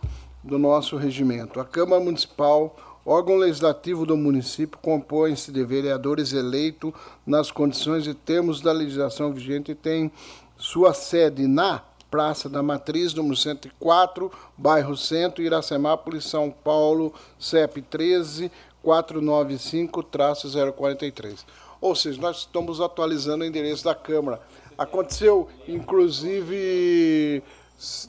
do 0.42 0.58
nosso 0.58 0.96
regimento. 0.96 1.60
A 1.60 1.64
Câmara 1.64 2.02
Municipal 2.02 2.74
órgão 3.04 3.36
legislativo 3.36 4.04
do 4.04 4.16
município 4.16 4.76
compõe-se 4.82 5.52
de 5.52 5.64
vereadores 5.64 6.32
eleitos 6.32 6.92
nas 7.24 7.52
condições 7.52 8.08
e 8.08 8.14
termos 8.14 8.60
da 8.60 8.72
legislação 8.72 9.32
vigente 9.32 9.70
e 9.70 9.76
tem 9.76 10.10
sua 10.56 10.92
sede 10.92 11.46
na 11.46 11.80
Praça 12.10 12.48
da 12.48 12.62
Matriz, 12.62 13.14
número 13.14 13.36
104, 13.36 14.30
bairro 14.56 14.96
Centro, 14.96 15.42
Iracemápolis, 15.42 16.24
São 16.24 16.50
Paulo, 16.50 17.12
CEP 17.38 17.82
13 17.82 18.50
495-043. 18.86 21.44
Ou 21.80 21.94
seja, 21.94 22.20
nós 22.20 22.38
estamos 22.38 22.80
atualizando 22.80 23.44
o 23.44 23.46
endereço 23.46 23.84
da 23.84 23.94
Câmara. 23.94 24.40
Aconteceu, 24.76 25.48
inclusive, 25.66 27.42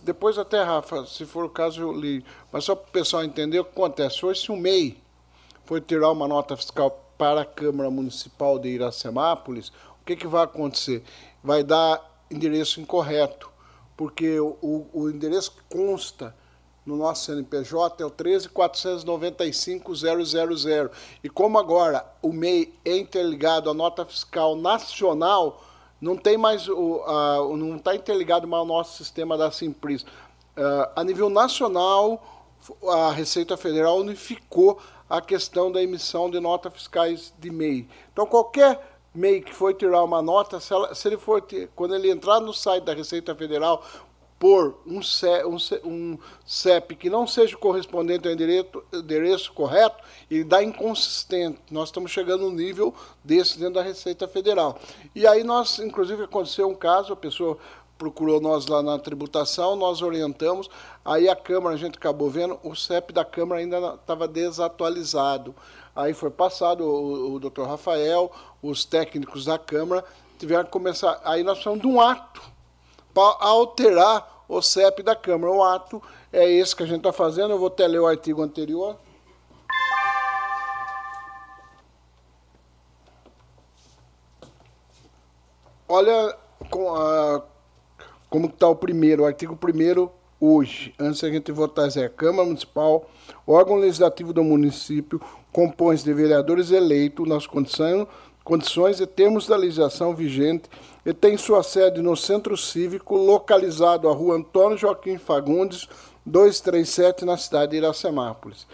depois 0.03 0.37
até, 0.37 0.63
Rafa, 0.63 1.05
se 1.05 1.25
for 1.25 1.45
o 1.45 1.49
caso, 1.49 1.81
eu 1.81 1.91
li. 1.91 2.23
Mas 2.51 2.63
só 2.63 2.75
para 2.75 2.87
o 2.87 2.91
pessoal 2.91 3.23
entender 3.23 3.59
o 3.59 3.65
que 3.65 3.71
acontece. 3.71 4.25
Hoje, 4.25 4.41
se 4.41 4.51
o 4.51 4.57
MEI 4.57 4.97
for 5.65 5.81
tirar 5.81 6.11
uma 6.11 6.27
nota 6.27 6.55
fiscal 6.55 7.03
para 7.17 7.41
a 7.41 7.45
Câmara 7.45 7.89
Municipal 7.89 8.57
de 8.59 8.69
Iracemápolis, 8.69 9.69
o 10.01 10.05
que, 10.05 10.15
que 10.15 10.27
vai 10.27 10.43
acontecer? 10.43 11.03
Vai 11.43 11.63
dar 11.63 12.01
endereço 12.31 12.79
incorreto, 12.79 13.49
porque 13.95 14.39
o, 14.39 14.87
o 14.93 15.09
endereço 15.09 15.51
que 15.51 15.61
consta 15.75 16.35
no 16.87 16.95
nosso 16.95 17.25
CNPJ 17.25 18.01
é 18.01 18.05
o 18.05 18.09
13.495.000. 18.09 20.89
E 21.21 21.29
como 21.29 21.59
agora 21.59 22.05
o 22.21 22.31
MEI 22.31 22.73
é 22.85 22.95
interligado 22.97 23.69
à 23.69 23.73
nota 23.73 24.05
fiscal 24.05 24.55
nacional, 24.55 25.61
não 25.99 26.15
tem 26.15 26.37
mais 26.37 26.69
o, 26.69 27.03
uh, 27.05 27.57
não 27.57 27.75
está 27.75 27.93
interligado 27.93 28.47
mais 28.47 28.61
ao 28.61 28.65
nosso 28.65 29.03
sistema 29.03 29.37
da 29.37 29.51
Simpris. 29.51 30.03
Uh, 30.03 30.87
a 30.95 31.03
nível 31.03 31.29
nacional, 31.29 32.23
a 32.87 33.11
Receita 33.11 33.57
Federal 33.57 33.97
unificou 33.97 34.79
a 35.09 35.19
questão 35.19 35.69
da 35.69 35.83
emissão 35.83 36.31
de 36.31 36.39
notas 36.39 36.71
fiscais 36.71 37.33
de 37.37 37.51
MEI. 37.51 37.85
Então, 38.13 38.25
qualquer 38.25 38.79
MEI 39.13 39.41
que 39.41 39.53
for 39.53 39.73
tirar 39.73 40.01
uma 40.03 40.21
nota, 40.21 40.61
se, 40.61 40.71
ela, 40.71 40.95
se 40.95 41.05
ele 41.07 41.17
for 41.17 41.45
quando 41.75 41.95
ele 41.95 42.09
entrar 42.09 42.39
no 42.39 42.53
site 42.53 42.85
da 42.85 42.93
Receita 42.93 43.35
Federal, 43.35 43.83
por 44.39 44.77
um, 44.85 44.99
um, 45.83 46.17
CEP 46.45 46.95
que 46.95 47.09
não 47.09 47.25
seja 47.25 47.57
correspondente 47.57 48.27
ao 48.27 48.33
endereço, 48.33 48.83
endereço 48.93 49.51
correto, 49.51 50.03
ele 50.29 50.43
dá 50.43 50.63
inconsistente. 50.63 51.59
Nós 51.71 51.89
estamos 51.89 52.11
chegando 52.11 52.49
no 52.49 52.55
nível 52.55 52.93
desse 53.23 53.57
dentro 53.57 53.75
da 53.75 53.81
Receita 53.81 54.27
Federal. 54.27 54.79
E 55.15 55.25
aí 55.25 55.43
nós, 55.43 55.79
inclusive, 55.79 56.23
aconteceu 56.23 56.69
um 56.69 56.75
caso, 56.75 57.13
a 57.13 57.15
pessoa 57.15 57.57
procurou 57.97 58.39
nós 58.39 58.67
lá 58.67 58.83
na 58.83 58.99
tributação, 58.99 59.75
nós 59.75 60.03
orientamos, 60.03 60.69
aí 61.03 61.27
a 61.27 61.35
Câmara, 61.35 61.73
a 61.73 61.77
gente 61.77 61.97
acabou 61.97 62.29
vendo, 62.29 62.59
o 62.63 62.75
CEP 62.75 63.11
da 63.11 63.25
Câmara 63.25 63.59
ainda 63.59 63.95
estava 63.95 64.27
desatualizado. 64.27 65.55
Aí 65.95 66.13
foi 66.13 66.29
passado, 66.29 66.83
o, 66.83 67.33
o 67.33 67.39
doutor 67.39 67.67
Rafael, 67.67 68.31
os 68.61 68.85
técnicos 68.85 69.45
da 69.45 69.57
Câmara, 69.57 70.05
tiveram 70.37 70.65
que 70.65 70.69
começar, 70.69 71.19
aí 71.23 71.41
nós 71.41 71.63
falamos 71.63 71.81
de 71.81 71.87
um 71.87 71.99
ato, 71.99 72.39
alterar 73.21 74.45
o 74.47 74.61
CEP 74.61 75.03
da 75.03 75.15
Câmara. 75.15 75.51
O 75.51 75.63
ato 75.63 76.01
é 76.31 76.49
esse 76.49 76.75
que 76.75 76.83
a 76.83 76.85
gente 76.85 76.97
está 76.97 77.13
fazendo, 77.13 77.51
eu 77.51 77.59
vou 77.59 77.67
até 77.67 77.87
ler 77.87 77.99
o 77.99 78.07
artigo 78.07 78.41
anterior. 78.41 78.97
Olha 85.89 86.37
com 86.69 86.93
a, 86.93 87.41
como 88.29 88.47
está 88.47 88.67
o 88.67 88.75
primeiro, 88.75 89.23
o 89.23 89.25
artigo 89.25 89.57
1 89.57 90.09
hoje, 90.39 90.93
antes 90.99 91.21
da 91.21 91.29
gente 91.29 91.51
votar, 91.51 91.89
é 91.95 92.05
a 92.05 92.09
Câmara 92.09 92.45
Municipal, 92.45 93.09
órgão 93.45 93.77
legislativo 93.77 94.33
do 94.33 94.43
município, 94.43 95.21
compõe-se 95.51 96.03
de 96.03 96.13
vereadores 96.13 96.71
eleitos 96.71 97.27
nas 97.27 97.47
condições, 97.47 98.05
condições 98.43 98.99
e 98.99 99.07
termos 99.07 99.47
da 99.47 99.55
legislação 99.55 100.13
vigente 100.13 100.69
e 101.07 101.13
tem 101.13 101.37
sua 101.37 101.63
sede 101.63 102.01
no 102.01 102.17
Centro 102.17 102.57
Cívico, 102.57 103.15
localizado 103.15 104.09
à 104.09 104.13
rua 104.13 104.35
Antônio 104.35 104.77
Joaquim 104.77 105.17
Fagundes, 105.17 105.87
237, 106.25 107.23
na 107.23 107.37
cidade 107.37 107.71
de 107.71 107.77
Iracemápolis. 107.77 108.67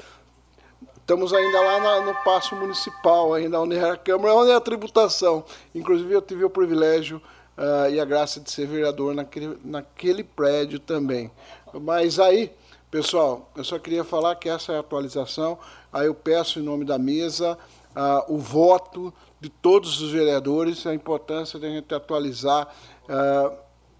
Estamos 0.97 1.31
ainda 1.31 1.61
lá 1.61 1.79
na, 1.79 2.01
no 2.07 2.23
Paço 2.23 2.55
Municipal, 2.55 3.35
ainda 3.35 3.61
onde 3.61 3.75
é 3.75 3.87
a 3.87 3.95
Câmara, 3.95 4.33
onde 4.33 4.49
é 4.49 4.55
a 4.55 4.59
tributação. 4.59 5.45
Inclusive, 5.75 6.11
eu 6.11 6.23
tive 6.23 6.43
o 6.43 6.49
privilégio 6.49 7.21
uh, 7.55 7.91
e 7.91 7.99
a 7.99 8.05
graça 8.05 8.39
de 8.39 8.49
ser 8.49 8.65
vereador 8.65 9.13
naquele, 9.13 9.55
naquele 9.63 10.23
prédio 10.23 10.79
também. 10.79 11.29
Mas 11.71 12.19
aí, 12.19 12.51
pessoal, 12.89 13.47
eu 13.55 13.63
só 13.63 13.77
queria 13.77 14.03
falar 14.03 14.37
que 14.37 14.49
essa 14.49 14.73
é 14.73 14.77
a 14.77 14.79
atualização. 14.79 15.59
Aí 15.91 16.07
eu 16.07 16.15
peço 16.15 16.59
em 16.59 16.63
nome 16.63 16.83
da 16.83 16.97
mesa 16.97 17.55
uh, 17.95 18.33
o 18.33 18.39
voto 18.39 19.13
de 19.43 19.49
todos 19.49 20.01
os 20.01 20.09
vereadores 20.09 20.87
a 20.87 20.95
importância 20.95 21.59
de 21.59 21.65
a 21.65 21.69
gente 21.69 21.93
atualizar 21.93 22.73
uh, 23.09 23.53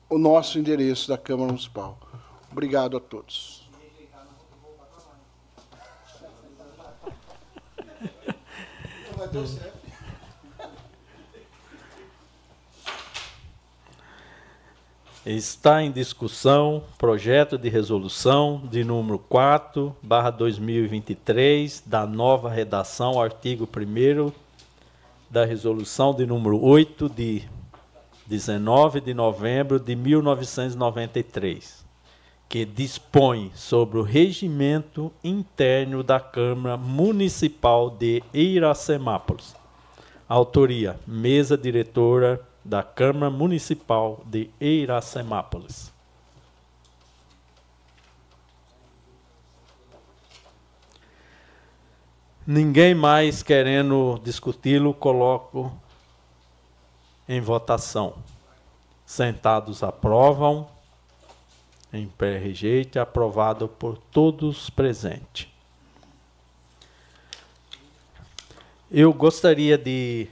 o 0.10 0.18
nosso 0.18 0.58
endereço 0.58 1.10
da 1.10 1.18
Câmara 1.18 1.48
Municipal. 1.48 2.00
Obrigado 2.50 2.96
a 2.96 3.00
todos. 3.02 3.70
Está 15.26 15.84
em 15.84 15.92
discussão 15.92 16.86
projeto 16.98 17.58
de 17.58 17.68
resolução 17.68 18.64
de 18.72 18.86
número 18.86 19.20
4, 19.20 19.94
barra 20.02 20.30
2023, 20.30 21.84
da 21.86 22.06
nova 22.06 22.50
redação, 22.50 23.22
artigo 23.22 23.68
1 23.68 24.32
da 25.34 25.44
resolução 25.46 26.14
de 26.14 26.28
número 26.28 26.64
8 26.64 27.10
de 27.10 27.42
19 28.28 29.02
de 29.02 29.16
novembro 29.16 29.80
de 29.80 29.96
1993, 29.96 31.84
que 32.48 32.64
dispõe 32.64 33.52
sobre 33.56 33.98
o 33.98 34.04
regimento 34.04 35.12
interno 35.24 36.04
da 36.04 36.20
Câmara 36.20 36.78
Municipal 36.78 37.90
de 37.90 38.22
Iracemápolis. 38.32 39.56
Autoria: 40.30 41.00
Mesa 41.08 41.58
Diretora 41.58 42.40
da 42.64 42.84
Câmara 42.84 43.32
Municipal 43.32 44.24
de 44.28 44.52
Iracemápolis. 44.62 45.93
Ninguém 52.46 52.94
mais 52.94 53.42
querendo 53.42 54.20
discuti-lo, 54.22 54.94
coloco 54.94 55.72
em 57.28 57.40
votação. 57.40 58.16
Sentados 59.06 59.82
aprovam, 59.82 60.68
em 61.94 62.06
pé 62.06 62.38
rejeite, 62.38 63.00
aprovado 63.00 63.70
por 63.70 63.98
todos 63.98 64.70
presentes. 64.70 65.48
Eu 68.92 69.14
gostaria 69.14 69.78
de 69.78 70.28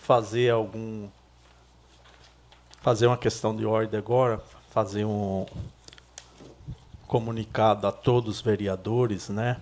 fazer 0.00 0.50
algum 0.50 1.08
fazer 2.80 3.06
uma 3.06 3.16
questão 3.16 3.54
de 3.54 3.64
ordem 3.64 3.98
agora, 3.98 4.42
fazer 4.70 5.04
um 5.04 5.46
comunicado 7.06 7.86
a 7.86 7.92
todos 7.92 8.36
os 8.36 8.42
vereadores, 8.42 9.28
né? 9.28 9.60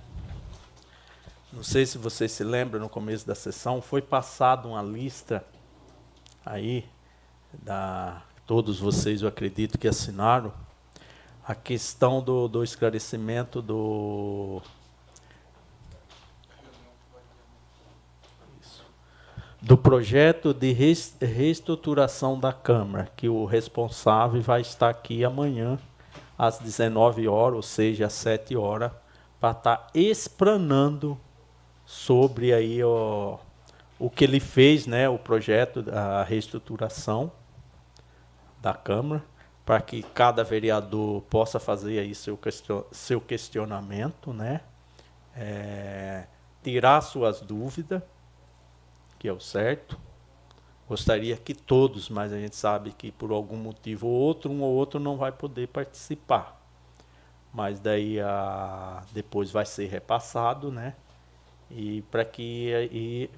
Não 1.52 1.62
sei 1.62 1.84
se 1.84 1.98
vocês 1.98 2.32
se 2.32 2.42
lembram, 2.42 2.80
no 2.80 2.88
começo 2.88 3.26
da 3.26 3.34
sessão, 3.34 3.82
foi 3.82 4.00
passada 4.00 4.66
uma 4.66 4.82
lista 4.82 5.44
aí, 6.44 6.86
da, 7.52 8.22
todos 8.46 8.80
vocês 8.80 9.20
eu 9.20 9.28
acredito 9.28 9.78
que 9.78 9.86
assinaram, 9.86 10.52
a 11.46 11.54
questão 11.54 12.22
do, 12.22 12.48
do 12.48 12.64
esclarecimento 12.64 13.60
do. 13.60 14.62
Do 19.60 19.76
projeto 19.76 20.52
de 20.52 20.72
reestruturação 20.72 22.40
da 22.40 22.52
Câmara, 22.52 23.08
que 23.16 23.28
o 23.28 23.44
responsável 23.44 24.42
vai 24.42 24.60
estar 24.60 24.88
aqui 24.88 25.24
amanhã, 25.24 25.78
às 26.36 26.58
19 26.58 27.28
horas, 27.28 27.56
ou 27.56 27.62
seja, 27.62 28.06
às 28.06 28.12
7 28.14 28.56
horas, 28.56 28.90
para 29.38 29.56
estar 29.56 29.86
explanando 29.94 31.16
sobre 31.92 32.54
aí 32.54 32.82
o, 32.82 33.38
o 33.98 34.08
que 34.08 34.24
ele 34.24 34.40
fez, 34.40 34.86
né, 34.86 35.10
o 35.10 35.18
projeto 35.18 35.82
da 35.82 36.22
reestruturação 36.22 37.30
da 38.62 38.72
Câmara, 38.72 39.22
para 39.64 39.78
que 39.82 40.02
cada 40.02 40.42
vereador 40.42 41.20
possa 41.28 41.60
fazer 41.60 41.98
aí 41.98 42.14
seu, 42.14 42.34
question, 42.34 42.82
seu 42.90 43.20
questionamento, 43.20 44.32
né, 44.32 44.62
é, 45.36 46.24
tirar 46.62 47.02
suas 47.02 47.42
dúvidas, 47.42 48.02
que 49.18 49.28
é 49.28 49.32
o 49.32 49.38
certo. 49.38 50.00
Gostaria 50.88 51.36
que 51.36 51.52
todos, 51.52 52.08
mas 52.08 52.32
a 52.32 52.38
gente 52.38 52.56
sabe 52.56 52.92
que 52.92 53.12
por 53.12 53.30
algum 53.30 53.58
motivo 53.58 54.06
ou 54.06 54.14
outro, 54.14 54.50
um 54.50 54.62
ou 54.62 54.72
outro 54.72 54.98
não 54.98 55.18
vai 55.18 55.30
poder 55.30 55.68
participar. 55.68 56.58
Mas 57.52 57.78
daí 57.78 58.18
a, 58.18 59.02
depois 59.12 59.50
vai 59.50 59.66
ser 59.66 59.88
repassado, 59.88 60.72
né? 60.72 60.94
E 61.72 62.02
para 62.10 62.24
que 62.24 62.70
e, 62.92 63.30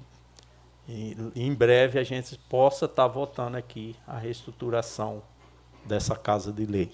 e, 0.87 1.17
em 1.35 1.53
breve 1.53 1.99
a 1.99 2.03
gente 2.03 2.37
possa 2.49 2.85
estar 2.85 3.03
tá 3.03 3.07
votando 3.07 3.57
aqui 3.57 3.95
a 4.07 4.17
reestruturação 4.17 5.21
dessa 5.85 6.15
casa 6.15 6.51
de 6.51 6.65
lei. 6.65 6.91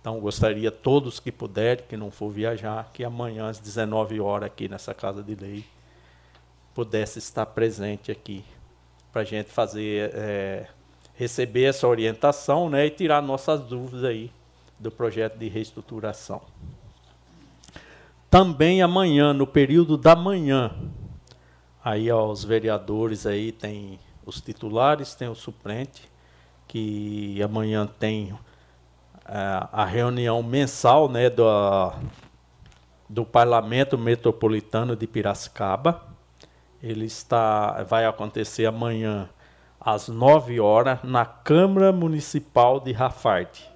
Então 0.00 0.18
gostaria 0.18 0.70
todos 0.70 1.20
que 1.20 1.30
puderem, 1.30 1.84
que 1.86 1.96
não 1.96 2.10
for 2.10 2.30
viajar, 2.30 2.90
que 2.92 3.04
amanhã 3.04 3.48
às 3.48 3.58
19 3.58 4.20
horas 4.20 4.46
aqui 4.46 4.68
nessa 4.68 4.94
casa 4.94 5.22
de 5.22 5.34
lei 5.34 5.64
pudesse 6.74 7.18
estar 7.18 7.44
presente 7.46 8.10
aqui 8.10 8.44
para 9.12 9.22
a 9.22 9.24
gente 9.24 9.50
fazer 9.50 10.10
é, 10.14 10.68
receber 11.14 11.64
essa 11.64 11.86
orientação, 11.86 12.70
né, 12.70 12.86
e 12.86 12.90
tirar 12.90 13.20
nossas 13.20 13.60
dúvidas 13.60 14.04
aí 14.04 14.32
do 14.78 14.90
projeto 14.90 15.36
de 15.36 15.48
reestruturação. 15.48 16.40
Também 18.30 18.80
amanhã, 18.80 19.32
no 19.32 19.44
período 19.44 19.98
da 19.98 20.14
manhã, 20.14 20.70
aí 21.82 22.12
ó, 22.12 22.30
os 22.30 22.44
vereadores 22.44 23.26
aí 23.26 23.50
tem 23.50 23.98
os 24.24 24.40
titulares, 24.40 25.16
tem 25.16 25.28
o 25.28 25.34
suplente, 25.34 26.08
que 26.68 27.42
amanhã 27.42 27.88
tem 27.88 28.32
é, 29.26 29.66
a 29.72 29.84
reunião 29.84 30.40
mensal 30.44 31.08
né, 31.08 31.28
do, 31.28 31.44
do 33.08 33.24
Parlamento 33.24 33.98
Metropolitano 33.98 34.94
de 34.94 35.08
Piracicaba. 35.08 36.00
Ele 36.80 37.06
está, 37.06 37.82
vai 37.82 38.06
acontecer 38.06 38.64
amanhã 38.64 39.28
às 39.80 40.06
9 40.06 40.60
horas 40.60 41.00
na 41.02 41.26
Câmara 41.26 41.90
Municipal 41.90 42.78
de 42.78 42.92
Rafarte. 42.92 43.68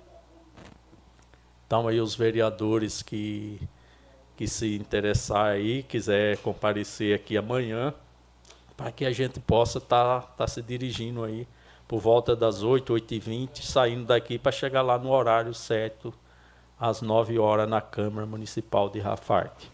Então 1.67 1.89
aí 1.89 2.01
os 2.01 2.15
vereadores 2.15 3.03
que 3.03 3.61
que 4.37 4.49
se 4.49 4.77
interessar 4.77 5.47
aí, 5.47 5.83
quiser 5.83 6.39
comparecer 6.39 7.15
aqui 7.15 7.37
amanhã, 7.37 7.95
para 8.77 8.91
que 8.91 9.05
a 9.05 9.13
gente 9.13 9.39
possa 9.41 9.79
estar 9.79 10.21
tá, 10.21 10.27
tá 10.27 10.47
se 10.47 10.61
dirigindo 10.61 11.23
aí 11.23 11.47
por 11.87 12.01
volta 12.01 12.35
das 12.35 12.63
8, 12.63 12.93
8 12.93 13.15
e 13.15 13.19
20, 13.19 13.67
saindo 13.67 14.07
daqui 14.07 14.39
para 14.39 14.51
chegar 14.51 14.83
lá 14.83 14.99
no 14.99 15.11
horário 15.11 15.55
certo, 15.55 16.13
às 16.81 17.01
9 17.01 17.39
horas, 17.39 17.69
na 17.69 17.81
Câmara 17.81 18.27
Municipal 18.27 18.89
de 18.89 18.99
Rafarte. 18.99 19.71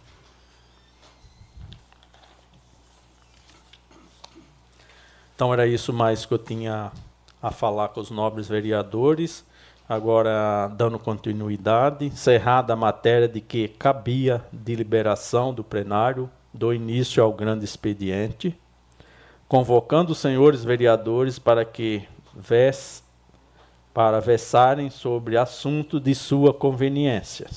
Então 5.35 5.55
era 5.55 5.66
isso 5.66 5.91
mais 5.91 6.27
que 6.27 6.35
eu 6.35 6.39
tinha 6.39 6.93
a 7.43 7.51
falar 7.51 7.89
com 7.89 8.01
os 8.01 8.11
nobres 8.11 8.47
vereadores. 8.47 9.43
Agora, 9.90 10.68
dando 10.76 11.00
continuidade, 11.00 12.04
encerrada 12.04 12.74
a 12.74 12.76
matéria 12.76 13.26
de 13.26 13.40
que 13.40 13.66
cabia 13.66 14.40
de 14.52 14.76
liberação 14.76 15.52
do 15.52 15.64
plenário, 15.64 16.30
do 16.54 16.72
início 16.72 17.20
ao 17.20 17.32
grande 17.32 17.64
expediente, 17.64 18.56
convocando 19.48 20.12
os 20.12 20.18
senhores 20.18 20.62
vereadores 20.62 21.40
para 21.40 21.64
que 21.64 22.06
ves, 22.32 23.02
para 23.92 24.20
versarem 24.20 24.90
sobre 24.90 25.36
assunto 25.36 25.98
de 25.98 26.14
sua 26.14 26.54
conveniência. 26.54 27.48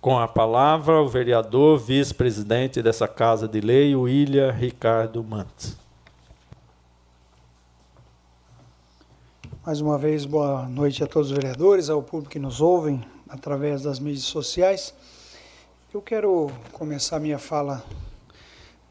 Com 0.00 0.16
a 0.16 0.28
palavra, 0.28 1.02
o 1.02 1.08
vereador 1.08 1.76
vice-presidente 1.76 2.80
dessa 2.80 3.08
Casa 3.08 3.48
de 3.48 3.60
Lei, 3.60 3.96
William 3.96 4.52
Ricardo 4.52 5.24
Mantes. 5.24 5.79
Mais 9.70 9.80
uma 9.80 9.96
vez, 9.96 10.24
boa 10.24 10.68
noite 10.68 11.04
a 11.04 11.06
todos 11.06 11.30
os 11.30 11.36
vereadores, 11.36 11.88
ao 11.88 12.02
público 12.02 12.32
que 12.32 12.40
nos 12.40 12.60
ouvem 12.60 13.00
através 13.28 13.82
das 13.82 14.00
mídias 14.00 14.24
sociais. 14.24 14.92
Eu 15.94 16.02
quero 16.02 16.50
começar 16.72 17.20
minha 17.20 17.38
fala 17.38 17.84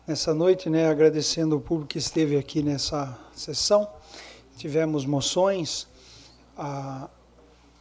nessa 0.07 0.33
noite, 0.33 0.69
né, 0.69 0.89
agradecendo 0.89 1.57
o 1.57 1.59
público 1.59 1.89
que 1.89 1.97
esteve 1.97 2.37
aqui 2.37 2.63
nessa 2.63 3.19
sessão. 3.35 3.89
Tivemos 4.55 5.05
moções 5.05 5.85
a, 6.57 7.09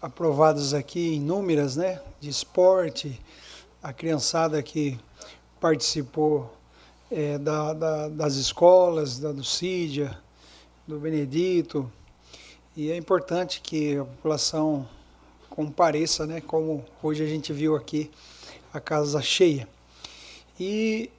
aprovadas 0.02 0.74
aqui 0.74 1.14
inúmeras, 1.14 1.76
né, 1.76 2.02
de 2.18 2.28
esporte, 2.28 3.22
a 3.80 3.92
criançada 3.92 4.60
que 4.60 4.98
participou 5.60 6.52
é, 7.08 7.38
da, 7.38 7.74
da, 7.74 8.08
das 8.08 8.34
escolas, 8.34 9.20
da 9.20 9.30
do 9.30 9.44
Cídia, 9.44 10.18
do 10.84 10.98
Benedito, 10.98 11.88
e 12.78 12.92
é 12.92 12.96
importante 12.96 13.60
que 13.60 13.96
a 13.96 14.04
população 14.04 14.88
compareça, 15.50 16.24
né, 16.28 16.40
como 16.40 16.84
hoje 17.02 17.24
a 17.24 17.26
gente 17.26 17.52
viu 17.52 17.74
aqui, 17.74 18.08
a 18.72 18.78
casa 18.78 19.20
cheia. 19.20 19.68
E 20.60 21.10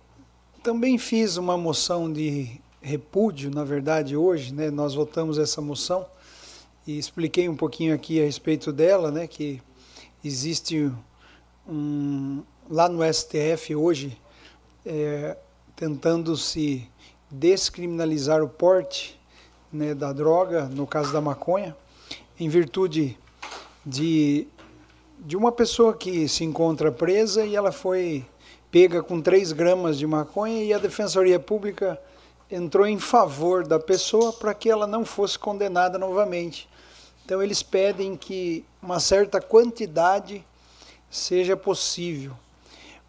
também 0.63 0.97
fiz 0.97 1.35
uma 1.35 1.57
moção 1.57 2.09
de 2.13 2.61
repúdio, 2.81 3.51
na 3.51 3.65
verdade, 3.65 4.15
hoje, 4.15 4.53
né, 4.53 4.71
nós 4.71 4.93
votamos 4.93 5.37
essa 5.37 5.59
moção 5.59 6.05
e 6.87 6.97
expliquei 6.97 7.49
um 7.49 7.57
pouquinho 7.57 7.93
aqui 7.93 8.21
a 8.21 8.23
respeito 8.23 8.71
dela, 8.71 9.11
né, 9.11 9.27
que 9.27 9.61
existe 10.23 10.89
um, 11.67 12.41
lá 12.69 12.87
no 12.87 13.01
STF 13.13 13.75
hoje, 13.75 14.17
é, 14.85 15.35
tentando 15.75 16.37
se 16.37 16.89
descriminalizar 17.29 18.41
o 18.41 18.47
porte 18.47 19.18
né, 19.71 19.93
da 19.93 20.11
droga, 20.11 20.65
no 20.65 20.87
caso 20.87 21.13
da 21.13 21.21
maconha, 21.21 21.75
em 22.39 22.49
virtude 22.49 23.17
de, 23.85 24.47
de 25.19 25.35
uma 25.37 25.51
pessoa 25.51 25.93
que 25.93 26.27
se 26.27 26.43
encontra 26.43 26.91
presa 26.91 27.45
e 27.45 27.55
ela 27.55 27.71
foi 27.71 28.25
pega 28.71 29.01
com 29.01 29.19
3 29.19 29.51
gramas 29.51 29.97
de 29.97 30.05
maconha 30.05 30.63
e 30.63 30.73
a 30.73 30.77
Defensoria 30.77 31.39
Pública 31.39 31.99
entrou 32.51 32.85
em 32.85 32.99
favor 32.99 33.65
da 33.65 33.79
pessoa 33.79 34.31
para 34.33 34.53
que 34.53 34.69
ela 34.69 34.85
não 34.85 35.03
fosse 35.05 35.37
condenada 35.37 35.97
novamente. 35.97 36.69
Então 37.25 37.41
eles 37.41 37.61
pedem 37.61 38.15
que 38.15 38.65
uma 38.81 38.99
certa 38.99 39.39
quantidade 39.41 40.43
seja 41.09 41.55
possível. 41.57 42.33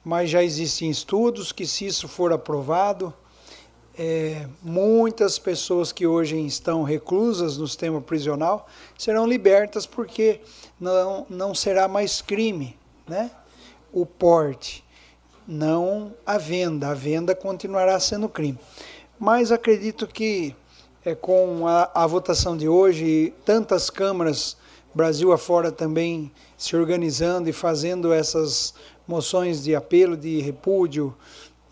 Mas 0.05 0.31
já 0.31 0.43
existem 0.43 0.91
estudos 0.91 1.53
que 1.53 1.67
se 1.67 1.87
isso 1.87 2.09
for 2.09 2.33
aprovado, 2.33 3.13
é, 3.99 4.47
muitas 4.63 5.39
pessoas 5.39 5.93
que 5.93 6.07
hoje 6.07 6.39
estão 6.47 6.83
reclusas 6.83 7.59
no 7.59 7.67
sistema 7.67 8.01
prisional 8.01 8.69
serão 8.97 9.27
libertas 9.27 9.87
porque 9.87 10.41
não, 10.81 11.27
não 11.29 11.55
será 11.55 11.87
mais 11.89 12.23
crime 12.23 12.79
né? 13.07 13.31
o 13.93 14.07
porte, 14.07 14.85
não 15.47 16.15
a 16.25 16.39
venda. 16.39 16.89
A 16.89 16.95
venda 16.95 17.35
continuará 17.35 17.99
sendo 17.99 18.29
crime. 18.29 18.59
Mas 19.19 19.51
acredito 19.51 20.07
que 20.07 20.55
é, 21.05 21.15
com 21.15 21.67
a, 21.67 21.91
a 21.93 22.07
votação 22.07 22.57
de 22.57 22.69
hoje, 22.69 23.35
tantas 23.45 23.91
câmaras 23.91 24.57
Brasil 24.95 25.33
afora 25.33 25.71
também 25.71 26.33
se 26.59 26.77
organizando 26.77 27.49
e 27.49 27.53
fazendo 27.53 28.13
essas 28.13 28.75
moções 29.07 29.63
de 29.63 29.75
apelo, 29.75 30.17
de 30.17 30.41
repúdio, 30.41 31.15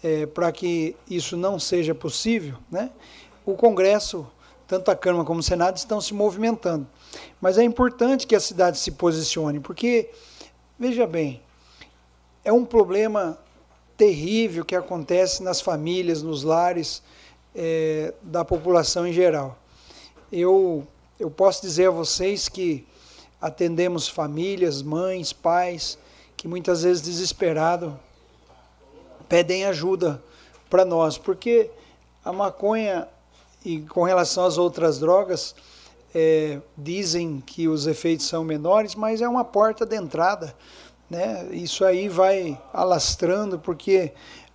é, 0.03 0.27
para 0.27 0.51
que 0.53 0.97
isso 1.09 1.37
não 1.37 1.59
seja 1.59 1.95
possível, 1.95 2.57
né, 2.71 2.91
o 3.45 3.55
Congresso, 3.55 4.27
tanto 4.67 4.91
a 4.91 4.97
Câmara 4.97 5.25
como 5.25 5.41
o 5.41 5.43
Senado, 5.43 5.77
estão 5.77 6.01
se 6.01 6.13
movimentando. 6.13 6.87
Mas 7.41 7.57
é 7.57 7.63
importante 7.63 8.27
que 8.27 8.37
a 8.37 8.41
cidade 8.41 8.79
se 8.79 8.93
posicione, 8.93 9.61
porque 9.61 10.11
Veja 10.81 11.09
bem, 11.09 11.43
é 12.45 12.53
um 12.53 12.65
problema 12.65 13.37
terrível 13.97 14.65
que 14.65 14.77
acontece 14.77 15.43
nas 15.43 15.61
famílias, 15.61 16.23
nos 16.23 16.45
lares 16.45 17.03
é, 17.53 18.15
da 18.23 18.45
população 18.45 19.05
em 19.05 19.13
geral. 19.13 19.59
Eu, 20.31 20.87
eu 21.19 21.29
posso 21.29 21.63
dizer 21.63 21.89
a 21.89 21.91
vocês 21.91 22.49
que 22.49 22.87
atendemos 23.41 24.07
famílias, 24.07 24.83
mães, 24.83 25.33
pais, 25.33 25.99
que 26.37 26.47
muitas 26.47 26.85
vezes 26.85 27.03
desesperado 27.03 27.99
pedem 29.29 29.65
ajuda 29.65 30.23
para 30.71 30.85
nós, 30.85 31.19
porque 31.19 31.71
a 32.25 32.33
maconha 32.33 33.09
e 33.65 33.81
com 33.81 34.03
relação 34.03 34.45
às 34.45 34.59
outras 34.59 34.99
drogas 34.99 35.55
é, 36.15 36.61
dizem 36.77 37.43
que 37.45 37.69
os 37.69 37.87
efeitos 37.87 38.27
são 38.27 38.45
menores, 38.45 38.95
mas 38.95 39.21
é 39.21 39.29
uma 39.29 39.45
porta 39.45 39.85
de 39.85 39.97
entrada 39.97 40.55
né? 41.09 41.49
Isso 41.53 41.85
aí 41.85 42.09
vai 42.09 42.61
alastrando, 42.73 43.59
porque 43.59 44.13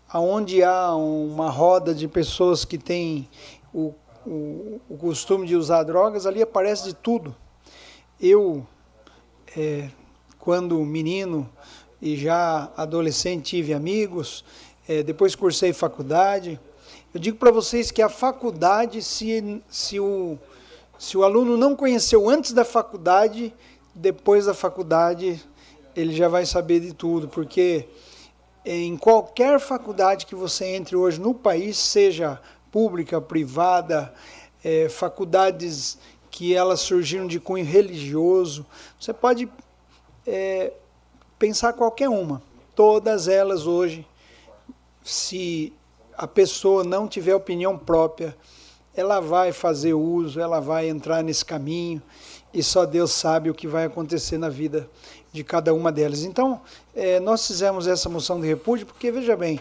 aonde 0.08 0.64
há 0.64 0.95
uma 0.95 1.50
roda 1.50 1.94
de 1.94 2.08
pessoas 2.08 2.64
que 2.64 2.78
têm 2.78 3.28
o, 3.74 3.94
o, 4.26 4.80
o 4.88 4.98
costume 4.98 5.48
de 5.48 5.56
usar 5.56 5.84
drogas, 5.84 6.26
ali 6.26 6.41
aparece 6.41 6.86
de 6.86 6.94
tudo. 6.94 7.36
Eu, 8.20 8.66
é, 9.58 9.90
quando 10.38 10.78
menino 10.80 11.50
e 12.04 12.18
já 12.18 12.70
adolescente, 12.76 13.52
tive 13.52 13.74
amigos, 13.74 14.44
é, 14.86 15.02
depois 15.02 15.38
cursei 15.38 15.72
faculdade. 15.72 16.60
Eu 17.14 17.20
digo 17.20 17.38
para 17.38 17.50
vocês 17.50 17.92
que 17.92 18.02
a 18.02 18.10
faculdade, 18.10 19.02
se, 19.02 19.64
se, 19.70 20.02
o, 20.02 20.38
se 21.00 21.18
o 21.18 21.24
aluno 21.24 21.56
não 21.56 21.78
conheceu 21.78 22.30
antes 22.30 22.52
da 22.52 22.66
faculdade, 22.66 23.54
depois 23.96 24.48
da 24.48 24.54
faculdade 24.54 25.42
ele 25.96 26.14
já 26.14 26.28
vai 26.28 26.46
saber 26.46 26.82
de 26.82 26.94
tudo, 26.94 27.30
porque 27.30 27.88
em 28.66 28.98
qualquer 28.98 29.58
faculdade 29.62 30.26
que 30.26 30.36
você 30.36 30.66
entre 30.66 30.98
hoje 30.98 31.22
no 31.22 31.34
país, 31.34 31.78
seja 31.78 32.38
pública, 32.70 33.22
privada, 33.22 34.14
é, 34.62 34.90
faculdades 34.90 35.98
que 36.30 36.54
elas 36.54 36.82
surgiram 36.82 37.28
de 37.28 37.40
cunho 37.40 37.64
religioso, 37.64 38.66
você 39.00 39.14
pode 39.14 39.48
é, 40.28 40.74
pensar 41.44 41.74
qualquer 41.74 42.07
uma. 42.07 42.41
Todas 42.74 43.28
elas 43.28 43.68
hoje, 43.68 44.07
se 45.03 45.74
a 46.18 46.26
pessoa 46.26 46.86
não 46.86 47.06
tiver 47.06 47.36
opinião 47.36 47.78
própria, 47.78 48.34
ela 48.95 49.20
vai 49.20 49.52
fazer 49.52 49.94
uso, 49.94 50.40
ela 50.40 50.61
vai 50.61 50.88
entrar 50.88 51.22
nesse 51.22 51.44
caminho 51.44 52.02
e 52.53 52.64
só 52.64 52.86
Deus 52.86 53.11
sabe 53.11 53.49
o 53.49 53.53
que 53.53 53.68
vai 53.68 53.84
acontecer 53.84 54.38
na 54.38 54.48
vida 54.48 54.90
de 55.34 55.44
cada 55.44 55.74
uma 55.74 55.91
delas. 55.91 56.24
Então, 56.24 56.61
é, 56.95 57.20
nós 57.20 57.45
fizemos 57.45 57.88
essa 57.88 58.07
moção 58.07 58.40
de 58.40 58.48
repúdio 58.48 58.86
porque, 58.86 59.11
veja 59.11 59.36
bem, 59.36 59.60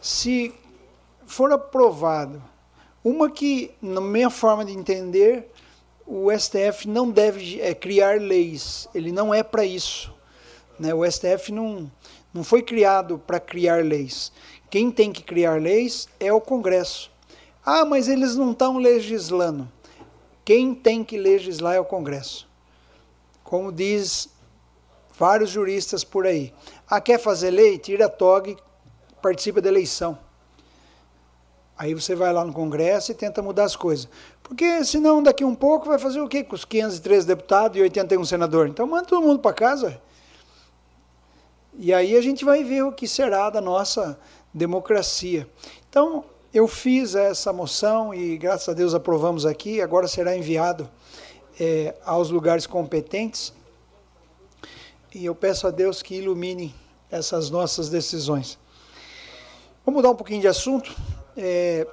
se 0.00 0.54
for 1.26 1.52
aprovado, 1.52 2.42
uma 3.04 3.30
que, 3.30 3.70
na 3.82 4.00
minha 4.00 4.30
forma 4.30 4.64
de 4.64 4.72
entender, 4.72 5.52
o 6.06 6.30
STF 6.32 6.88
não 6.88 7.10
deve 7.10 7.60
é, 7.60 7.74
criar 7.74 8.18
leis, 8.18 8.88
ele 8.94 9.12
não 9.12 9.34
é 9.34 9.42
para 9.42 9.66
isso. 9.66 10.16
Né? 10.78 10.94
O 10.94 11.04
STF 11.10 11.52
não, 11.52 11.90
não 12.32 12.44
foi 12.44 12.62
criado 12.62 13.18
para 13.18 13.40
criar 13.40 13.84
leis. 13.84 14.32
Quem 14.70 14.90
tem 14.90 15.12
que 15.12 15.22
criar 15.22 15.60
leis 15.60 16.08
é 16.20 16.32
o 16.32 16.40
Congresso. 16.40 17.10
Ah, 17.64 17.84
mas 17.84 18.08
eles 18.08 18.36
não 18.36 18.52
estão 18.52 18.78
legislando. 18.78 19.68
Quem 20.44 20.74
tem 20.74 21.04
que 21.04 21.18
legislar 21.18 21.74
é 21.74 21.80
o 21.80 21.84
Congresso. 21.84 22.48
Como 23.44 23.72
diz 23.72 24.28
vários 25.18 25.50
juristas 25.50 26.04
por 26.04 26.26
aí. 26.26 26.54
Ah, 26.88 27.00
quer 27.00 27.18
fazer 27.18 27.50
lei? 27.50 27.76
Tira 27.78 28.06
a 28.06 28.08
toga 28.08 28.50
e 28.50 28.56
participa 29.20 29.60
da 29.60 29.68
eleição. 29.68 30.18
Aí 31.76 31.94
você 31.94 32.14
vai 32.14 32.32
lá 32.32 32.44
no 32.44 32.52
Congresso 32.52 33.12
e 33.12 33.14
tenta 33.14 33.40
mudar 33.40 33.64
as 33.64 33.76
coisas. 33.76 34.08
Porque 34.42 34.84
senão 34.84 35.22
daqui 35.22 35.44
um 35.44 35.54
pouco 35.54 35.86
vai 35.86 35.98
fazer 35.98 36.20
o 36.20 36.28
quê 36.28 36.42
com 36.42 36.54
os 36.54 36.64
513 36.64 37.26
deputados 37.26 37.76
e 37.76 37.82
81 37.82 38.24
senadores? 38.24 38.72
Então 38.72 38.86
manda 38.86 39.06
todo 39.06 39.24
mundo 39.24 39.38
para 39.40 39.52
casa. 39.52 40.00
E 41.80 41.94
aí 41.94 42.16
a 42.16 42.20
gente 42.20 42.44
vai 42.44 42.64
ver 42.64 42.82
o 42.82 42.90
que 42.90 43.06
será 43.06 43.48
da 43.50 43.60
nossa 43.60 44.18
democracia. 44.52 45.48
Então, 45.88 46.24
eu 46.52 46.66
fiz 46.66 47.14
essa 47.14 47.52
moção 47.52 48.12
e 48.12 48.36
graças 48.36 48.68
a 48.68 48.72
Deus 48.72 48.94
aprovamos 48.94 49.46
aqui, 49.46 49.80
agora 49.80 50.08
será 50.08 50.36
enviado 50.36 50.90
é, 51.60 51.94
aos 52.04 52.30
lugares 52.30 52.66
competentes 52.66 53.52
e 55.14 55.24
eu 55.24 55.36
peço 55.36 55.68
a 55.68 55.70
Deus 55.70 56.02
que 56.02 56.16
ilumine 56.16 56.74
essas 57.08 57.48
nossas 57.48 57.88
decisões. 57.88 58.58
Vamos 59.84 59.98
mudar 59.98 60.10
um 60.10 60.16
pouquinho 60.16 60.40
de 60.40 60.48
assunto. 60.48 60.94
É, 61.36 61.86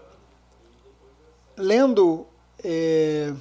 lendo 1.56 2.26
é, 2.64 3.32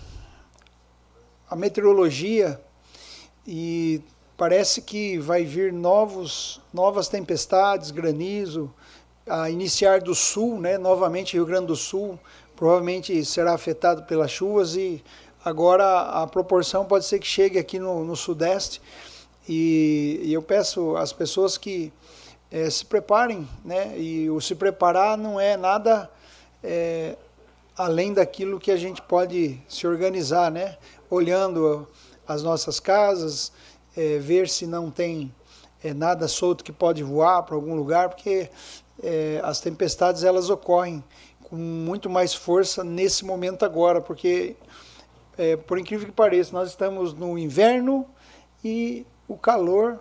a 1.49 1.57
meteorologia 1.57 2.61
e 3.47 4.03
parece 4.36 4.82
que 4.82 5.19
vai 5.19 5.44
vir 5.44 5.73
novos, 5.73 6.61
novas 6.73 7.09
tempestades, 7.09 7.90
granizo, 7.90 8.73
a 9.27 9.48
iniciar 9.48 10.01
do 10.01 10.15
sul, 10.15 10.61
né, 10.61 10.77
novamente 10.77 11.35
Rio 11.35 11.47
Grande 11.47 11.69
do 11.69 11.77
Sul, 11.77 12.19
provavelmente 12.55 13.24
será 13.24 13.55
afetado 13.55 14.02
pelas 14.05 14.31
chuvas 14.31 14.77
e 14.77 15.02
agora 15.44 16.01
a 16.01 16.27
proporção 16.27 16.85
pode 16.85 17.05
ser 17.05 17.19
que 17.19 17.27
chegue 17.27 17.59
aqui 17.59 17.78
no, 17.78 18.05
no 18.05 18.16
sudeste. 18.16 18.81
E, 19.48 20.20
e 20.23 20.32
eu 20.32 20.43
peço 20.43 20.97
às 20.97 21.12
pessoas 21.12 21.59
que 21.59 21.93
é, 22.51 22.69
se 22.70 22.85
preparem, 22.85 23.48
né? 23.65 23.98
E 23.98 24.31
o 24.31 24.40
se 24.40 24.55
preparar 24.55 25.19
não 25.19 25.39
é 25.39 25.56
nada 25.56 26.11
é, 26.62 27.16
além 27.77 28.15
daquilo 28.15 28.61
que 28.61 28.70
a 28.70 28.77
gente 28.77 29.02
pode 29.02 29.61
se 29.69 29.86
organizar, 29.86 30.51
né? 30.51 30.78
Olhando 31.11 31.86
as 32.27 32.43
nossas 32.43 32.81
casas, 32.81 33.52
é, 33.97 34.19
ver 34.19 34.49
se 34.49 34.66
não 34.66 34.91
tem 34.91 35.33
é, 35.83 35.93
nada 35.93 36.27
solto 36.29 36.65
que 36.65 36.73
pode 36.73 37.03
voar 37.03 37.43
para 37.43 37.55
algum 37.55 37.75
lugar, 37.75 38.09
porque 38.09 38.51
é, 39.03 39.41
as 39.45 39.61
tempestades 39.61 40.25
elas 40.25 40.51
ocorrem 40.51 41.03
com 41.43 41.57
muito 41.57 42.09
mais 42.09 42.35
força 42.35 42.83
nesse 42.83 43.25
momento 43.25 43.65
agora, 43.65 44.01
porque 44.01 44.57
é, 45.37 45.57
por 45.57 45.79
incrível 45.79 46.07
que 46.07 46.12
pareça, 46.12 46.53
nós 46.53 46.71
estamos 46.71 47.12
no 47.12 47.39
inverno 47.39 48.07
e 48.65 49.07
o 49.29 49.37
calor 49.37 50.01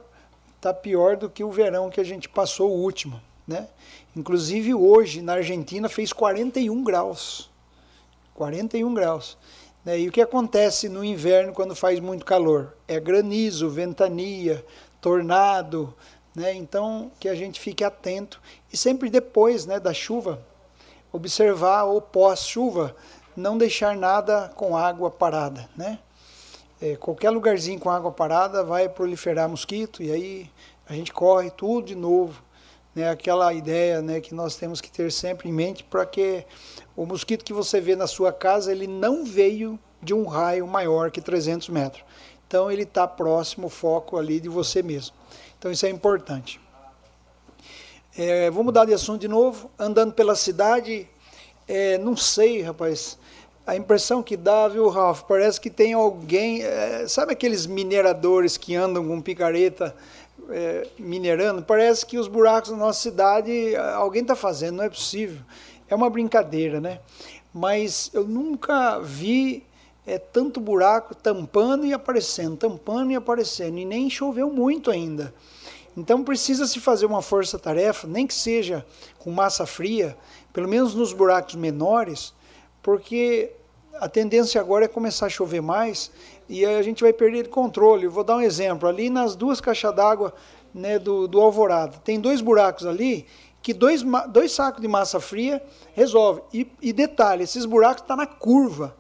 está 0.56 0.74
pior 0.74 1.18
do 1.18 1.30
que 1.30 1.44
o 1.44 1.52
verão 1.52 1.90
que 1.90 2.00
a 2.00 2.04
gente 2.04 2.30
passou 2.30 2.72
o 2.72 2.82
último. 2.82 3.20
Né? 3.48 3.68
Inclusive 4.16 4.74
hoje 4.74 5.22
na 5.22 5.34
Argentina 5.34 5.90
fez 5.90 6.14
41 6.14 6.84
graus. 6.84 7.52
41 8.34 8.94
graus. 8.94 9.38
Né? 9.86 10.00
E 10.00 10.08
o 10.08 10.12
que 10.12 10.22
acontece 10.22 10.90
no 10.90 11.04
inverno 11.04 11.54
quando 11.54 11.76
faz 11.76 12.00
muito 12.00 12.26
calor? 12.26 12.76
É 12.88 13.00
granizo, 13.00 13.70
ventania, 13.70 14.66
tornado. 15.02 15.94
Né? 16.36 16.54
Então 16.54 17.12
que 17.20 17.30
a 17.30 17.36
gente 17.36 17.60
fique 17.60 17.84
atento 17.84 18.42
e 18.72 18.78
sempre 18.78 19.10
depois 19.10 19.66
né, 19.66 19.80
da 19.80 19.94
chuva 19.94 20.42
observar 21.12 21.84
o 21.84 22.02
pós-chuva, 22.02 22.96
não 23.36 23.56
deixar 23.56 23.96
nada 23.96 24.52
com 24.56 24.76
água 24.76 25.12
parada. 25.12 25.70
Né? 25.78 26.00
é, 26.84 26.98
qualquer 26.98 27.30
lugarzinho 27.30 27.80
com 27.80 27.90
água 27.90 28.12
parada 28.12 28.62
vai 28.62 28.90
proliferar 28.90 29.48
mosquito 29.48 30.04
e 30.04 30.12
aí 30.12 30.52
a 30.86 30.94
gente 30.94 31.14
corre 31.14 31.50
tudo 31.50 31.88
de 31.88 31.96
novo. 31.96 32.44
Né, 32.96 33.10
aquela 33.10 33.52
ideia 33.54 34.02
né, 34.02 34.22
que 34.22 34.36
nós 34.36 34.56
temos 34.56 34.80
que 34.80 34.92
ter 34.92 35.12
sempre 35.12 35.50
em 35.50 35.54
mente 35.54 35.84
para 35.84 36.06
que 36.06 36.46
o 36.96 37.06
mosquito 37.06 37.44
que 37.44 37.52
você 37.52 37.82
vê 37.82 37.96
na 37.96 38.06
sua 38.06 38.32
casa 38.32 38.72
ele 38.72 38.86
não 38.86 39.26
veio 39.26 39.80
de 40.02 40.14
um 40.14 40.26
raio 40.26 40.68
maior 40.68 41.10
que 41.10 41.20
300 41.20 41.70
metros. 41.70 42.04
Então 42.48 42.72
ele 42.72 42.84
está 42.84 43.08
próximo, 43.08 43.68
foco 43.68 44.18
ali 44.18 44.40
de 44.40 44.48
você 44.48 44.84
mesmo. 44.84 45.16
Então 45.58 45.72
isso 45.72 45.86
é 45.86 45.90
importante. 45.90 46.62
É, 48.16 48.52
vou 48.52 48.64
mudar 48.64 48.86
de 48.86 48.94
assunto 48.94 49.22
de 49.22 49.28
novo. 49.28 49.72
Andando 49.80 50.14
pela 50.14 50.36
cidade, 50.36 51.10
é, 51.68 51.98
não 51.98 52.16
sei, 52.16 52.62
rapaz 52.62 53.18
a 53.66 53.76
impressão 53.76 54.22
que 54.22 54.36
dá, 54.36 54.68
viu, 54.68 54.90
Ralph? 54.90 55.22
Parece 55.22 55.60
que 55.60 55.70
tem 55.70 55.94
alguém. 55.94 56.64
É, 56.64 57.08
sabe 57.08 57.32
aqueles 57.32 57.66
mineradores 57.66 58.58
que 58.58 58.76
andam 58.76 59.08
com 59.08 59.22
picareta 59.22 59.96
é, 60.50 60.88
minerando? 60.98 61.64
Parece 61.64 62.06
que 62.06 62.18
os 62.18 62.28
buracos 62.28 62.72
da 62.72 62.78
nossa 62.78 63.00
cidade 63.00 63.76
alguém 63.96 64.22
está 64.22 64.36
fazendo, 64.36 64.78
não 64.78 64.84
é 64.84 64.90
possível. 64.90 65.42
É 65.88 65.96
uma 65.96 66.10
brincadeira, 66.10 66.80
né? 66.80 67.00
Mas 67.54 68.10
eu 68.14 68.24
nunca 68.24 69.00
vi 69.00 69.64
é, 70.06 70.18
tanto 70.18 70.60
buraco 70.60 71.14
tampando 71.14 71.86
e 71.86 71.94
aparecendo, 71.94 72.58
tampando 72.58 73.12
e 73.12 73.16
aparecendo, 73.16 73.78
e 73.78 73.86
nem 73.86 74.10
choveu 74.10 74.50
muito 74.50 74.90
ainda. 74.90 75.34
Então 75.96 76.24
precisa 76.24 76.66
se 76.66 76.80
fazer 76.80 77.06
uma 77.06 77.22
força-tarefa, 77.22 78.08
nem 78.08 78.26
que 78.26 78.34
seja 78.34 78.86
com 79.20 79.32
massa 79.32 79.66
fria, 79.66 80.18
pelo 80.52 80.68
menos 80.68 80.96
nos 80.96 81.14
buracos 81.14 81.56
menores 81.56 82.34
porque 82.84 83.50
a 83.94 84.10
tendência 84.10 84.60
agora 84.60 84.86
é 84.86 84.88
começar 84.90 85.28
a 85.28 85.30
chover 85.30 85.62
mais 85.62 86.12
e 86.48 86.66
a 86.66 86.82
gente 86.82 87.04
vai 87.04 87.14
perder 87.14 87.50
controle. 87.50 88.08
vou 88.08 88.24
dar 88.24 88.38
um 88.38 88.42
exemplo. 88.42 88.88
Ali 88.88 89.10
nas 89.10 89.36
duas 89.36 89.62
caixas 89.62 89.96
d'água 89.96 90.34
né, 90.74 91.00
do, 91.00 91.28
do 91.28 91.40
Alvorada. 91.40 91.98
Tem 92.04 92.20
dois 92.20 92.42
buracos 92.42 92.86
ali 92.86 93.26
que 93.62 93.74
dois, 93.74 94.04
dois 94.30 94.52
sacos 94.52 94.82
de 94.82 94.88
massa 94.88 95.20
fria 95.22 95.64
resolve. 95.94 96.42
E, 96.54 96.70
e 96.82 96.92
detalhe, 96.92 97.44
esses 97.44 97.66
buracos 97.66 98.02
estão 98.02 98.18
tá 98.18 98.24
na 98.24 98.28
curva. 98.28 98.96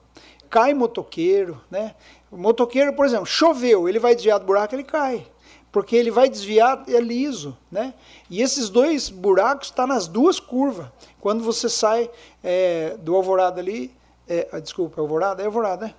Cai 0.49 0.73
motoqueiro, 0.73 1.61
né? 1.69 1.95
O 2.31 2.37
motoqueiro, 2.37 2.93
por 2.93 3.05
exemplo, 3.05 3.25
choveu, 3.25 3.89
ele 3.89 3.99
vai 3.99 4.15
desviar 4.15 4.39
do 4.39 4.45
buraco, 4.45 4.73
ele 4.73 4.83
cai. 4.83 5.27
Porque 5.71 5.95
ele 5.95 6.11
vai 6.11 6.29
desviar, 6.29 6.83
é 6.87 6.99
liso, 6.99 7.57
né? 7.71 7.93
E 8.29 8.41
esses 8.41 8.69
dois 8.69 9.09
buracos 9.09 9.67
estão 9.67 9.87
tá 9.87 9.93
nas 9.93 10.07
duas 10.07 10.39
curvas. 10.39 10.87
Quando 11.19 11.43
você 11.43 11.67
sai 11.67 12.09
é, 12.43 12.95
do 12.99 13.15
Alvorada 13.15 13.59
ali, 13.59 13.91
é, 14.27 14.47
ah, 14.51 14.59
desculpa, 14.59 15.01
Alvorada? 15.01 15.41
É 15.41 15.45
Alvorada, 15.45 15.87
né? 15.87 15.95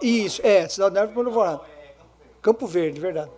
Isso, 0.00 0.40
é, 0.44 0.68
Cidade 0.68 0.94
Nova 0.94 1.12
para 1.12 1.22
Alvorada. 1.24 1.60
Campo 2.40 2.66
Verde, 2.66 3.00
verdade. 3.00 3.30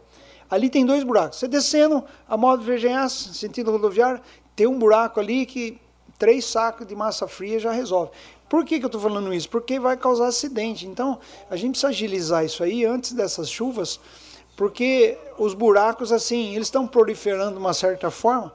Ali 0.50 0.68
tem 0.68 0.84
dois 0.84 1.04
buracos. 1.04 1.38
Você 1.38 1.48
descendo 1.48 2.04
a 2.28 2.36
modo 2.36 2.62
Vergenhas, 2.62 3.12
sentido 3.12 3.70
rodoviário, 3.70 4.20
tem 4.54 4.66
um 4.66 4.78
buraco 4.78 5.20
ali 5.20 5.46
que 5.46 5.80
três 6.18 6.44
sacos 6.44 6.86
de 6.86 6.94
massa 6.94 7.26
fria 7.26 7.58
já 7.58 7.72
resolve. 7.72 8.10
Por 8.48 8.64
que, 8.64 8.78
que 8.78 8.84
eu 8.84 8.88
estou 8.88 9.00
falando 9.00 9.32
isso? 9.32 9.48
Porque 9.48 9.78
vai 9.78 9.96
causar 9.96 10.26
acidente. 10.26 10.86
Então, 10.86 11.18
a 11.48 11.56
gente 11.56 11.70
precisa 11.70 11.88
agilizar 11.88 12.44
isso 12.44 12.64
aí 12.64 12.84
antes 12.84 13.12
dessas 13.12 13.48
chuvas, 13.48 14.00
porque 14.56 15.16
os 15.38 15.54
buracos, 15.54 16.12
assim, 16.12 16.54
eles 16.54 16.66
estão 16.66 16.86
proliferando 16.86 17.52
de 17.52 17.58
uma 17.58 17.72
certa 17.72 18.10
forma, 18.10 18.52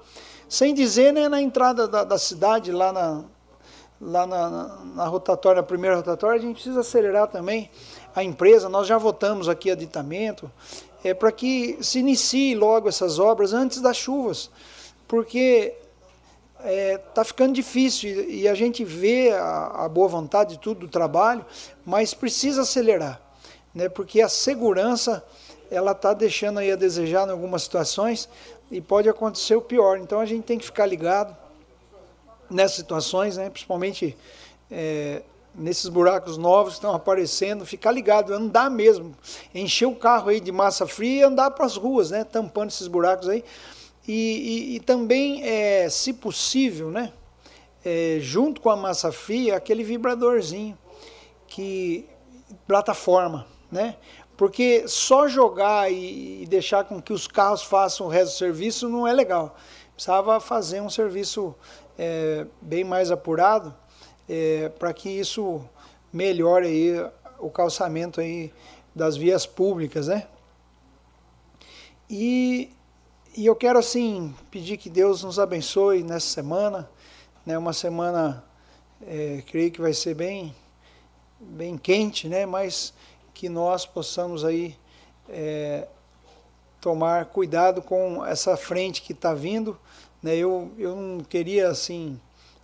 sem 0.49 0.73
dizer 0.73 1.13
né, 1.13 1.29
na 1.29 1.41
entrada 1.41 1.87
da, 1.87 2.03
da 2.03 2.17
cidade, 2.17 2.71
lá 2.71 2.91
na, 2.91 3.23
lá 3.99 4.27
na, 4.27 4.49
na, 4.49 4.67
na 4.95 5.05
rotatória, 5.07 5.61
na 5.61 5.67
primeira 5.67 5.95
rotatória, 5.95 6.37
a 6.37 6.41
gente 6.41 6.55
precisa 6.55 6.81
acelerar 6.81 7.27
também 7.27 7.69
a 8.15 8.23
empresa. 8.23 8.69
Nós 8.69 8.87
já 8.87 8.97
votamos 8.97 9.47
aqui 9.47 9.71
aditamento, 9.71 10.51
é 11.03 11.13
para 11.13 11.31
que 11.31 11.77
se 11.81 11.99
inicie 11.99 12.55
logo 12.55 12.89
essas 12.89 13.19
obras 13.19 13.53
antes 13.53 13.81
das 13.81 13.97
chuvas, 13.97 14.49
porque 15.07 15.75
está 16.57 16.69
é, 16.69 16.97
tá 16.97 17.23
ficando 17.23 17.53
difícil 17.53 18.27
e 18.29 18.47
a 18.47 18.55
gente 18.55 18.83
vê 18.83 19.31
a, 19.31 19.83
a, 19.85 19.89
boa 19.89 20.07
vontade 20.07 20.55
de 20.55 20.59
tudo 20.59 20.81
do 20.81 20.87
trabalho, 20.87 21.45
mas 21.85 22.13
precisa 22.13 22.63
acelerar, 22.63 23.21
né? 23.73 23.87
porque 23.87 24.21
a 24.21 24.29
segurança 24.29 25.23
ela 25.69 25.91
está 25.91 26.13
deixando 26.13 26.59
aí 26.59 26.71
a 26.71 26.75
desejar 26.75 27.27
em 27.27 27.31
algumas 27.31 27.63
situações 27.63 28.29
e 28.71 28.81
pode 28.81 29.09
acontecer 29.09 29.55
o 29.55 29.61
pior. 29.61 29.97
Então 29.99 30.19
a 30.19 30.25
gente 30.25 30.43
tem 30.43 30.57
que 30.57 30.65
ficar 30.65 30.85
ligado 30.85 31.35
nessas 32.49 32.77
situações, 32.77 33.37
né? 33.37 33.49
principalmente 33.49 34.15
é, 34.69 35.21
nesses 35.57 35.87
buracos 35.89 36.37
novos 36.37 36.73
que 36.73 36.79
estão 36.79 36.93
aparecendo, 36.93 37.65
ficar 37.65 37.91
ligado, 37.91 38.33
andar 38.33 38.69
mesmo, 38.69 39.15
encher 39.53 39.87
o 39.87 39.95
carro 39.95 40.29
aí 40.29 40.39
de 40.39 40.51
massa 40.51 40.85
fria 40.85 41.21
e 41.21 41.23
andar 41.23 41.51
para 41.51 41.65
as 41.65 41.75
ruas, 41.75 42.11
né, 42.11 42.23
tampando 42.23 42.69
esses 42.69 42.87
buracos 42.87 43.29
aí. 43.29 43.43
E, 44.07 44.13
e, 44.13 44.75
e 44.75 44.79
também, 44.81 45.43
é, 45.43 45.89
se 45.89 46.13
possível, 46.13 46.91
né, 46.91 47.13
é, 47.83 48.17
junto 48.19 48.59
com 48.61 48.69
a 48.69 48.75
massa 48.75 49.11
fria, 49.11 49.55
aquele 49.55 49.83
vibradorzinho, 49.83 50.77
que 51.47 52.07
plataforma, 52.67 53.47
né? 53.71 53.95
Porque 54.35 54.85
só 54.87 55.27
jogar 55.27 55.89
e, 55.91 56.43
e 56.43 56.45
deixar 56.45 56.83
com 56.83 57.01
que 57.01 57.13
os 57.13 57.27
carros 57.27 57.63
façam 57.63 58.07
o 58.07 58.09
resto 58.09 58.33
do 58.33 58.37
serviço 58.37 58.89
não 58.89 59.07
é 59.07 59.13
legal. 59.13 59.55
Precisava 59.93 60.39
fazer 60.41 60.81
um 60.81 60.89
serviço 60.89 61.55
é, 61.97 62.45
bem 62.61 62.83
mais 62.83 63.11
apurado 63.11 63.73
é, 64.27 64.69
para 64.69 64.93
que 64.93 65.09
isso 65.09 65.63
melhore 66.11 66.67
aí 66.67 67.11
o 67.39 67.49
calçamento 67.49 68.21
aí 68.21 68.51
das 68.93 69.17
vias 69.17 69.45
públicas, 69.45 70.07
né? 70.07 70.27
E, 72.09 72.71
e 73.35 73.45
eu 73.45 73.55
quero 73.55 73.79
assim 73.79 74.33
pedir 74.49 74.77
que 74.77 74.89
Deus 74.89 75.23
nos 75.23 75.39
abençoe 75.39 76.03
nessa 76.03 76.27
semana, 76.27 76.89
né? 77.45 77.57
Uma 77.57 77.73
semana, 77.73 78.43
é, 79.05 79.43
creio 79.47 79.71
que 79.71 79.81
vai 79.81 79.93
ser 79.93 80.13
bem, 80.13 80.55
bem 81.39 81.77
quente, 81.77 82.27
né? 82.27 82.45
Mas 82.45 82.93
que 83.33 83.49
nós 83.49 83.85
possamos 83.85 84.45
aí 84.45 84.77
é, 85.27 85.87
tomar 86.79 87.25
cuidado 87.25 87.81
com 87.81 88.25
essa 88.25 88.55
frente 88.55 89.01
que 89.01 89.11
está 89.11 89.33
vindo, 89.33 89.77
né? 90.25 90.35
Eu 90.35 90.71
eu 90.79 90.95
não 90.95 91.19
queria 91.19 91.69
assim 91.69 92.19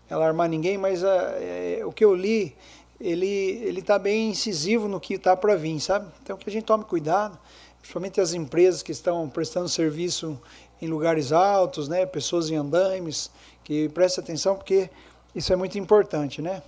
alarmar 0.09 0.49
ninguém, 0.49 0.80
mas 0.80 1.03
é, 1.03 1.81
o 1.85 1.91
que 1.91 2.03
eu 2.03 2.15
li, 2.15 2.56
ele 2.99 3.27
ele 3.27 3.81
está 3.81 3.99
bem 3.99 4.31
incisivo 4.31 4.88
no 4.88 4.99
que 4.99 5.14
está 5.14 5.38
para 5.38 5.56
vir, 5.56 5.80
sabe? 5.80 6.11
Então 6.23 6.35
que 6.35 6.49
a 6.49 6.51
gente 6.51 6.65
tome 6.65 6.83
cuidado, 6.83 7.38
principalmente 7.80 8.19
as 8.19 8.33
empresas 8.33 8.81
que 8.81 8.91
estão 8.91 9.30
prestando 9.30 9.69
serviço 9.69 10.41
em 10.81 10.88
lugares 10.88 11.31
altos, 11.31 11.88
né? 11.88 12.03
Pessoas 12.03 12.49
em 12.49 12.56
andaimes, 12.56 13.30
que 13.64 13.88
prestem 13.90 14.23
atenção 14.23 14.56
porque 14.56 14.90
isso 15.35 15.53
é 15.53 15.56
muito 15.56 15.77
importante, 15.77 16.41
né? 16.41 16.64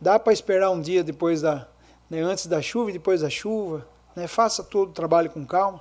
Dá 0.00 0.18
para 0.18 0.32
esperar 0.32 0.70
um 0.70 0.80
dia 0.80 1.04
depois 1.04 1.42
da, 1.42 1.68
né, 2.10 2.20
antes 2.20 2.48
da 2.48 2.60
chuva 2.60 2.90
e 2.90 2.92
depois 2.92 3.20
da 3.20 3.30
chuva, 3.30 3.86
né? 4.16 4.26
Faça 4.26 4.64
todo 4.64 4.90
o 4.90 4.92
trabalho 4.92 5.30
com 5.30 5.46
calma, 5.46 5.80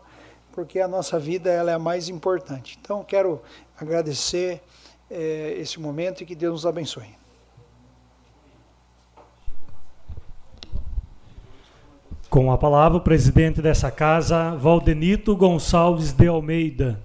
porque 0.52 0.80
a 0.80 0.88
nossa 0.88 1.18
vida 1.18 1.50
ela 1.50 1.72
é 1.72 1.74
a 1.74 1.80
mais 1.80 2.08
importante. 2.08 2.78
Então 2.80 3.04
quero 3.04 3.42
agradecer 3.84 4.62
é, 5.10 5.56
esse 5.60 5.80
momento 5.80 6.24
e 6.24 6.26
que 6.26 6.36
Deus 6.36 6.54
nos 6.54 6.66
abençoe. 6.66 7.16
Com 12.30 12.52
a 12.52 12.58
palavra, 12.58 12.98
o 12.98 13.02
presidente 13.02 13.62
dessa 13.62 13.92
casa, 13.92 14.56
Valdenito 14.56 15.36
Gonçalves 15.36 16.12
de 16.12 16.28
Almeida. 16.28 17.00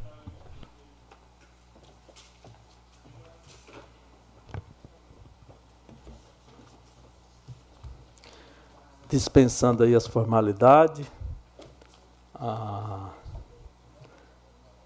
Dispensando 9.10 9.84
aí 9.84 9.94
as 9.94 10.06
formalidades, 10.06 11.06
a 12.34 13.10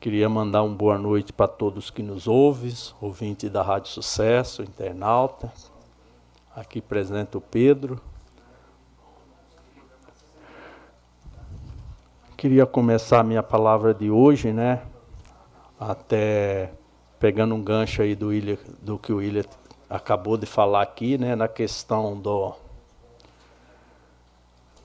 Queria 0.02 0.28
mandar 0.28 0.64
uma 0.64 0.74
boa 0.74 0.98
noite 0.98 1.32
para 1.32 1.46
todos 1.46 1.88
que 1.88 2.02
nos 2.02 2.26
ouvem, 2.26 2.74
ouvinte 3.00 3.48
da 3.48 3.62
Rádio 3.62 3.92
Sucesso, 3.92 4.60
internauta. 4.60 5.52
Aqui 6.56 6.80
presente 6.80 7.36
o 7.36 7.40
Pedro. 7.40 8.00
Queria 12.36 12.66
começar 12.66 13.20
a 13.20 13.22
minha 13.22 13.44
palavra 13.44 13.94
de 13.94 14.10
hoje, 14.10 14.52
né? 14.52 14.82
Até 15.78 16.72
pegando 17.20 17.54
um 17.54 17.62
gancho 17.62 18.02
aí 18.02 18.16
do, 18.16 18.30
William, 18.30 18.58
do 18.80 18.98
que 18.98 19.12
o 19.12 19.18
William 19.18 19.44
acabou 19.88 20.36
de 20.36 20.46
falar 20.46 20.82
aqui, 20.82 21.16
né? 21.16 21.36
Na 21.36 21.46
questão 21.46 22.18
do 22.20 22.52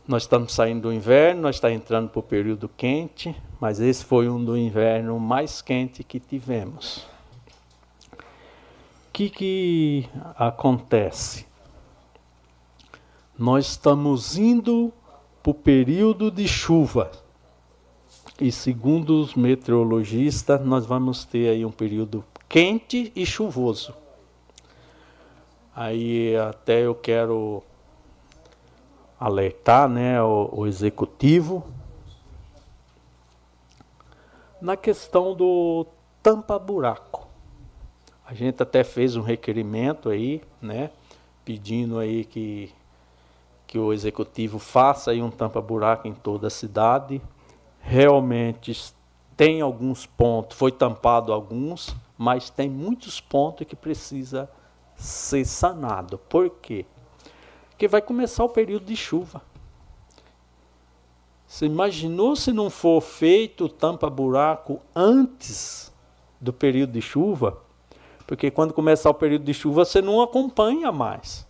nós 0.07 0.21
estamos 0.21 0.53
saindo 0.53 0.83
do 0.83 0.93
inverno, 0.93 1.41
nós 1.41 1.55
estamos 1.55 1.75
entrando 1.75 2.07
para 2.07 2.19
o 2.19 2.23
período 2.23 2.69
quente, 2.69 3.35
mas 3.59 3.79
esse 3.79 4.05
foi 4.05 4.29
um 4.29 4.43
do 4.43 4.57
inverno 4.57 5.19
mais 5.19 5.61
quente 5.61 6.03
que 6.03 6.19
tivemos. 6.19 7.07
O 8.13 9.11
que, 9.11 9.29
que 9.29 10.09
acontece? 10.35 11.45
Nós 13.37 13.67
estamos 13.67 14.37
indo 14.37 14.93
para 15.41 15.51
o 15.51 15.53
período 15.53 16.29
de 16.29 16.47
chuva. 16.47 17.11
E 18.39 18.51
segundo 18.51 19.21
os 19.21 19.33
meteorologistas, 19.33 20.63
nós 20.63 20.85
vamos 20.85 21.25
ter 21.25 21.49
aí 21.49 21.65
um 21.65 21.71
período 21.71 22.23
quente 22.47 23.11
e 23.15 23.25
chuvoso. 23.25 23.93
Aí 25.75 26.35
até 26.37 26.85
eu 26.85 26.93
quero 26.93 27.63
alertar 29.19 29.89
né, 29.89 30.21
o, 30.21 30.49
o 30.51 30.67
executivo 30.67 31.65
na 34.61 34.75
questão 34.75 35.35
do 35.35 35.85
tampa-buraco. 36.21 37.27
A 38.25 38.33
gente 38.33 38.61
até 38.61 38.83
fez 38.83 39.15
um 39.15 39.21
requerimento 39.21 40.09
aí, 40.09 40.41
né, 40.61 40.91
pedindo 41.45 41.97
aí 41.97 42.25
que, 42.25 42.73
que 43.65 43.79
o 43.79 43.93
executivo 43.93 44.59
faça 44.59 45.11
aí 45.11 45.21
um 45.21 45.31
tampa-buraco 45.31 46.07
em 46.07 46.13
toda 46.13 46.47
a 46.47 46.49
cidade. 46.49 47.21
Realmente 47.79 48.93
tem 49.37 49.61
alguns 49.61 50.05
pontos, 50.05 50.57
foi 50.57 50.71
tampado 50.71 51.31
alguns, 51.31 51.95
mas 52.17 52.49
tem 52.49 52.69
muitos 52.69 53.21
pontos 53.21 53.65
que 53.65 53.75
precisa 53.75 54.49
ser 54.95 55.45
sanado. 55.45 56.17
Por 56.17 56.49
quê? 56.49 56.85
Porque 57.69 57.87
vai 57.87 58.01
começar 58.01 58.43
o 58.43 58.49
período 58.49 58.85
de 58.85 58.95
chuva. 58.95 59.41
Você 61.47 61.65
imaginou 61.65 62.35
se 62.35 62.51
não 62.51 62.69
for 62.69 62.99
feito 62.99 63.69
tampa-buraco 63.69 64.81
antes 64.93 65.93
do 66.41 66.51
período 66.51 66.91
de 66.91 67.01
chuva? 67.01 67.57
Porque 68.27 68.51
quando 68.51 68.73
começar 68.73 69.09
o 69.09 69.13
período 69.13 69.45
de 69.45 69.53
chuva 69.53 69.85
você 69.85 70.01
não 70.01 70.21
acompanha 70.21 70.91
mais. 70.91 71.47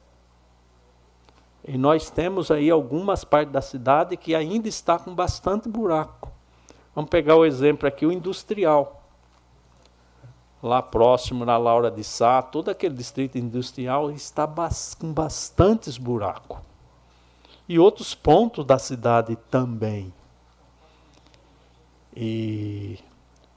E 1.67 1.77
nós 1.77 2.11
temos 2.11 2.51
aí 2.51 2.69
algumas 2.69 3.23
partes 3.23 3.51
da 3.51 3.61
cidade 3.61 4.15
que 4.15 4.35
ainda 4.35 4.69
está 4.69 4.99
com 4.99 5.13
bastante 5.13 5.67
buraco. 5.67 6.31
Vamos 6.95 7.09
pegar 7.09 7.35
o 7.35 7.45
exemplo 7.45 7.87
aqui, 7.87 8.05
o 8.05 8.11
industrial. 8.11 9.03
Lá 10.61 10.81
próximo, 10.81 11.43
na 11.43 11.57
Laura 11.57 11.89
de 11.91 12.03
Sá, 12.03 12.41
todo 12.41 12.69
aquele 12.69 12.95
distrito 12.95 13.37
industrial 13.37 14.11
está 14.11 14.47
com 14.97 15.11
bastantes 15.11 15.97
buracos. 15.97 16.66
E 17.67 17.77
outros 17.77 18.15
pontos 18.15 18.65
da 18.65 18.79
cidade 18.79 19.35
também. 19.49 20.13
E 22.15 22.97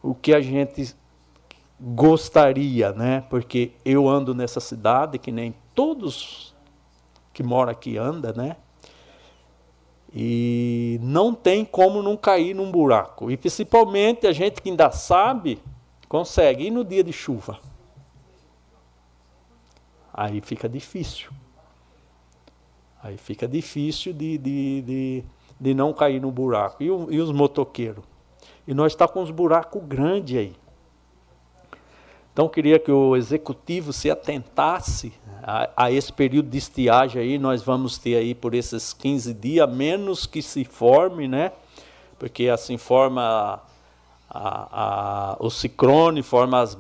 o 0.03 0.15
que 0.15 0.35
a 0.35 0.41
gente 0.41 0.95
gostaria, 1.81 2.93
né? 2.93 3.23
Porque 3.31 3.73
eu 3.85 4.09
ando 4.09 4.35
nessa 4.35 4.61
cidade 4.61 5.19
que 5.19 5.33
nem 5.33 5.55
todos 5.75 6.55
que 7.33 7.43
moram 7.43 7.73
aqui 7.73 7.97
anda, 7.97 8.33
né? 8.33 8.57
E 10.13 10.99
não 11.03 11.33
tem 11.33 11.65
como 11.65 12.03
não 12.03 12.17
cair 12.17 12.55
num 12.55 12.71
buraco. 12.71 13.31
E 13.31 13.37
principalmente 13.37 14.27
a 14.27 14.33
gente 14.33 14.61
que 14.61 14.69
ainda 14.69 14.91
sabe, 14.91 15.63
consegue 16.09 16.67
ir 16.67 16.71
no 16.71 16.85
dia 16.85 17.05
de 17.05 17.13
chuva. 17.13 17.61
Aí 20.13 20.41
fica 20.41 20.69
difícil. 20.69 21.31
Aí 23.03 23.17
fica 23.17 23.49
difícil 23.49 24.13
de, 24.13 24.37
de, 24.37 24.83
de, 24.83 25.25
de 25.59 25.75
não 25.75 25.93
cair 25.93 26.21
no 26.21 26.31
buraco. 26.31 26.83
E, 26.83 26.91
o, 26.91 27.11
e 27.11 27.21
os 27.21 27.33
motoqueiros? 27.33 28.05
E 28.67 28.75
nós 28.75 28.93
está 28.93 29.09
com 29.09 29.23
uns 29.23 29.31
buracos 29.31 29.83
grandes 29.85 30.39
aí. 30.39 30.57
Então 32.33 32.49
queria 32.49 32.79
que 32.79 32.93
o 32.93 33.17
executivo 33.17 33.93
se 33.93 34.11
atentasse 34.11 35.13
a, 35.43 35.69
a, 35.77 35.93
esse 35.93 36.13
período 36.13 36.49
de 36.49 36.59
estiagem 36.59 37.21
aí, 37.21 37.39
nós 37.39 37.63
vamos 37.63 37.99
ter 37.99 38.17
aí 38.17 38.35
por 38.35 38.55
esses 38.55 38.93
15 38.93 39.35
dias, 39.35 39.69
menos 39.69 40.27
que 40.27 40.41
se 40.41 40.65
forme, 40.65 41.27
né? 41.27 41.53
Porque 42.19 42.49
assim 42.49 42.77
forma 42.77 43.61
a, 44.31 45.33
a, 45.33 45.37
o 45.41 45.51
ciclone, 45.51 46.23
forma 46.23 46.63
as, 46.63 46.79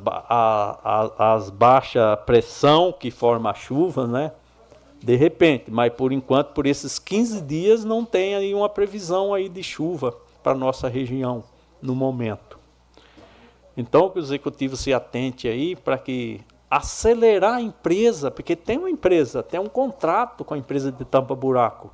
as 1.18 1.50
baixa 1.50 2.16
pressão 2.18 2.92
que 2.92 3.10
forma 3.10 3.50
a 3.50 3.54
chuva, 3.54 4.06
né? 4.06 4.32
De 5.02 5.16
repente, 5.16 5.70
mas 5.70 5.92
por 5.94 6.12
enquanto, 6.12 6.52
por 6.52 6.66
esses 6.66 6.98
15 6.98 7.40
dias, 7.40 7.84
não 7.84 8.04
tem 8.04 8.34
aí 8.34 8.54
uma 8.54 8.68
previsão 8.68 9.32
aí 9.32 9.48
de 9.48 9.62
chuva 9.62 10.14
para 10.42 10.54
nossa 10.54 10.88
região 10.88 11.42
no 11.80 11.94
momento. 11.94 12.58
Então, 13.74 14.10
que 14.10 14.18
o 14.18 14.22
executivo 14.22 14.76
se 14.76 14.92
atente 14.92 15.48
aí 15.48 15.74
para 15.74 15.96
que 15.96 16.42
acelerar 16.70 17.54
a 17.54 17.62
empresa, 17.62 18.30
porque 18.30 18.54
tem 18.54 18.76
uma 18.76 18.90
empresa, 18.90 19.42
tem 19.42 19.58
um 19.58 19.68
contrato 19.68 20.44
com 20.44 20.52
a 20.52 20.58
empresa 20.58 20.92
de 20.92 21.04
tampa 21.04 21.34
buraco, 21.34 21.90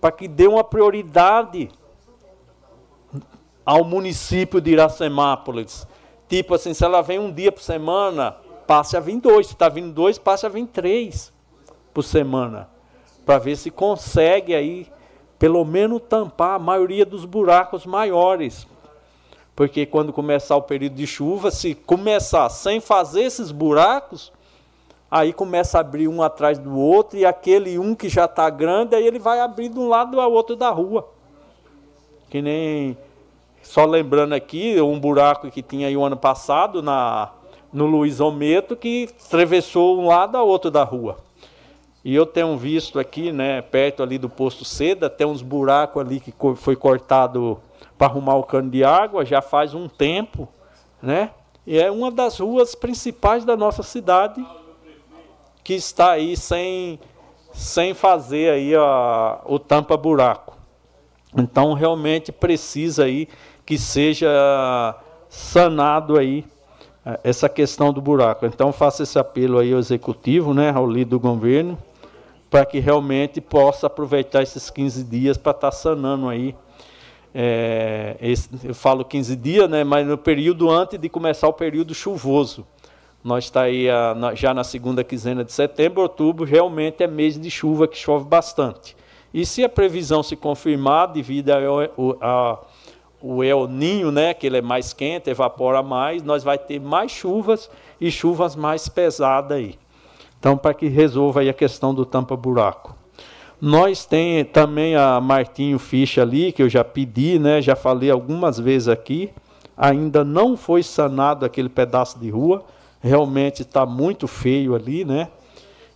para 0.00 0.10
que 0.10 0.26
dê 0.26 0.46
uma 0.46 0.64
prioridade 0.64 1.68
ao 3.66 3.84
município 3.84 4.62
de 4.62 4.70
Iracemápolis. 4.70 5.86
Tipo 6.26 6.54
assim, 6.54 6.72
se 6.72 6.82
ela 6.82 7.02
vem 7.02 7.18
um 7.18 7.30
dia 7.30 7.52
por 7.52 7.62
semana, 7.62 8.32
passe 8.66 8.96
a 8.96 9.00
vir 9.00 9.20
dois. 9.20 9.48
Se 9.48 9.52
está 9.52 9.68
vindo 9.68 9.92
dois, 9.92 10.16
passe 10.16 10.46
a 10.46 10.48
vir 10.48 10.66
três 10.66 11.30
por 11.92 12.02
semana. 12.02 12.68
Para 13.24 13.38
ver 13.38 13.56
se 13.56 13.70
consegue 13.70 14.54
aí, 14.54 14.86
pelo 15.38 15.64
menos, 15.64 16.02
tampar 16.08 16.54
a 16.54 16.58
maioria 16.58 17.04
dos 17.04 17.24
buracos 17.24 17.86
maiores 17.86 18.66
porque 19.60 19.84
quando 19.84 20.10
começar 20.10 20.56
o 20.56 20.62
período 20.62 20.94
de 20.94 21.06
chuva, 21.06 21.50
se 21.50 21.74
começar 21.74 22.48
sem 22.48 22.80
fazer 22.80 23.24
esses 23.24 23.50
buracos, 23.50 24.32
aí 25.10 25.34
começa 25.34 25.76
a 25.76 25.82
abrir 25.82 26.08
um 26.08 26.22
atrás 26.22 26.58
do 26.58 26.78
outro, 26.78 27.18
e 27.18 27.26
aquele 27.26 27.78
um 27.78 27.94
que 27.94 28.08
já 28.08 28.24
está 28.24 28.48
grande, 28.48 28.96
aí 28.96 29.06
ele 29.06 29.18
vai 29.18 29.38
abrir 29.38 29.68
de 29.68 29.78
um 29.78 29.86
lado 29.86 30.18
ao 30.18 30.32
outro 30.32 30.56
da 30.56 30.70
rua. 30.70 31.06
Que 32.30 32.40
nem, 32.40 32.96
só 33.62 33.84
lembrando 33.84 34.32
aqui, 34.32 34.80
um 34.80 34.98
buraco 34.98 35.50
que 35.50 35.60
tinha 35.60 35.88
aí 35.88 35.94
o 35.94 36.02
ano 36.02 36.16
passado 36.16 36.80
na, 36.80 37.30
no 37.70 37.84
Luiz 37.84 38.18
Ometo, 38.18 38.74
que 38.74 39.10
atravessou 39.26 40.00
um 40.00 40.06
lado 40.06 40.38
ao 40.38 40.48
outro 40.48 40.70
da 40.70 40.84
rua. 40.84 41.18
E 42.04 42.14
eu 42.14 42.24
tenho 42.24 42.56
visto 42.56 42.98
aqui, 42.98 43.30
né, 43.30 43.60
perto 43.60 44.02
ali 44.02 44.16
do 44.16 44.28
posto 44.28 44.64
Seda, 44.64 45.10
tem 45.10 45.26
uns 45.26 45.42
buracos 45.42 46.00
ali 46.00 46.18
que 46.18 46.32
foi 46.56 46.74
cortado 46.74 47.60
para 47.98 48.06
arrumar 48.06 48.36
o 48.36 48.44
cano 48.44 48.70
de 48.70 48.82
água 48.82 49.24
já 49.24 49.42
faz 49.42 49.74
um 49.74 49.86
tempo, 49.86 50.48
né? 51.02 51.30
E 51.66 51.78
é 51.78 51.90
uma 51.90 52.10
das 52.10 52.38
ruas 52.38 52.74
principais 52.74 53.44
da 53.44 53.54
nossa 53.56 53.82
cidade 53.82 54.44
que 55.62 55.74
está 55.74 56.12
aí 56.12 56.36
sem, 56.36 56.98
sem 57.52 57.92
fazer 57.92 58.50
aí 58.52 58.74
a, 58.74 59.40
o 59.44 59.58
tampa 59.58 59.96
buraco. 59.96 60.56
Então 61.36 61.74
realmente 61.74 62.32
precisa 62.32 63.04
aí 63.04 63.28
que 63.66 63.78
seja 63.78 64.96
sanado 65.28 66.18
aí 66.18 66.44
eh, 67.04 67.20
essa 67.22 67.48
questão 67.48 67.92
do 67.92 68.00
buraco. 68.00 68.46
Então 68.46 68.72
faça 68.72 69.02
esse 69.02 69.18
apelo 69.18 69.58
aí 69.58 69.72
ao 69.72 69.78
executivo, 69.78 70.52
né, 70.54 70.72
ao 70.74 70.86
líder 70.86 71.10
do 71.10 71.20
governo, 71.20 71.78
para 72.50 72.66
que 72.66 72.80
realmente 72.80 73.40
possa 73.40 73.86
aproveitar 73.86 74.42
esses 74.42 74.68
15 74.68 75.04
dias 75.04 75.38
para 75.38 75.52
estar 75.52 75.70
tá 75.70 75.76
sanando 75.76 76.28
aí 76.28 76.54
é, 77.34 78.16
esse, 78.20 78.48
eu 78.64 78.74
falo 78.74 79.04
15 79.04 79.36
dias, 79.36 79.70
né, 79.70 79.84
mas 79.84 80.06
no 80.06 80.18
período 80.18 80.68
antes 80.68 80.98
de 80.98 81.08
começar 81.08 81.48
o 81.48 81.52
período 81.52 81.94
chuvoso. 81.94 82.66
Nós 83.22 83.44
está 83.44 83.62
aí 83.62 83.88
a, 83.88 84.14
na, 84.14 84.34
já 84.34 84.52
na 84.54 84.64
segunda 84.64 85.04
quinzena 85.04 85.44
de 85.44 85.52
setembro, 85.52 86.02
outubro, 86.02 86.44
realmente 86.44 87.02
é 87.02 87.06
mês 87.06 87.38
de 87.38 87.50
chuva 87.50 87.86
que 87.86 87.96
chove 87.96 88.24
bastante. 88.24 88.96
E 89.32 89.46
se 89.46 89.62
a 89.62 89.68
previsão 89.68 90.22
se 90.22 90.34
confirmar, 90.34 91.08
devido 91.08 91.50
ao 91.50 92.16
a, 92.20 92.58
o 93.20 93.44
El 93.44 93.68
Ninho, 93.68 94.10
né, 94.10 94.34
que 94.34 94.46
ele 94.46 94.56
é 94.56 94.62
mais 94.62 94.92
quente, 94.92 95.30
evapora 95.30 95.82
mais, 95.82 96.22
nós 96.22 96.42
vai 96.42 96.58
ter 96.58 96.80
mais 96.80 97.12
chuvas 97.12 97.70
e 98.00 98.10
chuvas 98.10 98.56
mais 98.56 98.88
pesadas 98.88 99.56
aí. 99.56 99.78
Então, 100.40 100.56
para 100.56 100.72
que 100.72 100.88
resolva 100.88 101.40
aí 101.40 101.50
a 101.50 101.54
questão 101.54 101.94
do 101.94 102.06
tampa-buraco. 102.06 102.96
Nós 103.60 104.06
tem 104.06 104.42
também 104.42 104.96
a 104.96 105.20
Martinho 105.20 105.78
Ficha 105.78 106.22
ali, 106.22 106.50
que 106.50 106.62
eu 106.62 106.68
já 106.68 106.82
pedi, 106.82 107.38
né? 107.38 107.60
Já 107.60 107.76
falei 107.76 108.10
algumas 108.10 108.58
vezes 108.58 108.88
aqui. 108.88 109.30
Ainda 109.76 110.24
não 110.24 110.56
foi 110.56 110.82
sanado 110.82 111.44
aquele 111.44 111.68
pedaço 111.68 112.18
de 112.18 112.30
rua. 112.30 112.64
Realmente 113.02 113.60
está 113.60 113.84
muito 113.84 114.26
feio 114.26 114.74
ali, 114.74 115.04
né? 115.04 115.28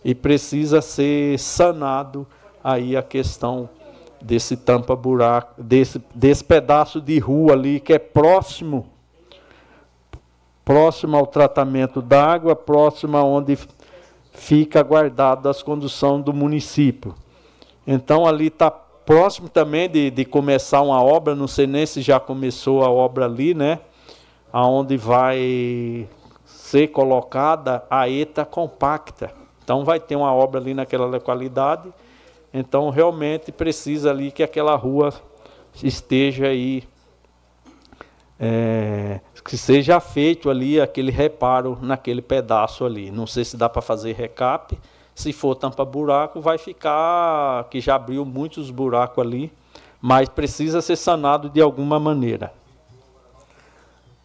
E 0.03 0.13
precisa 0.13 0.79
ser 0.79 1.39
sanado 1.39 2.27
aí 2.63 2.95
a 2.95 3.01
questão 3.01 3.67
desse 4.21 4.55
tampa 4.55 4.95
buraco, 4.95 5.59
desse, 5.61 5.99
desse 6.13 6.43
pedaço 6.43 7.01
de 7.01 7.17
rua 7.17 7.53
ali 7.53 7.79
que 7.79 7.93
é 7.93 7.99
próximo 7.99 8.87
próximo 10.65 11.15
ao 11.15 11.27
tratamento 11.27 12.01
d'água, 12.01 12.55
próximo 12.55 13.15
aonde 13.15 13.55
fica 14.35 14.83
guardado 14.83 15.49
as 15.49 15.63
conduções 15.63 16.23
do 16.23 16.33
município. 16.33 17.15
Então 17.87 18.25
ali 18.27 18.47
está 18.47 18.69
próximo 18.69 19.47
também 19.47 19.89
de, 19.89 20.09
de 20.11 20.25
começar 20.25 20.81
uma 20.81 21.01
obra, 21.01 21.35
não 21.35 21.47
sei 21.47 21.67
nem 21.67 21.85
se 21.85 22.01
já 22.01 22.19
começou 22.19 22.83
a 22.83 22.89
obra 22.89 23.25
ali, 23.25 23.53
né? 23.53 23.79
Aonde 24.51 24.97
vai 24.97 26.07
ser 26.45 26.87
colocada 26.87 27.83
a 27.89 28.09
ETA 28.09 28.45
compacta. 28.45 29.31
Então 29.63 29.83
vai 29.83 29.99
ter 29.99 30.15
uma 30.15 30.33
obra 30.33 30.59
ali 30.59 30.73
naquela 30.73 31.05
localidade. 31.05 31.91
Então 32.53 32.89
realmente 32.89 33.51
precisa 33.51 34.11
ali 34.11 34.31
que 34.31 34.43
aquela 34.43 34.75
rua 34.75 35.13
esteja 35.83 36.47
aí, 36.47 36.83
é, 38.39 39.19
que 39.45 39.57
seja 39.57 39.99
feito 39.99 40.49
ali 40.49 40.81
aquele 40.81 41.11
reparo 41.11 41.77
naquele 41.79 42.21
pedaço 42.21 42.83
ali. 42.83 43.11
Não 43.11 43.27
sei 43.27 43.45
se 43.45 43.55
dá 43.55 43.69
para 43.69 43.81
fazer 43.81 44.13
recap, 44.13 44.77
se 45.13 45.31
for 45.31 45.55
tampa-buraco, 45.55 46.41
vai 46.41 46.57
ficar 46.57 47.65
que 47.69 47.79
já 47.79 47.95
abriu 47.95 48.25
muitos 48.25 48.71
buracos 48.71 49.23
ali, 49.23 49.53
mas 50.01 50.27
precisa 50.27 50.81
ser 50.81 50.95
sanado 50.95 51.47
de 51.47 51.61
alguma 51.61 51.99
maneira. 51.99 52.51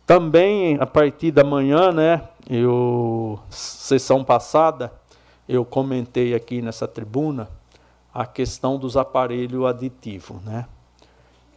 Também 0.06 0.78
a 0.80 0.86
partir 0.86 1.30
da 1.30 1.44
manhã, 1.44 1.92
né, 1.92 2.22
eu 2.48 3.38
sessão 3.50 4.24
passada, 4.24 4.92
eu 5.46 5.64
comentei 5.64 6.34
aqui 6.34 6.62
nessa 6.62 6.88
tribuna 6.88 7.48
a 8.12 8.24
questão 8.24 8.78
dos 8.78 8.96
aparelhos 8.96 9.64
aditivos, 9.66 10.42
né? 10.42 10.66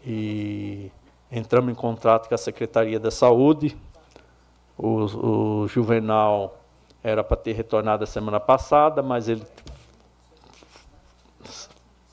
E 0.05 0.91
entramos 1.33 1.71
em 1.71 1.75
contrato 1.75 2.29
com 2.29 2.35
a 2.35 2.37
Secretaria 2.37 2.99
da 2.99 3.09
Saúde. 3.09 3.75
O, 4.77 5.63
o 5.63 5.67
Juvenal 5.67 6.59
era 7.03 7.23
para 7.23 7.35
ter 7.35 7.53
retornado 7.53 8.03
a 8.03 8.07
semana 8.07 8.39
passada, 8.39 9.01
mas 9.01 9.27
ele 9.27 9.43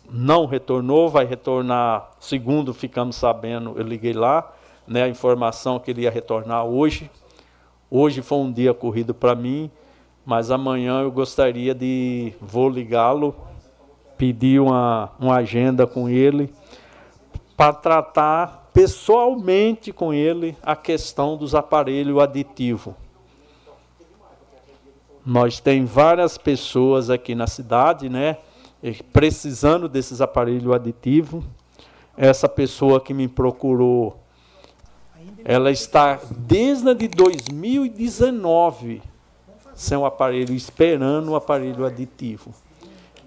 não 0.09 0.47
retornou, 0.47 1.09
vai 1.09 1.25
retornar, 1.25 2.11
segundo 2.19 2.75
ficamos 2.75 3.15
sabendo, 3.15 3.75
eu 3.77 3.85
liguei 3.85 4.13
lá, 4.13 4.53
né, 4.87 5.05
a 5.05 5.09
informação 5.09 5.79
que 5.79 5.91
ele 5.93 6.03
ia 6.03 6.11
retornar 6.11 6.65
hoje. 6.65 7.09
Hoje 7.89 8.23
foi 8.23 8.39
um 8.39 8.51
dia 8.51 8.75
corrido 8.75 9.15
para 9.15 9.35
mim, 9.37 9.71
mas 10.25 10.51
amanhã 10.51 11.03
eu 11.03 11.13
gostaria 11.13 11.75
de 11.75 12.33
vou 12.41 12.69
ligá-lo, 12.69 13.37
pedir 14.17 14.61
uma, 14.61 15.11
uma 15.19 15.37
agenda 15.37 15.87
com 15.87 16.09
ele 16.09 16.53
para 17.57 17.73
tratar 17.73 18.60
pessoalmente 18.73 19.93
com 19.93 20.13
ele 20.13 20.57
a 20.63 20.77
questão 20.77 21.37
dos 21.37 21.55
aparelhos 21.55 22.19
aditivos. 22.19 22.95
Nós 25.25 25.61
tem 25.61 25.85
várias 25.85 26.39
pessoas 26.39 27.11
aqui 27.11 27.35
na 27.35 27.47
cidade, 27.47 28.09
né, 28.09 28.39
precisando 29.13 29.89
desses 29.89 30.21
aparelhos 30.21 30.73
aditivos. 30.73 31.45
Essa 32.17 32.49
pessoa 32.49 33.01
que 33.01 33.15
me 33.15 33.29
procurou, 33.29 34.19
ela 35.45 35.71
está 35.71 36.19
desde 36.31 37.09
2019 37.09 39.03
sem 39.75 39.97
o 39.97 40.05
aparelho, 40.05 40.55
esperando 40.55 41.31
o 41.31 41.37
aparelho 41.37 41.87
aditivo. 41.87 42.53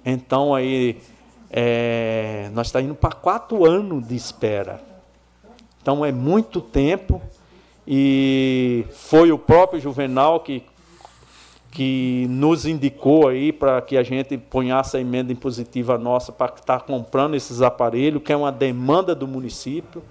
Então 0.06 0.54
aí 0.54 1.02
é, 1.50 2.50
nós 2.54 2.68
estamos 2.68 2.90
indo 2.90 2.96
para 2.96 3.16
quatro 3.16 3.66
anos 3.66 4.08
de 4.08 4.16
espera. 4.16 4.93
Então 5.84 6.06
é 6.06 6.14
muito 6.14 6.62
tempo 6.62 7.22
e 7.86 8.86
foi 8.92 9.34
o 9.34 9.38
próprio 9.38 9.82
Juvenal 9.82 10.40
que 10.40 10.64
que 11.74 12.28
nos 12.30 12.68
indicou 12.68 13.28
aí 13.28 13.52
para 13.52 13.82
que 13.82 13.98
a 13.98 14.04
gente 14.04 14.38
ponhasse 14.38 14.96
a 14.96 15.00
emenda 15.00 15.34
impositiva 15.34 15.98
nossa 15.98 16.32
para 16.32 16.54
estar 16.54 16.80
tá 16.80 16.86
comprando 16.86 17.34
esses 17.36 17.64
aparelhos, 17.64 18.22
que 18.22 18.32
é 18.32 18.38
uma 18.38 18.52
demanda 18.52 19.16
do 19.16 19.28
município. 19.28 20.04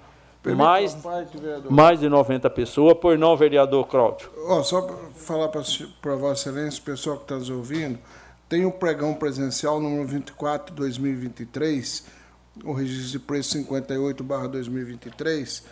mais, 0.44 0.92
parte, 0.92 1.38
mais 1.70 2.00
de 2.00 2.08
90 2.08 2.50
pessoas. 2.50 2.94
Por 2.94 3.16
não, 3.16 3.36
vereador 3.36 3.86
Cláudio? 3.86 4.28
Oh, 4.48 4.60
só 4.64 4.82
para 4.82 4.96
falar 5.14 5.48
para 5.48 6.16
Vossa 6.16 6.50
Excelência, 6.50 6.82
pessoal 6.84 7.16
que 7.18 7.22
está 7.22 7.36
nos 7.36 7.48
ouvindo, 7.48 7.96
tem 8.48 8.66
o 8.66 8.72
pregão 8.72 9.14
presencial 9.14 9.80
número 9.80 10.08
24 10.08 10.74
2023, 10.74 12.04
o 12.64 12.72
registro 12.72 13.10
de 13.10 13.18
preço 13.18 13.50
58 13.52 14.22
2023, 14.22 15.62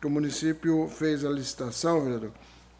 que 0.00 0.06
o 0.06 0.10
município 0.10 0.88
fez 0.88 1.24
a 1.24 1.30
licitação, 1.30 2.02
vereador, 2.02 2.30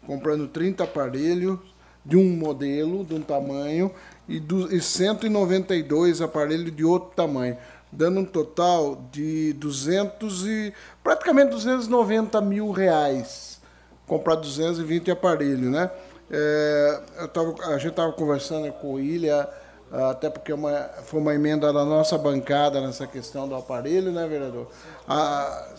comprando 0.05 0.47
30 0.47 0.83
aparelhos 0.83 1.59
de 2.05 2.15
um 2.15 2.29
modelo, 2.37 3.03
de 3.03 3.15
um 3.15 3.21
tamanho, 3.21 3.91
e, 4.29 4.41
e 4.71 4.81
192 4.81 6.21
aparelhos 6.21 6.73
de 6.73 6.83
outro 6.83 7.11
tamanho, 7.15 7.57
dando 7.91 8.21
um 8.21 8.25
total 8.25 9.07
de 9.11 9.53
200 9.53 10.45
e 10.45 10.73
praticamente 11.03 11.51
290 11.51 12.39
mil 12.41 12.71
reais. 12.71 13.59
Comprar 14.05 14.35
220 14.35 15.11
aparelhos, 15.11 15.69
né? 15.69 15.91
É, 16.29 17.01
eu 17.19 17.27
tava, 17.27 17.55
a 17.65 17.77
gente 17.77 17.91
estava 17.91 18.11
conversando 18.13 18.71
com 18.73 18.93
o 18.93 18.99
Ilha, 18.99 19.49
até 19.91 20.29
porque 20.29 20.51
uma, 20.51 20.89
foi 21.03 21.19
uma 21.19 21.33
emenda 21.33 21.71
da 21.71 21.85
nossa 21.85 22.17
bancada 22.17 22.81
nessa 22.81 23.07
questão 23.07 23.47
do 23.47 23.55
aparelho, 23.55 24.11
né, 24.11 24.27
vereador? 24.27 24.67
A, 25.07 25.69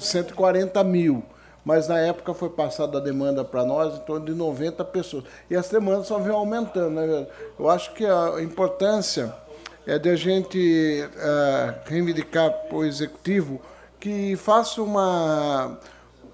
140 0.00 0.80
é, 0.80 0.84
mil 0.84 1.22
mas 1.64 1.88
na 1.88 1.98
época 1.98 2.34
foi 2.34 2.50
passada 2.50 2.98
a 2.98 3.00
demanda 3.00 3.42
para 3.42 3.64
nós 3.64 3.94
em 3.94 4.00
torno 4.00 4.26
de 4.26 4.34
90 4.34 4.84
pessoas. 4.84 5.24
E 5.48 5.56
as 5.56 5.68
demandas 5.68 6.06
só 6.06 6.18
vêm 6.18 6.34
aumentando. 6.34 6.90
Né? 6.90 7.26
Eu 7.58 7.70
acho 7.70 7.94
que 7.94 8.04
a 8.04 8.34
importância 8.42 9.34
é 9.86 9.98
de 9.98 10.10
a 10.10 10.16
gente 10.16 11.08
uh, 11.16 11.88
reivindicar 11.88 12.50
para 12.68 12.76
o 12.76 12.84
executivo 12.84 13.60
que 13.98 14.36
faça 14.36 14.82
uma, 14.82 15.78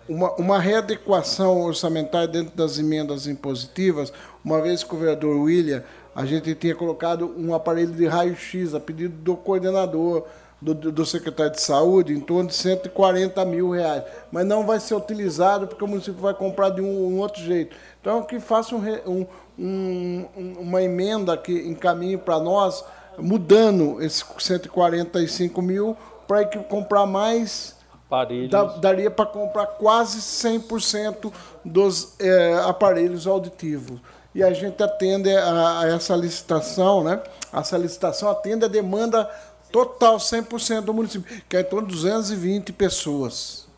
uma, 0.08 0.32
uma 0.34 0.58
readequação 0.58 1.60
orçamentária 1.60 2.26
dentro 2.26 2.56
das 2.56 2.78
emendas 2.78 3.28
impositivas, 3.28 4.12
uma 4.44 4.60
vez 4.60 4.82
que 4.82 4.92
o 4.92 4.98
vereador 4.98 5.36
William, 5.36 5.84
a 6.14 6.24
gente 6.24 6.54
tinha 6.54 6.74
colocado 6.74 7.32
um 7.36 7.54
aparelho 7.54 7.92
de 7.92 8.06
raio-x 8.06 8.74
a 8.74 8.80
pedido 8.80 9.16
do 9.16 9.36
coordenador, 9.36 10.24
do, 10.60 10.74
do, 10.74 11.06
secretário 11.06 11.52
de 11.52 11.60
saúde 11.60 12.12
em 12.12 12.20
torno 12.20 12.48
de 12.48 12.54
140 12.54 13.42
mil 13.44 13.70
reais. 13.70 14.04
Mas 14.30 14.44
não 14.44 14.66
vai 14.66 14.78
ser 14.78 14.94
utilizado 14.94 15.66
porque 15.66 15.82
o 15.82 15.88
município 15.88 16.20
vai 16.20 16.34
comprar 16.34 16.70
de 16.70 16.82
um, 16.82 17.14
um 17.14 17.18
outro 17.18 17.42
jeito. 17.42 17.74
Então, 18.00 18.22
que 18.22 18.38
faça 18.38 18.74
um, 18.76 19.26
um, 19.58 20.26
uma 20.58 20.82
emenda 20.82 21.36
que 21.36 21.52
encaminhe 21.52 22.18
para 22.18 22.38
nós, 22.38 22.84
mudando 23.18 24.02
esses 24.02 24.24
145 24.38 25.62
mil 25.62 25.96
para 26.26 26.44
comprar 26.44 27.06
mais. 27.06 27.76
Aparelhos. 28.06 28.50
Da, 28.50 28.64
daria 28.64 29.10
para 29.10 29.26
comprar 29.26 29.66
quase 29.66 30.18
100% 30.18 31.32
dos 31.64 32.14
é, 32.18 32.54
aparelhos 32.66 33.26
auditivos. 33.26 34.00
E 34.34 34.42
a 34.42 34.52
gente 34.52 34.82
atende 34.82 35.34
a, 35.34 35.80
a 35.80 35.88
essa 35.88 36.14
licitação, 36.14 37.02
né? 37.02 37.20
Essa 37.52 37.76
licitação 37.76 38.28
atende 38.28 38.64
a 38.64 38.68
demanda 38.68 39.28
Total 39.72 40.16
100% 40.16 40.82
do 40.82 40.92
município, 40.92 41.42
que 41.48 41.56
é 41.56 41.60
em 41.60 41.64
torno 41.64 41.86
de 41.86 41.94
220 41.94 42.72
pessoas. 42.72 43.70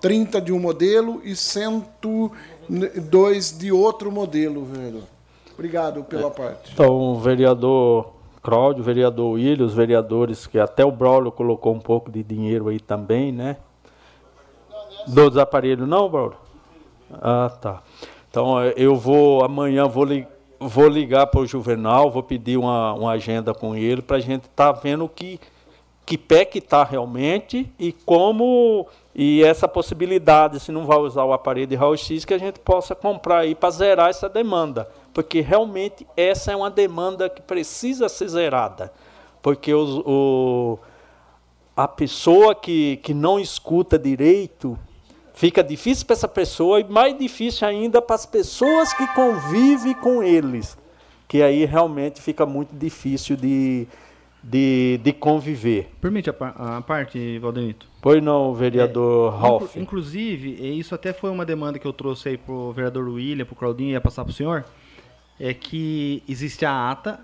30 0.00 0.40
de 0.40 0.52
um 0.52 0.60
modelo 0.60 1.20
e 1.24 1.34
102 1.34 3.58
de 3.58 3.72
outro 3.72 4.12
modelo, 4.12 4.64
vereador. 4.64 5.02
Obrigado 5.54 6.04
pela 6.04 6.28
é, 6.28 6.30
parte. 6.30 6.70
Então, 6.72 7.18
vereador 7.18 8.12
Cláudio, 8.42 8.84
vereador 8.84 9.32
William, 9.32 9.66
os 9.66 9.74
vereadores 9.74 10.46
que 10.46 10.56
até 10.58 10.84
o 10.84 10.92
Braulio 10.92 11.32
colocou 11.32 11.74
um 11.74 11.80
pouco 11.80 12.12
de 12.12 12.22
dinheiro 12.22 12.68
aí 12.68 12.78
também, 12.78 13.32
né? 13.32 13.56
Dos 15.08 15.36
aparelhos, 15.36 15.88
não, 15.88 16.08
Braulio? 16.08 16.38
Ah, 17.10 17.50
tá. 17.60 17.82
Então, 18.30 18.62
eu 18.76 18.94
vou, 18.96 19.44
amanhã, 19.44 19.86
vou 19.86 20.04
ligar 20.04 20.38
vou 20.60 20.88
ligar 20.88 21.26
para 21.28 21.40
o 21.40 21.46
Juvenal, 21.46 22.10
vou 22.10 22.22
pedir 22.22 22.56
uma, 22.56 22.92
uma 22.92 23.12
agenda 23.12 23.54
com 23.54 23.76
ele 23.76 24.02
para 24.02 24.16
a 24.16 24.20
gente 24.20 24.44
estar 24.44 24.72
tá 24.72 24.80
vendo 24.80 25.08
que, 25.08 25.38
que 26.04 26.18
pé 26.18 26.44
que 26.44 26.58
está 26.58 26.82
realmente 26.82 27.70
e 27.78 27.92
como 27.92 28.86
e 29.14 29.42
essa 29.42 29.66
possibilidade, 29.66 30.60
se 30.60 30.70
não 30.70 30.86
vai 30.86 30.98
usar 30.98 31.24
o 31.24 31.32
aparelho 31.32 31.66
de 31.66 31.74
raio-x, 31.74 32.24
que 32.24 32.34
a 32.34 32.38
gente 32.38 32.60
possa 32.60 32.94
comprar 32.94 33.38
aí 33.38 33.54
para 33.54 33.70
zerar 33.70 34.10
essa 34.10 34.28
demanda. 34.28 34.88
Porque 35.12 35.40
realmente 35.40 36.06
essa 36.16 36.52
é 36.52 36.56
uma 36.56 36.70
demanda 36.70 37.28
que 37.28 37.42
precisa 37.42 38.08
ser 38.08 38.28
zerada. 38.28 38.92
Porque 39.42 39.74
os, 39.74 40.00
o, 40.06 40.78
a 41.76 41.88
pessoa 41.88 42.54
que, 42.54 42.98
que 42.98 43.12
não 43.12 43.40
escuta 43.40 43.98
direito, 43.98 44.78
Fica 45.38 45.62
difícil 45.62 46.04
para 46.04 46.14
essa 46.14 46.26
pessoa 46.26 46.80
e 46.80 46.84
mais 46.84 47.16
difícil 47.16 47.68
ainda 47.68 48.02
para 48.02 48.16
as 48.16 48.26
pessoas 48.26 48.92
que 48.92 49.06
convivem 49.14 49.94
com 49.94 50.20
eles. 50.20 50.76
Que 51.28 51.42
aí 51.42 51.64
realmente 51.64 52.20
fica 52.20 52.44
muito 52.44 52.74
difícil 52.74 53.36
de, 53.36 53.86
de, 54.42 54.98
de 55.00 55.12
conviver. 55.12 55.92
Permite 56.00 56.28
a, 56.28 56.78
a 56.78 56.80
parte, 56.82 57.38
Valdenito? 57.38 57.86
Pois 58.02 58.20
não, 58.20 58.52
vereador 58.52 59.32
é, 59.32 59.38
Ralph. 59.38 59.76
Inclusive, 59.76 60.76
isso 60.76 60.92
até 60.92 61.12
foi 61.12 61.30
uma 61.30 61.46
demanda 61.46 61.78
que 61.78 61.86
eu 61.86 61.92
trouxe 61.92 62.30
aí 62.30 62.36
para 62.36 62.52
o 62.52 62.72
vereador 62.72 63.08
William, 63.08 63.44
para 63.44 63.52
o 63.52 63.56
Claudinho, 63.56 63.92
ia 63.92 64.00
passar 64.00 64.24
para 64.24 64.32
o 64.32 64.34
senhor, 64.34 64.64
é 65.38 65.54
que 65.54 66.20
existe 66.28 66.66
a 66.66 66.90
ata, 66.90 67.20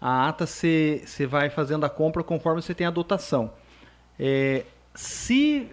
a 0.00 0.28
ata 0.28 0.44
você 0.44 1.04
vai 1.28 1.50
fazendo 1.50 1.86
a 1.86 1.88
compra 1.88 2.24
conforme 2.24 2.60
você 2.60 2.74
tem 2.74 2.84
a 2.84 2.90
dotação. 2.90 3.52
É, 4.18 4.64
se, 4.94 5.68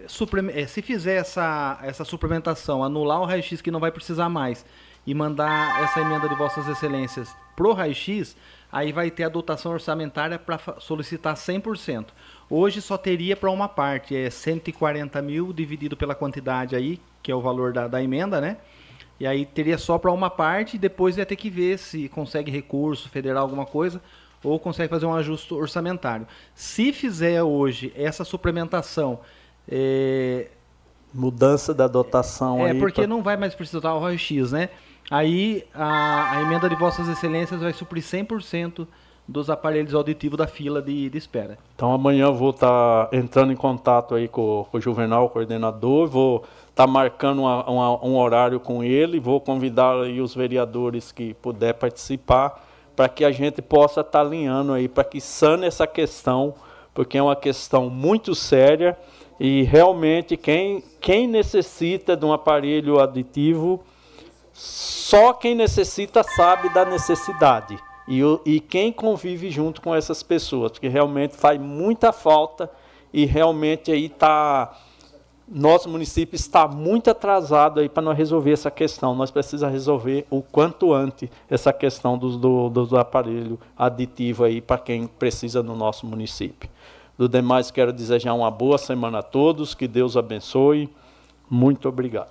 eh, 0.52 0.66
se 0.66 0.82
fizer 0.82 1.16
essa, 1.16 1.78
essa 1.82 2.04
suplementação, 2.04 2.82
anular 2.82 3.20
o 3.20 3.24
raio-x 3.24 3.60
que 3.60 3.70
não 3.70 3.78
vai 3.78 3.92
precisar 3.92 4.28
mais 4.28 4.64
e 5.06 5.14
mandar 5.14 5.82
essa 5.82 6.00
emenda 6.00 6.28
de 6.28 6.34
Vossas 6.34 6.66
Excelências 6.66 7.34
pro 7.54 7.72
raio-x, 7.72 8.36
aí 8.70 8.90
vai 8.92 9.10
ter 9.10 9.24
a 9.24 9.28
dotação 9.28 9.72
orçamentária 9.72 10.38
para 10.38 10.58
solicitar 10.80 11.34
100%. 11.34 12.06
Hoje 12.50 12.80
só 12.80 12.96
teria 12.96 13.36
para 13.36 13.50
uma 13.50 13.68
parte, 13.68 14.16
é 14.16 14.28
140 14.28 15.20
mil 15.22 15.52
dividido 15.52 15.96
pela 15.96 16.14
quantidade 16.14 16.74
aí, 16.74 17.00
que 17.22 17.30
é 17.30 17.34
o 17.34 17.40
valor 17.40 17.72
da, 17.72 17.86
da 17.86 18.02
emenda, 18.02 18.40
né? 18.40 18.56
E 19.20 19.26
aí 19.26 19.46
teria 19.46 19.78
só 19.78 19.98
para 19.98 20.10
uma 20.10 20.30
parte 20.30 20.74
e 20.74 20.78
depois 20.78 21.16
ia 21.16 21.26
ter 21.26 21.36
que 21.36 21.48
ver 21.48 21.78
se 21.78 22.08
consegue 22.08 22.50
recurso 22.50 23.08
federal, 23.08 23.44
alguma 23.44 23.64
coisa, 23.64 24.02
ou 24.42 24.58
consegue 24.58 24.88
fazer 24.88 25.06
um 25.06 25.14
ajuste 25.14 25.54
orçamentário. 25.54 26.26
Se 26.54 26.92
fizer 26.92 27.42
hoje 27.42 27.92
essa 27.96 28.24
suplementação. 28.24 29.20
É... 29.68 30.48
Mudança 31.14 31.74
da 31.74 31.86
dotação 31.86 32.66
é, 32.66 32.70
aí. 32.70 32.78
Porque 32.78 33.02
pra... 33.02 33.06
não 33.06 33.22
vai 33.22 33.36
mais 33.36 33.54
precisar 33.54 33.92
o 33.92 34.00
raio-x, 34.00 34.52
né? 34.52 34.70
Aí 35.10 35.64
a, 35.74 36.38
a, 36.38 36.42
emenda 36.42 36.68
de 36.68 36.74
Vossas 36.74 37.06
Excelências 37.08 37.60
vai 37.60 37.72
suprir 37.72 38.02
100% 38.02 38.86
dos 39.28 39.50
aparelhos 39.50 39.94
auditivos 39.94 40.38
da 40.38 40.46
fila 40.46 40.80
de, 40.80 41.10
de 41.10 41.18
espera. 41.18 41.58
Então 41.74 41.92
amanhã 41.92 42.24
eu 42.24 42.34
vou 42.34 42.50
estar 42.50 43.06
tá 43.06 43.16
entrando 43.16 43.52
em 43.52 43.56
contato 43.56 44.14
aí 44.14 44.26
com, 44.26 44.66
com 44.70 44.78
o 44.78 44.80
Juvenal, 44.80 45.26
o 45.26 45.28
coordenador, 45.28 46.08
vou 46.08 46.44
estar 46.70 46.86
tá 46.86 46.86
marcando 46.86 47.42
uma, 47.42 47.68
uma, 47.68 48.04
um 48.04 48.16
horário 48.16 48.58
com 48.58 48.82
ele, 48.82 49.20
vou 49.20 49.40
convidar 49.40 49.96
os 49.96 50.34
vereadores 50.34 51.12
que 51.12 51.34
puder 51.34 51.74
participar 51.74 52.71
para 53.02 53.08
que 53.08 53.24
a 53.24 53.32
gente 53.32 53.60
possa 53.60 54.00
estar 54.00 54.12
tá 54.12 54.20
alinhando 54.20 54.72
aí, 54.72 54.86
para 54.86 55.02
que 55.02 55.20
sane 55.20 55.66
essa 55.66 55.88
questão, 55.88 56.54
porque 56.94 57.18
é 57.18 57.22
uma 57.22 57.34
questão 57.34 57.90
muito 57.90 58.32
séria 58.32 58.96
e 59.40 59.64
realmente 59.64 60.36
quem, 60.36 60.84
quem 61.00 61.26
necessita 61.26 62.16
de 62.16 62.24
um 62.24 62.32
aparelho 62.32 63.00
aditivo, 63.00 63.82
só 64.52 65.32
quem 65.32 65.52
necessita 65.52 66.22
sabe 66.22 66.72
da 66.72 66.84
necessidade. 66.84 67.76
E, 68.06 68.20
e 68.46 68.60
quem 68.60 68.92
convive 68.92 69.50
junto 69.50 69.82
com 69.82 69.92
essas 69.92 70.22
pessoas, 70.22 70.70
porque 70.70 70.86
realmente 70.86 71.34
faz 71.34 71.60
muita 71.60 72.12
falta 72.12 72.70
e 73.12 73.26
realmente 73.26 73.90
aí 73.90 74.06
está 74.06 74.78
nosso 75.54 75.88
município 75.88 76.34
está 76.34 76.66
muito 76.66 77.10
atrasado 77.10 77.80
aí 77.80 77.88
para 77.88 78.02
nós 78.02 78.16
resolver 78.16 78.52
essa 78.52 78.70
questão. 78.70 79.14
Nós 79.14 79.30
precisamos 79.30 79.72
resolver 79.72 80.26
o 80.30 80.40
quanto 80.40 80.94
antes 80.94 81.28
essa 81.50 81.72
questão 81.72 82.16
dos, 82.16 82.38
do, 82.38 82.70
dos 82.70 82.94
aparelhos 82.94 83.58
aditivos 83.76 84.46
aí 84.46 84.60
para 84.62 84.78
quem 84.78 85.06
precisa 85.06 85.62
no 85.62 85.76
nosso 85.76 86.06
município. 86.06 86.70
Do 87.18 87.28
demais, 87.28 87.70
quero 87.70 87.92
desejar 87.92 88.32
uma 88.32 88.50
boa 88.50 88.78
semana 88.78 89.18
a 89.18 89.22
todos, 89.22 89.74
que 89.74 89.86
Deus 89.86 90.16
abençoe. 90.16 90.88
Muito 91.50 91.86
obrigado. 91.86 92.30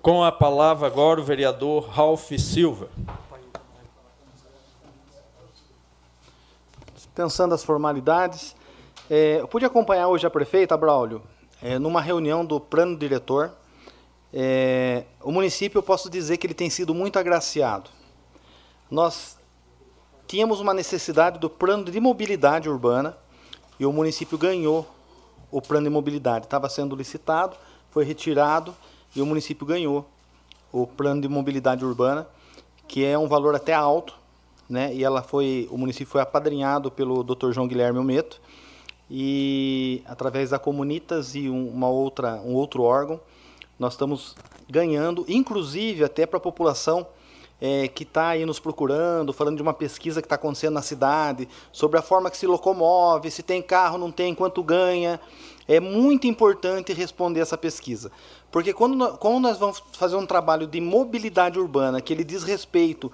Com 0.00 0.24
a 0.24 0.32
palavra 0.32 0.86
agora 0.86 1.20
o 1.20 1.24
vereador 1.24 1.88
Ralph 1.88 2.30
Silva. 2.38 2.88
Pensando 7.14 7.54
as 7.54 7.62
formalidades, 7.62 8.56
é, 9.08 9.40
eu 9.40 9.46
pude 9.46 9.64
acompanhar 9.64 10.08
hoje 10.08 10.26
a 10.26 10.30
prefeita, 10.30 10.76
Braulio, 10.76 11.22
é, 11.62 11.78
numa 11.78 12.00
reunião 12.00 12.44
do 12.44 12.58
plano 12.58 12.96
diretor. 12.96 13.52
É, 14.32 15.04
o 15.22 15.30
município, 15.30 15.78
eu 15.78 15.82
posso 15.82 16.10
dizer 16.10 16.38
que 16.38 16.46
ele 16.46 16.54
tem 16.54 16.68
sido 16.68 16.92
muito 16.92 17.16
agraciado. 17.16 17.88
Nós 18.90 19.38
tínhamos 20.26 20.58
uma 20.58 20.74
necessidade 20.74 21.38
do 21.38 21.48
plano 21.48 21.84
de 21.84 22.00
mobilidade 22.00 22.68
urbana 22.68 23.16
e 23.78 23.86
o 23.86 23.92
município 23.92 24.36
ganhou 24.36 24.84
o 25.52 25.62
plano 25.62 25.84
de 25.84 25.90
mobilidade. 25.90 26.46
Estava 26.46 26.68
sendo 26.68 26.96
licitado, 26.96 27.56
foi 27.92 28.04
retirado 28.04 28.74
e 29.14 29.22
o 29.22 29.26
município 29.26 29.64
ganhou 29.64 30.04
o 30.72 30.84
plano 30.84 31.20
de 31.22 31.28
mobilidade 31.28 31.84
urbana, 31.84 32.26
que 32.88 33.04
é 33.04 33.16
um 33.16 33.28
valor 33.28 33.54
até 33.54 33.72
alto, 33.72 34.18
né? 34.68 34.94
E 34.94 35.04
ela 35.04 35.22
foi, 35.22 35.68
o 35.70 35.76
município 35.76 36.06
foi 36.06 36.20
apadrinhado 36.20 36.90
pelo 36.90 37.22
Dr. 37.22 37.52
João 37.52 37.68
Guilherme 37.68 37.98
Almeto 37.98 38.40
e 39.10 40.02
através 40.06 40.50
da 40.50 40.58
Comunitas 40.58 41.34
e 41.34 41.48
uma 41.48 41.88
outra, 41.88 42.36
um 42.36 42.54
outro 42.54 42.82
órgão, 42.82 43.20
nós 43.78 43.92
estamos 43.94 44.34
ganhando, 44.68 45.24
inclusive 45.28 46.04
até 46.04 46.26
para 46.26 46.38
a 46.38 46.40
população 46.40 47.06
é, 47.60 47.88
que 47.88 48.02
está 48.02 48.28
aí 48.28 48.44
nos 48.44 48.58
procurando, 48.58 49.32
falando 49.32 49.56
de 49.56 49.62
uma 49.62 49.74
pesquisa 49.74 50.20
que 50.20 50.26
está 50.26 50.34
acontecendo 50.34 50.74
na 50.74 50.82
cidade, 50.82 51.48
sobre 51.72 51.98
a 51.98 52.02
forma 52.02 52.30
que 52.30 52.36
se 52.36 52.46
locomove, 52.46 53.30
se 53.30 53.42
tem 53.42 53.62
carro, 53.62 53.98
não 53.98 54.10
tem, 54.10 54.34
quanto 54.34 54.62
ganha. 54.62 55.20
É 55.66 55.80
muito 55.80 56.26
importante 56.26 56.92
responder 56.92 57.40
essa 57.40 57.56
pesquisa. 57.56 58.12
Porque 58.50 58.72
quando 58.72 59.16
quando 59.16 59.40
nós 59.40 59.58
vamos 59.58 59.82
fazer 59.92 60.16
um 60.16 60.26
trabalho 60.26 60.66
de 60.66 60.80
mobilidade 60.80 61.58
urbana, 61.58 62.00
que 62.00 62.12
ele 62.12 62.22
diz 62.22 62.42
respeito 62.42 63.10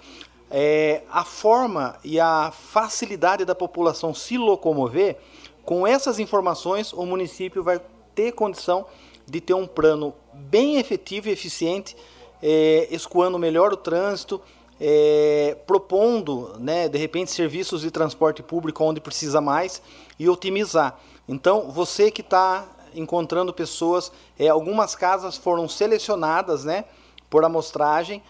é, 0.51 1.03
à 1.11 1.25
forma 1.25 1.97
e 2.03 2.19
à 2.19 2.51
facilidade 2.51 3.45
da 3.45 3.55
população 3.55 4.13
se 4.13 4.37
locomover, 4.37 5.17
com 5.65 5.87
essas 5.87 6.19
informações 6.19 6.93
o 6.93 7.07
município 7.07 7.63
vai 7.63 7.81
ter 8.15 8.33
condição 8.33 8.87
de 9.27 9.41
ter 9.41 9.55
um 9.55 9.67
plano 9.67 10.13
bem 10.33 10.77
efetivo 10.77 11.29
e 11.29 11.33
eficiente, 11.33 11.97
é, 12.43 12.89
escoando 12.91 13.39
melhor 13.39 13.73
o 13.73 13.77
trânsito, 13.77 14.41
é, 14.81 15.57
propondo, 15.67 16.57
né, 16.59 16.89
de 16.89 16.99
repente, 16.99 17.31
serviços 17.31 17.83
de 17.83 17.91
transporte 17.91 18.43
público 18.43 18.83
onde 18.83 19.01
precisa 19.01 19.41
mais 19.41 19.81
e 20.19 20.29
otimizar. 20.29 20.99
Então, 21.29 21.71
você 21.71 22.11
que 22.11 22.23
está 22.23 22.67
encontrando 22.95 23.53
pessoas, 23.53 24.11
é, 24.39 24.49
algumas 24.49 24.97
casas 24.97 25.37
foram 25.37 25.69
selecionadas 25.69 26.65
né, 26.65 26.87
por 27.29 27.45
amostragem 27.45 28.23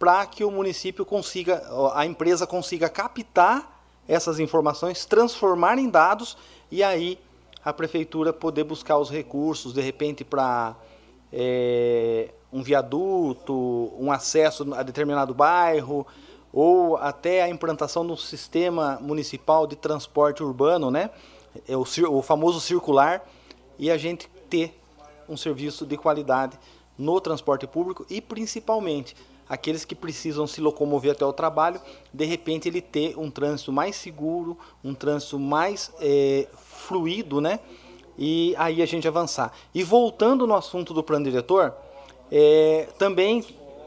para 0.00 0.24
que 0.24 0.42
o 0.42 0.50
município 0.50 1.04
consiga, 1.04 1.62
a 1.94 2.06
empresa 2.06 2.46
consiga 2.46 2.88
captar 2.88 3.84
essas 4.08 4.40
informações, 4.40 5.04
transformar 5.04 5.78
em 5.78 5.90
dados 5.90 6.38
e 6.70 6.82
aí 6.82 7.18
a 7.62 7.70
prefeitura 7.70 8.32
poder 8.32 8.64
buscar 8.64 8.96
os 8.96 9.10
recursos, 9.10 9.74
de 9.74 9.82
repente, 9.82 10.24
para 10.24 10.74
é, 11.30 12.30
um 12.50 12.62
viaduto, 12.62 13.92
um 13.98 14.10
acesso 14.10 14.72
a 14.72 14.82
determinado 14.82 15.34
bairro, 15.34 16.06
ou 16.50 16.96
até 16.96 17.42
a 17.42 17.50
implantação 17.50 18.04
de 18.06 18.12
um 18.12 18.16
sistema 18.16 18.98
municipal 19.02 19.66
de 19.66 19.76
transporte 19.76 20.42
urbano, 20.42 20.90
né? 20.90 21.10
é 21.68 21.76
o, 21.76 21.84
o 22.08 22.22
famoso 22.22 22.58
circular, 22.58 23.22
e 23.78 23.90
a 23.90 23.98
gente 23.98 24.30
ter 24.48 24.74
um 25.28 25.36
serviço 25.36 25.84
de 25.84 25.98
qualidade 25.98 26.58
no 26.96 27.20
transporte 27.20 27.66
público 27.66 28.06
e 28.08 28.22
principalmente 28.22 29.14
aqueles 29.50 29.84
que 29.84 29.94
precisam 29.94 30.46
se 30.46 30.62
locomover 30.62 31.12
até 31.12 31.26
o 31.26 31.32
trabalho, 31.32 31.78
de 32.14 32.24
repente 32.24 32.68
ele 32.68 32.80
ter 32.80 33.18
um 33.18 33.30
trânsito 33.30 33.70
mais 33.70 33.96
seguro, 33.96 34.56
um 34.82 34.94
trânsito 34.94 35.38
mais 35.38 35.92
é, 36.00 36.48
fluido, 36.54 37.40
né? 37.40 37.60
E 38.16 38.54
aí 38.56 38.80
a 38.80 38.86
gente 38.86 39.06
avançar. 39.06 39.52
E 39.74 39.82
voltando 39.82 40.46
no 40.46 40.54
assunto 40.54 40.94
do 40.94 41.02
plano 41.02 41.24
diretor, 41.24 41.74
é, 42.32 42.88
também 42.98 43.44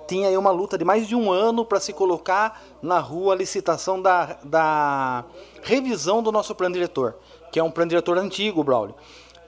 tinha 0.07 0.27
aí 0.27 0.37
uma 0.37 0.51
luta 0.51 0.77
de 0.77 0.85
mais 0.85 1.07
de 1.07 1.15
um 1.15 1.31
ano 1.31 1.65
para 1.65 1.79
se 1.79 1.93
colocar 1.93 2.61
na 2.81 2.99
rua 2.99 3.33
a 3.33 3.37
licitação 3.37 4.01
da, 4.01 4.37
da 4.43 5.25
revisão 5.63 6.21
do 6.21 6.31
nosso 6.31 6.53
plano 6.53 6.73
diretor 6.73 7.15
que 7.53 7.59
é 7.59 7.63
um 7.63 7.69
plano 7.69 7.89
diretor 7.89 8.17
antigo, 8.17 8.63
Braulio. 8.63 8.95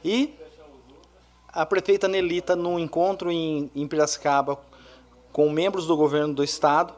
E 0.03 0.32
a 1.52 1.66
prefeita 1.66 2.08
Nelita, 2.08 2.56
num 2.56 2.77
encontro 2.77 3.32
em, 3.32 3.72
em 3.76 3.88
Piracicaba 3.88 4.60
com 5.35 5.49
membros 5.49 5.85
do 5.85 5.97
governo 5.97 6.33
do 6.33 6.45
estado, 6.45 6.93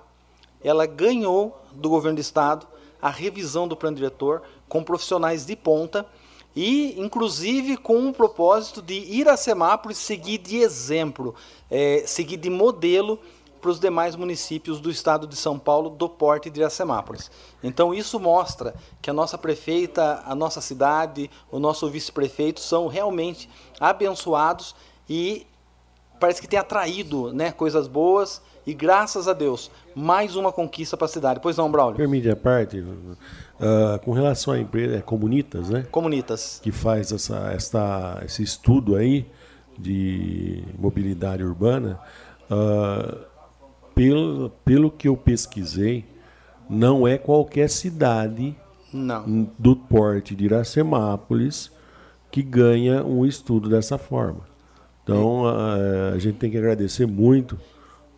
ela 0.64 0.86
ganhou 0.86 1.60
do 1.72 1.90
governo 1.90 2.18
do 2.18 2.22
estado 2.22 2.68
a 3.02 3.10
revisão 3.10 3.68
do 3.68 3.76
plano 3.76 3.96
diretor 3.96 4.44
com 4.70 4.84
profissionais 4.84 5.44
de 5.44 5.56
ponta 5.56 6.06
e, 6.56 6.94
inclusive, 7.02 7.78
com 7.78 8.08
o 8.08 8.14
propósito 8.14 8.80
de 8.80 8.94
ir 8.94 9.28
a 9.28 9.36
Semápolis 9.36 9.98
seguir 9.98 10.38
de 10.38 10.58
exemplo, 10.58 11.34
é, 11.68 12.04
seguir 12.06 12.38
de 12.38 12.48
modelo 12.48 13.20
para 13.60 13.72
os 13.72 13.80
demais 13.80 14.16
municípios 14.16 14.80
do 14.80 14.92
estado 14.92 15.26
de 15.26 15.36
São 15.36 15.58
Paulo 15.58 15.90
do 15.90 16.08
porte 16.08 16.48
de 16.48 16.60
Iracemápolis. 16.60 17.32
Então 17.64 17.92
isso 17.92 18.20
mostra 18.20 18.76
que 19.02 19.10
a 19.10 19.14
nossa 19.14 19.36
prefeita, 19.36 20.22
a 20.24 20.36
nossa 20.36 20.62
cidade, 20.62 21.28
o 21.52 21.58
nosso 21.58 21.90
vice-prefeito 21.90 22.60
são 22.60 22.86
realmente 22.86 23.50
abençoados 23.80 24.76
e 25.10 25.48
parece 26.20 26.42
que 26.42 26.48
tem 26.48 26.60
atraído 26.60 27.32
né, 27.34 27.52
coisas 27.52 27.88
boas 27.88 28.42
e 28.66 28.74
graças 28.74 29.28
a 29.28 29.34
Deus, 29.34 29.72
mais 29.96 30.36
uma 30.36 30.52
conquista 30.52 30.98
para 30.98 31.06
a 31.06 31.10
cidade. 31.10 31.40
Pois 31.42 31.56
não, 31.56 31.72
Braulio? 31.72 31.96
Permite 31.96 32.30
a 32.30 32.36
parte, 32.36 32.80
uh, 32.80 34.00
com 34.04 34.12
relação 34.12 34.54
à 34.54 34.60
empresa, 34.60 34.98
é 34.98 35.02
Comunitas, 35.02 35.70
né? 35.70 35.86
Comunitas. 35.90 36.60
Que 36.62 36.72
faz 36.72 37.12
essa, 37.12 37.52
essa, 37.54 38.22
esse 38.26 38.44
estudo 38.44 38.96
aí 38.96 39.26
de 39.78 40.64
mobilidade 40.78 41.44
urbana. 41.44 42.00
Uh, 42.52 43.26
pelo, 43.96 44.50
pelo 44.66 44.92
que 44.92 45.08
eu 45.08 45.16
pesquisei, 45.16 46.06
não 46.70 47.08
é 47.08 47.18
qualquer 47.18 47.70
cidade 47.70 48.56
não. 48.92 49.50
do 49.58 49.76
porte 49.76 50.36
de 50.36 50.46
Iracemápolis 50.46 51.72
que 52.30 52.44
ganha 52.44 53.04
um 53.04 53.26
estudo 53.26 53.70
dessa 53.70 53.98
forma. 53.98 54.42
Então, 55.08 55.48
a, 55.48 56.14
a 56.14 56.20
gente 56.20 56.38
tem 56.38 56.52
que 56.52 56.58
agradecer 56.58 57.06
muito 57.06 57.58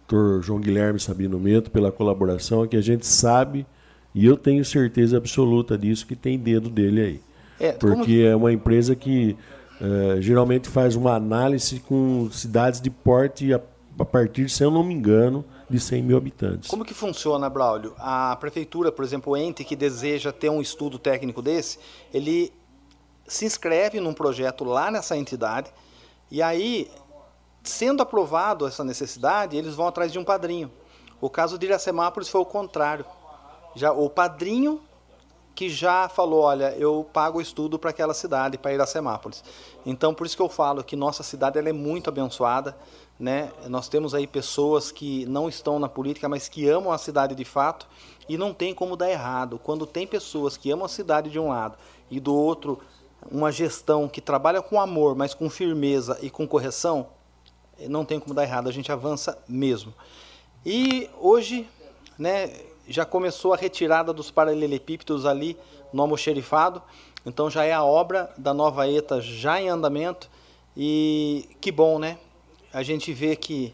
doutor 0.10 0.42
João 0.42 0.60
Guilherme 0.60 1.00
Sabino 1.00 1.40
Mento 1.40 1.70
pela 1.70 1.92
colaboração, 1.92 2.68
que 2.68 2.76
a 2.76 2.82
gente 2.82 3.06
sabe, 3.06 3.66
e 4.14 4.26
eu 4.26 4.36
tenho 4.36 4.66
certeza 4.66 5.18
absoluta 5.18 5.78
disso, 5.78 6.06
que 6.08 6.16
tem 6.16 6.38
dedo 6.38 6.70
dele 6.70 7.02
aí. 7.02 7.22
É, 7.60 7.72
porque 7.74 8.18
como... 8.18 8.28
é 8.28 8.36
uma 8.36 8.52
empresa 8.52 8.96
que 8.96 9.38
é, 9.80 10.22
geralmente 10.22 10.68
faz 10.68 10.96
uma 10.96 11.14
análise 11.14 11.80
com 11.82 12.30
cidades 12.32 12.82
de 12.82 12.90
porte 12.90 13.54
a, 13.54 13.62
a 14.00 14.06
partir, 14.06 14.50
se 14.50 14.64
eu 14.64 14.72
não 14.72 14.84
me 14.84 14.94
engano, 14.94 15.46
de 15.70 15.80
100 15.80 16.02
mil 16.02 16.18
habitantes. 16.18 16.70
Como 16.70 16.84
que 16.84 16.94
funciona, 16.94 17.48
Braulio? 17.50 17.94
A 18.00 18.36
prefeitura, 18.38 18.92
por 18.92 19.06
exemplo, 19.06 19.34
o 19.34 19.38
ente 19.38 19.64
que 19.64 19.76
deseja 19.76 20.32
ter 20.32 20.50
um 20.50 20.60
estudo 20.60 20.98
técnico 20.98 21.42
desse, 21.42 21.78
ele 22.12 22.52
se 23.28 23.46
inscreve 23.46 24.00
num 24.00 24.14
projeto 24.14 24.64
lá 24.64 24.90
nessa 24.90 25.16
entidade 25.16 25.70
e 26.32 26.42
aí, 26.42 26.92
sendo 27.64 28.02
aprovado 28.02 28.68
essa 28.68 28.84
necessidade, 28.84 29.58
eles 29.58 29.76
vão 29.76 29.88
atrás 29.88 30.12
de 30.12 30.20
um 30.20 30.24
padrinho. 30.24 30.72
O 31.22 31.30
caso 31.30 31.58
de 31.58 31.66
Iracemápolis 31.66 32.30
foi 32.30 32.42
o 32.42 32.46
contrário. 32.46 33.06
Já 33.76 33.92
o 33.92 34.10
padrinho 34.10 34.82
que 35.60 35.70
já 35.70 36.08
falou, 36.08 36.44
olha, 36.44 36.74
eu 36.78 37.06
pago 37.12 37.40
o 37.40 37.42
estudo 37.42 37.78
para 37.78 37.90
aquela 37.90 38.14
cidade, 38.14 38.58
para 38.58 38.72
Iracemápolis. 38.72 39.44
Então, 39.86 40.14
por 40.14 40.26
isso 40.26 40.38
que 40.38 40.42
eu 40.42 40.48
falo 40.48 40.84
que 40.84 40.96
nossa 40.96 41.22
cidade 41.22 41.60
ela 41.60 41.68
é 41.68 41.74
muito 41.74 42.10
abençoada, 42.10 42.78
né? 43.20 43.52
Nós 43.68 43.90
temos 43.90 44.16
aí 44.16 44.26
pessoas 44.26 44.90
que 44.90 45.26
não 45.26 45.50
estão 45.50 45.78
na 45.78 45.90
política, 45.90 46.30
mas 46.30 46.48
que 46.48 46.70
amam 46.70 46.94
a 46.94 46.98
cidade 46.98 47.36
de 47.36 47.44
fato 47.44 47.90
e 48.30 48.38
não 48.38 48.54
tem 48.54 48.74
como 48.74 48.96
dar 48.96 49.10
errado. 49.10 49.60
Quando 49.62 49.86
tem 49.86 50.08
pessoas 50.08 50.56
que 50.56 50.72
amam 50.72 50.86
a 50.86 50.90
cidade 50.90 51.30
de 51.30 51.38
um 51.38 51.50
lado 51.50 51.78
e 52.10 52.22
do 52.22 52.34
outro 52.34 52.80
uma 53.30 53.52
gestão 53.52 54.08
que 54.08 54.22
trabalha 54.22 54.62
com 54.62 54.80
amor, 54.80 55.16
mas 55.16 55.34
com 55.34 55.50
firmeza 55.50 56.18
e 56.22 56.30
com 56.30 56.48
correção, 56.48 57.08
não 57.88 58.04
tem 58.04 58.20
como 58.20 58.34
dar 58.34 58.44
errado, 58.44 58.68
a 58.68 58.72
gente 58.72 58.92
avança 58.92 59.38
mesmo. 59.48 59.94
E 60.66 61.10
hoje, 61.20 61.68
né, 62.18 62.52
já 62.88 63.06
começou 63.06 63.54
a 63.54 63.58
retirada 63.58 64.12
dos 64.12 64.30
paralelepípedos 64.32 65.26
ali 65.26 65.58
no 65.94 66.02
almoxerifado, 66.02 66.82
então 67.26 67.50
já 67.50 67.64
é 67.64 67.74
a 67.74 67.84
obra 67.84 68.34
da 68.38 68.54
nova 68.54 68.90
ETA 68.90 69.22
já 69.22 69.62
em 69.62 69.70
andamento 69.70 70.30
e 70.76 71.50
que 71.62 71.72
bom, 71.72 72.00
né? 72.00 72.18
A 72.72 72.84
gente 72.84 73.12
vê 73.14 73.36
que 73.36 73.74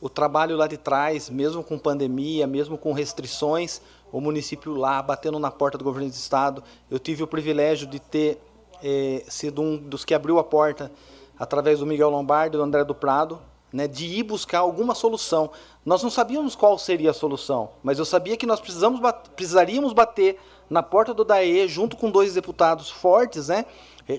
o 0.00 0.08
trabalho 0.08 0.56
lá 0.56 0.66
de 0.66 0.76
trás, 0.76 1.28
mesmo 1.28 1.62
com 1.62 1.78
pandemia, 1.78 2.46
mesmo 2.46 2.78
com 2.78 2.92
restrições, 2.92 3.80
o 4.12 4.20
município 4.20 4.74
lá 4.74 5.02
batendo 5.02 5.38
na 5.38 5.50
porta 5.50 5.76
do 5.76 5.84
governo 5.84 6.08
do 6.08 6.14
estado. 6.14 6.62
Eu 6.90 6.98
tive 6.98 7.22
o 7.22 7.26
privilégio 7.26 7.86
de 7.86 7.98
ter 7.98 8.40
é, 8.82 9.24
sido 9.28 9.62
um 9.62 9.76
dos 9.76 10.04
que 10.04 10.14
abriu 10.14 10.38
a 10.38 10.44
porta 10.44 10.90
através 11.38 11.80
do 11.80 11.86
Miguel 11.86 12.10
Lombardi 12.10 12.56
e 12.56 12.58
do 12.58 12.64
André 12.64 12.84
do 12.84 12.94
Prado, 12.94 13.40
né, 13.72 13.86
de 13.86 14.06
ir 14.06 14.22
buscar 14.22 14.60
alguma 14.60 14.94
solução. 14.94 15.50
Nós 15.84 16.02
não 16.02 16.10
sabíamos 16.10 16.54
qual 16.54 16.78
seria 16.78 17.10
a 17.10 17.14
solução, 17.14 17.70
mas 17.82 17.98
eu 17.98 18.04
sabia 18.04 18.36
que 18.36 18.46
nós 18.46 18.60
precisamos 18.60 19.00
precisaríamos 19.34 19.92
bater 19.92 20.38
na 20.68 20.82
porta 20.82 21.12
do 21.12 21.24
DAE 21.24 21.68
junto 21.68 21.96
com 21.96 22.10
dois 22.10 22.34
deputados 22.34 22.90
fortes, 22.90 23.48
né, 23.48 23.66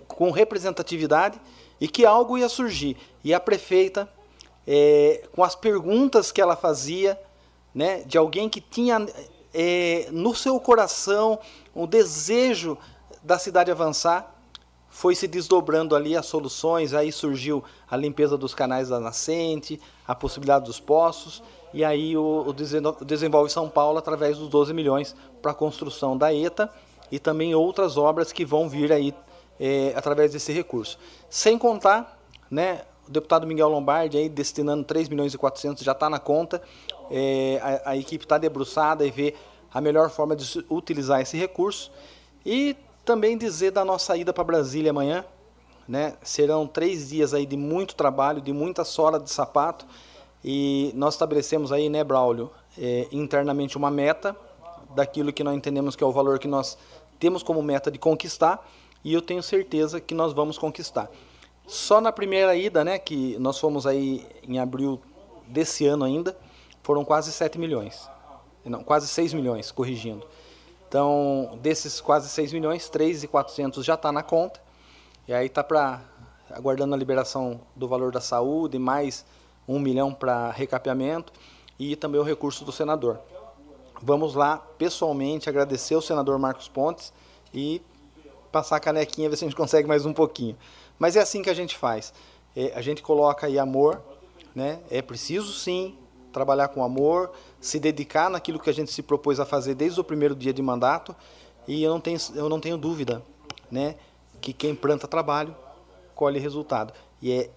com 0.08 0.32
representatividade, 0.32 1.40
e 1.80 1.88
que 1.88 2.06
algo 2.06 2.38
ia 2.38 2.50
surgir. 2.50 2.98
E 3.24 3.34
a 3.34 3.40
prefeita, 3.40 4.08
é, 4.66 5.24
com 5.34 5.44
as 5.44 5.56
perguntas 5.56 6.32
que 6.32 6.42
ela 6.42 6.56
fazia, 6.56 7.20
né, 7.74 8.04
de 8.06 8.18
alguém 8.18 8.50
que 8.50 8.62
tinha 8.62 9.06
é, 9.54 10.08
no 10.12 10.36
seu 10.36 10.60
coração 10.60 11.40
o 11.74 11.88
desejo 11.88 12.78
da 13.24 13.40
cidade 13.40 13.72
avançar, 13.72 14.37
foi 14.98 15.14
se 15.14 15.28
desdobrando 15.28 15.96
ali 15.96 16.18
as 16.18 16.26
soluções, 16.26 16.92
aí 16.92 17.12
surgiu 17.12 17.64
a 17.88 17.96
limpeza 17.96 18.36
dos 18.36 18.56
canais 18.56 18.90
da 18.90 19.00
nascente, 19.00 19.80
a 20.08 20.16
possibilidade 20.16 20.66
dos 20.66 20.80
poços, 20.80 21.44
e 21.72 21.86
aí 21.86 22.18
o, 22.18 22.48
o 22.48 23.06
Desenvolve 23.06 23.52
São 23.52 23.70
Paulo 23.70 24.00
através 24.00 24.40
dos 24.40 24.50
12 24.50 24.74
milhões 24.74 25.16
para 25.40 25.52
a 25.52 25.54
construção 25.54 26.18
da 26.18 26.34
ETA 26.34 26.68
e 27.12 27.20
também 27.20 27.54
outras 27.54 27.96
obras 27.96 28.32
que 28.32 28.44
vão 28.44 28.68
vir 28.68 28.92
aí 28.92 29.14
é, 29.60 29.94
através 29.96 30.32
desse 30.32 30.52
recurso. 30.52 30.98
Sem 31.30 31.60
contar, 31.60 32.20
né, 32.50 32.82
o 33.08 33.12
deputado 33.12 33.46
Miguel 33.46 33.70
Lombardi 33.70 34.18
aí 34.18 34.28
destinando 34.28 34.84
3 34.84 35.10
milhões 35.10 35.32
e 35.32 35.38
400 35.38 35.84
já 35.84 35.92
está 35.92 36.10
na 36.10 36.18
conta, 36.18 36.60
é, 37.12 37.60
a, 37.62 37.92
a 37.92 37.98
equipe 37.98 38.26
está 38.26 38.40
debruçada 38.40 39.06
e 39.06 39.12
vê 39.12 39.36
a 39.72 39.80
melhor 39.80 40.10
forma 40.10 40.36
de 40.36 40.66
utilizar 40.68 41.22
esse 41.22 41.38
recurso. 41.38 41.92
E 42.44 42.76
também 43.08 43.38
dizer 43.38 43.72
da 43.72 43.86
nossa 43.86 44.18
ida 44.18 44.34
para 44.34 44.44
Brasília 44.44 44.92
amanhã, 44.92 45.24
né? 45.88 46.18
Serão 46.22 46.68
três 46.68 47.08
dias 47.08 47.34
aí 47.34 47.46
de 47.46 47.56
muito 47.56 47.96
trabalho, 47.96 48.42
de 48.42 48.52
muita 48.52 48.84
sola 48.84 49.18
de 49.18 49.32
sapato. 49.32 49.86
E 50.44 50.92
nós 50.94 51.14
estabelecemos 51.14 51.72
aí, 51.72 51.88
né, 51.88 52.04
Braulio, 52.04 52.52
é, 52.78 53.08
internamente 53.10 53.78
uma 53.78 53.90
meta 53.90 54.36
daquilo 54.94 55.32
que 55.32 55.42
nós 55.42 55.56
entendemos 55.56 55.96
que 55.96 56.04
é 56.04 56.08
o 56.08 56.12
valor 56.12 56.38
que 56.38 56.50
nós 56.50 56.78
temos 57.18 57.42
como 57.42 57.64
meta 57.64 57.90
de 57.90 57.98
conquistar. 57.98 58.70
E 59.06 59.14
eu 59.14 59.22
tenho 59.22 59.42
certeza 59.42 60.02
que 60.02 60.14
nós 60.14 60.34
vamos 60.34 60.58
conquistar. 60.58 61.10
Só 61.66 62.02
na 62.02 62.12
primeira 62.12 62.58
ida, 62.58 62.84
né, 62.84 63.00
que 63.00 63.38
nós 63.40 63.58
fomos 63.58 63.88
aí 63.88 64.26
em 64.46 64.60
abril 64.60 65.00
desse 65.48 65.88
ano 65.88 66.04
ainda, 66.04 66.38
foram 66.84 67.06
quase 67.06 67.32
7 67.32 67.58
milhões. 67.58 68.10
Não, 68.66 68.84
quase 68.84 69.08
6 69.08 69.34
milhões, 69.34 69.72
corrigindo. 69.72 70.28
Então, 70.88 71.60
desses 71.62 72.00
quase 72.00 72.30
6 72.30 72.54
milhões, 72.54 72.90
3,400 72.90 73.84
já 73.86 73.96
está 73.96 74.12
na 74.12 74.24
conta. 74.24 74.62
E 75.28 75.34
aí 75.34 75.48
está 75.48 75.64
para 75.64 76.02
aguardando 76.50 76.96
a 76.96 76.98
liberação 76.98 77.60
do 77.76 77.88
valor 77.88 78.12
da 78.12 78.22
saúde, 78.22 78.80
mais 78.80 79.26
1 79.68 79.80
milhão 79.80 80.14
para 80.14 80.50
recapeamento 80.52 81.34
e 81.78 81.96
também 81.96 82.20
o 82.20 82.24
recurso 82.24 82.64
do 82.64 82.72
senador. 82.72 83.20
Vamos 84.02 84.34
lá, 84.34 84.58
pessoalmente, 84.78 85.50
agradecer 85.50 85.96
ao 85.96 86.02
senador 86.02 86.38
Marcos 86.40 86.68
Pontes 86.68 87.12
e 87.54 87.82
passar 88.52 88.78
a 88.78 88.80
canequinha, 88.80 89.30
ver 89.30 89.36
se 89.36 89.44
a 89.44 89.48
gente 89.48 89.58
consegue 89.58 89.88
mais 89.88 90.06
um 90.06 90.14
pouquinho. 90.14 90.56
Mas 90.98 91.16
é 91.16 91.20
assim 91.20 91.42
que 91.42 91.50
a 91.50 91.54
gente 91.54 91.76
faz. 91.76 92.14
É, 92.56 92.72
a 92.76 92.82
gente 92.82 93.02
coloca 93.02 93.48
aí 93.48 93.60
amor, 93.60 94.02
né? 94.56 94.80
É 94.90 95.02
preciso 95.02 95.52
sim 95.52 95.98
trabalhar 96.32 96.68
com 96.70 96.84
amor, 96.84 97.32
se 97.68 97.80
dedicar 97.80 98.30
naquilo 98.30 98.60
que 98.60 98.70
a 98.70 98.74
gente 98.74 98.92
se 98.92 99.04
propôs 99.04 99.40
a 99.40 99.46
fazer 99.46 99.76
desde 99.76 100.00
o 100.00 100.04
primeiro 100.04 100.34
dia 100.34 100.54
de 100.54 100.62
mandato. 100.62 101.16
E 101.68 101.84
eu 101.84 101.92
não 101.92 102.00
tenho, 102.00 102.18
eu 102.34 102.48
não 102.48 102.60
tenho 102.60 102.78
dúvida 102.78 103.22
né, 103.70 103.96
que 104.40 104.54
quem 104.54 104.74
planta 104.74 105.08
trabalho 105.08 105.56
colhe 106.16 106.40
resultado. 106.40 106.94
E 107.22 107.32
é 107.32 107.50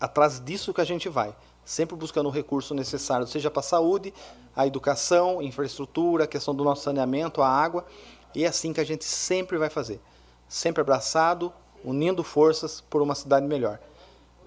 atrás 0.00 0.40
disso 0.40 0.72
que 0.72 0.80
a 0.80 0.84
gente 0.84 1.08
vai, 1.08 1.34
sempre 1.64 1.96
buscando 1.96 2.28
o 2.28 2.30
recurso 2.30 2.72
necessário, 2.72 3.26
seja 3.26 3.50
para 3.50 3.60
a 3.60 3.64
saúde, 3.64 4.14
a 4.54 4.66
educação, 4.66 5.42
infraestrutura, 5.42 6.24
a 6.24 6.28
questão 6.28 6.54
do 6.54 6.62
nosso 6.62 6.82
saneamento, 6.82 7.42
a 7.42 7.48
água. 7.48 7.84
E 8.32 8.44
é 8.44 8.46
assim 8.46 8.72
que 8.72 8.80
a 8.80 8.84
gente 8.84 9.04
sempre 9.04 9.58
vai 9.58 9.70
fazer. 9.70 10.00
Sempre 10.48 10.82
abraçado, 10.82 11.52
unindo 11.84 12.22
forças 12.22 12.80
por 12.80 13.02
uma 13.02 13.16
cidade 13.16 13.46
melhor. 13.46 13.80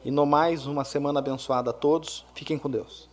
E 0.06 0.12
no 0.12 0.26
mais, 0.26 0.66
uma 0.66 0.86
semana 0.86 1.20
abençoada 1.20 1.72
a 1.72 1.74
todos. 1.74 2.26
Fiquem 2.34 2.58
com 2.58 2.70
Deus. 2.70 3.10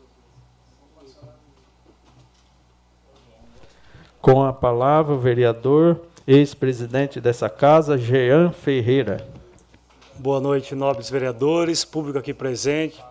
Com 4.25 4.43
a 4.43 4.55
palavra, 4.55 5.13
o 5.13 5.19
vereador, 5.19 6.01
ex-presidente 6.27 7.21
dessa 7.21 7.47
casa, 7.51 7.99
Jean 7.99 8.51
Ferreira. 8.51 9.29
Boa 10.15 10.41
noite, 10.41 10.75
nobres 10.75 11.11
vereadores, 11.11 11.85
público 11.85 12.19
aqui 12.19 12.33
presente. 12.33 13.05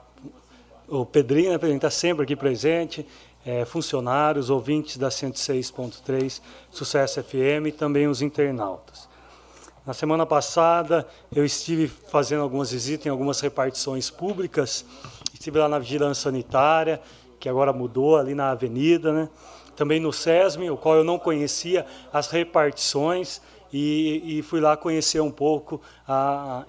O 0.88 1.06
Pedrinho, 1.06 1.52
né, 1.52 1.70
está 1.70 1.92
sempre 1.92 2.24
aqui 2.24 2.36
presente, 2.36 3.06
é, 3.46 3.64
funcionários, 3.64 4.50
ouvintes 4.50 4.98
da 4.98 5.10
106.3, 5.10 6.42
Sucesso 6.72 7.22
FM 7.22 7.68
e 7.68 7.72
também 7.72 8.08
os 8.08 8.24
internautas. 8.24 9.08
Na 9.86 9.94
semana 9.94 10.26
passada, 10.26 11.08
eu 11.32 11.46
estive 11.46 11.88
fazendo 11.88 12.42
algumas 12.42 12.72
visitas 12.72 13.06
em 13.06 13.10
algumas 13.10 13.40
repartições 13.40 14.10
públicas, 14.10 14.84
estive 15.32 15.60
lá 15.60 15.70
na 15.70 15.78
Vigilância 15.78 16.24
Sanitária, 16.24 17.00
que 17.40 17.48
agora 17.48 17.72
mudou 17.72 18.18
ali 18.18 18.34
na 18.34 18.50
avenida, 18.50 19.14
né? 19.14 19.30
Também 19.76 20.00
no 20.00 20.14
SESM, 20.14 20.70
o 20.70 20.78
qual 20.78 20.96
eu 20.96 21.04
não 21.04 21.18
conhecia 21.18 21.86
as 22.12 22.30
repartições, 22.30 23.42
e, 23.74 24.38
e 24.38 24.42
fui 24.44 24.62
lá 24.62 24.78
conhecer 24.78 25.20
um 25.20 25.32
pouco 25.32 25.82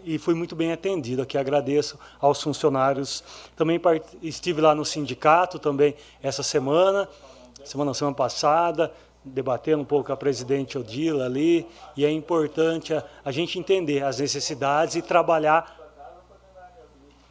e 0.04 0.16
fui 0.18 0.34
muito 0.34 0.56
bem 0.56 0.72
atendido. 0.72 1.20
Aqui 1.20 1.36
agradeço 1.36 1.98
aos 2.18 2.42
funcionários. 2.42 3.22
Também 3.54 3.78
part, 3.78 4.06
estive 4.22 4.62
lá 4.62 4.74
no 4.74 4.86
sindicato 4.86 5.58
também 5.58 5.94
essa 6.22 6.42
semana, 6.42 7.06
semana 7.62 7.92
semana 7.92 8.16
passada, 8.16 8.90
debatendo 9.22 9.82
um 9.82 9.84
pouco 9.84 10.06
com 10.06 10.12
a 10.14 10.16
presidente 10.16 10.78
Odila 10.78 11.26
ali, 11.26 11.66
e 11.94 12.04
é 12.04 12.10
importante 12.10 12.94
a, 12.94 13.04
a 13.22 13.30
gente 13.30 13.58
entender 13.58 14.02
as 14.02 14.18
necessidades 14.18 14.96
e 14.96 15.02
trabalhar. 15.02 15.78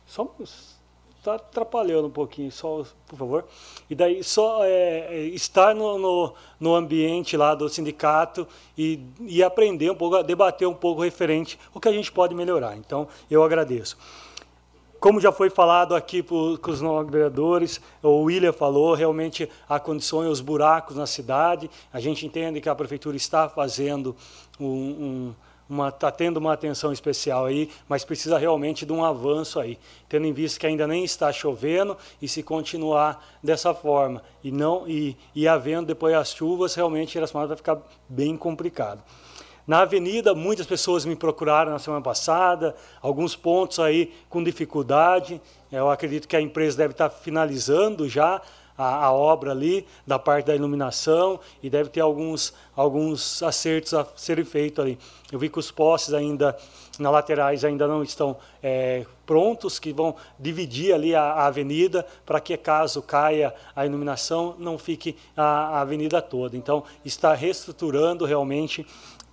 Só 0.06 0.26
está 1.24 1.36
atrapalhando 1.36 2.08
um 2.08 2.12
pouquinho, 2.12 2.52
só, 2.52 2.84
por 3.08 3.18
favor. 3.18 3.46
E 3.90 3.96
daí 3.96 4.22
só 4.22 4.66
é, 4.66 5.08
é, 5.10 5.20
estar 5.28 5.74
no, 5.74 5.98
no, 5.98 6.34
no, 6.60 6.76
ambiente 6.76 7.38
lá 7.38 7.56
do 7.56 7.70
sindicato 7.70 8.46
e, 8.78 9.00
e 9.22 9.42
aprender 9.42 9.90
um 9.90 9.96
pouco, 9.96 10.22
debater 10.22 10.68
um 10.68 10.74
pouco 10.74 11.02
referente 11.02 11.58
o 11.74 11.80
que 11.80 11.88
a 11.88 11.94
gente 11.94 12.12
pode 12.12 12.36
melhorar. 12.36 12.76
Então, 12.76 13.08
eu 13.32 13.42
agradeço. 13.42 13.98
Como 15.00 15.20
já 15.20 15.32
foi 15.32 15.50
falado 15.50 15.96
aqui 15.96 16.22
com 16.24 16.72
os 16.72 16.82
novos 16.82 17.10
vereadores, 17.12 17.82
o 18.02 18.24
William 18.24 18.54
falou, 18.54 18.94
realmente 18.94 19.50
há 19.68 19.80
condições, 19.80 20.28
os 20.30 20.42
buracos 20.42 20.96
na 20.96 21.06
cidade. 21.06 21.70
A 21.92 22.00
gente 22.00 22.26
entende 22.26 22.60
que 22.60 22.70
a 22.70 22.76
prefeitura 22.76 23.16
está 23.16 23.48
fazendo 23.48 24.16
um, 24.60 24.66
um 24.66 25.36
está 25.88 26.12
tendo 26.12 26.38
uma 26.38 26.54
atenção 26.54 26.92
especial 26.92 27.46
aí, 27.46 27.70
mas 27.88 28.04
precisa 28.04 28.38
realmente 28.38 28.86
de 28.86 28.94
um 28.94 29.04
avanço 29.04 29.60
aí, 29.60 29.80
tendo 30.08 30.26
em 30.26 30.34
vista 30.34 30.60
que 30.60 30.68
ainda 30.68 30.86
nem 30.86 31.04
está 31.04 31.32
chovendo 31.32 31.98
e 32.22 32.28
se 32.28 32.44
continuar 32.44 33.26
dessa 33.42 33.74
forma 33.74 34.22
e 34.44 34.52
não 34.52 34.88
e, 34.88 35.18
e 35.34 35.48
havendo 35.48 35.88
depois 35.88 36.14
as 36.16 36.34
chuvas, 36.34 36.76
realmente 36.76 37.18
Iracema 37.18 37.48
vai 37.48 37.58
ficar 37.58 37.78
bem 38.08 38.36
complicado. 38.38 39.04
Na 39.66 39.80
avenida, 39.80 40.36
muitas 40.36 40.66
pessoas 40.66 41.06
me 41.06 41.16
procuraram 41.16 41.72
na 41.72 41.80
semana 41.80 42.02
passada, 42.02 42.76
alguns 43.02 43.34
pontos 43.34 43.80
aí 43.80 44.14
com 44.30 44.44
dificuldade. 44.44 45.42
Eu 45.72 45.90
acredito 45.90 46.28
que 46.28 46.36
a 46.36 46.42
empresa 46.42 46.78
deve 46.78 46.92
estar 46.92 47.10
finalizando 47.10 48.10
já 48.10 48.42
a, 48.78 49.06
a, 49.06 49.12
obra 49.12 49.52
ali, 49.52 49.86
da 50.06 50.18
parte 50.18 50.46
da 50.46 50.56
iluminação, 50.56 51.40
e 51.62 51.70
deve 51.70 51.90
ter 51.90 52.02
alguns, 52.02 52.54
alguns 52.76 53.42
acertos 53.44 53.94
a 53.94 54.06
serem 54.16 54.46
feitos 54.46 54.84
ali. 54.84 54.98
Eu 55.32 55.40
vi 55.40 55.50
que 55.50 55.60
os 55.60 55.72
postes 55.72 56.14
ainda, 56.14 56.58
na 57.00 57.10
laterais, 57.10 57.64
ainda 57.64 57.88
não 57.88 58.04
estão 58.04 58.38
é, 58.62 59.06
prontos, 59.26 59.80
que 59.80 59.94
vão 59.94 60.16
dividir 60.40 60.94
ali 60.94 61.16
a, 61.16 61.22
a 61.22 61.48
avenida, 61.48 62.06
para 62.26 62.40
que 62.40 62.56
caso 62.58 63.02
caia 63.02 63.54
a 63.76 63.86
iluminação, 63.86 64.56
não 64.58 64.78
fique 64.78 65.16
a, 65.36 65.78
a 65.78 65.82
avenida 65.82 66.22
toda. 66.22 66.58
Então, 66.58 66.84
está 67.06 67.34
reestruturando 67.34 68.26
realmente 68.26 68.86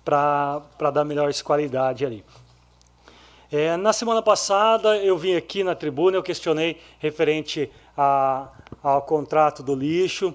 para 0.03 0.91
dar 0.93 1.03
melhor 1.03 1.31
qualidade 1.43 2.05
ali. 2.05 2.23
É, 3.51 3.75
na 3.75 3.91
semana 3.91 4.21
passada, 4.21 4.95
eu 4.97 5.17
vim 5.17 5.35
aqui 5.35 5.61
na 5.61 5.75
tribuna, 5.75 6.15
eu 6.15 6.23
questionei 6.23 6.79
referente 6.99 7.69
a, 7.97 8.47
ao 8.83 9.01
contrato 9.01 9.61
do 9.61 9.75
lixo 9.75 10.33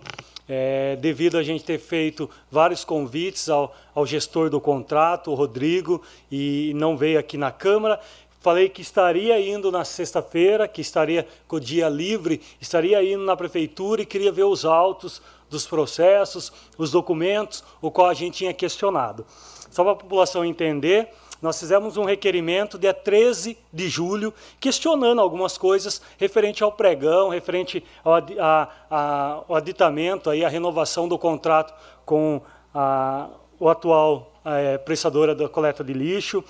é, 0.49 0.97
devido 0.97 1.37
a 1.37 1.43
gente 1.43 1.65
ter 1.65 1.79
feito 1.79 2.31
vários 2.51 2.85
convites 2.85 3.49
ao, 3.49 3.75
ao 3.95 4.07
gestor 4.07 4.49
do 4.49 4.61
contrato, 4.61 5.31
o 5.31 5.35
Rodrigo, 5.35 6.03
e 6.31 6.73
não 6.77 6.97
veio 6.97 7.19
aqui 7.19 7.37
na 7.37 7.51
Câmara. 7.51 8.01
Falei 8.41 8.69
que 8.69 8.81
estaria 8.81 9.41
indo 9.41 9.73
na 9.73 9.85
sexta-feira, 9.85 10.69
que 10.69 10.81
estaria 10.81 11.27
com 11.49 11.57
o 11.57 11.61
dia 11.61 11.89
livre, 11.89 12.41
estaria 12.61 13.03
indo 13.03 13.25
na 13.25 13.37
prefeitura 13.37 14.03
e 14.03 14.07
queria 14.07 14.31
ver 14.31 14.45
os 14.45 14.65
autos 14.65 15.21
dos 15.51 15.67
processos, 15.67 16.53
os 16.79 16.93
documentos, 16.93 17.65
o 17.81 17.91
qual 17.91 18.09
a 18.09 18.15
gente 18.15 18.39
tinha 18.39 18.55
questionado. 18.55 19.27
Só 19.71 19.83
para 19.83 19.93
a 19.93 19.97
população 19.97 20.45
entender, 20.45 21.09
nós 21.41 21.59
fizemos 21.59 21.97
um 21.97 22.05
requerimento 22.05 22.79
dia 22.79 22.95
13 22.95 23.57
de 23.73 23.89
julho, 23.89 24.33
questionando 24.59 25.21
algumas 25.21 25.59
coisas 25.59 26.01
referente 26.19 26.63
ao 26.63 26.73
pregão, 26.73 27.29
referente 27.29 27.85
ao, 28.05 28.15
a, 28.15 28.69
a, 28.91 29.43
ao 29.49 29.55
aditamento, 29.57 30.31
aí, 30.31 30.45
a 30.45 30.49
renovação 30.49 31.07
do 31.07 31.19
contrato 31.19 31.75
com 32.05 32.41
a, 32.75 33.29
o 33.59 33.69
atual 33.69 34.33
é, 34.45 34.79
prestadora 34.79 35.35
da 35.35 35.49
coleta 35.49 35.85
de 35.85 35.93
lixo. 35.93 36.43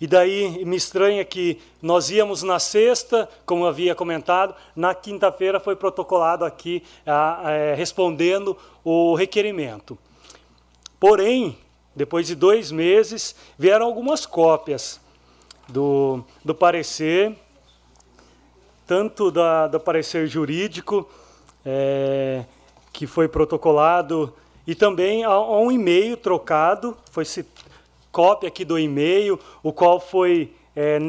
E 0.00 0.06
daí 0.06 0.64
me 0.64 0.76
estranha 0.76 1.24
que 1.24 1.60
nós 1.82 2.08
íamos 2.08 2.44
na 2.44 2.60
sexta, 2.60 3.28
como 3.44 3.66
havia 3.66 3.96
comentado, 3.96 4.54
na 4.76 4.94
quinta-feira 4.94 5.58
foi 5.58 5.74
protocolado 5.74 6.44
aqui 6.44 6.84
é, 7.04 7.74
respondendo 7.74 8.56
o 8.84 9.14
requerimento. 9.14 9.98
Porém, 11.00 11.58
depois 11.98 12.28
de 12.28 12.36
dois 12.36 12.70
meses, 12.70 13.34
vieram 13.58 13.84
algumas 13.84 14.24
cópias 14.24 15.00
do, 15.68 16.22
do 16.44 16.54
parecer, 16.54 17.36
tanto 18.86 19.32
da, 19.32 19.66
do 19.66 19.80
parecer 19.80 20.28
jurídico, 20.28 21.08
é, 21.66 22.44
que 22.92 23.04
foi 23.04 23.26
protocolado, 23.26 24.32
e 24.64 24.76
também 24.76 25.24
a, 25.24 25.30
a 25.30 25.58
um 25.58 25.72
e-mail 25.72 26.16
trocado, 26.16 26.96
foi 27.10 27.24
se, 27.24 27.44
cópia 28.12 28.46
aqui 28.46 28.64
do 28.64 28.78
e-mail, 28.78 29.38
o 29.60 29.72
qual 29.72 29.98
foi 29.98 30.52
é, 30.76 31.00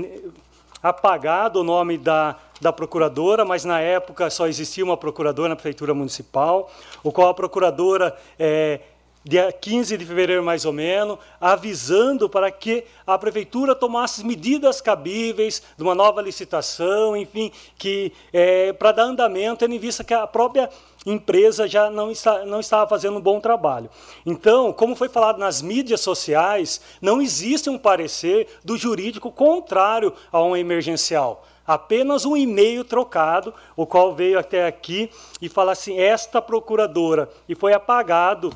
apagado 0.81 1.59
o 1.59 1.63
nome 1.63 1.99
da, 1.99 2.35
da 2.59 2.73
procuradora, 2.73 3.45
mas 3.45 3.63
na 3.63 3.79
época 3.79 4.27
só 4.31 4.47
existia 4.47 4.83
uma 4.83 4.97
procuradora 4.97 5.49
na 5.49 5.55
prefeitura 5.55 5.93
municipal, 5.93 6.71
o 7.03 7.11
qual 7.11 7.29
a 7.29 7.33
procuradora 7.33 8.17
é, 8.39 8.79
dia 9.23 9.51
15 9.51 9.97
de 9.97 10.05
fevereiro 10.05 10.43
mais 10.43 10.65
ou 10.65 10.71
menos, 10.71 11.17
avisando 11.39 12.29
para 12.29 12.49
que 12.49 12.85
a 13.05 13.17
prefeitura 13.17 13.75
tomasse 13.75 14.25
medidas 14.25 14.79
cabíveis 14.79 15.61
de 15.77 15.83
uma 15.83 15.93
nova 15.93 16.21
licitação, 16.21 17.15
enfim, 17.17 17.51
que 17.77 18.13
é, 18.31 18.71
para 18.73 18.91
dar 18.93 19.03
andamento, 19.03 19.59
tendo 19.59 19.75
em 19.75 19.79
vista 19.79 20.03
que 20.03 20.13
a 20.13 20.25
própria 20.25 20.69
empresa 21.05 21.67
já 21.67 21.89
não, 21.89 22.11
está, 22.11 22.45
não 22.45 22.59
estava 22.59 22.87
fazendo 22.87 23.17
um 23.17 23.21
bom 23.21 23.39
trabalho. 23.39 23.89
Então, 24.25 24.71
como 24.71 24.95
foi 24.95 25.09
falado 25.09 25.37
nas 25.37 25.61
mídias 25.61 26.01
sociais, 26.01 26.81
não 27.01 27.21
existe 27.21 27.69
um 27.69 27.77
parecer 27.77 28.47
do 28.63 28.77
jurídico 28.77 29.31
contrário 29.31 30.13
a 30.31 30.41
um 30.41 30.55
emergencial 30.55 31.45
apenas 31.67 32.25
um 32.25 32.35
e-mail 32.35 32.83
trocado, 32.83 33.53
o 33.75 33.85
qual 33.85 34.15
veio 34.15 34.39
até 34.39 34.65
aqui 34.65 35.11
e 35.39 35.47
fala 35.47 35.73
assim: 35.73 35.99
esta 35.99 36.41
procuradora, 36.41 37.29
e 37.47 37.53
foi 37.53 37.73
apagado 37.73 38.51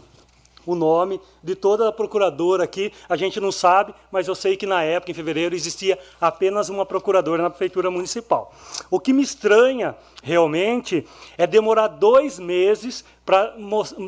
o 0.66 0.75
nome 0.75 1.19
de 1.43 1.56
toda 1.56 1.88
a 1.88 1.92
procuradora 1.92 2.64
aqui. 2.64 2.92
A 3.08 3.16
gente 3.16 3.40
não 3.40 3.51
sabe, 3.51 3.93
mas 4.11 4.27
eu 4.27 4.35
sei 4.35 4.56
que 4.56 4.66
na 4.66 4.83
época, 4.83 5.11
em 5.11 5.16
fevereiro, 5.16 5.56
existia 5.56 5.98
apenas 6.19 6.69
uma 6.69 6.85
procuradora 6.85 7.43
na 7.43 7.50
prefeitura 7.50 7.90
municipal. 7.90 8.53
O 8.90 9.00
que 9.00 9.14
me 9.14 9.24
estranha 9.24 9.95
realmente 10.22 11.08
é 11.38 11.45
demorar 11.45 11.88
dois 11.88 12.40
meses 12.40 13.03
para 13.25 13.56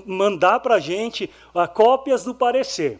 mandar 0.06 0.60
para 0.60 0.76
a 0.76 0.80
gente 0.80 1.30
uh, 1.54 1.68
cópias 1.74 2.24
do 2.24 2.34
parecer. 2.34 3.00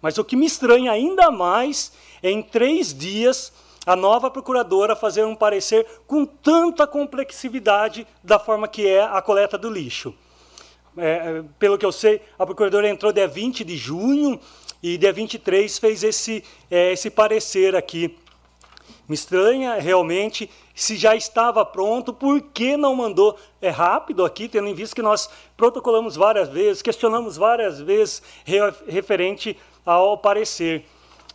Mas 0.00 0.18
o 0.18 0.24
que 0.24 0.36
me 0.36 0.46
estranha 0.46 0.92
ainda 0.92 1.30
mais 1.30 1.92
é 2.22 2.30
em 2.30 2.42
três 2.42 2.92
dias 2.92 3.52
a 3.86 3.94
nova 3.94 4.30
procuradora 4.30 4.96
fazer 4.96 5.24
um 5.24 5.34
parecer 5.34 5.86
com 6.06 6.24
tanta 6.24 6.86
complexidade 6.86 8.06
da 8.22 8.38
forma 8.38 8.66
que 8.66 8.86
é 8.86 9.02
a 9.02 9.20
coleta 9.20 9.58
do 9.58 9.70
lixo. 9.70 10.14
É, 10.96 11.10
é, 11.10 11.44
pelo 11.58 11.76
que 11.76 11.84
eu 11.84 11.92
sei, 11.92 12.20
a 12.38 12.46
procuradora 12.46 12.88
entrou 12.88 13.12
dia 13.12 13.26
20 13.26 13.64
de 13.64 13.76
junho 13.76 14.38
e 14.82 14.96
dia 14.96 15.12
23 15.12 15.78
fez 15.78 16.04
esse, 16.04 16.44
é, 16.70 16.92
esse 16.92 17.10
parecer 17.10 17.74
aqui. 17.74 18.16
Me 19.08 19.14
estranha 19.14 19.74
realmente 19.74 20.48
se 20.74 20.96
já 20.96 21.14
estava 21.14 21.64
pronto, 21.64 22.12
por 22.12 22.40
que 22.40 22.76
não 22.76 22.94
mandou 22.94 23.38
é 23.60 23.70
rápido 23.70 24.24
aqui, 24.24 24.48
tendo 24.48 24.68
em 24.68 24.74
vista 24.74 24.94
que 24.94 25.02
nós 25.02 25.28
protocolamos 25.56 26.16
várias 26.16 26.48
vezes, 26.48 26.82
questionamos 26.82 27.36
várias 27.36 27.80
vezes 27.80 28.22
referente 28.86 29.56
ao 29.84 30.16
parecer. 30.16 30.84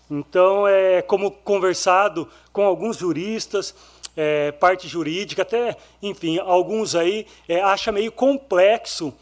Então, 0.09 0.67
é 0.67 1.01
como 1.01 1.31
conversado 1.31 2.27
com 2.51 2.65
alguns 2.65 2.97
juristas, 2.97 3.75
é, 4.17 4.51
parte 4.51 4.87
jurídica, 4.87 5.43
até, 5.43 5.77
enfim, 6.01 6.39
alguns 6.39 6.95
aí 6.95 7.27
é, 7.47 7.61
acha 7.61 7.91
meio 7.91 8.11
complexo 8.11 9.13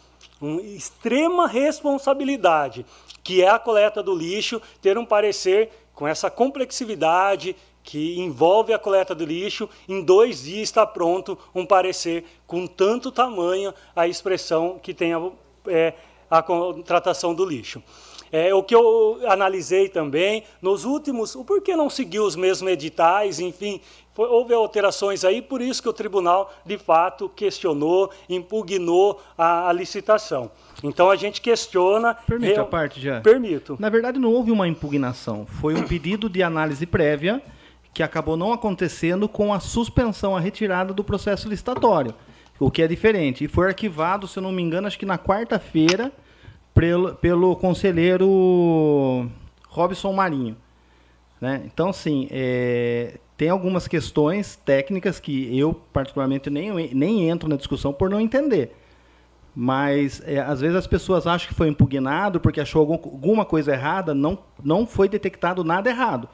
uma 0.42 0.62
extrema 0.62 1.48
responsabilidade, 1.48 2.86
que 3.24 3.44
é 3.44 3.50
a 3.50 3.60
coleta 3.60 4.02
do 4.02 4.16
lixo, 4.16 4.62
ter 4.82 4.98
um 4.98 5.06
parecer 5.06 5.70
com 5.94 6.08
essa 6.08 6.30
complexidade 6.30 7.56
que 7.84 8.20
envolve 8.20 8.74
a 8.74 8.80
coleta 8.80 9.16
do 9.16 9.26
lixo, 9.26 9.70
em 9.88 10.04
dois 10.04 10.44
dias 10.44 10.64
está 10.64 10.86
pronto 10.86 11.38
um 11.56 11.66
parecer 11.66 12.26
com 12.46 12.68
tanto 12.68 13.12
tamanho 13.12 13.74
a 13.96 14.08
expressão 14.08 14.78
que 14.78 14.94
tem 14.94 15.14
a, 15.14 15.22
é, 15.68 15.94
a 16.30 16.44
tratação 16.84 17.34
do 17.34 17.46
lixo. 17.46 17.82
É, 18.30 18.54
o 18.54 18.62
que 18.62 18.76
eu 18.76 19.20
analisei 19.26 19.88
também, 19.88 20.44
nos 20.62 20.84
últimos, 20.84 21.34
o 21.34 21.46
porquê 21.46 21.76
não 21.78 21.90
seguiu 21.90 22.26
os 22.26 22.36
mesmos 22.36 22.70
editais, 22.70 23.40
enfim, 23.40 23.80
foi, 24.18 24.28
houve 24.30 24.52
alterações 24.52 25.24
aí, 25.24 25.44
por 25.44 25.62
isso 25.62 25.80
que 25.80 25.88
o 25.88 25.94
tribunal, 25.94 26.52
de 26.66 26.76
fato, 26.76 27.30
questionou, 27.30 28.12
impugnou 28.28 29.22
a, 29.38 29.70
a 29.70 29.72
licitação. 29.72 30.50
Então 30.84 31.12
a 31.12 31.16
gente 31.16 31.40
questiona. 31.40 32.16
Permite 32.16 32.54
real... 32.54 32.66
a 32.66 32.68
parte 32.68 33.00
já? 33.00 33.22
Permito. 33.22 33.78
Na 33.80 33.92
verdade, 33.92 34.18
não 34.18 34.34
houve 34.34 34.50
uma 34.50 34.68
impugnação. 34.68 35.46
Foi 35.46 35.76
um 35.76 35.84
pedido 35.84 36.28
de 36.28 36.42
análise 36.42 36.84
prévia 36.88 37.44
que 37.94 38.02
acabou 38.02 38.36
não 38.36 38.52
acontecendo 38.52 39.30
com 39.30 39.54
a 39.54 39.60
suspensão, 39.60 40.36
a 40.36 40.40
retirada 40.40 40.96
do 40.96 41.04
processo 41.04 41.48
licitatório, 41.48 42.12
o 42.60 42.72
que 42.72 42.82
é 42.82 42.88
diferente. 42.88 43.44
E 43.44 43.48
foi 43.48 43.68
arquivado, 43.68 44.28
se 44.28 44.40
eu 44.40 44.42
não 44.42 44.52
me 44.52 44.64
engano, 44.64 44.88
acho 44.88 44.98
que 44.98 45.06
na 45.06 45.20
quarta-feira, 45.20 46.12
pelo, 46.74 47.14
pelo 47.14 47.56
conselheiro 47.56 49.30
Robson 49.70 50.12
Marinho. 50.12 50.58
Né? 51.40 51.62
Então, 51.66 51.94
sim, 51.94 52.28
é, 52.32 53.20
tem 53.38 53.50
algumas 53.50 53.88
questões 53.88 54.56
técnicas 54.66 55.20
que 55.20 55.56
eu, 55.58 55.80
particularmente, 55.94 56.50
nem, 56.50 56.94
nem 56.94 57.30
entro 57.30 57.48
na 57.48 57.56
discussão 57.56 57.94
por 57.94 58.10
não 58.10 58.20
entender. 58.20 58.76
Mas, 59.56 60.22
é, 60.26 60.40
às 60.40 60.60
vezes, 60.60 60.76
as 60.76 60.88
pessoas 60.88 61.28
acham 61.28 61.48
que 61.48 61.54
foi 61.54 61.68
impugnado 61.68 62.40
porque 62.40 62.60
achou 62.60 62.80
algum, 62.80 62.96
alguma 62.96 63.46
coisa 63.46 63.74
errada. 63.74 64.16
Não, 64.16 64.40
não 64.64 64.88
foi 64.88 65.08
detectado 65.08 65.64
nada 65.64 65.90
errado. 65.90 66.28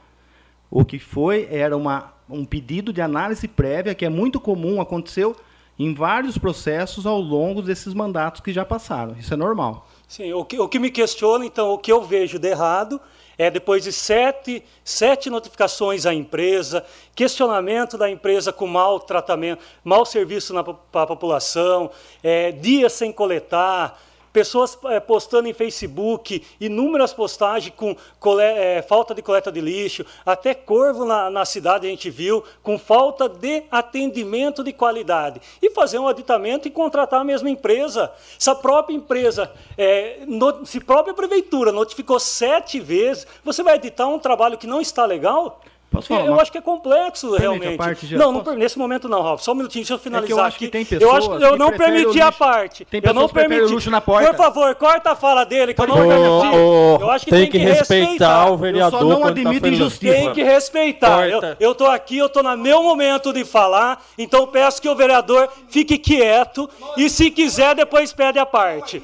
O 0.72 0.86
que 0.86 0.98
foi 0.98 1.48
era 1.52 1.76
uma, 1.76 2.14
um 2.30 2.46
pedido 2.46 2.94
de 2.94 3.02
análise 3.02 3.48
prévia, 3.48 3.94
que 3.94 4.06
é 4.06 4.10
muito 4.10 4.40
comum, 4.40 4.80
aconteceu 4.80 5.36
em 5.78 5.94
vários 5.94 6.38
processos 6.38 7.06
ao 7.06 7.20
longo 7.20 7.62
desses 7.62 7.94
mandatos 7.94 8.40
que 8.40 8.54
já 8.54 8.64
passaram. 8.64 9.16
Isso 9.20 9.34
é 9.34 9.38
normal. 9.38 9.88
Sim, 10.08 10.32
o 10.34 10.46
que, 10.46 10.60
o 10.60 10.70
que 10.70 10.80
me 10.80 10.90
questiona, 10.90 11.46
então, 11.46 11.72
o 11.72 11.78
que 11.78 11.92
eu 11.92 12.02
vejo 12.02 12.40
de 12.40 12.48
errado 12.48 13.00
é, 13.38 13.50
depois 13.50 13.84
de 13.84 13.92
sete, 13.92 14.64
sete 14.84 15.30
notificações 15.30 16.06
à 16.06 16.14
empresa, 16.14 16.86
questionamento 17.16 17.98
da 17.98 18.10
empresa 18.10 18.54
com 18.54 18.68
mau 18.68 19.00
tratamento, 19.00 19.64
mau 19.84 20.06
serviço 20.06 20.54
para 20.92 21.04
a 21.04 21.08
população, 21.08 21.90
é, 22.24 22.52
dias 22.52 22.94
sem 22.94 23.12
coletar, 23.12 24.00
pessoas 24.34 24.78
é, 24.86 25.00
postando 25.00 25.48
em 25.48 25.54
Facebook 25.54 26.44
inúmeras 26.60 27.14
postagens 27.14 27.74
com 27.78 27.96
é, 28.40 28.82
falta 28.82 29.14
de 29.14 29.22
coleta 29.22 29.52
de 29.52 29.62
lixo, 29.62 30.04
até 30.26 30.56
corvo 30.56 31.06
na, 31.06 31.30
na, 31.30 31.46
cidade 31.46 31.86
a 31.86 31.90
gente 31.90 32.10
viu, 32.10 32.44
com 32.64 32.80
falta 32.80 33.30
de 33.30 33.64
atendimento 33.70 34.64
de 34.64 34.74
qualidade. 34.74 35.40
E 35.62 35.70
fazer 35.70 36.00
um 36.00 36.08
aditamento 36.08 36.68
e 36.68 36.72
contratar 36.72 37.22
a 37.22 37.24
mesma 37.24 37.50
empresa. 37.50 38.12
Se 38.40 38.50
a 38.50 38.56
própria 38.56 38.96
empresa, 38.96 39.52
é, 39.78 40.24
no, 40.28 40.66
se 40.66 40.80
a 40.80 40.82
própria 40.82 41.14
prefeitura 41.14 41.72
notificou 41.72 42.20
sete 42.20 42.80
vezes, 42.80 43.28
você 43.44 43.62
vai 43.62 43.76
editar 43.76 44.08
um 44.08 44.18
trabalho 44.18 44.58
que 44.58 44.66
não 44.66 44.82
está 44.82 45.06
legal? 45.06 45.62
Posso 45.94 46.08
falar? 46.08 46.26
Eu 46.26 46.40
acho 46.40 46.52
que 46.52 46.58
é 46.58 46.62
complexo, 46.62 47.28
Permite 47.30 47.42
realmente. 47.42 47.74
a 47.76 47.78
parte, 47.78 48.08
já? 48.08 48.18
não, 48.18 48.32
não, 48.32 48.44
Posso? 48.44 48.58
nesse 48.58 48.78
momento 48.78 49.08
não, 49.08 49.22
Ralf. 49.22 49.42
Só 49.42 49.52
um 49.52 49.56
minutinho, 49.56 49.84
deixa 49.84 49.94
eu 49.94 50.00
finalizar 50.00 50.24
É 50.26 50.28
que 50.28 50.34
eu 50.34 50.44
acho 50.44 50.56
aqui. 50.58 50.66
que 50.66 50.72
tem 50.72 51.00
eu 51.00 51.12
acho 51.12 51.20
pessoas 51.22 51.38
que 51.40 51.46
eu 51.46 51.52
que 51.54 51.60
não 51.60 51.72
permiti 51.72 52.22
a 52.22 52.32
parte. 52.32 52.86
Tem 52.86 52.98
eu 52.98 53.02
pessoas 53.04 53.16
não 53.22 53.28
que 53.28 53.34
preferem 53.34 53.58
o 53.58 53.60
permiti. 53.62 53.74
luxo 53.76 53.92
na 53.92 54.02
porta. 54.02 54.30
Por 54.30 54.38
favor, 54.38 54.76
corta 54.76 55.12
a 55.12 55.16
fala 55.16 55.46
dele, 55.46 55.74
que 55.74 55.82
eu 55.82 55.88
não 55.88 55.96
Ô, 55.96 56.08
permiti. 56.42 56.58
ô, 56.58 56.98
eu 57.02 57.12
acho 57.12 57.26
que 57.26 57.32
tem 57.32 57.42
tem, 57.42 57.52
que 57.52 57.58
respeitar 57.60 58.50
o 58.52 58.58
vereador 58.58 59.02
Eu 59.02 59.08
só 59.08 59.14
não 59.14 59.22
tá 59.22 59.28
admito 59.30 59.60
falando. 59.62 59.74
injustiça. 59.74 60.14
Tem 60.14 60.34
que 60.34 60.44
respeitar. 60.44 61.28
Eu, 61.28 61.40
Corta. 61.42 61.58
eu 61.60 61.76
tô 61.76 61.86
aqui, 61.86 62.18
eu 62.18 62.30
tô 62.30 62.42
no 62.44 62.58
meu 62.58 62.82
momento 62.84 63.32
de 63.32 63.46
falar, 63.46 64.02
então 64.18 64.48
peço 64.48 64.82
que 64.82 64.90
o 64.90 64.96
vereador 64.96 65.48
fique 65.70 65.98
quieto 65.98 66.70
e 66.98 67.10
se 67.10 67.30
quiser 67.30 67.76
depois 67.76 68.12
pede 68.14 68.40
a 68.40 68.46
parte. 68.46 69.02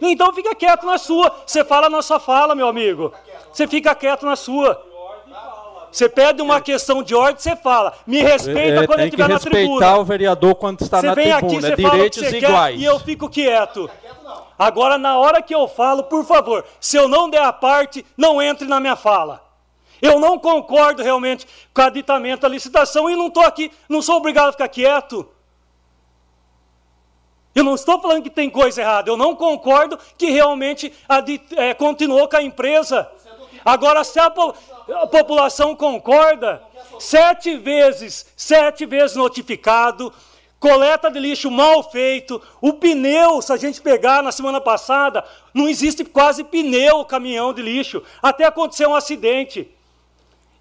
Então 0.00 0.32
fica 0.32 0.54
quieto 0.54 0.86
na 0.86 0.98
sua. 0.98 1.34
Você 1.44 1.64
fala 1.64 1.88
na 1.90 2.00
sua 2.02 2.20
fala, 2.20 2.54
meu 2.54 2.68
amigo. 2.68 3.12
Você 3.52 3.66
fica 3.66 3.94
quieto 3.94 4.24
na 4.24 4.36
sua. 4.36 4.80
Você 5.90 6.08
pede 6.08 6.42
uma 6.42 6.60
questão 6.60 7.02
de 7.02 7.14
ordem, 7.14 7.40
você 7.40 7.56
fala. 7.56 7.92
Me 8.06 8.22
respeita 8.22 8.60
É, 8.82 8.86
quando 8.86 8.90
eu 8.90 8.96
tem 8.96 8.96
que 8.96 9.04
estiver 9.16 9.28
na 9.28 9.34
respeitar 9.34 9.58
tribuna. 9.58 9.96
o 9.98 10.04
vereador 10.04 10.54
quando 10.54 10.80
está 10.82 11.00
Você 11.00 11.06
na 11.06 11.14
vem 11.14 11.32
aqui, 11.32 11.46
tribuna. 11.46 11.68
você 11.68 11.76
Direitos 11.76 12.18
você 12.22 12.40
quer 12.40 12.48
iguais. 12.50 12.80
e 12.80 12.84
eu 12.84 13.00
fico 13.00 13.28
quieto. 13.28 13.90
Agora, 14.58 14.98
na 14.98 15.18
hora 15.18 15.40
que 15.40 15.54
eu 15.54 15.66
falo, 15.68 16.02
por 16.04 16.24
favor, 16.24 16.64
se 16.80 16.96
eu 16.96 17.08
não 17.08 17.30
der 17.30 17.42
a 17.42 17.52
parte, 17.52 18.04
não 18.16 18.42
entre 18.42 18.66
na 18.68 18.80
minha 18.80 18.96
fala. 18.96 19.42
Eu 20.02 20.20
não 20.20 20.38
concordo 20.38 21.02
realmente 21.02 21.46
com 21.74 21.80
o 21.82 21.84
aditamento 21.84 22.42
da 22.42 22.48
licitação 22.48 23.08
e 23.10 23.16
não 23.16 23.28
estou 23.28 23.42
aqui, 23.42 23.70
não 23.88 24.00
sou 24.02 24.16
obrigado 24.16 24.48
a 24.48 24.52
ficar 24.52 24.68
quieto. 24.68 25.26
Eu 27.54 27.64
não 27.64 27.74
estou 27.74 28.00
falando 28.00 28.22
que 28.22 28.30
tem 28.30 28.48
coisa 28.48 28.80
errada, 28.80 29.10
eu 29.10 29.16
não 29.16 29.34
concordo 29.34 29.98
que 30.16 30.30
realmente 30.30 30.92
eh, 31.56 31.74
continuou 31.74 32.28
com 32.28 32.36
a 32.36 32.42
empresa. 32.42 33.08
Agora, 33.68 34.02
se 34.02 34.18
a, 34.18 34.30
po- 34.30 34.54
a 34.94 35.06
população 35.06 35.76
concorda, 35.76 36.62
sete 36.98 37.54
vezes, 37.58 38.24
sete 38.34 38.86
vezes 38.86 39.14
notificado, 39.14 40.10
coleta 40.58 41.10
de 41.10 41.20
lixo 41.20 41.50
mal 41.50 41.82
feito, 41.82 42.40
o 42.62 42.72
pneu, 42.72 43.42
se 43.42 43.52
a 43.52 43.58
gente 43.58 43.82
pegar 43.82 44.22
na 44.22 44.32
semana 44.32 44.58
passada, 44.58 45.22
não 45.52 45.68
existe 45.68 46.02
quase 46.02 46.42
pneu 46.44 47.04
caminhão 47.04 47.52
de 47.52 47.60
lixo, 47.60 48.02
até 48.22 48.44
acontecer 48.46 48.86
um 48.88 48.94
acidente. 48.94 49.70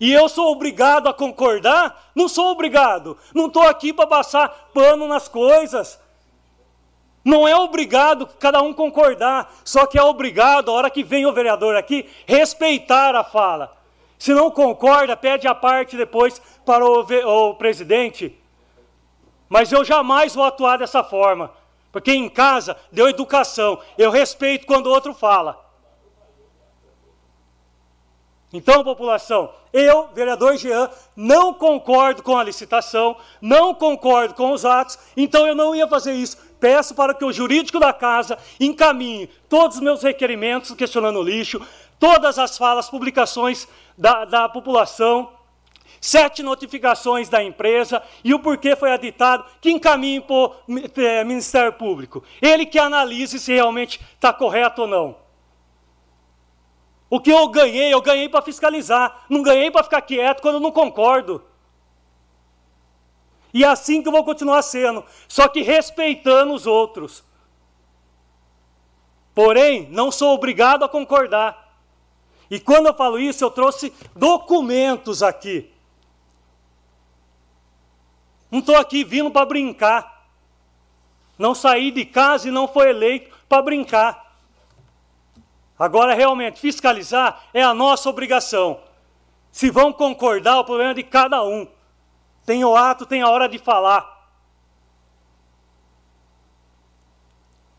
E 0.01 0.11
eu 0.11 0.27
sou 0.27 0.51
obrigado 0.51 1.07
a 1.07 1.13
concordar? 1.13 2.11
Não 2.13 2.27
sou 2.27 2.47
obrigado. 2.51 3.17
Não 3.33 3.47
estou 3.47 3.63
aqui 3.63 3.93
para 3.93 4.05
passar 4.05 4.49
pano 4.73 5.07
nas 5.07 5.29
coisas. 5.29 5.97
Não 7.27 7.45
é 7.45 7.53
obrigado 7.53 8.25
cada 8.39 8.61
um 8.61 8.71
concordar, 8.71 9.53
só 9.65 9.85
que 9.85 9.99
é 9.99 10.01
obrigado, 10.01 10.71
a 10.71 10.73
hora 10.73 10.89
que 10.89 11.03
vem 11.03 11.25
o 11.25 11.33
vereador 11.33 11.75
aqui, 11.75 12.09
respeitar 12.25 13.13
a 13.15 13.21
fala. 13.21 13.75
Se 14.17 14.33
não 14.33 14.49
concorda, 14.49 15.17
pede 15.17 15.45
a 15.45 15.53
parte 15.53 15.97
depois 15.97 16.41
para 16.65 16.85
o, 16.85 17.01
o 17.01 17.55
presidente. 17.55 18.33
Mas 19.49 19.73
eu 19.73 19.83
jamais 19.83 20.35
vou 20.35 20.45
atuar 20.45 20.77
dessa 20.77 21.03
forma, 21.03 21.51
porque 21.91 22.13
em 22.13 22.29
casa 22.29 22.77
deu 22.93 23.09
educação. 23.09 23.77
Eu 23.97 24.09
respeito 24.09 24.65
quando 24.65 24.87
o 24.87 24.91
outro 24.91 25.13
fala. 25.13 25.67
Então, 28.53 28.85
população, 28.85 29.51
eu, 29.73 30.07
vereador 30.13 30.55
Jean, 30.55 30.89
não 31.13 31.53
concordo 31.53 32.23
com 32.23 32.37
a 32.37 32.43
licitação, 32.43 33.17
não 33.41 33.75
concordo 33.75 34.33
com 34.33 34.53
os 34.53 34.63
atos, 34.63 34.97
então 35.17 35.45
eu 35.45 35.53
não 35.53 35.75
ia 35.75 35.87
fazer 35.87 36.13
isso. 36.13 36.46
Peço 36.59 36.95
para 36.95 37.13
que 37.13 37.23
o 37.23 37.31
jurídico 37.31 37.79
da 37.79 37.93
casa 37.93 38.37
encaminhe 38.59 39.27
todos 39.47 39.77
os 39.77 39.83
meus 39.83 40.01
requerimentos 40.01 40.71
questionando 40.71 41.19
o 41.19 41.23
lixo, 41.23 41.61
todas 41.99 42.39
as 42.39 42.57
falas, 42.57 42.89
publicações 42.89 43.67
da, 43.97 44.25
da 44.25 44.49
população, 44.49 45.31
sete 46.01 46.43
notificações 46.43 47.29
da 47.29 47.43
empresa 47.43 48.01
e 48.23 48.33
o 48.33 48.39
porquê 48.39 48.75
foi 48.75 48.91
aditado, 48.91 49.45
que 49.61 49.71
encaminhe 49.71 50.21
para 50.21 50.35
o 50.35 50.55
Ministério 51.25 51.73
Público. 51.73 52.23
Ele 52.41 52.65
que 52.65 52.79
analise 52.79 53.39
se 53.39 53.53
realmente 53.53 53.99
está 54.15 54.33
correto 54.33 54.83
ou 54.83 54.87
não. 54.87 55.27
O 57.09 57.19
que 57.19 57.31
eu 57.31 57.47
ganhei, 57.47 57.93
eu 57.93 58.01
ganhei 58.01 58.27
para 58.27 58.41
fiscalizar. 58.41 59.25
Não 59.29 59.41
ganhei 59.41 59.71
para 59.71 59.83
ficar 59.83 60.01
quieto 60.01 60.41
quando 60.41 60.55
eu 60.55 60.61
não 60.61 60.71
concordo. 60.71 61.41
E 63.57 63.63
é 63.63 63.67
assim 63.67 64.03
que 64.03 64.07
eu 64.07 64.11
vou 64.11 64.23
continuar 64.23 64.61
sendo, 64.61 65.03
só 65.27 65.47
que 65.47 65.63
respeitando 65.63 66.53
os 66.53 66.67
outros. 66.67 67.23
Porém, 69.33 69.87
não 69.89 70.11
sou 70.11 70.35
obrigado 70.35 70.85
a 70.85 70.87
concordar. 70.87 71.75
E 72.51 72.59
quando 72.59 72.85
eu 72.85 72.93
falo 72.93 73.17
isso, 73.17 73.43
eu 73.43 73.49
trouxe 73.49 73.91
documentos 74.15 75.23
aqui. 75.23 75.73
Não 78.51 78.59
estou 78.59 78.77
aqui 78.77 79.03
vindo 79.03 79.31
para 79.31 79.43
brincar. 79.43 80.27
Não 81.35 81.55
saí 81.55 81.89
de 81.89 82.05
casa 82.05 82.49
e 82.49 82.51
não 82.51 82.67
foi 82.67 82.91
eleito 82.91 83.35
para 83.49 83.63
brincar. 83.63 84.35
Agora, 85.79 86.13
realmente, 86.13 86.59
fiscalizar 86.59 87.41
é 87.51 87.63
a 87.63 87.73
nossa 87.73 88.07
obrigação. 88.07 88.81
Se 89.51 89.71
vão 89.71 89.91
concordar, 89.91 90.59
o 90.59 90.63
problema 90.63 90.91
é 90.91 90.93
de 90.93 91.01
cada 91.01 91.43
um. 91.43 91.67
Tem 92.47 92.63
o 92.63 92.77
ato, 92.77 93.05
tem 93.05 93.21
a 93.21 93.29
hora 93.29 93.49
de 93.49 93.59
falar. 93.59 94.25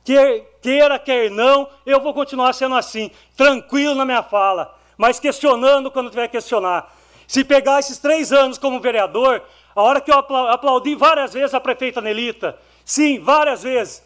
Queira, 0.04 0.98
quer 0.98 1.30
não, 1.30 1.70
eu 1.86 2.02
vou 2.02 2.12
continuar 2.12 2.52
sendo 2.52 2.74
assim, 2.74 3.10
tranquilo 3.34 3.94
na 3.94 4.04
minha 4.04 4.22
fala, 4.22 4.78
mas 4.98 5.18
questionando 5.18 5.90
quando 5.90 6.10
tiver 6.10 6.28
que 6.28 6.32
questionar. 6.32 6.94
Se 7.26 7.42
pegar 7.42 7.78
esses 7.78 7.98
três 7.98 8.30
anos 8.30 8.58
como 8.58 8.78
vereador, 8.78 9.42
a 9.74 9.82
hora 9.82 10.02
que 10.02 10.10
eu 10.10 10.18
apla- 10.18 10.52
aplaudi 10.52 10.94
várias 10.94 11.32
vezes 11.32 11.54
a 11.54 11.60
prefeita 11.60 12.02
Nelita, 12.02 12.58
sim, 12.84 13.18
várias 13.18 13.62
vezes, 13.62 14.02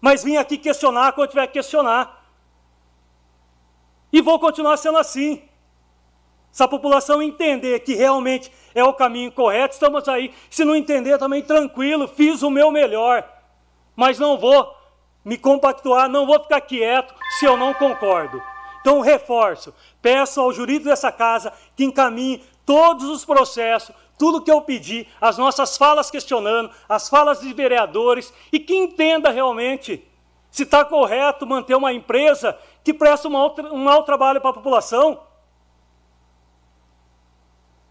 mas 0.00 0.22
vim 0.22 0.36
aqui 0.36 0.58
questionar 0.58 1.12
quando 1.12 1.30
tiver 1.30 1.48
que 1.48 1.54
questionar. 1.54 2.24
E 4.12 4.20
vou 4.20 4.38
continuar 4.38 4.76
sendo 4.76 4.98
assim. 4.98 5.42
Se 6.50 6.62
a 6.62 6.68
população 6.68 7.22
entender 7.22 7.80
que 7.80 7.94
realmente 7.94 8.50
é 8.78 8.84
o 8.84 8.94
caminho 8.94 9.32
correto, 9.32 9.74
estamos 9.74 10.08
aí. 10.08 10.32
Se 10.50 10.64
não 10.64 10.76
entender, 10.76 11.18
também 11.18 11.42
tranquilo, 11.42 12.08
fiz 12.08 12.42
o 12.42 12.50
meu 12.50 12.70
melhor. 12.70 13.26
Mas 13.96 14.18
não 14.18 14.38
vou 14.38 14.74
me 15.24 15.36
compactuar, 15.36 16.08
não 16.08 16.26
vou 16.26 16.40
ficar 16.40 16.60
quieto 16.60 17.14
se 17.38 17.44
eu 17.44 17.56
não 17.56 17.74
concordo. 17.74 18.42
Então, 18.80 19.00
reforço, 19.00 19.74
peço 20.00 20.40
ao 20.40 20.52
jurídico 20.52 20.88
dessa 20.88 21.12
casa 21.12 21.52
que 21.76 21.84
encaminhe 21.84 22.42
todos 22.64 23.04
os 23.08 23.24
processos, 23.24 23.94
tudo 24.18 24.42
que 24.42 24.50
eu 24.50 24.60
pedi, 24.60 25.06
as 25.20 25.36
nossas 25.36 25.76
falas 25.76 26.10
questionando, 26.10 26.70
as 26.88 27.08
falas 27.08 27.40
de 27.40 27.52
vereadores, 27.52 28.32
e 28.52 28.58
que 28.58 28.74
entenda 28.74 29.30
realmente 29.30 30.04
se 30.50 30.62
está 30.62 30.84
correto 30.84 31.46
manter 31.46 31.74
uma 31.74 31.92
empresa 31.92 32.58
que 32.82 32.94
presta 32.94 33.28
um 33.28 33.32
mau, 33.32 33.54
um 33.72 33.84
mau 33.84 34.02
trabalho 34.02 34.40
para 34.40 34.50
a 34.50 34.54
população. 34.54 35.20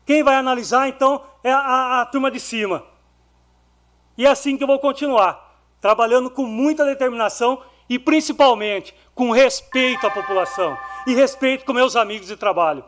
Quem 0.08 0.24
vai 0.24 0.36
analisar, 0.36 0.88
então, 0.88 1.22
é 1.44 1.52
a, 1.52 1.60
a- 1.60 2.02
a 2.02 2.06
turma 2.06 2.32
de 2.32 2.40
cima. 2.40 2.82
E 4.18 4.26
é 4.26 4.30
assim 4.30 4.56
que 4.58 4.64
eu 4.64 4.68
vou 4.68 4.80
continuar, 4.80 5.60
trabalhando 5.82 6.32
com 6.32 6.44
muita 6.46 6.86
determinação 6.86 7.62
e, 7.90 8.00
principalmente, 8.00 8.96
com 9.14 9.32
respeito 9.32 10.08
à 10.08 10.10
população 10.10 10.78
e 11.06 11.14
respeito 11.14 11.66
com 11.66 11.74
meus 11.74 11.96
amigos 11.98 12.28
de 12.28 12.38
trabalho. 12.38 12.84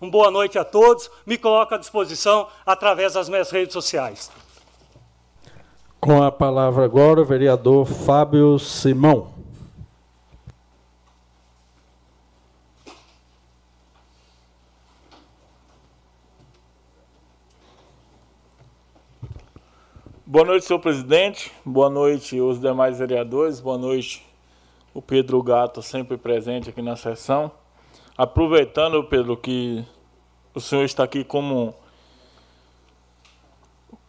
Uma 0.00 0.10
boa 0.10 0.30
noite 0.30 0.58
a 0.58 0.64
todos, 0.64 1.10
me 1.26 1.36
coloco 1.36 1.74
à 1.74 1.78
disposição 1.78 2.46
através 2.64 3.14
das 3.14 3.28
minhas 3.28 3.50
redes 3.50 3.72
sociais. 3.72 4.30
Com 5.98 6.22
a 6.22 6.30
palavra 6.30 6.84
agora 6.84 7.20
o 7.20 7.24
vereador 7.24 7.84
Fábio 7.86 8.58
Simão. 8.58 9.34
Boa 20.28 20.44
noite, 20.44 20.64
senhor 20.64 20.80
presidente. 20.80 21.52
Boa 21.64 21.88
noite, 21.88 22.40
os 22.40 22.60
demais 22.60 22.98
vereadores. 22.98 23.60
Boa 23.60 23.78
noite, 23.78 24.26
o 24.92 25.00
Pedro 25.00 25.40
Gato, 25.40 25.80
sempre 25.80 26.16
presente 26.16 26.68
aqui 26.68 26.82
na 26.82 26.96
sessão. 26.96 27.48
Aproveitando, 28.18 29.04
Pedro, 29.04 29.36
que 29.36 29.84
o 30.52 30.60
senhor 30.60 30.82
está 30.82 31.04
aqui 31.04 31.22
como, 31.22 31.72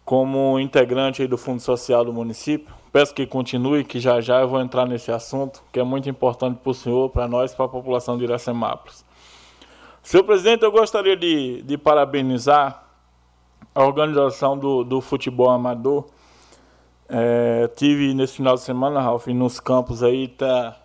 como 0.03 0.59
integrante 0.59 1.27
do 1.27 1.37
Fundo 1.37 1.61
Social 1.61 2.03
do 2.03 2.11
município, 2.11 2.73
peço 2.91 3.13
que 3.13 3.27
continue, 3.27 3.83
que 3.83 3.99
já 3.99 4.19
já 4.19 4.41
eu 4.41 4.47
vou 4.47 4.59
entrar 4.59 4.87
nesse 4.87 5.11
assunto, 5.11 5.61
que 5.71 5.79
é 5.79 5.83
muito 5.83 6.09
importante 6.09 6.57
para 6.63 6.71
o 6.71 6.73
senhor, 6.73 7.11
para 7.11 7.27
nós, 7.27 7.53
para 7.53 7.65
a 7.65 7.69
população 7.69 8.17
de 8.17 8.23
Iracemápolis. 8.23 9.05
Senhor 10.01 10.23
presidente, 10.23 10.63
eu 10.63 10.71
gostaria 10.71 11.15
de, 11.15 11.61
de 11.61 11.77
parabenizar 11.77 12.86
a 13.77 13.85
organização 13.85 14.57
do, 14.57 14.83
do 14.83 14.99
futebol 14.99 15.51
amador. 15.51 16.05
É, 17.07 17.69
tive 17.75 18.11
nesse 18.15 18.37
final 18.37 18.55
de 18.55 18.61
semana, 18.61 18.99
Ralf, 18.99 19.27
nos 19.27 19.59
campos 19.59 20.01
aí, 20.01 20.27
tá, 20.27 20.75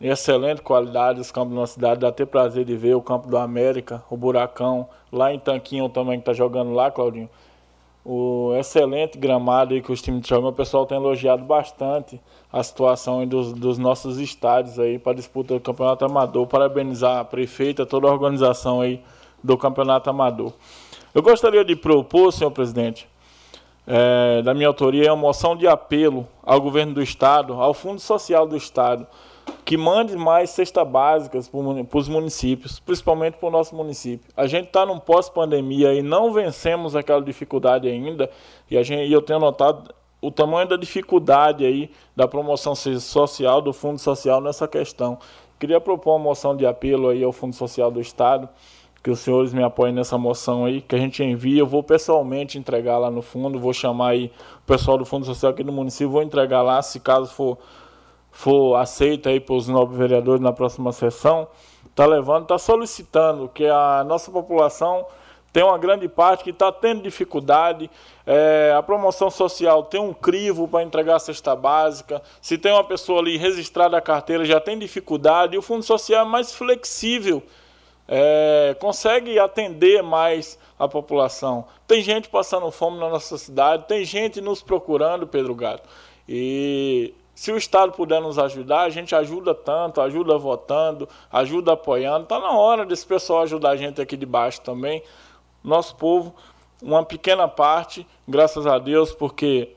excelente 0.00 0.62
qualidade 0.62 1.20
os 1.20 1.30
campos 1.30 1.50
da 1.50 1.60
nossa 1.60 1.74
cidade. 1.74 2.00
Dá 2.00 2.08
até 2.08 2.24
prazer 2.24 2.64
de 2.64 2.74
ver 2.74 2.94
o 2.94 3.02
campo 3.02 3.28
do 3.28 3.36
América, 3.36 4.02
o 4.08 4.16
Buracão, 4.16 4.88
lá 5.12 5.30
em 5.30 5.38
Tanquinho 5.38 5.90
também 5.90 6.14
que 6.14 6.22
está 6.22 6.32
jogando 6.32 6.72
lá, 6.72 6.90
Claudinho. 6.90 7.28
O 8.02 8.54
excelente 8.58 9.18
gramado 9.18 9.74
aí 9.74 9.82
que 9.82 9.92
os 9.92 10.00
times 10.00 10.26
jogam, 10.26 10.48
o 10.48 10.54
pessoal 10.54 10.86
tem 10.86 10.96
elogiado 10.96 11.44
bastante 11.44 12.18
a 12.50 12.62
situação 12.62 13.26
dos, 13.26 13.52
dos 13.52 13.76
nossos 13.76 14.18
estádios 14.18 14.78
aí 14.78 14.98
para 14.98 15.12
disputa 15.12 15.52
do 15.52 15.60
Campeonato 15.60 16.06
Amador. 16.06 16.46
Parabenizar 16.46 17.18
a 17.18 17.24
prefeita, 17.26 17.84
toda 17.84 18.08
a 18.08 18.10
organização 18.10 18.80
aí 18.80 19.04
do 19.44 19.58
Campeonato 19.58 20.08
Amador. 20.08 20.54
Eu 21.14 21.20
gostaria 21.20 21.62
de 21.62 21.76
propor, 21.76 22.32
senhor 22.32 22.50
presidente, 22.50 23.06
é, 23.86 24.40
da 24.40 24.54
minha 24.54 24.66
autoria, 24.66 25.12
uma 25.12 25.20
moção 25.20 25.54
de 25.54 25.68
apelo 25.68 26.26
ao 26.42 26.58
governo 26.58 26.94
do 26.94 27.02
Estado, 27.02 27.52
ao 27.52 27.74
Fundo 27.74 28.00
Social 28.00 28.46
do 28.46 28.56
Estado, 28.56 29.06
que 29.62 29.76
mande 29.76 30.16
mais 30.16 30.48
cestas 30.48 30.88
básicas 30.88 31.50
para 31.50 31.98
os 31.98 32.08
municípios, 32.08 32.80
principalmente 32.80 33.34
para 33.34 33.46
o 33.46 33.52
nosso 33.52 33.76
município. 33.76 34.26
A 34.34 34.46
gente 34.46 34.68
está 34.68 34.86
num 34.86 34.98
pós-pandemia 34.98 35.92
e 35.92 36.00
não 36.00 36.32
vencemos 36.32 36.96
aquela 36.96 37.20
dificuldade 37.20 37.86
ainda, 37.86 38.30
e, 38.70 38.78
a 38.78 38.82
gente, 38.82 39.06
e 39.06 39.12
eu 39.12 39.20
tenho 39.20 39.38
notado 39.38 39.94
o 40.18 40.30
tamanho 40.30 40.66
da 40.66 40.78
dificuldade 40.78 41.66
aí 41.66 41.90
da 42.16 42.26
promoção 42.26 42.74
social, 42.74 43.60
do 43.60 43.74
Fundo 43.74 43.98
Social 43.98 44.40
nessa 44.40 44.66
questão. 44.66 45.18
Queria 45.60 45.78
propor 45.78 46.12
uma 46.12 46.20
moção 46.20 46.56
de 46.56 46.64
apelo 46.64 47.10
aí 47.10 47.22
ao 47.22 47.32
Fundo 47.32 47.54
Social 47.54 47.90
do 47.90 48.00
Estado, 48.00 48.48
que 49.02 49.10
os 49.10 49.18
senhores 49.18 49.52
me 49.52 49.62
apoiem 49.62 49.92
nessa 49.92 50.16
moção 50.16 50.64
aí, 50.64 50.80
que 50.80 50.94
a 50.94 50.98
gente 50.98 51.22
envia, 51.22 51.60
eu 51.60 51.66
vou 51.66 51.82
pessoalmente 51.82 52.56
entregar 52.56 52.98
lá 52.98 53.10
no 53.10 53.20
fundo, 53.20 53.58
vou 53.58 53.72
chamar 53.72 54.10
aí 54.10 54.30
o 54.62 54.66
pessoal 54.66 54.96
do 54.96 55.04
Fundo 55.04 55.26
Social 55.26 55.52
aqui 55.52 55.64
do 55.64 55.72
município, 55.72 56.10
vou 56.10 56.22
entregar 56.22 56.62
lá, 56.62 56.80
se 56.82 57.00
caso 57.00 57.32
for 57.32 57.58
for 58.32 58.76
aceita 58.76 59.28
aí 59.28 59.38
pelos 59.38 59.68
nobres 59.68 59.98
vereadores 59.98 60.40
na 60.40 60.52
próxima 60.52 60.90
sessão, 60.90 61.46
está 61.84 62.06
levando, 62.06 62.44
está 62.44 62.56
solicitando 62.56 63.48
que 63.52 63.66
a 63.66 64.02
nossa 64.04 64.30
população 64.30 65.04
tem 65.52 65.62
uma 65.62 65.76
grande 65.76 66.08
parte 66.08 66.42
que 66.42 66.50
está 66.50 66.72
tendo 66.72 67.02
dificuldade. 67.02 67.90
É, 68.26 68.74
a 68.74 68.82
promoção 68.82 69.30
social 69.30 69.82
tem 69.82 70.00
um 70.00 70.14
crivo 70.14 70.66
para 70.66 70.82
entregar 70.82 71.16
a 71.16 71.18
cesta 71.18 71.54
básica. 71.54 72.22
Se 72.40 72.56
tem 72.56 72.72
uma 72.72 72.82
pessoa 72.82 73.20
ali 73.20 73.36
registrada 73.36 73.96
a 73.98 74.00
carteira, 74.00 74.46
já 74.46 74.58
tem 74.58 74.78
dificuldade. 74.78 75.54
E 75.54 75.58
o 75.58 75.62
Fundo 75.62 75.82
Social 75.82 76.24
é 76.24 76.28
mais 76.28 76.54
flexível, 76.54 77.42
é, 78.14 78.76
consegue 78.78 79.38
atender 79.38 80.02
mais 80.02 80.58
a 80.78 80.86
população. 80.86 81.64
Tem 81.86 82.02
gente 82.02 82.28
passando 82.28 82.70
fome 82.70 82.98
na 82.98 83.08
nossa 83.08 83.38
cidade, 83.38 83.86
tem 83.88 84.04
gente 84.04 84.38
nos 84.38 84.62
procurando, 84.62 85.26
Pedro 85.26 85.54
Gato. 85.54 85.88
E 86.28 87.14
se 87.34 87.50
o 87.50 87.56
Estado 87.56 87.92
puder 87.92 88.20
nos 88.20 88.38
ajudar, 88.38 88.82
a 88.82 88.90
gente 88.90 89.14
ajuda 89.14 89.54
tanto, 89.54 89.98
ajuda 90.02 90.36
votando, 90.36 91.08
ajuda 91.32 91.72
apoiando. 91.72 92.24
Está 92.24 92.38
na 92.38 92.50
hora 92.50 92.84
desse 92.84 93.06
pessoal 93.06 93.44
ajudar 93.44 93.70
a 93.70 93.76
gente 93.76 93.98
aqui 93.98 94.14
de 94.14 94.26
baixo 94.26 94.60
também. 94.60 95.02
Nosso 95.64 95.96
povo, 95.96 96.34
uma 96.82 97.02
pequena 97.02 97.48
parte, 97.48 98.06
graças 98.28 98.66
a 98.66 98.78
Deus, 98.78 99.12
porque 99.12 99.70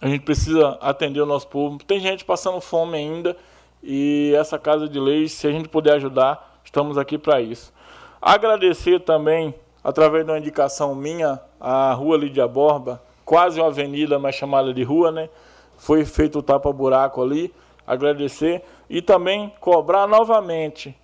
a 0.00 0.08
gente 0.08 0.24
precisa 0.24 0.76
atender 0.80 1.20
o 1.20 1.26
nosso 1.26 1.46
povo. 1.46 1.78
Tem 1.84 2.00
gente 2.00 2.24
passando 2.24 2.60
fome 2.60 2.98
ainda 2.98 3.36
e 3.80 4.34
essa 4.36 4.58
Casa 4.58 4.88
de 4.88 4.98
Leis, 4.98 5.30
se 5.30 5.46
a 5.46 5.52
gente 5.52 5.68
puder 5.68 5.94
ajudar, 5.94 6.53
estamos 6.74 6.98
aqui 6.98 7.16
para 7.16 7.40
isso. 7.40 7.72
Agradecer 8.20 8.98
também, 8.98 9.54
através 9.82 10.24
de 10.24 10.32
uma 10.32 10.38
indicação 10.38 10.92
minha, 10.92 11.40
a 11.60 11.92
Rua 11.92 12.16
Lídia 12.16 12.48
Borba, 12.48 13.00
quase 13.24 13.60
uma 13.60 13.68
avenida, 13.68 14.18
mas 14.18 14.34
chamada 14.34 14.74
de 14.74 14.82
rua, 14.82 15.12
né? 15.12 15.30
foi 15.78 16.04
feito 16.04 16.40
o 16.40 16.42
tapa-buraco 16.42 17.22
ali, 17.22 17.54
agradecer 17.86 18.64
e 18.90 19.00
também 19.00 19.52
cobrar 19.60 20.08
novamente, 20.08 20.96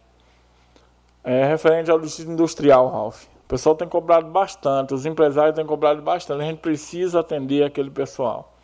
é, 1.23 1.45
referente 1.47 1.89
ao 1.89 2.01
distrito 2.01 2.33
industrial, 2.33 2.89
Ralph. 2.89 3.25
O 3.25 3.49
pessoal 3.49 3.77
tem 3.77 3.87
cobrado 3.87 4.27
bastante, 4.27 4.93
os 4.93 5.07
empresários 5.07 5.55
têm 5.55 5.67
cobrado 5.67 6.03
bastante, 6.03 6.43
a 6.43 6.47
gente 6.47 6.59
precisa 6.59 7.21
atender 7.21 7.63
aquele 7.63 7.91
pessoal. 7.91 8.55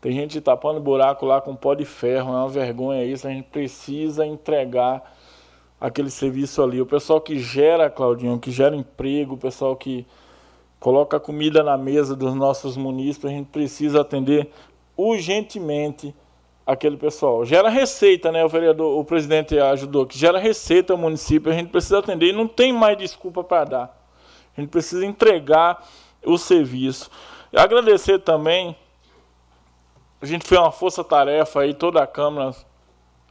Tem 0.00 0.12
gente 0.12 0.38
tapando 0.40 0.80
buraco 0.80 1.24
lá 1.24 1.40
com 1.40 1.56
pó 1.56 1.74
de 1.74 1.84
ferro, 1.86 2.30
é 2.30 2.36
uma 2.36 2.48
vergonha 2.48 3.04
isso, 3.04 3.26
a 3.26 3.30
gente 3.30 3.44
precisa 3.44 4.26
entregar 4.26 5.02
aquele 5.84 6.08
serviço 6.08 6.62
ali. 6.62 6.80
O 6.80 6.86
pessoal 6.86 7.20
que 7.20 7.38
gera, 7.38 7.90
Claudinho, 7.90 8.38
que 8.38 8.50
gera 8.50 8.74
emprego, 8.74 9.34
o 9.34 9.38
pessoal 9.38 9.76
que 9.76 10.06
coloca 10.80 11.20
comida 11.20 11.62
na 11.62 11.76
mesa 11.76 12.16
dos 12.16 12.34
nossos 12.34 12.74
munícipes, 12.74 13.30
a 13.30 13.34
gente 13.34 13.48
precisa 13.48 14.00
atender 14.00 14.50
urgentemente 14.96 16.14
aquele 16.66 16.96
pessoal. 16.96 17.44
Gera 17.44 17.68
receita, 17.68 18.32
né? 18.32 18.42
O 18.42 18.48
vereador, 18.48 18.98
o 18.98 19.04
presidente 19.04 19.58
ajudou 19.58 20.06
que 20.06 20.16
gera 20.16 20.38
receita 20.38 20.94
ao 20.94 20.98
município, 20.98 21.52
a 21.52 21.54
gente 21.54 21.68
precisa 21.68 21.98
atender 21.98 22.28
e 22.28 22.32
não 22.32 22.48
tem 22.48 22.72
mais 22.72 22.96
desculpa 22.96 23.44
para 23.44 23.64
dar. 23.64 24.08
A 24.56 24.60
gente 24.62 24.70
precisa 24.70 25.04
entregar 25.04 25.86
o 26.24 26.38
serviço. 26.38 27.10
E 27.52 27.58
agradecer 27.58 28.20
também, 28.20 28.74
a 30.18 30.24
gente 30.24 30.46
fez 30.46 30.58
uma 30.58 30.72
força-tarefa 30.72 31.60
aí, 31.60 31.74
toda 31.74 32.02
a 32.02 32.06
Câmara 32.06 32.56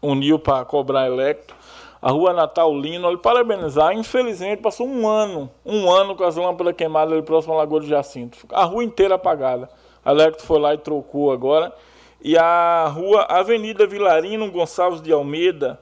uniu 0.03 0.37
para 0.37 0.63
cobrar 0.65 1.07
electo. 1.07 1.62
A 2.03 2.11
rua 2.11 2.33
Natal 2.33 2.77
Lino, 2.77 3.17
parabenizar. 3.17 3.93
Infelizmente, 3.93 4.61
passou 4.61 4.85
um 4.85 5.07
ano, 5.07 5.49
um 5.65 5.89
ano 5.89 6.17
com 6.17 6.25
as 6.25 6.35
lâmpadas 6.35 6.75
queimadas 6.75 7.13
ali 7.13 7.21
próximo 7.21 7.53
ao 7.53 7.59
Lagoa 7.59 7.79
do 7.79 7.87
Jacinto. 7.87 8.39
A 8.51 8.65
rua 8.65 8.83
inteira 8.83 9.15
apagada. 9.15 9.69
A 10.03 10.11
Electro 10.11 10.45
foi 10.45 10.59
lá 10.59 10.73
e 10.73 10.77
trocou 10.77 11.31
agora. 11.31 11.73
E 12.21 12.37
a 12.37 12.89
rua 12.89 13.21
Avenida 13.29 13.87
Vilarino 13.87 14.51
Gonçalves 14.51 15.01
de 15.01 15.13
Almeida, 15.13 15.79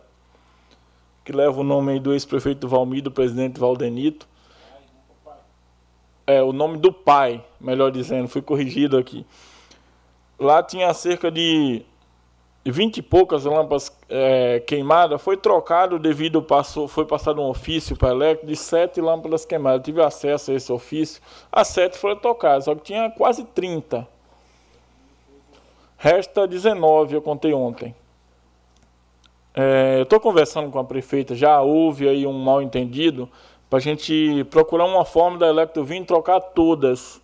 que 1.25 1.32
leva 1.32 1.59
o 1.59 1.64
nome 1.64 2.00
do 2.00 2.14
ex-prefeito 2.14 2.67
Valmir, 2.67 3.01
do 3.01 3.09
presidente 3.09 3.59
Valdenito. 3.59 4.30
É, 6.27 6.43
o 6.43 6.53
nome 6.53 6.77
do 6.77 6.93
pai, 6.93 7.43
melhor 7.59 7.90
dizendo, 7.90 8.27
fui 8.27 8.43
corrigido 8.43 8.95
aqui. 8.95 9.25
Lá 10.38 10.61
tinha 10.61 10.93
cerca 10.93 11.32
de 11.32 11.83
20 12.64 12.98
e 12.98 13.01
poucas 13.01 13.45
lâmpadas 13.45 13.91
é, 14.07 14.59
queimadas, 14.59 15.19
foi 15.22 15.35
trocado 15.35 15.98
devido, 15.98 16.43
passou, 16.43 16.88
foi 16.88 17.06
passado 17.06 17.41
um 17.41 17.49
ofício 17.49 17.95
para 17.95 18.09
Electro 18.09 18.48
de 18.48 18.56
sete 18.56 19.01
lâmpadas 19.01 19.45
queimadas. 19.45 19.80
Eu 19.80 19.83
tive 19.83 20.01
acesso 20.03 20.51
a 20.51 20.53
esse 20.53 20.72
ofício, 20.72 21.22
as 21.51 21.69
sete 21.69 21.98
foram 21.98 22.17
trocadas, 22.17 22.65
só 22.65 22.75
que 22.75 22.83
tinha 22.83 23.09
quase 23.09 23.43
30. 23.45 24.07
Resta 25.98 26.48
19, 26.48 27.15
eu 27.15 27.22
contei 27.22 27.53
ontem. 27.53 27.95
É, 29.53 29.98
eu 29.98 30.03
estou 30.03 30.19
conversando 30.19 30.69
com 30.72 30.80
a 30.80 30.83
prefeita, 30.83 31.35
já 31.35 31.61
houve 31.61 32.07
aí 32.07 32.27
um 32.27 32.33
mal 32.33 32.61
entendido, 32.61 33.30
para 33.69 33.80
a 33.80 33.81
gente 33.81 34.43
procurar 34.49 34.85
uma 34.85 35.06
forma 35.06 35.38
da 35.38 35.48
Electro 35.48 35.83
vir 35.83 36.06
trocar 36.06 36.41
todas 36.41 37.20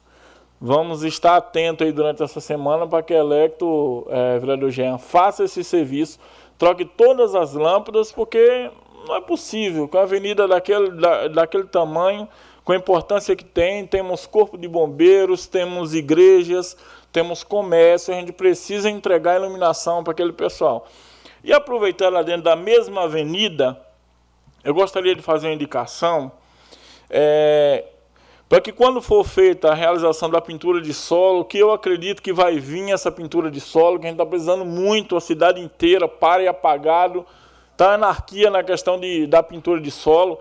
Vamos 0.60 1.04
estar 1.04 1.38
atentos 1.38 1.86
aí 1.86 1.94
durante 1.94 2.24
essa 2.24 2.42
semana 2.42 2.88
para 2.88 3.04
que 3.04 3.14
a 3.14 3.20
Electro, 3.20 4.08
é, 4.10 4.40
vereador 4.40 4.72
Jean, 4.72 4.98
faça 4.98 5.44
esse 5.44 5.64
serviço, 5.64 6.20
troque 6.58 6.84
todas 6.84 7.36
as 7.36 7.54
lâmpadas, 7.54 8.12
porque 8.12 8.72
não 9.08 9.16
é 9.16 9.22
possível, 9.22 9.88
com 9.88 10.00
a 10.00 10.02
avenida 10.02 10.48
daquele, 10.48 10.92
da, 10.92 11.28
daquele 11.28 11.66
tamanho, 11.66 12.28
com 12.64 12.72
a 12.72 12.76
importância 12.76 13.36
que 13.36 13.46
tem, 13.46 13.86
temos 13.86 14.26
corpo 14.26 14.58
de 14.58 14.68
bombeiros, 14.68 15.46
temos 15.46 15.94
igrejas, 15.94 16.76
temos 17.12 17.44
comércio, 17.44 18.12
a 18.12 18.18
gente 18.18 18.32
precisa 18.32 18.90
entregar 18.90 19.40
iluminação 19.40 20.04
para 20.04 20.12
aquele 20.12 20.34
pessoal. 20.34 20.88
E 21.44 21.54
aproveitar 21.54 22.10
lá 22.10 22.24
dentro 22.24 22.42
da 22.42 22.56
mesma 22.56 23.04
avenida, 23.04 23.80
eu 24.64 24.74
gostaria 24.74 25.16
de 25.16 25.22
fazer 25.22 25.48
uma 25.48 25.54
indicação, 25.54 26.32
é, 27.10 27.86
para 28.50 28.62
que 28.62 28.72
quando 28.72 29.02
for 29.02 29.26
feita 29.26 29.72
a 29.72 29.74
realização 29.74 30.30
da 30.30 30.40
pintura 30.40 30.80
de 30.80 30.94
solo, 30.94 31.44
que 31.44 31.58
eu 31.58 31.72
acredito 31.72 32.22
que 32.22 32.32
vai 32.32 32.58
vir 32.60 32.92
essa 32.92 33.12
pintura 33.12 33.52
de 33.52 33.60
solo, 33.60 34.00
que 34.00 34.06
a 34.06 34.10
gente 34.10 34.16
está 34.16 34.26
precisando 34.26 34.64
muito, 34.64 35.18
a 35.18 35.22
cidade 35.22 35.60
inteira 35.60 36.08
para 36.08 36.44
e 36.44 36.48
apagado, 36.48 37.26
está 37.74 37.96
anarquia 37.96 38.50
na 38.50 38.64
questão 38.64 38.98
de, 38.98 39.28
da 39.28 39.44
pintura 39.44 39.82
de 39.82 39.92
solo, 39.92 40.40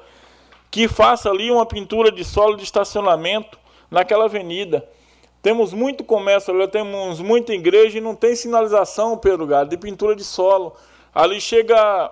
que 0.70 0.86
faça 0.86 1.30
ali 1.30 1.50
uma 1.50 1.66
pintura 1.66 2.12
de 2.12 2.24
solo 2.24 2.56
de 2.56 2.62
estacionamento 2.62 3.58
naquela 3.90 4.26
avenida. 4.26 4.88
Temos 5.42 5.72
muito 5.72 6.04
comércio 6.04 6.54
ali, 6.54 6.66
temos 6.68 7.20
muita 7.20 7.52
igreja 7.52 7.98
e 7.98 8.00
não 8.00 8.14
tem 8.14 8.36
sinalização, 8.36 9.18
Pedro 9.18 9.46
Gado, 9.46 9.70
de 9.70 9.76
pintura 9.76 10.14
de 10.14 10.24
solo. 10.24 10.74
Ali 11.12 11.40
chega 11.40 12.10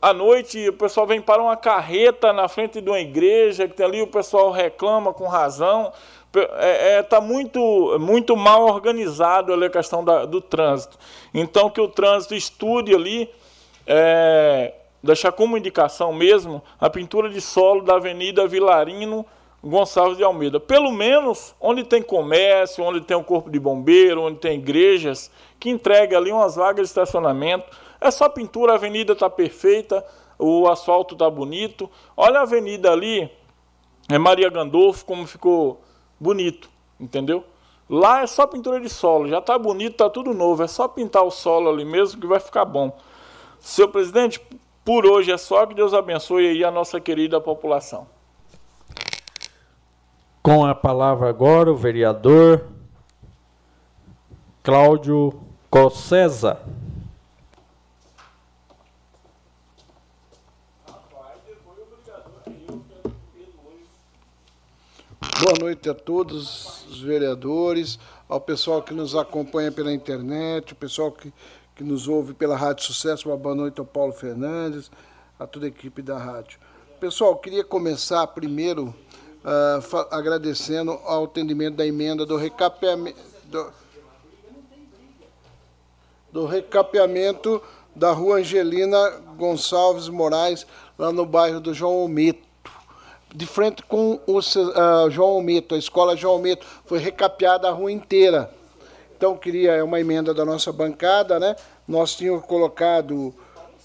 à 0.00 0.12
noite 0.12 0.68
o 0.68 0.72
pessoal 0.72 1.06
vem 1.06 1.20
para 1.20 1.42
uma 1.42 1.56
carreta 1.56 2.32
na 2.32 2.48
frente 2.48 2.80
de 2.80 2.88
uma 2.88 3.00
igreja, 3.00 3.68
que 3.68 3.74
tem 3.74 3.86
ali 3.86 4.02
o 4.02 4.06
pessoal 4.06 4.50
reclama 4.50 5.12
com 5.12 5.26
razão. 5.26 5.92
Está 6.28 6.56
é, 6.58 6.98
é, 6.98 7.02
tá 7.02 7.20
muito, 7.20 7.96
muito 7.98 8.36
mal 8.36 8.66
organizado 8.66 9.52
ali 9.52 9.64
a 9.64 9.70
questão 9.70 10.04
da, 10.04 10.24
do 10.24 10.40
trânsito. 10.40 10.98
Então, 11.32 11.70
que 11.70 11.80
o 11.80 11.88
trânsito 11.88 12.34
estude 12.34 12.94
ali, 12.94 13.30
é, 13.86 14.74
deixar 15.02 15.32
como 15.32 15.56
indicação 15.56 16.12
mesmo, 16.12 16.62
a 16.78 16.90
pintura 16.90 17.30
de 17.30 17.40
solo 17.40 17.82
da 17.82 17.94
Avenida 17.94 18.46
Vilarino 18.46 19.24
Gonçalves 19.64 20.18
de 20.18 20.22
Almeida. 20.22 20.60
Pelo 20.60 20.92
menos 20.92 21.54
onde 21.60 21.82
tem 21.82 22.02
comércio, 22.02 22.84
onde 22.84 23.00
tem 23.00 23.16
um 23.16 23.22
corpo 23.22 23.50
de 23.50 23.58
bombeiro, 23.58 24.22
onde 24.22 24.38
tem 24.38 24.58
igrejas, 24.58 25.30
que 25.58 25.70
entregue 25.70 26.14
ali 26.14 26.30
umas 26.30 26.56
vagas 26.56 26.86
de 26.86 26.90
estacionamento 26.90 27.66
É 28.00 28.10
só 28.10 28.28
pintura, 28.28 28.72
a 28.72 28.76
avenida 28.76 29.12
está 29.12 29.28
perfeita, 29.28 30.04
o 30.38 30.68
asfalto 30.68 31.14
está 31.14 31.28
bonito. 31.28 31.90
Olha 32.16 32.40
a 32.40 32.42
avenida 32.42 32.92
ali, 32.92 33.30
é 34.08 34.18
Maria 34.18 34.48
Gandolfo, 34.48 35.04
como 35.04 35.26
ficou 35.26 35.80
bonito, 36.18 36.70
entendeu? 36.98 37.44
Lá 37.88 38.22
é 38.22 38.26
só 38.26 38.46
pintura 38.46 38.80
de 38.80 38.88
solo, 38.88 39.28
já 39.28 39.38
está 39.38 39.58
bonito, 39.58 39.92
está 39.92 40.10
tudo 40.10 40.34
novo, 40.34 40.62
é 40.62 40.66
só 40.66 40.86
pintar 40.86 41.22
o 41.22 41.30
solo 41.30 41.70
ali 41.70 41.84
mesmo 41.84 42.20
que 42.20 42.26
vai 42.26 42.38
ficar 42.38 42.64
bom. 42.64 42.96
Senhor 43.58 43.88
presidente, 43.88 44.40
por 44.84 45.06
hoje 45.06 45.32
é 45.32 45.38
só 45.38 45.66
que 45.66 45.74
Deus 45.74 45.92
abençoe 45.94 46.48
aí 46.48 46.64
a 46.64 46.70
nossa 46.70 47.00
querida 47.00 47.40
população. 47.40 48.06
Com 50.42 50.64
a 50.64 50.74
palavra 50.74 51.28
agora 51.28 51.70
o 51.70 51.76
vereador 51.76 52.66
Cláudio 54.62 55.40
Cossesa. 55.70 56.60
Boa 65.40 65.54
noite 65.60 65.88
a 65.88 65.94
todos 65.94 66.84
os 66.90 67.00
vereadores, 67.00 67.96
ao 68.28 68.40
pessoal 68.40 68.82
que 68.82 68.92
nos 68.92 69.14
acompanha 69.14 69.70
pela 69.70 69.92
internet, 69.92 70.72
o 70.72 70.76
pessoal 70.76 71.12
que, 71.12 71.32
que 71.76 71.84
nos 71.84 72.08
ouve 72.08 72.34
pela 72.34 72.56
Rádio 72.56 72.84
Sucesso. 72.84 73.28
Uma 73.28 73.36
boa 73.36 73.54
noite 73.54 73.78
ao 73.78 73.86
Paulo 73.86 74.12
Fernandes, 74.12 74.90
a 75.38 75.46
toda 75.46 75.66
a 75.66 75.68
equipe 75.68 76.02
da 76.02 76.18
rádio. 76.18 76.58
Pessoal, 76.98 77.36
queria 77.36 77.62
começar 77.62 78.26
primeiro 78.26 78.92
uh, 79.44 80.06
agradecendo 80.10 80.90
ao 81.04 81.26
atendimento 81.26 81.76
da 81.76 81.86
emenda 81.86 82.26
do 82.26 82.36
recapeamento, 82.36 83.20
do, 83.44 83.72
do 86.32 86.46
recapeamento 86.46 87.62
da 87.94 88.10
rua 88.10 88.38
Angelina 88.38 89.10
Gonçalves 89.36 90.08
Moraes, 90.08 90.66
lá 90.98 91.12
no 91.12 91.24
bairro 91.24 91.60
do 91.60 91.72
João 91.72 91.92
Almeto. 91.92 92.47
De 93.34 93.46
frente 93.46 93.82
com 93.82 94.18
o 94.26 94.38
uh, 94.38 95.10
João 95.10 95.30
Almeto, 95.30 95.74
a 95.74 95.78
escola 95.78 96.16
João 96.16 96.34
Almeto, 96.34 96.66
foi 96.86 96.98
recapeada 96.98 97.68
a 97.68 97.70
rua 97.70 97.92
inteira. 97.92 98.50
Então, 99.16 99.36
queria 99.36 99.72
é 99.72 99.82
uma 99.82 100.00
emenda 100.00 100.32
da 100.32 100.44
nossa 100.44 100.72
bancada, 100.72 101.38
né? 101.38 101.56
Nós 101.86 102.14
tínhamos 102.14 102.46
colocado, 102.46 103.34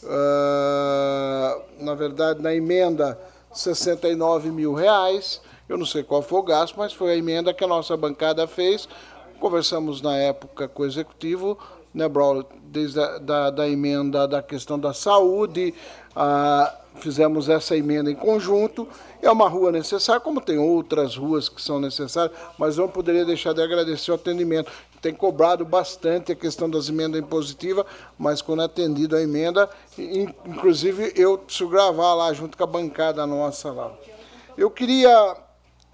uh, 0.04 1.62
na 1.80 1.94
verdade, 1.96 2.42
na 2.42 2.54
emenda 2.54 3.20
69 3.52 4.50
mil 4.52 4.74
reais. 4.74 5.42
Eu 5.68 5.78
não 5.78 5.86
sei 5.86 6.04
qual 6.04 6.22
foi 6.22 6.40
o 6.40 6.44
gasto, 6.44 6.76
mas 6.78 6.94
foi 6.94 7.12
a 7.12 7.16
emenda 7.16 7.54
que 7.54 7.64
a 7.64 7.68
nossa 7.68 7.98
bancada 7.98 8.48
fez. 8.48 8.88
Conversamos 9.40 10.02
na 10.02 10.16
época 10.16 10.68
com 10.68 10.84
o 10.84 10.86
executivo, 10.86 11.58
né, 11.94 12.06
desde 12.66 13.00
a 13.00 13.18
da, 13.18 13.50
da 13.50 13.70
emenda 13.70 14.28
da 14.28 14.42
questão 14.42 14.80
da 14.80 14.94
saúde, 14.94 15.74
a, 16.16 16.74
fizemos 16.96 17.50
essa 17.50 17.76
emenda 17.76 18.12
em 18.12 18.16
conjunto. 18.16 18.88
É 19.22 19.32
uma 19.32 19.48
rua 19.48 19.72
necessária, 19.72 20.20
como 20.20 20.42
tem 20.42 20.58
outras 20.58 21.16
ruas 21.16 21.48
que 21.48 21.62
são 21.62 21.80
necessárias, 21.80 22.36
mas 22.58 22.78
não 22.78 22.88
poderia 22.88 23.26
deixar 23.26 23.54
de 23.54 23.62
agradecer 23.62 24.12
o 24.12 24.16
atendimento. 24.16 24.72
Tem 25.02 25.14
cobrado 25.14 25.66
bastante 25.66 26.32
a 26.32 26.36
questão 26.36 26.70
das 26.70 26.90
emendas 26.90 27.20
impositivas, 27.20 27.86
mas 28.18 28.42
quando 28.42 28.62
é 28.62 28.66
atendido 28.66 29.16
a 29.16 29.22
emenda, 29.22 29.70
inclusive 30.46 31.14
eu 31.16 31.38
preciso 31.38 31.70
gravar 31.70 32.14
lá 32.14 32.34
junto 32.34 32.58
com 32.58 32.64
a 32.64 32.68
bancada 32.68 33.26
nossa 33.26 33.72
lá. 33.72 33.92
Eu 34.58 34.70
queria 34.70 35.36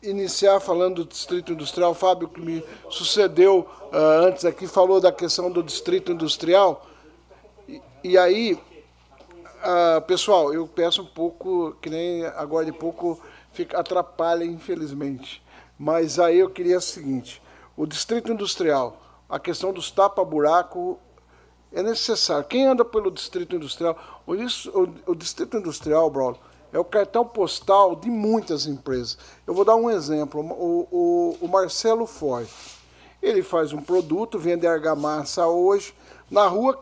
iniciar 0.02 0.60
falando 0.60 1.04
do 1.04 1.10
Distrito 1.10 1.54
Industrial. 1.54 1.94
Fábio, 1.94 2.28
que 2.28 2.42
me 2.42 2.64
sucedeu 2.90 3.68
uh, 3.92 4.26
antes 4.26 4.46
aqui, 4.46 4.68
falou 4.68 5.00
da 5.00 5.12
questão 5.12 5.52
do 5.52 5.62
Distrito 5.62 6.12
Industrial. 6.12 6.86
E, 7.68 7.82
e 8.04 8.18
aí, 8.18 8.54
uh, 8.54 10.02
pessoal, 10.08 10.54
eu 10.54 10.68
peço 10.68 11.02
um 11.02 11.06
pouco, 11.06 11.76
que 11.82 11.90
nem 11.90 12.26
agora 12.26 12.66
de 12.66 12.72
pouco 12.72 13.20
fica, 13.52 13.80
atrapalha, 13.80 14.44
infelizmente. 14.44 15.44
Mas 15.78 16.20
aí 16.20 16.40
eu 16.40 16.50
queria 16.50 16.78
o 16.78 16.82
seguinte: 16.82 17.42
o 17.76 17.86
Distrito 17.86 18.32
Industrial, 18.32 19.02
a 19.30 19.40
questão 19.40 19.72
dos 19.72 19.92
tapa-buraco 19.92 21.00
é 21.72 21.84
necessário. 21.84 22.46
Quem 22.46 22.66
anda 22.66 22.84
pelo 22.84 23.12
Distrito 23.12 23.56
Industrial, 23.56 23.98
o, 24.26 24.34
o, 24.34 25.12
o 25.12 25.16
Distrito 25.16 25.58
Industrial, 25.58 26.10
Braulio, 26.10 26.40
é 26.72 26.80
o 26.80 26.86
cartão 26.86 27.26
postal 27.26 27.96
de 27.96 28.10
muitas 28.10 28.66
empresas. 28.66 29.18
Eu 29.46 29.54
vou 29.54 29.66
dar 29.66 29.76
um 29.76 29.90
exemplo. 29.90 30.42
O, 30.42 30.88
o, 30.92 31.38
o 31.42 31.48
Marcelo 31.48 32.06
Foy, 32.06 32.48
ele 33.22 33.42
faz 33.42 33.74
um 33.74 33.82
produto, 33.82 34.38
vende 34.38 34.68
argamassa 34.68 35.48
hoje, 35.48 35.94
na 36.30 36.48
rua 36.48 36.80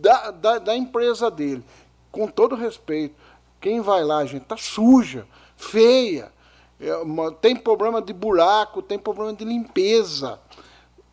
da, 0.00 0.30
da, 0.30 0.58
da 0.58 0.76
empresa 0.76 1.30
dele. 1.30 1.62
Com 2.10 2.26
todo 2.26 2.56
respeito, 2.56 3.14
quem 3.60 3.80
vai 3.80 4.02
lá, 4.02 4.24
gente, 4.24 4.44
tá 4.44 4.56
suja, 4.56 5.26
feia, 5.56 6.32
é 6.80 6.94
uma, 6.96 7.32
tem 7.32 7.56
problema 7.56 8.00
de 8.00 8.12
buraco, 8.12 8.80
tem 8.80 8.98
problema 8.98 9.32
de 9.32 9.44
limpeza. 9.44 10.38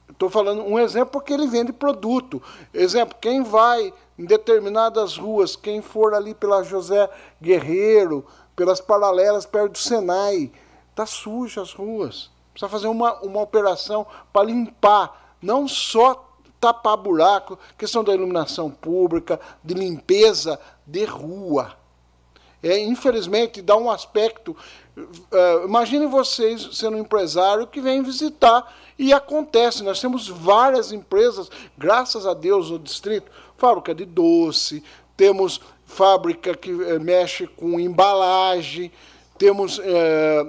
Estou 0.09 0.29
falando 0.29 0.63
um 0.63 0.79
exemplo 0.79 1.07
porque 1.07 1.33
ele 1.33 1.47
vende 1.47 1.73
produto. 1.73 2.41
Exemplo, 2.73 3.17
quem 3.19 3.43
vai 3.43 3.91
em 4.17 4.25
determinadas 4.25 5.17
ruas, 5.17 5.55
quem 5.55 5.81
for 5.81 6.13
ali 6.13 6.33
pela 6.33 6.63
José 6.63 7.09
Guerreiro, 7.41 8.25
pelas 8.55 8.79
paralelas 8.79 9.45
perto 9.45 9.73
do 9.73 9.77
Senai, 9.77 10.51
tá 10.95 11.05
suja 11.05 11.61
as 11.61 11.73
ruas. 11.73 12.31
Precisa 12.51 12.69
fazer 12.69 12.87
uma, 12.87 13.19
uma 13.19 13.41
operação 13.41 14.07
para 14.31 14.45
limpar, 14.45 15.35
não 15.41 15.67
só 15.67 16.25
tapar 16.59 16.95
buraco, 16.95 17.59
questão 17.77 18.03
da 18.03 18.13
iluminação 18.13 18.71
pública, 18.71 19.39
de 19.63 19.73
limpeza 19.73 20.59
de 20.87 21.03
rua. 21.03 21.75
É, 22.63 22.79
infelizmente, 22.79 23.61
dá 23.61 23.75
um 23.75 23.91
aspecto. 23.91 24.55
Uh, 24.97 25.65
imagine 25.65 26.07
vocês 26.07 26.69
sendo 26.73 26.97
um 26.97 27.01
empresário 27.01 27.67
que 27.67 27.81
vem 27.81 28.01
visitar 28.01 28.73
e 28.97 29.13
acontece. 29.13 29.83
Nós 29.83 29.99
temos 29.99 30.27
várias 30.27 30.91
empresas, 30.91 31.51
graças 31.77 32.25
a 32.25 32.33
Deus, 32.33 32.71
no 32.71 32.79
distrito, 32.79 33.29
fábrica 33.58 33.93
de 33.93 34.06
doce, 34.06 34.84
temos 35.16 35.61
fábrica 35.85 36.56
que 36.56 36.72
eh, 36.72 37.00
mexe 37.00 37.48
com 37.48 37.80
embalagem, 37.80 38.92
temos 39.38 39.80
é, 39.84 40.45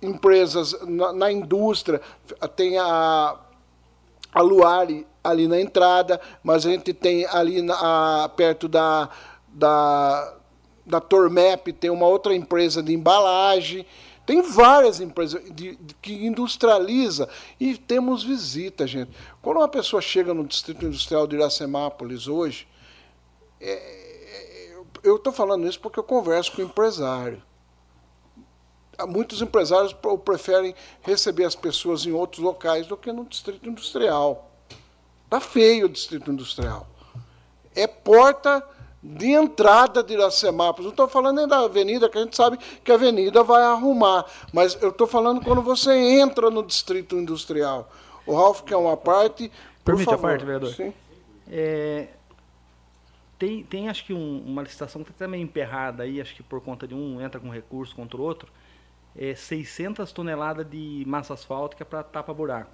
empresas 0.00 0.76
na, 0.82 1.12
na, 1.12 1.32
indústria, 1.32 2.00
tem 2.54 2.78
a, 2.78 3.36
a 4.32 4.40
Luari 4.40 5.06
ali 5.22 5.48
na 5.48 5.60
entrada, 5.60 6.20
mas 6.42 6.64
a 6.64 6.70
gente 6.70 6.92
tem 6.92 7.26
ali 7.26 7.62
na, 7.62 8.24
a, 8.24 8.28
perto 8.28 8.68
da, 8.68 9.08
da, 9.48 10.34
da 10.84 11.00
Tormep, 11.00 11.72
tem 11.72 11.90
uma 11.90 12.06
outra 12.06 12.34
empresa 12.34 12.82
de 12.82 12.94
embalagem, 12.94 13.84
tem 14.26 14.42
várias 14.42 15.00
empresas 15.00 15.40
de, 15.54 15.76
de, 15.76 15.94
que 16.02 16.26
industrializa 16.26 17.28
e 17.60 17.78
temos 17.78 18.24
visita, 18.24 18.84
gente. 18.84 19.12
Quando 19.40 19.58
uma 19.58 19.68
pessoa 19.68 20.02
chega 20.02 20.34
no 20.34 20.44
Distrito 20.44 20.84
Industrial 20.84 21.28
de 21.28 21.36
Iracemápolis 21.36 22.26
hoje, 22.26 22.66
é, 23.60 23.70
é 23.72 24.76
eu 25.04 25.16
estou 25.16 25.32
falando 25.32 25.68
isso 25.68 25.78
porque 25.78 26.00
eu 26.00 26.04
converso 26.04 26.50
com 26.52 26.60
empresário. 26.60 27.40
Muitos 29.06 29.40
empresários 29.40 29.94
preferem 30.24 30.74
receber 31.02 31.44
as 31.44 31.54
pessoas 31.54 32.04
em 32.04 32.10
outros 32.10 32.42
locais 32.42 32.86
do 32.86 32.96
que 32.96 33.12
no 33.12 33.24
Distrito 33.26 33.68
Industrial. 33.68 34.50
Está 35.24 35.38
feio 35.38 35.86
o 35.86 35.88
Distrito 35.88 36.32
Industrial. 36.32 36.88
É 37.74 37.86
porta 37.86 38.66
de 39.14 39.30
entrada 39.30 40.02
de 40.02 40.14
Iracemápolis. 40.14 40.86
Não 40.86 40.90
estou 40.90 41.08
falando 41.08 41.36
nem 41.36 41.46
da 41.46 41.60
avenida, 41.60 42.08
que 42.08 42.18
a 42.18 42.22
gente 42.22 42.36
sabe 42.36 42.58
que 42.82 42.90
a 42.90 42.94
avenida 42.96 43.42
vai 43.42 43.62
arrumar, 43.62 44.26
mas 44.52 44.76
eu 44.82 44.88
estou 44.88 45.06
falando 45.06 45.40
quando 45.40 45.62
você 45.62 45.92
entra 45.92 46.50
no 46.50 46.62
distrito 46.62 47.16
industrial. 47.16 47.90
O 48.26 48.34
Ralf 48.34 48.62
quer 48.62 48.76
uma 48.76 48.96
parte. 48.96 49.50
Permite 49.84 50.12
a 50.12 50.18
parte, 50.18 50.44
vereador? 50.44 50.74
Sim. 50.74 50.92
É, 51.48 52.08
tem, 53.38 53.62
tem 53.62 53.88
acho 53.88 54.04
que 54.04 54.12
um, 54.12 54.42
uma 54.44 54.62
licitação 54.62 55.04
que 55.04 55.12
está 55.12 55.28
meio 55.28 55.42
emperrada 55.42 56.02
aí, 56.02 56.20
acho 56.20 56.34
que 56.34 56.42
por 56.42 56.60
conta 56.60 56.88
de 56.88 56.94
um 56.94 57.20
entra 57.20 57.38
com 57.38 57.48
recurso 57.48 57.94
contra 57.94 58.18
o 58.18 58.22
outro, 58.22 58.50
é 59.14 59.34
600 59.34 60.10
toneladas 60.10 60.68
de 60.68 61.04
massa 61.06 61.34
asfáltica 61.34 61.84
para 61.84 62.02
tapa-buraco. 62.02 62.70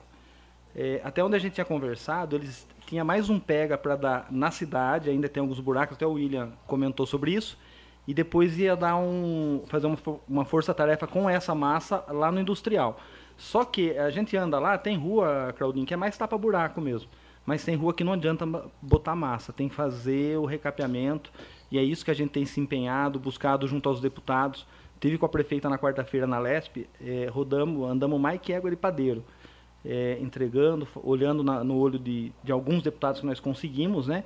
É, 0.75 1.01
até 1.05 1.23
onde 1.23 1.37
a 1.37 1.39
gente 1.39 1.53
tinha 1.55 1.65
conversado, 1.65 2.37
eles 2.37 2.67
tinha 2.87 3.05
mais 3.05 3.29
um 3.29 3.39
pega 3.39 3.77
para 3.77 3.97
dar 3.97 4.27
na 4.31 4.51
cidade, 4.51 5.11
ainda 5.11 5.29
tem 5.29 5.41
alguns 5.41 5.61
buracos, 5.61 5.97
até 5.97 6.07
o 6.07 6.13
William 6.13 6.53
comentou 6.67 7.07
sobre 7.07 7.33
isso, 7.33 7.59
e 8.07 8.15
depois 8.15 8.59
ia 8.59 8.75
dar 8.75 8.97
um 8.97 9.63
fazer 9.67 9.87
uma, 9.87 9.99
uma 10.29 10.45
força-tarefa 10.45 11.07
com 11.07 11.29
essa 11.29 11.55
massa 11.55 12.05
lá 12.09 12.33
no 12.33 12.41
industrial. 12.41 12.99
Só 13.37 13.65
que 13.65 13.97
a 13.97 14.11
gente 14.11 14.37
anda 14.37 14.59
lá, 14.59 14.77
tem 14.77 14.97
rua, 14.97 15.55
Claudinho, 15.57 15.87
que 15.87 15.95
é 15.95 15.97
mais 15.97 16.17
tapa-buraco 16.17 16.81
mesmo. 16.81 17.09
Mas 17.45 17.65
tem 17.65 17.75
rua 17.75 17.93
que 17.93 18.05
não 18.05 18.13
adianta 18.13 18.47
botar 18.81 19.17
massa, 19.17 19.53
tem 19.53 19.69
que 19.69 19.75
fazer 19.75 20.39
o 20.39 20.45
recapeamento, 20.45 21.33
e 21.71 21.79
é 21.79 21.83
isso 21.83 22.05
que 22.05 22.11
a 22.11 22.15
gente 22.15 22.31
tem 22.31 22.45
se 22.45 22.61
empenhado, 22.61 23.19
buscado 23.19 23.67
junto 23.67 23.89
aos 23.89 24.01
deputados. 24.01 24.67
Tive 25.01 25.19
com 25.19 25.27
a 25.27 25.29
prefeita 25.29 25.69
na 25.69 25.79
quarta-feira 25.79 26.27
na 26.27 26.39
Lesp, 26.39 26.87
é, 27.01 27.29
rodamos, 27.31 27.91
andamos 27.91 28.21
mais 28.21 28.41
que 28.41 28.53
égua 28.53 28.71
de 28.71 28.77
padeiro 28.77 29.25
é, 29.85 30.19
entregando, 30.21 30.87
olhando 31.03 31.43
na, 31.43 31.63
no 31.65 31.77
olho 31.77 31.99
de, 31.99 32.33
de 32.43 32.53
alguns 32.53 32.83
deputados 32.83 33.21
que 33.21 33.27
nós 33.27 33.41
conseguimos, 33.41 34.07
né? 34.07 34.25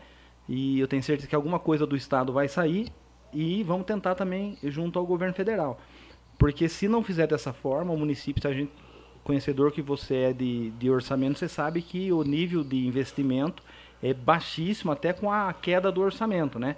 E 0.48 0.78
eu 0.78 0.86
tenho 0.86 1.02
certeza 1.02 1.28
que 1.28 1.34
alguma 1.34 1.58
coisa 1.58 1.86
do 1.86 1.96
Estado 1.96 2.32
vai 2.32 2.48
sair 2.48 2.88
e 3.32 3.62
vamos 3.62 3.86
tentar 3.86 4.14
também 4.14 4.56
junto 4.62 4.98
ao 4.98 5.06
governo 5.06 5.34
federal. 5.34 5.80
Porque 6.38 6.68
se 6.68 6.86
não 6.86 7.02
fizer 7.02 7.26
dessa 7.26 7.52
forma, 7.52 7.92
o 7.92 7.96
município, 7.96 8.40
se 8.40 8.48
a 8.48 8.52
gente 8.52 8.70
conhecedor 9.26 9.72
que 9.72 9.82
você 9.82 10.14
é 10.14 10.32
de, 10.32 10.70
de 10.70 10.88
orçamento, 10.88 11.36
você 11.36 11.48
sabe 11.48 11.82
que 11.82 12.12
o 12.12 12.22
nível 12.22 12.62
de 12.62 12.86
investimento 12.86 13.60
é 14.00 14.14
baixíssimo, 14.14 14.92
até 14.92 15.12
com 15.12 15.32
a 15.32 15.52
queda 15.52 15.90
do 15.90 16.00
orçamento, 16.00 16.60
né? 16.60 16.76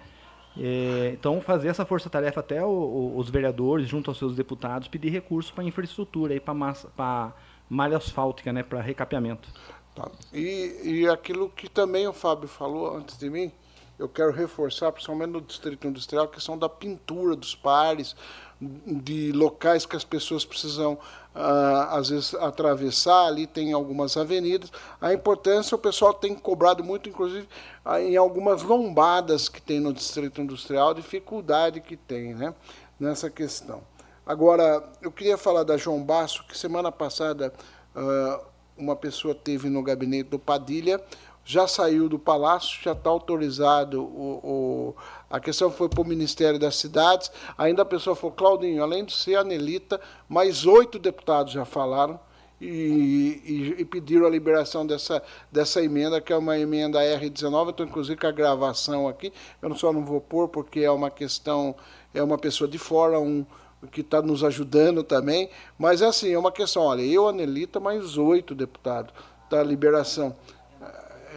É, 0.58 1.10
então, 1.12 1.42
fazer 1.42 1.68
essa 1.68 1.84
força-tarefa 1.84 2.40
até 2.40 2.64
o, 2.64 2.68
o, 2.68 3.18
os 3.18 3.28
vereadores, 3.28 3.86
junto 3.86 4.10
aos 4.10 4.18
seus 4.18 4.34
deputados, 4.34 4.88
pedir 4.88 5.10
recursos 5.10 5.52
para 5.52 5.62
infraestrutura, 5.62 6.40
para 6.40 7.34
malha 7.68 7.96
asfáltica, 7.96 8.52
né, 8.52 8.62
para 8.62 8.80
recapeamento. 8.80 9.48
Tá. 9.94 10.10
E, 10.32 10.80
e 10.84 11.08
aquilo 11.08 11.50
que 11.50 11.68
também 11.68 12.06
o 12.06 12.12
Fábio 12.12 12.48
falou 12.48 12.96
antes 12.96 13.18
de 13.18 13.28
mim, 13.28 13.52
eu 13.98 14.08
quero 14.08 14.30
reforçar, 14.30 14.92
principalmente 14.92 15.30
no 15.30 15.40
Distrito 15.40 15.88
Industrial, 15.88 16.24
a 16.24 16.28
questão 16.28 16.56
da 16.56 16.68
pintura 16.68 17.34
dos 17.34 17.56
pares, 17.56 18.14
de 18.60 19.32
locais 19.32 19.86
que 19.86 19.96
as 19.96 20.04
pessoas 20.04 20.44
precisam, 20.44 20.98
ah, 21.34 21.96
às 21.96 22.08
vezes, 22.08 22.34
atravessar. 22.34 23.26
Ali 23.26 23.46
tem 23.46 23.72
algumas 23.72 24.16
avenidas. 24.16 24.72
A 25.00 25.12
importância, 25.12 25.74
o 25.74 25.78
pessoal 25.78 26.14
tem 26.14 26.34
cobrado 26.34 26.82
muito, 26.84 27.08
inclusive, 27.08 27.48
ah, 27.84 28.00
em 28.00 28.16
algumas 28.16 28.62
lombadas 28.62 29.48
que 29.48 29.60
tem 29.60 29.80
no 29.80 29.92
Distrito 29.92 30.40
Industrial, 30.40 30.94
dificuldade 30.94 31.80
que 31.80 31.96
tem 31.96 32.34
né, 32.34 32.54
nessa 33.00 33.28
questão. 33.28 33.82
Agora, 34.28 34.84
eu 35.02 35.10
queria 35.10 35.38
falar 35.38 35.64
da 35.64 35.78
João 35.78 36.04
Basso, 36.04 36.44
que 36.46 36.56
semana 36.56 36.92
passada 36.92 37.50
ah, 37.96 38.40
uma 38.76 38.94
pessoa 38.94 39.34
teve 39.34 39.68
no 39.68 39.82
gabinete 39.82 40.28
do 40.28 40.38
Padilha 40.38 41.02
já 41.48 41.66
saiu 41.66 42.10
do 42.10 42.18
Palácio, 42.18 42.78
já 42.82 42.92
está 42.92 43.08
autorizado. 43.08 44.02
O, 44.02 44.40
o, 44.44 44.96
a 45.30 45.40
questão 45.40 45.70
foi 45.70 45.88
para 45.88 46.02
o 46.02 46.04
Ministério 46.04 46.58
das 46.58 46.76
Cidades. 46.76 47.32
Ainda 47.56 47.80
a 47.80 47.86
pessoa 47.86 48.14
falou, 48.14 48.36
Claudinho, 48.36 48.82
além 48.82 49.02
de 49.02 49.14
ser 49.14 49.36
a 49.36 49.42
Nelita, 49.42 49.98
mais 50.28 50.66
oito 50.66 50.98
deputados 50.98 51.54
já 51.54 51.64
falaram 51.64 52.20
e, 52.60 52.66
e, 52.66 53.80
e, 53.80 53.84
pediram 53.86 54.26
a 54.26 54.30
liberação 54.30 54.86
dessa, 54.86 55.22
dessa 55.50 55.82
emenda, 55.82 56.20
que 56.20 56.34
é 56.34 56.36
uma 56.36 56.58
emenda 56.58 57.00
R19. 57.00 57.70
Estou, 57.70 57.86
inclusive, 57.86 58.20
com 58.20 58.26
a 58.26 58.30
gravação 58.30 59.08
aqui. 59.08 59.32
Eu 59.62 59.74
só 59.74 59.90
não 59.90 60.04
vou 60.04 60.20
pôr, 60.20 60.48
porque 60.48 60.80
é 60.80 60.90
uma 60.90 61.10
questão, 61.10 61.74
é 62.12 62.22
uma 62.22 62.36
pessoa 62.36 62.68
de 62.68 62.76
fora, 62.76 63.18
um 63.18 63.46
que 63.86 64.00
está 64.00 64.20
nos 64.20 64.42
ajudando 64.42 65.02
também. 65.02 65.48
Mas, 65.78 66.02
é 66.02 66.06
assim, 66.06 66.32
é 66.32 66.38
uma 66.38 66.52
questão, 66.52 66.82
olha, 66.82 67.02
eu, 67.02 67.28
a 67.28 67.32
Nelita, 67.32 67.78
mais 67.78 68.16
oito 68.16 68.54
deputados 68.54 69.12
da 69.48 69.62
liberação. 69.62 70.34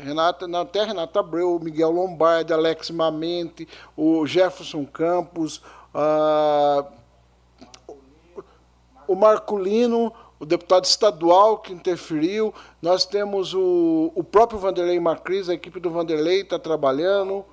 Renata, 0.04 0.48
não, 0.48 0.62
até 0.62 0.84
Renata 0.84 1.20
Abreu, 1.20 1.60
Miguel 1.62 1.92
Lombardi, 1.92 2.52
Alex 2.52 2.90
Mamente, 2.90 3.68
o 3.96 4.26
Jefferson 4.26 4.86
Campos, 4.86 5.62
o 9.08 9.16
Marculino, 9.16 10.12
o 10.40 10.46
deputado 10.46 10.86
estadual 10.86 11.60
que 11.60 11.72
interferiu, 11.72 12.54
nós 12.82 13.06
temos 13.06 13.54
o, 13.54 14.12
o 14.16 14.24
próprio 14.24 14.60
Vanderlei 14.60 15.00
Macris, 15.00 15.50
a 15.50 15.54
equipe 15.54 15.80
do 15.80 15.92
Vanderlei 15.92 16.42
está 16.42 16.58
trabalhando. 16.58 17.46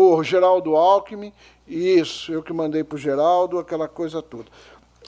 O 0.00 0.22
Geraldo 0.22 0.76
Alckmin, 0.76 1.32
isso, 1.66 2.30
eu 2.30 2.40
que 2.40 2.52
mandei 2.52 2.84
para 2.84 2.94
o 2.94 2.98
Geraldo, 2.98 3.58
aquela 3.58 3.88
coisa 3.88 4.22
toda. 4.22 4.44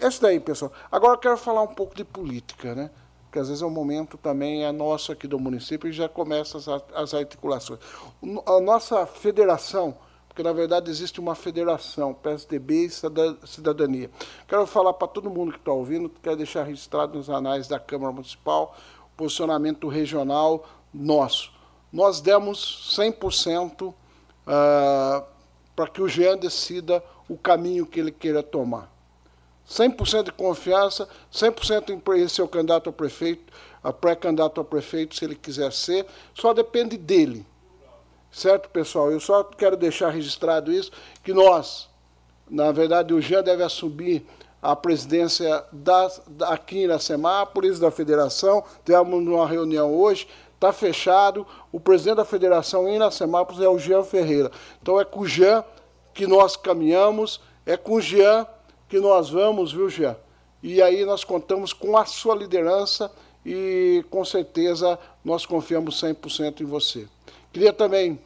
Esse 0.01 0.21
daí, 0.21 0.41
pessoal. 0.41 0.73
Agora 0.91 1.15
eu 1.15 1.19
quero 1.19 1.37
falar 1.37 1.63
um 1.63 1.69
pouco 1.69 1.95
de 1.95 2.03
política, 2.03 2.75
né? 2.75 2.91
Porque 3.23 3.39
às 3.39 3.47
vezes 3.47 3.63
é 3.63 3.67
um 3.67 3.71
momento 3.71 4.19
também 4.19 4.65
é 4.65 4.73
nosso 4.73 5.13
aqui 5.13 5.29
do 5.29 5.39
município 5.39 5.89
e 5.89 5.93
já 5.93 6.09
começa 6.09 6.59
as, 6.93 7.15
articulações. 7.15 7.79
A 8.45 8.61
nossa 8.61 9.07
federação, 9.07 9.97
porque 10.27 10.43
na 10.43 10.53
verdade 10.53 10.91
existe 10.91 11.21
uma 11.21 11.37
federação, 11.37 12.13
PSDB 12.13 12.87
e 12.87 12.91
Cidadania. 13.47 14.11
Quero 14.49 14.67
falar 14.67 14.95
para 14.95 15.07
todo 15.07 15.31
mundo 15.31 15.53
que 15.53 15.59
está 15.59 15.71
ouvindo, 15.71 16.11
quero 16.21 16.35
deixar 16.35 16.65
registrado 16.65 17.17
nos 17.17 17.31
anais 17.31 17.69
da 17.69 17.79
Câmara 17.79 18.11
Municipal 18.11 18.77
posicionamento 19.17 19.87
regional 19.87 20.65
nosso. 20.93 21.53
Nós 21.93 22.21
demos 22.21 22.93
100% 22.99 23.95
uh, 24.51 25.25
para 25.77 25.87
que 25.87 26.03
o 26.03 26.09
Jean 26.09 26.37
decida 26.37 27.03
o 27.29 27.39
caminho 27.39 27.87
que 27.87 28.01
ele 28.01 28.11
queira 28.11 28.43
tomar. 28.43 28.91
100% 29.69 30.25
de 30.25 30.33
confiança, 30.33 31.09
100% 31.33 32.19
em 32.19 32.29
ser 32.29 32.43
o 32.43 32.49
candidato 32.49 32.91
a 32.91 32.93
prefeito, 32.93 33.53
a 33.83 33.93
pré-candidato 33.93 34.61
a 34.61 34.65
prefeito, 34.65 35.15
se 35.15 35.25
ele 35.25 35.37
quiser 35.37 35.73
ser, 35.73 36.05
só 36.35 36.53
depende 36.53 36.99
dele. 36.99 37.47
Certo, 38.33 38.69
pessoal? 38.69 39.13
Eu 39.13 39.21
só 39.21 39.45
quero 39.45 39.77
deixar 39.77 40.11
registrado 40.11 40.73
isso, 40.73 40.91
que 41.23 41.33
nós, 41.33 41.89
na 42.49 42.73
verdade, 42.73 43.15
o 43.15 43.21
Jean 43.21 43.43
deve 43.43 43.63
assumir 43.63 44.27
a 44.61 44.77
presidência 44.77 45.65
da, 45.73 46.11
aqui 46.49 46.87
na 46.87 46.99
Semápolis, 46.99 47.79
da 47.79 47.91
federação, 47.91 48.63
temos 48.85 49.27
uma 49.27 49.49
reunião 49.49 49.95
hoje, 49.95 50.29
está 50.61 50.75
fechado, 50.75 51.47
o 51.73 51.81
presidente 51.81 52.17
da 52.17 52.25
federação 52.25 52.87
em 52.87 53.11
Semápolis 53.11 53.63
é 53.63 53.69
o 53.69 53.79
Jean 53.79 54.05
Ferreira. 54.05 54.51
Então 54.83 55.01
é 55.01 55.05
com 55.07 55.21
o 55.21 55.27
Jean 55.27 55.65
que 56.13 56.27
nós 56.27 56.55
caminhamos, 56.55 57.41
é 57.65 57.79
com 57.79 57.95
o 57.95 58.01
Jean 58.01 58.47
que 58.87 59.01
nós 59.01 59.31
vamos, 59.31 59.73
viu, 59.73 59.89
Jean? 59.89 60.17
E 60.63 60.83
aí 60.83 61.07
nós 61.07 61.25
contamos 61.25 61.73
com 61.73 61.97
a 61.97 62.05
sua 62.05 62.35
liderança 62.35 63.11
e 63.45 64.05
com 64.11 64.23
certeza 64.23 64.99
nós 65.25 65.47
confiamos 65.47 65.99
100% 65.99 66.61
em 66.61 66.65
você. 66.67 67.09
Queria 67.51 67.73
também 67.73 68.21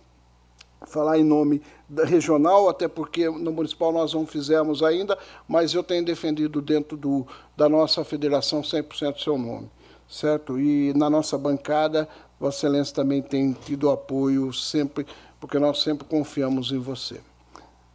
falar 0.88 1.18
em 1.18 1.24
nome 1.24 1.62
da 1.88 2.04
regional, 2.04 2.68
até 2.68 2.88
porque 2.88 3.28
no 3.28 3.52
municipal 3.52 3.92
nós 3.92 4.12
não 4.12 4.26
fizemos 4.26 4.82
ainda, 4.82 5.16
mas 5.46 5.72
eu 5.72 5.84
tenho 5.84 6.04
defendido 6.04 6.60
dentro 6.60 6.96
do, 6.96 7.24
da 7.56 7.68
nossa 7.68 8.04
federação 8.04 8.60
100% 8.60 9.22
seu 9.22 9.38
nome, 9.38 9.70
certo? 10.14 10.58
E 10.58 10.94
na 10.94 11.10
nossa 11.10 11.36
bancada, 11.36 12.08
Vossa 12.38 12.58
Excelência 12.58 12.94
também 12.94 13.20
tem 13.20 13.52
tido 13.52 13.90
apoio 13.90 14.52
sempre, 14.52 15.06
porque 15.40 15.58
nós 15.58 15.82
sempre 15.82 16.06
confiamos 16.06 16.70
em 16.70 16.78
você. 16.78 17.20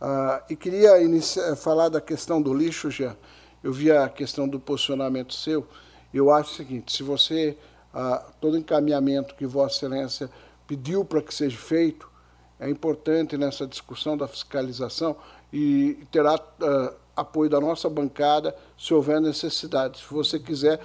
Ah, 0.01 0.43
e 0.49 0.56
queria 0.56 1.01
iniciar, 1.01 1.56
falar 1.56 1.88
da 1.88 2.01
questão 2.01 2.41
do 2.41 2.53
lixo, 2.53 2.91
já. 2.91 3.15
Eu 3.64 3.72
vi 3.72 3.91
a 3.91 4.07
questão 4.09 4.48
do 4.48 4.59
posicionamento 4.59 5.33
seu. 5.33 5.65
Eu 6.14 6.30
acho 6.31 6.51
o 6.51 6.56
seguinte: 6.56 6.91
se 6.91 7.03
você, 7.03 7.57
ah, 7.93 8.25
todo 8.41 8.57
encaminhamento 8.57 9.35
que 9.35 9.45
Vossa 9.45 9.77
Excelência 9.77 10.30
pediu 10.67 11.06
para 11.06 11.22
que 11.22 11.33
seja 11.33 11.57
feito, 11.57 12.09
é 12.59 12.69
importante 12.69 13.38
nessa 13.38 13.65
discussão 13.65 14.17
da 14.17 14.27
fiscalização 14.27 15.15
e 15.53 16.06
terá 16.11 16.38
ah, 16.61 16.93
apoio 17.19 17.49
da 17.49 17.59
nossa 17.59 17.89
bancada 17.89 18.56
se 18.77 18.93
houver 18.93 19.22
necessidade. 19.22 19.99
Se 19.99 20.14
você 20.14 20.39
quiser, 20.39 20.80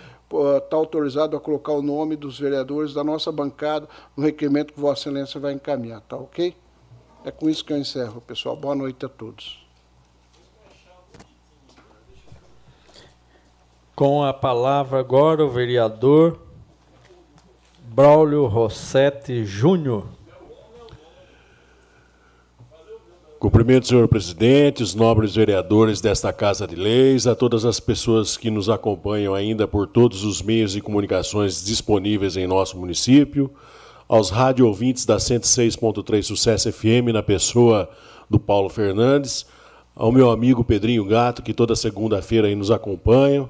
está 0.58 0.76
autorizado 0.76 1.36
a 1.36 1.40
colocar 1.40 1.72
o 1.72 1.82
nome 1.82 2.16
dos 2.16 2.38
vereadores 2.38 2.92
da 2.92 3.04
nossa 3.04 3.30
bancada 3.30 3.88
no 4.16 4.24
requerimento 4.24 4.72
que 4.72 4.80
Vossa 4.80 5.08
Excelência 5.08 5.40
vai 5.40 5.52
encaminhar, 5.52 6.00
tá 6.02 6.16
ok? 6.16 6.54
É 7.24 7.30
com 7.30 7.48
isso 7.48 7.64
que 7.64 7.72
eu 7.72 7.78
encerro, 7.78 8.20
pessoal. 8.20 8.56
Boa 8.56 8.74
noite 8.74 9.04
a 9.06 9.08
todos. 9.08 9.64
Com 13.94 14.24
a 14.24 14.34
palavra 14.34 14.98
agora 14.98 15.44
o 15.44 15.48
vereador 15.48 16.40
Braulio 17.84 18.46
Rossetti 18.46 19.44
Júnior. 19.44 20.04
Cumprimento, 23.38 23.86
senhor 23.86 24.08
presidente, 24.08 24.82
os 24.82 24.94
nobres 24.94 25.34
vereadores 25.34 26.00
desta 26.00 26.32
Casa 26.32 26.66
de 26.66 26.76
Leis, 26.76 27.26
a 27.26 27.34
todas 27.34 27.64
as 27.64 27.78
pessoas 27.78 28.38
que 28.38 28.50
nos 28.50 28.70
acompanham 28.70 29.34
ainda 29.34 29.68
por 29.68 29.86
todos 29.86 30.24
os 30.24 30.40
meios 30.40 30.72
de 30.72 30.80
comunicações 30.80 31.62
disponíveis 31.62 32.36
em 32.36 32.46
nosso 32.46 32.78
município, 32.78 33.50
aos 34.08 34.30
rádio 34.30 34.66
ouvintes 34.66 35.04
da 35.04 35.16
106.3 35.16 36.22
Sucesso 36.22 36.72
FM, 36.72 37.12
na 37.12 37.22
pessoa 37.22 37.90
do 38.30 38.38
Paulo 38.38 38.70
Fernandes, 38.70 39.44
ao 39.94 40.10
meu 40.10 40.30
amigo 40.30 40.64
Pedrinho 40.64 41.04
Gato, 41.04 41.42
que 41.42 41.52
toda 41.52 41.76
segunda-feira 41.76 42.54
nos 42.54 42.70
acompanha, 42.70 43.46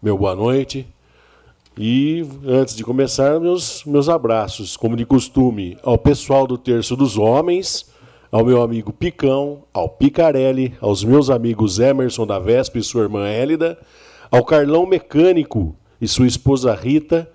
meu 0.00 0.16
boa 0.16 0.36
noite. 0.36 0.86
E 1.76 2.24
antes 2.46 2.76
de 2.76 2.84
começar, 2.84 3.40
meus, 3.40 3.84
meus 3.84 4.08
abraços, 4.08 4.76
como 4.76 4.96
de 4.96 5.04
costume, 5.04 5.76
ao 5.82 5.98
pessoal 5.98 6.46
do 6.46 6.56
Terço 6.56 6.94
dos 6.94 7.18
Homens, 7.18 7.92
ao 8.34 8.44
meu 8.44 8.60
amigo 8.62 8.92
Picão, 8.92 9.62
ao 9.72 9.88
Picarelli, 9.88 10.74
aos 10.80 11.04
meus 11.04 11.30
amigos 11.30 11.78
Emerson 11.78 12.26
da 12.26 12.40
Vespa 12.40 12.78
e 12.78 12.82
sua 12.82 13.04
irmã 13.04 13.28
Hélida, 13.28 13.78
ao 14.28 14.44
Carlão 14.44 14.84
Mecânico 14.84 15.76
e 16.00 16.08
sua 16.08 16.26
esposa 16.26 16.74
Rita, 16.74 17.30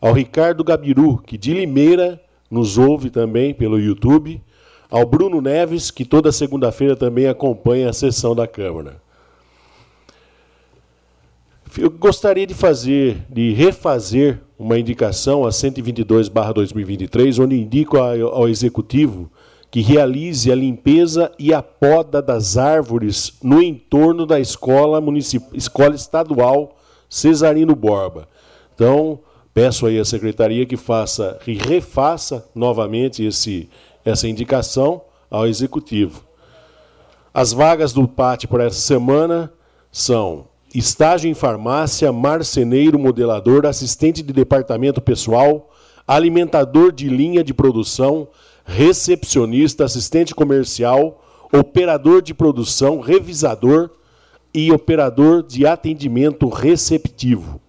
ao 0.00 0.12
Ricardo 0.12 0.64
Gabiru, 0.64 1.18
que 1.18 1.38
de 1.38 1.54
Limeira 1.54 2.20
nos 2.50 2.76
ouve 2.76 3.10
também 3.10 3.54
pelo 3.54 3.78
YouTube, 3.78 4.42
ao 4.90 5.06
Bruno 5.06 5.40
Neves, 5.40 5.88
que 5.88 6.04
toda 6.04 6.32
segunda-feira 6.32 6.96
também 6.96 7.28
acompanha 7.28 7.88
a 7.88 7.92
sessão 7.92 8.34
da 8.34 8.48
Câmara. 8.48 9.00
Eu 11.78 11.90
gostaria 11.90 12.44
de 12.44 12.54
fazer, 12.54 13.24
de 13.30 13.52
refazer 13.52 14.40
uma 14.58 14.76
indicação 14.76 15.46
a 15.46 15.50
122/2023, 15.50 17.38
onde 17.38 17.54
indico 17.54 17.98
ao 17.98 18.48
executivo 18.48 19.30
que 19.70 19.80
realize 19.80 20.50
a 20.50 20.54
limpeza 20.54 21.30
e 21.38 21.54
a 21.54 21.62
poda 21.62 22.20
das 22.20 22.56
árvores 22.56 23.34
no 23.42 23.62
entorno 23.62 24.26
da 24.26 24.40
escola 24.40 25.00
municipal, 25.00 25.50
escola 25.54 25.94
estadual 25.94 26.76
Cesarino 27.08 27.76
Borba. 27.76 28.28
Então, 28.74 29.20
peço 29.54 29.86
aí 29.86 29.98
à 29.98 30.04
secretaria 30.04 30.66
que 30.66 30.76
faça 30.76 31.38
e 31.46 31.54
refaça 31.54 32.48
novamente 32.54 33.24
esse, 33.24 33.68
essa 34.04 34.26
indicação 34.26 35.02
ao 35.30 35.46
executivo. 35.46 36.24
As 37.32 37.52
vagas 37.52 37.92
do 37.92 38.08
PAT 38.08 38.46
por 38.46 38.60
essa 38.60 38.80
semana 38.80 39.52
são 39.92 40.46
estágio 40.74 41.30
em 41.30 41.34
farmácia, 41.34 42.12
marceneiro, 42.12 42.98
modelador, 42.98 43.66
assistente 43.66 44.22
de 44.22 44.32
departamento 44.32 45.00
pessoal, 45.00 45.70
alimentador 46.06 46.90
de 46.90 47.08
linha 47.08 47.44
de 47.44 47.54
produção, 47.54 48.26
recepcionista, 48.64 49.84
assistente 49.84 50.34
comercial, 50.34 51.24
operador 51.52 52.22
de 52.22 52.32
produção, 52.32 53.00
revisador 53.00 53.90
e 54.52 54.72
operador 54.72 55.42
de 55.42 55.66
atendimento 55.66 56.48
receptivo. 56.48 57.60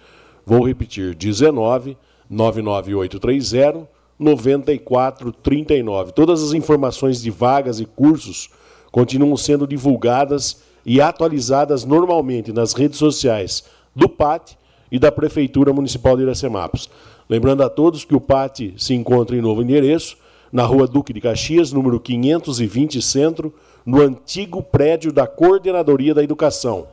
Vou 0.47 0.67
repetir, 0.67 1.15
19 1.15 1.99
99830 2.31 3.87
9439. 4.19 6.13
Todas 6.13 6.43
as 6.43 6.55
informações 6.55 7.21
de 7.21 7.31
vagas 7.31 7.79
e 7.79 7.85
cursos 7.85 8.49
continuam 8.91 9.37
sendo 9.37 9.67
divulgadas 9.67 10.63
e 10.85 10.99
atualizadas 10.99 11.85
normalmente 11.85 12.55
nas 12.55 12.73
redes 12.73 12.99
sociais 12.99 13.65
do 13.95 14.09
PAT 14.09 14.57
e 14.91 14.99
da 14.99 15.13
Prefeitura 15.13 15.75
Municipal 15.75 16.17
de 16.17 16.23
Iracemápolis. 16.23 16.89
Lembrando 17.29 17.63
a 17.63 17.69
todos 17.69 18.03
que 18.03 18.15
o 18.15 18.21
PAT 18.21 18.73
se 18.79 18.95
encontra 18.95 19.37
em 19.37 19.43
novo 19.43 19.63
endereço, 19.63 20.22
na 20.53 20.65
rua 20.65 20.87
Duque 20.87 21.15
de 21.15 21.21
Caxias, 21.21 21.73
número 21.73 21.99
520 21.99 23.01
Centro, 23.01 23.55
no 23.87 24.03
antigo 24.03 24.63
prédio 24.63 25.11
da 25.11 25.27
Coordenadoria 25.27 26.15
da 26.15 26.23
Educação. 26.23 26.87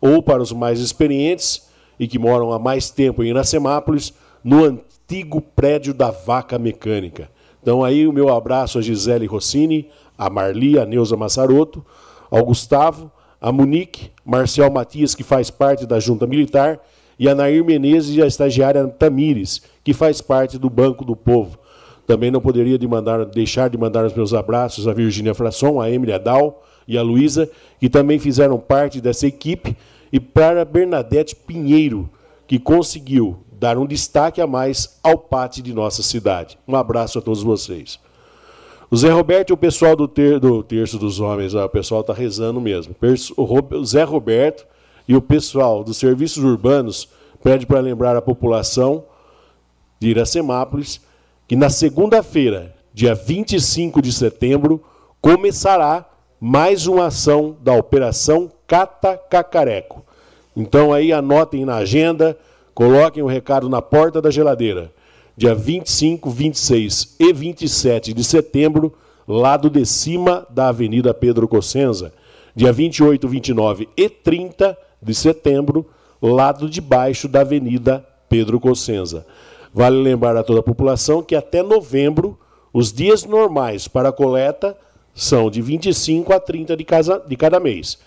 Ou, 0.00 0.22
para 0.22 0.40
os 0.40 0.52
mais 0.52 0.78
experientes 0.78 1.68
e 1.98 2.06
que 2.06 2.18
moram 2.18 2.52
há 2.52 2.58
mais 2.58 2.90
tempo 2.90 3.24
em 3.24 3.28
Iracemápolis, 3.28 4.14
no 4.42 4.64
antigo 4.64 5.40
prédio 5.40 5.92
da 5.92 6.10
Vaca 6.10 6.58
Mecânica. 6.58 7.28
Então, 7.60 7.82
aí 7.82 8.06
o 8.06 8.12
meu 8.12 8.28
abraço 8.28 8.78
a 8.78 8.82
Gisele 8.82 9.26
Rossini, 9.26 9.88
a 10.16 10.30
Marli, 10.30 10.78
a 10.78 10.86
Neuza 10.86 11.16
Massaroto, 11.16 11.84
ao 12.30 12.44
Gustavo, 12.44 13.10
a 13.40 13.50
Monique, 13.50 14.10
Marcial 14.24 14.70
Matias, 14.70 15.14
que 15.14 15.24
faz 15.24 15.50
parte 15.50 15.86
da 15.86 15.98
Junta 15.98 16.26
Militar, 16.26 16.80
e 17.18 17.28
a 17.28 17.34
Nair 17.34 17.64
Menezes 17.64 18.16
e 18.16 18.22
a 18.22 18.26
estagiária 18.26 18.86
Tamires, 18.86 19.62
que 19.84 19.92
faz 19.92 20.20
parte 20.20 20.58
do 20.58 20.70
Banco 20.70 21.04
do 21.04 21.14
Povo. 21.14 21.58
Também 22.06 22.30
não 22.30 22.40
poderia 22.40 22.78
de 22.78 22.86
mandar, 22.86 23.24
deixar 23.24 23.68
de 23.70 23.78
mandar 23.78 24.04
os 24.04 24.14
meus 24.14 24.34
abraços 24.34 24.88
a 24.88 24.92
Virgínia 24.92 25.34
Frasson, 25.34 25.80
a 25.80 25.90
Emília 25.90 26.18
Dal 26.18 26.64
e 26.86 26.98
a 26.98 27.02
Luísa, 27.02 27.48
que 27.78 27.88
também 27.88 28.18
fizeram 28.18 28.58
parte 28.58 29.00
dessa 29.00 29.26
equipe, 29.26 29.76
e 30.12 30.20
para 30.20 30.64
Bernadette 30.64 31.34
Pinheiro, 31.34 32.10
que 32.46 32.58
conseguiu 32.58 33.38
dar 33.52 33.78
um 33.78 33.86
destaque 33.86 34.40
a 34.40 34.46
mais 34.46 34.98
ao 35.02 35.16
pátio 35.16 35.62
de 35.62 35.72
nossa 35.72 36.02
cidade. 36.02 36.58
Um 36.66 36.74
abraço 36.74 37.18
a 37.18 37.22
todos 37.22 37.42
vocês. 37.42 37.98
O 38.90 38.96
Zé 38.96 39.10
Roberto 39.10 39.50
e 39.50 39.52
o 39.54 39.56
pessoal 39.56 39.96
do, 39.96 40.06
ter, 40.06 40.38
do 40.38 40.62
Terço 40.62 40.98
dos 40.98 41.18
Homens, 41.18 41.54
ó, 41.54 41.64
o 41.64 41.68
pessoal 41.68 42.02
está 42.02 42.12
rezando 42.12 42.60
mesmo. 42.60 42.94
O 43.36 43.84
Zé 43.86 44.02
Roberto 44.02 44.66
e 45.08 45.16
o 45.16 45.22
pessoal 45.22 45.82
dos 45.82 45.96
serviços 45.96 46.44
urbanos 46.44 47.08
pede 47.42 47.64
para 47.64 47.80
lembrar 47.80 48.16
a 48.16 48.20
população 48.20 49.04
de 49.98 50.08
Iracemápolis 50.08 51.00
que 51.52 51.56
na 51.56 51.68
segunda-feira, 51.68 52.74
dia 52.94 53.14
25 53.14 54.00
de 54.00 54.10
setembro, 54.10 54.82
começará 55.20 56.02
mais 56.40 56.86
uma 56.86 57.08
ação 57.08 57.54
da 57.60 57.74
Operação 57.74 58.50
Cata 58.66 59.18
Cacareco. 59.18 60.02
Então 60.56 60.94
aí 60.94 61.12
anotem 61.12 61.66
na 61.66 61.74
agenda, 61.74 62.38
coloquem 62.72 63.22
o 63.22 63.26
recado 63.26 63.68
na 63.68 63.82
porta 63.82 64.18
da 64.18 64.30
geladeira. 64.30 64.90
Dia 65.36 65.54
25, 65.54 66.30
26 66.30 67.16
e 67.20 67.32
27 67.34 68.14
de 68.14 68.24
setembro, 68.24 68.94
lado 69.28 69.68
de 69.68 69.84
cima 69.84 70.46
da 70.48 70.68
Avenida 70.68 71.12
Pedro 71.12 71.46
Cossenza. 71.46 72.14
Dia 72.56 72.72
28, 72.72 73.28
29 73.28 73.90
e 73.94 74.08
30 74.08 74.74
de 75.02 75.14
setembro, 75.14 75.84
lado 76.22 76.70
de 76.70 76.80
baixo 76.80 77.28
da 77.28 77.42
Avenida 77.42 78.02
Pedro 78.26 78.58
Cossenza. 78.58 79.26
Vale 79.72 80.02
lembrar 80.02 80.36
a 80.36 80.42
toda 80.42 80.60
a 80.60 80.62
população 80.62 81.22
que 81.22 81.34
até 81.34 81.62
novembro, 81.62 82.38
os 82.72 82.92
dias 82.92 83.24
normais 83.24 83.88
para 83.88 84.10
a 84.10 84.12
coleta 84.12 84.76
são 85.14 85.50
de 85.50 85.62
25 85.62 86.32
a 86.32 86.40
30 86.40 86.76
de, 86.76 86.84
casa, 86.84 87.22
de 87.26 87.36
cada 87.36 87.58
mês. 87.58 87.98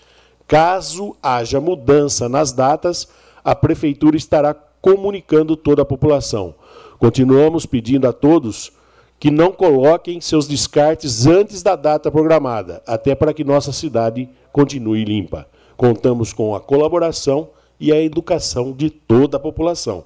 Caso 0.46 1.16
haja 1.20 1.60
mudança 1.60 2.28
nas 2.28 2.52
datas, 2.52 3.08
a 3.44 3.54
Prefeitura 3.54 4.16
estará 4.16 4.54
comunicando 4.80 5.56
toda 5.56 5.82
a 5.82 5.84
população. 5.84 6.54
Continuamos 6.98 7.66
pedindo 7.66 8.06
a 8.06 8.12
todos 8.12 8.72
que 9.18 9.30
não 9.30 9.50
coloquem 9.50 10.20
seus 10.20 10.46
descartes 10.46 11.26
antes 11.26 11.62
da 11.62 11.74
data 11.74 12.10
programada, 12.10 12.82
até 12.86 13.14
para 13.14 13.34
que 13.34 13.42
nossa 13.42 13.72
cidade 13.72 14.28
continue 14.52 15.04
limpa. 15.04 15.48
Contamos 15.76 16.32
com 16.32 16.54
a 16.54 16.60
colaboração 16.60 17.48
e 17.80 17.92
a 17.92 18.00
educação 18.00 18.72
de 18.72 18.88
toda 18.88 19.36
a 19.36 19.40
população. 19.40 20.04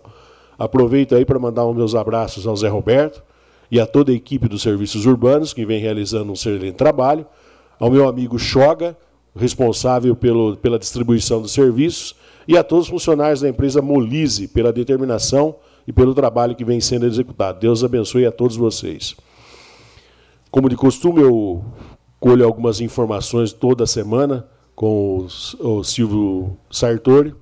Aproveito 0.60 1.14
aí 1.14 1.24
para 1.24 1.38
mandar 1.38 1.64
os 1.64 1.74
meus 1.74 1.94
abraços 1.94 2.46
ao 2.46 2.54
Zé 2.54 2.68
Roberto 2.68 3.22
e 3.70 3.80
a 3.80 3.86
toda 3.86 4.12
a 4.12 4.14
equipe 4.14 4.46
dos 4.46 4.60
serviços 4.60 5.06
urbanos 5.06 5.54
que 5.54 5.64
vem 5.64 5.80
realizando 5.80 6.28
um 6.28 6.34
excelente 6.34 6.74
trabalho, 6.74 7.24
ao 7.78 7.90
meu 7.90 8.06
amigo 8.06 8.38
Choga, 8.38 8.94
responsável 9.34 10.14
pelo, 10.14 10.58
pela 10.58 10.78
distribuição 10.78 11.40
dos 11.40 11.52
serviços, 11.52 12.14
e 12.46 12.58
a 12.58 12.62
todos 12.62 12.84
os 12.84 12.90
funcionários 12.90 13.40
da 13.40 13.48
empresa 13.48 13.80
Molise 13.80 14.48
pela 14.48 14.70
determinação 14.70 15.56
e 15.88 15.94
pelo 15.94 16.14
trabalho 16.14 16.54
que 16.54 16.62
vem 16.62 16.78
sendo 16.78 17.06
executado. 17.06 17.58
Deus 17.58 17.82
abençoe 17.82 18.26
a 18.26 18.32
todos 18.32 18.54
vocês. 18.54 19.16
Como 20.50 20.68
de 20.68 20.76
costume, 20.76 21.22
eu 21.22 21.64
colho 22.18 22.44
algumas 22.44 22.82
informações 22.82 23.50
toda 23.50 23.86
semana 23.86 24.46
com 24.74 25.26
o 25.58 25.82
Silvio 25.82 26.54
Sartori. 26.70 27.34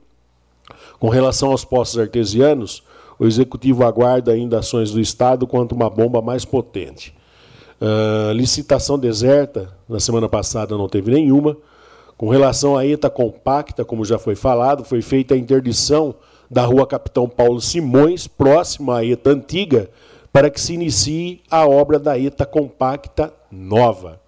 Com 1.00 1.08
relação 1.08 1.50
aos 1.50 1.64
postos 1.64 1.98
artesianos, 1.98 2.86
o 3.18 3.26
Executivo 3.26 3.84
aguarda 3.84 4.32
ainda 4.32 4.58
ações 4.58 4.90
do 4.90 5.00
Estado 5.00 5.46
quanto 5.46 5.74
uma 5.74 5.90
bomba 5.90 6.22
mais 6.22 6.44
potente. 6.44 7.14
Uh, 7.80 8.32
licitação 8.32 8.98
deserta, 8.98 9.72
na 9.88 10.00
semana 10.00 10.28
passada 10.28 10.76
não 10.76 10.88
teve 10.88 11.10
nenhuma. 11.10 11.56
Com 12.16 12.28
relação 12.28 12.76
à 12.76 12.84
ETA 12.84 13.08
compacta, 13.08 13.84
como 13.84 14.04
já 14.04 14.18
foi 14.18 14.34
falado, 14.34 14.84
foi 14.84 15.00
feita 15.00 15.34
a 15.34 15.38
interdição 15.38 16.14
da 16.50 16.64
rua 16.64 16.86
Capitão 16.86 17.28
Paulo 17.28 17.60
Simões, 17.60 18.26
próxima 18.26 18.98
à 18.98 19.04
ETA 19.04 19.30
antiga, 19.30 19.90
para 20.32 20.50
que 20.50 20.60
se 20.60 20.74
inicie 20.74 21.40
a 21.50 21.66
obra 21.66 21.98
da 21.98 22.18
ETA 22.18 22.44
compacta 22.44 23.32
nova. 23.50 24.20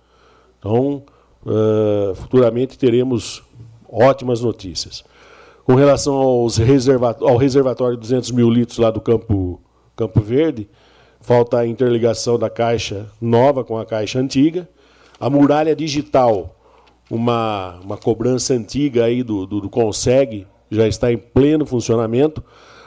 Então, 0.59 1.03
uh, 1.45 2.15
futuramente 2.15 2.79
teremos 2.79 3.43
ótimas 3.91 4.41
notícias. 4.41 5.03
Com 5.71 5.77
relação 5.77 6.15
aos 6.15 6.57
reservatório, 6.57 7.33
ao 7.33 7.39
reservatório 7.39 7.97
de 7.97 8.01
200 8.01 8.33
mil 8.33 8.51
litros 8.51 8.77
lá 8.79 8.91
do 8.91 9.01
Campo, 9.01 9.61
Campo 9.95 10.21
Verde, 10.21 10.69
falta 11.21 11.59
a 11.59 11.65
interligação 11.65 12.37
da 12.37 12.51
caixa 12.51 13.07
nova 13.21 13.63
com 13.63 13.79
a 13.79 13.87
caixa 13.87 14.19
antiga. 14.19 14.69
A 15.21 15.31
muralha 15.31 15.77
digital, 15.77 16.57
uma, 17.09 17.79
uma 17.85 17.97
cobrança 17.97 18.53
antiga 18.53 19.05
aí 19.05 19.23
do, 19.23 19.47
do, 19.47 19.61
do 19.61 19.71
Conseg, 19.71 20.45
já 20.69 20.89
está 20.89 21.13
em 21.13 21.17
pleno 21.17 21.65
funcionamento. 21.65 22.43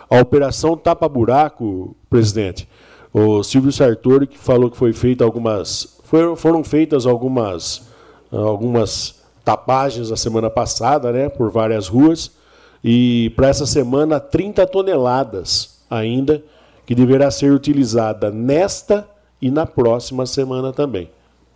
A 0.09 0.19
operação 0.19 0.75
tapa-buraco, 0.75 1.95
presidente, 2.09 2.67
o 3.13 3.43
Silvio 3.43 3.71
Sartori 3.71 4.27
que 4.27 4.37
falou 4.37 4.69
que 4.69 4.75
foi 4.75 4.91
feita 4.91 5.23
algumas, 5.23 6.01
foram, 6.35 6.65
feitas 6.65 7.05
algumas, 7.05 7.87
algumas 8.29 9.23
tapagens 9.41 10.11
a 10.11 10.17
semana 10.17 10.49
passada, 10.49 11.13
né, 11.13 11.29
por 11.29 11.49
várias 11.49 11.87
ruas, 11.87 12.42
e 12.83 13.31
para 13.35 13.47
essa 13.47 13.65
semana 13.65 14.19
30 14.19 14.67
toneladas 14.67 15.81
ainda 15.89 16.43
que 16.85 16.93
deverá 16.93 17.31
ser 17.31 17.51
utilizada 17.51 18.29
nesta 18.29 19.07
e 19.41 19.49
na 19.49 19.65
próxima 19.65 20.25
semana 20.25 20.73
também, 20.73 21.09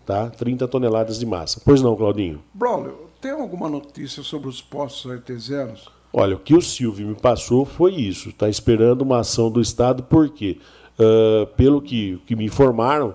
tá? 0.06 0.30
30 0.30 0.68
toneladas 0.68 1.20
de 1.20 1.26
massa. 1.26 1.62
Pois 1.64 1.82
não, 1.82 1.96
Claudinho? 1.96 2.42
Braulio, 2.54 3.10
tem 3.20 3.32
alguma 3.32 3.68
notícia 3.68 4.24
sobre 4.24 4.48
os 4.48 4.62
postos 4.62 5.12
artesianos? 5.12 5.90
Olha, 6.14 6.36
o 6.36 6.40
que 6.40 6.56
o 6.56 6.62
Silvio 6.62 7.08
me 7.08 7.16
passou 7.16 7.66
foi 7.66 7.94
isso. 7.96 8.30
Está 8.30 8.48
esperando 8.50 9.02
uma 9.02 9.20
ação 9.20 9.52
do 9.52 9.60
Estado, 9.60 10.04
por 10.04 10.30
quê? 10.30 10.58
Uh, 10.98 11.46
pelo 11.56 11.82
que, 11.82 12.22
que 12.26 12.36
me 12.36 12.46
informaram, 12.46 13.14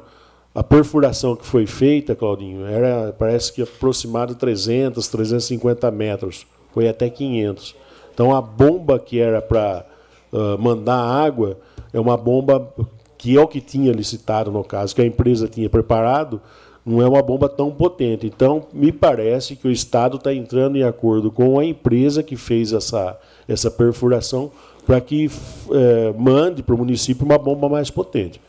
a 0.55 0.63
perfuração 0.63 1.35
que 1.35 1.47
foi 1.47 1.67
feita, 1.67 2.15
Claudinho, 2.15 2.67
era 2.67 3.15
parece 3.19 3.53
que 3.53 3.63
aproximado 3.63 4.35
300, 4.35 5.09
350 5.09 5.91
metros, 5.91 6.47
foi 6.73 6.89
até 6.89 7.09
500. 7.09 7.75
Então 8.13 8.35
a 8.35 8.41
bomba 8.41 8.99
que 8.99 9.19
era 9.19 9.41
para 9.41 9.87
uh, 10.33 10.59
mandar 10.59 10.99
água 10.99 11.59
é 11.93 12.01
uma 12.01 12.17
bomba 12.17 12.73
que 13.17 13.37
é 13.37 13.41
o 13.41 13.47
que 13.47 13.61
tinha 13.61 13.93
licitado 13.93 14.51
no 14.51 14.65
caso, 14.65 14.95
que 14.95 15.01
a 15.01 15.07
empresa 15.07 15.47
tinha 15.47 15.71
preparado, 15.71 16.41
não 16.85 17.01
é 17.01 17.09
uma 17.09 17.23
bomba 17.23 17.49
tão 17.49 17.71
potente. 17.71 18.27
Então 18.27 18.67
me 18.73 18.91
parece 18.91 19.55
que 19.57 19.69
o 19.69 19.71
Estado 19.71 20.17
está 20.17 20.35
entrando 20.35 20.77
em 20.77 20.83
acordo 20.83 21.31
com 21.31 21.59
a 21.59 21.65
empresa 21.65 22.23
que 22.23 22.37
fez 22.37 22.73
essa, 22.73 23.19
essa 23.49 23.71
perfuração 23.71 24.51
para 24.85 25.01
que 25.01 25.31
é, 25.71 26.13
mande 26.19 26.63
para 26.63 26.75
o 26.75 26.79
município 26.79 27.25
uma 27.25 27.39
bomba 27.39 27.69
mais 27.69 27.91
potente. 27.91 28.41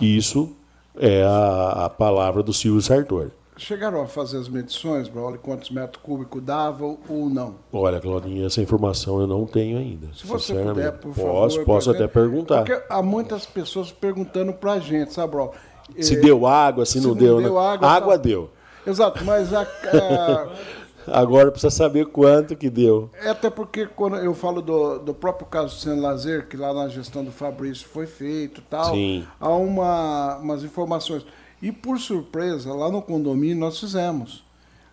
Isso 0.00 0.50
é 0.98 1.22
a, 1.22 1.86
a 1.86 1.90
palavra 1.90 2.42
do 2.42 2.52
Silvio 2.52 2.82
Sartori. 2.82 3.30
Chegaram 3.56 4.02
a 4.02 4.06
fazer 4.06 4.38
as 4.38 4.48
medições, 4.48 5.08
Braulio, 5.08 5.38
quantos 5.38 5.70
metros 5.70 6.02
cúbicos 6.02 6.42
dava 6.42 6.84
ou 6.84 7.30
não? 7.30 7.54
Olha, 7.72 8.00
Claudinha, 8.00 8.46
essa 8.46 8.60
informação 8.60 9.20
eu 9.20 9.28
não 9.28 9.46
tenho 9.46 9.78
ainda. 9.78 10.08
Se 10.12 10.26
você 10.26 10.54
puder, 10.54 10.92
por 10.92 11.14
favor. 11.14 11.30
Posso, 11.30 11.64
posso 11.64 11.90
até 11.90 12.08
perguntar. 12.08 12.64
Porque 12.64 12.82
há 12.88 13.00
muitas 13.00 13.46
pessoas 13.46 13.92
perguntando 13.92 14.52
para 14.52 14.72
a 14.72 14.78
gente, 14.80 15.12
sabe, 15.12 15.32
Braulio? 15.32 15.54
Se 16.00 16.16
é, 16.16 16.20
deu 16.20 16.46
água, 16.46 16.84
se, 16.84 16.92
se 16.92 17.00
não, 17.00 17.10
não, 17.10 17.16
deu. 17.16 17.40
deu 17.40 17.54
né? 17.54 17.60
água, 17.60 17.88
água 17.88 18.18
tá... 18.18 18.22
deu. 18.22 18.50
Exato, 18.86 19.24
mas 19.24 19.52
a, 19.52 19.62
a... 19.62 20.48
Agora 21.06 21.50
precisa 21.50 21.70
saber 21.70 22.06
quanto 22.06 22.56
que 22.56 22.70
deu. 22.70 23.10
É 23.22 23.28
até 23.28 23.50
porque 23.50 23.86
quando 23.86 24.16
eu 24.16 24.34
falo 24.34 24.62
do, 24.62 24.98
do 24.98 25.14
próprio 25.14 25.46
caso 25.46 25.74
do 25.74 25.80
Sendo 25.80 26.00
Lazer, 26.00 26.48
que 26.48 26.56
lá 26.56 26.72
na 26.72 26.88
gestão 26.88 27.22
do 27.22 27.30
Fabrício 27.30 27.86
foi 27.86 28.06
feito 28.06 28.62
tal, 28.62 28.94
Sim. 28.94 29.26
há 29.38 29.50
uma, 29.50 30.36
umas 30.38 30.64
informações. 30.64 31.24
E 31.64 31.72
por 31.72 31.98
surpresa, 31.98 32.74
lá 32.74 32.90
no 32.90 33.00
condomínio 33.00 33.56
nós 33.56 33.80
fizemos. 33.80 34.44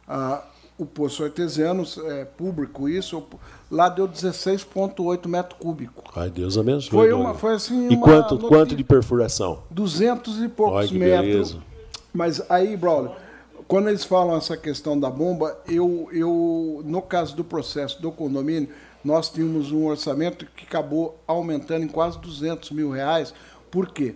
Ah, 0.08 0.42
o 0.78 0.86
poço 0.86 1.22
artesiano, 1.22 1.84
é 2.06 2.24
público 2.24 2.88
isso, 2.88 3.22
lá 3.70 3.90
deu 3.90 4.08
16,8 4.08 5.28
metros 5.28 5.60
cúbicos. 5.60 6.02
Ai, 6.16 6.30
Deus 6.30 6.58
abençoe. 6.58 6.90
Foi, 6.90 7.12
uma, 7.12 7.34
foi 7.34 7.56
assim. 7.56 7.90
E 7.90 7.98
quanto, 7.98 8.38
quanto 8.40 8.74
de 8.74 8.86
perfuração? 8.86 9.64
200 9.70 10.44
e 10.44 10.48
poucos 10.48 10.90
Ai, 10.90 10.98
metros. 10.98 11.52
Beleza. 11.52 11.58
Mas 12.14 12.42
aí, 12.50 12.78
Braulio, 12.78 13.12
quando 13.68 13.90
eles 13.90 14.06
falam 14.06 14.38
essa 14.38 14.56
questão 14.56 14.98
da 14.98 15.10
bomba, 15.10 15.60
eu, 15.68 16.08
eu, 16.14 16.82
no 16.86 17.02
caso 17.02 17.36
do 17.36 17.44
processo 17.44 18.02
do 18.02 18.14
condomínio, 18.14 18.70
nós 19.04 19.30
tínhamos 19.30 19.74
um 19.74 19.88
orçamento 19.88 20.46
que 20.56 20.64
acabou 20.64 21.20
aumentando 21.28 21.84
em 21.84 21.90
quase 21.90 22.18
200 22.20 22.72
mil 22.72 22.92
reais. 22.92 23.34
Por 23.70 23.90
quê? 23.90 24.16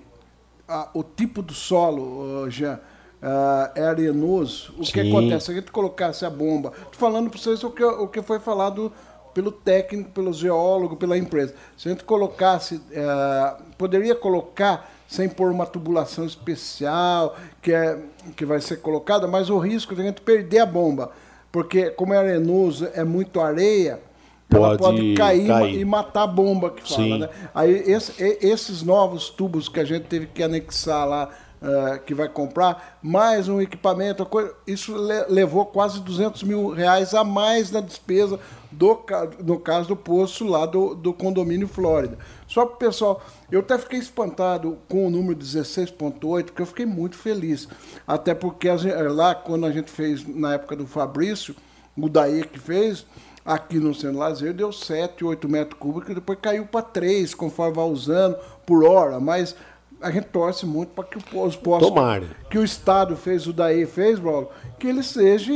O 0.93 1.03
tipo 1.03 1.41
do 1.41 1.53
solo, 1.53 2.49
Jean, 2.49 2.79
ah, 3.21 3.71
é 3.75 3.83
arenoso. 3.83 4.73
O 4.77 4.85
Sim. 4.85 4.93
que 4.93 4.99
acontece? 5.01 5.45
Se 5.45 5.51
a 5.51 5.55
gente 5.55 5.71
colocasse 5.71 6.25
a 6.25 6.29
bomba. 6.29 6.71
Estou 6.75 6.93
falando 6.93 7.29
para 7.29 7.39
vocês 7.39 7.63
o 7.63 7.71
que, 7.71 7.83
o 7.83 8.07
que 8.07 8.21
foi 8.21 8.39
falado 8.39 8.91
pelo 9.33 9.51
técnico, 9.51 10.11
pelo 10.11 10.31
geólogo, 10.31 10.95
pela 10.95 11.17
empresa. 11.17 11.53
Se 11.77 11.87
a 11.87 11.91
gente 11.91 12.03
colocasse, 12.03 12.81
ah, 12.95 13.57
poderia 13.77 14.15
colocar 14.15 14.91
sem 15.07 15.29
pôr 15.29 15.51
uma 15.51 15.65
tubulação 15.65 16.25
especial 16.25 17.35
que, 17.61 17.71
é, 17.71 17.99
que 18.35 18.45
vai 18.45 18.59
ser 18.59 18.77
colocada, 18.77 19.27
mas 19.27 19.49
o 19.49 19.57
risco 19.57 19.95
de 19.95 20.01
a 20.01 20.05
gente 20.05 20.21
perder 20.21 20.59
a 20.59 20.65
bomba. 20.65 21.11
Porque, 21.51 21.89
como 21.91 22.13
é 22.13 22.17
arenoso, 22.17 22.89
é 22.93 23.03
muito 23.03 23.39
areia, 23.39 23.99
pode, 24.49 24.63
ela 24.63 24.77
pode 24.77 25.13
cair, 25.15 25.47
cair, 25.47 25.79
e 25.79 25.85
matar 25.85 26.23
a 26.23 26.27
bomba 26.27 26.71
que 26.71 26.93
fala. 26.93 27.17
Né? 27.17 27.29
Aí 27.53 27.71
esse, 27.71 28.13
esses 28.41 28.83
novos 28.83 29.29
tubos 29.29 29.67
que 29.67 29.79
a 29.79 29.85
gente 29.85 30.03
teve 30.03 30.27
que 30.27 30.43
anexar 30.43 31.07
lá, 31.07 31.29
uh, 31.61 31.99
que 32.05 32.13
vai 32.13 32.29
comprar, 32.29 32.99
mais 33.01 33.47
um 33.47 33.59
equipamento, 33.61 34.27
isso 34.67 34.95
levou 35.29 35.65
quase 35.65 35.99
200 35.99 36.43
mil 36.43 36.69
reais 36.69 37.13
a 37.13 37.23
mais 37.23 37.71
na 37.71 37.81
despesa 37.81 38.39
do, 38.71 39.03
no 39.43 39.59
caso 39.59 39.89
do 39.89 39.95
poço 39.95 40.45
lá 40.45 40.65
do, 40.65 40.93
do 40.93 41.13
condomínio 41.13 41.67
Flórida. 41.67 42.17
Só 42.47 42.65
para 42.65 42.75
o 42.75 42.77
pessoal, 42.77 43.21
eu 43.51 43.61
até 43.61 43.77
fiquei 43.77 43.99
espantado 43.99 44.77
com 44.87 45.07
o 45.07 45.09
número 45.09 45.39
16.8, 45.39 46.45
porque 46.45 46.61
eu 46.61 46.65
fiquei 46.65 46.85
muito 46.85 47.17
feliz. 47.17 47.67
Até 48.05 48.33
porque 48.33 48.67
lá, 49.11 49.33
quando 49.33 49.65
a 49.65 49.71
gente 49.71 49.89
fez, 49.89 50.27
na 50.27 50.53
época 50.53 50.75
do 50.75 50.85
Fabrício, 50.85 51.55
o 51.97 52.09
Daí 52.09 52.43
que 52.43 52.59
fez, 52.59 53.05
aqui 53.45 53.77
no 53.79 53.93
Centro 53.93 54.17
Lazer 54.17 54.53
deu 54.53 54.71
7, 54.71 55.23
8 55.23 55.47
metros 55.47 55.79
cúbicos, 55.79 56.09
e 56.09 56.15
depois 56.15 56.39
caiu 56.41 56.65
para 56.65 56.81
3, 56.81 57.35
conforme 57.35 57.75
vai 57.75 57.85
usando 57.85 58.37
por 58.65 58.83
hora. 58.83 59.19
Mas 59.19 59.55
a 60.01 60.09
gente 60.09 60.25
torce 60.25 60.65
muito 60.65 60.89
para 60.89 61.03
que 61.03 61.17
os 61.17 61.55
postos 61.55 61.89
Tomara. 61.89 62.25
que 62.49 62.57
o 62.57 62.63
Estado 62.63 63.15
fez, 63.15 63.47
o 63.47 63.53
Daí 63.53 63.85
fez, 63.85 64.19
Paulo, 64.19 64.49
que 64.79 64.87
ele 64.87 65.03
seja 65.03 65.51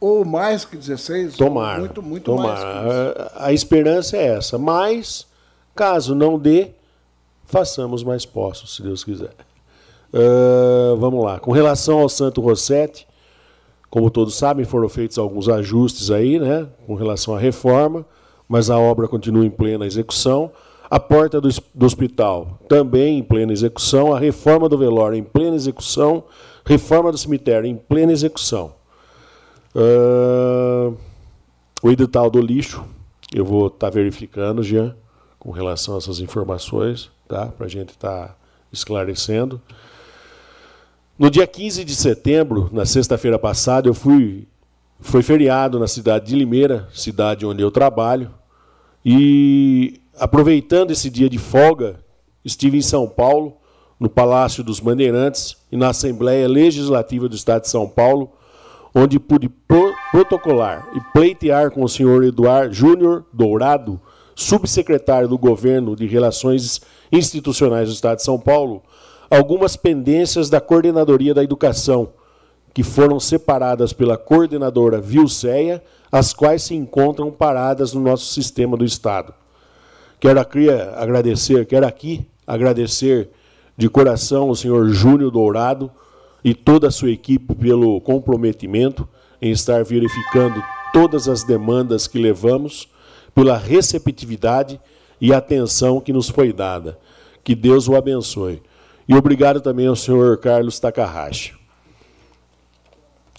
ou 0.00 0.24
mais 0.24 0.64
que 0.64 0.76
16, 0.76 1.36
Tomara. 1.36 1.78
muito, 1.78 2.02
muito 2.02 2.24
Tomara. 2.24 2.82
mais. 2.82 2.92
A, 3.34 3.46
a 3.46 3.52
esperança 3.52 4.16
é 4.16 4.26
essa. 4.34 4.58
Mas, 4.58 5.28
caso 5.76 6.14
não 6.14 6.38
dê, 6.38 6.72
façamos 7.44 8.02
mais 8.02 8.26
postos, 8.26 8.74
se 8.74 8.82
Deus 8.82 9.04
quiser. 9.04 9.32
Uh, 10.12 10.96
vamos 10.96 11.24
lá. 11.24 11.38
Com 11.38 11.52
relação 11.52 12.00
ao 12.00 12.08
Santo 12.08 12.40
Rossetti, 12.40 13.06
como 13.92 14.10
todos 14.10 14.34
sabem, 14.34 14.64
foram 14.64 14.88
feitos 14.88 15.18
alguns 15.18 15.50
ajustes 15.50 16.10
aí, 16.10 16.38
né, 16.38 16.66
com 16.86 16.94
relação 16.94 17.36
à 17.36 17.38
reforma, 17.38 18.06
mas 18.48 18.70
a 18.70 18.78
obra 18.78 19.06
continua 19.06 19.44
em 19.44 19.50
plena 19.50 19.84
execução. 19.84 20.50
A 20.88 20.98
porta 20.98 21.38
do, 21.42 21.50
do 21.74 21.84
hospital 21.84 22.58
também 22.66 23.18
em 23.18 23.22
plena 23.22 23.52
execução. 23.52 24.14
A 24.14 24.18
reforma 24.18 24.66
do 24.66 24.78
velório 24.78 25.18
em 25.18 25.22
plena 25.22 25.56
execução. 25.56 26.24
Reforma 26.64 27.12
do 27.12 27.18
cemitério 27.18 27.68
em 27.68 27.76
plena 27.76 28.12
execução. 28.12 28.72
Uh, 29.74 30.96
o 31.82 31.90
edital 31.90 32.30
do 32.30 32.40
lixo, 32.40 32.82
eu 33.34 33.44
vou 33.44 33.66
estar 33.66 33.90
tá 33.90 33.90
verificando, 33.90 34.62
Jean, 34.62 34.96
com 35.38 35.50
relação 35.50 35.96
a 35.96 35.98
essas 35.98 36.18
informações, 36.18 37.10
tá? 37.28 37.44
para 37.46 37.66
a 37.66 37.68
gente 37.68 37.90
estar 37.90 38.28
tá 38.28 38.36
esclarecendo. 38.72 39.60
No 41.18 41.28
dia 41.28 41.46
15 41.46 41.84
de 41.84 41.94
setembro, 41.94 42.70
na 42.72 42.86
sexta-feira 42.86 43.38
passada, 43.38 43.86
eu 43.86 43.92
fui. 43.92 44.48
Foi 44.98 45.22
feriado 45.22 45.78
na 45.78 45.86
cidade 45.86 46.26
de 46.26 46.36
Limeira, 46.36 46.88
cidade 46.94 47.44
onde 47.44 47.60
eu 47.60 47.70
trabalho, 47.70 48.30
e 49.04 50.00
aproveitando 50.18 50.90
esse 50.90 51.10
dia 51.10 51.28
de 51.28 51.38
folga, 51.38 51.96
estive 52.44 52.78
em 52.78 52.82
São 52.82 53.06
Paulo, 53.08 53.56
no 54.00 54.08
Palácio 54.08 54.64
dos 54.64 54.80
Bandeirantes 54.80 55.56
e 55.70 55.76
na 55.76 55.90
Assembleia 55.90 56.48
Legislativa 56.48 57.28
do 57.28 57.36
Estado 57.36 57.62
de 57.62 57.68
São 57.68 57.88
Paulo, 57.88 58.32
onde 58.94 59.18
pude 59.18 59.48
pro 59.48 59.92
protocolar 60.12 60.88
e 60.94 61.00
pleitear 61.12 61.70
com 61.70 61.82
o 61.82 61.88
senhor 61.88 62.24
Eduardo 62.24 62.74
Júnior 62.74 63.24
Dourado, 63.32 64.00
subsecretário 64.34 65.28
do 65.28 65.36
Governo 65.36 65.94
de 65.94 66.06
Relações 66.06 66.80
Institucionais 67.10 67.88
do 67.88 67.94
Estado 67.94 68.16
de 68.16 68.24
São 68.24 68.38
Paulo, 68.38 68.82
algumas 69.34 69.76
pendências 69.76 70.50
da 70.50 70.60
Coordenadoria 70.60 71.32
da 71.32 71.42
Educação, 71.42 72.10
que 72.74 72.82
foram 72.82 73.18
separadas 73.18 73.92
pela 73.92 74.18
coordenadora 74.18 75.00
Vilceia, 75.00 75.82
as 76.10 76.34
quais 76.34 76.64
se 76.64 76.74
encontram 76.74 77.30
paradas 77.30 77.94
no 77.94 78.00
nosso 78.02 78.26
sistema 78.26 78.76
do 78.76 78.84
Estado. 78.84 79.32
Quero 80.20 80.38
aqui 80.38 80.68
agradecer, 80.68 81.64
quero 81.64 81.86
aqui 81.86 82.26
agradecer 82.46 83.30
de 83.74 83.88
coração 83.88 84.50
o 84.50 84.56
senhor 84.56 84.90
Júnior 84.90 85.30
Dourado, 85.30 85.90
e 86.44 86.54
toda 86.54 86.88
a 86.88 86.90
sua 86.90 87.10
equipe 87.10 87.54
pelo 87.54 88.00
comprometimento 88.00 89.08
em 89.40 89.50
estar 89.50 89.82
verificando 89.82 90.62
todas 90.92 91.26
as 91.26 91.42
demandas 91.42 92.06
que 92.06 92.18
levamos, 92.18 92.88
pela 93.34 93.56
receptividade 93.56 94.78
e 95.18 95.32
atenção 95.32 96.00
que 96.00 96.12
nos 96.12 96.28
foi 96.28 96.52
dada. 96.52 96.98
Que 97.42 97.54
Deus 97.54 97.88
o 97.88 97.96
abençoe. 97.96 98.60
E 99.08 99.14
obrigado 99.14 99.60
também 99.60 99.86
ao 99.86 99.96
senhor 99.96 100.38
Carlos 100.38 100.78
Takahashi. 100.78 101.54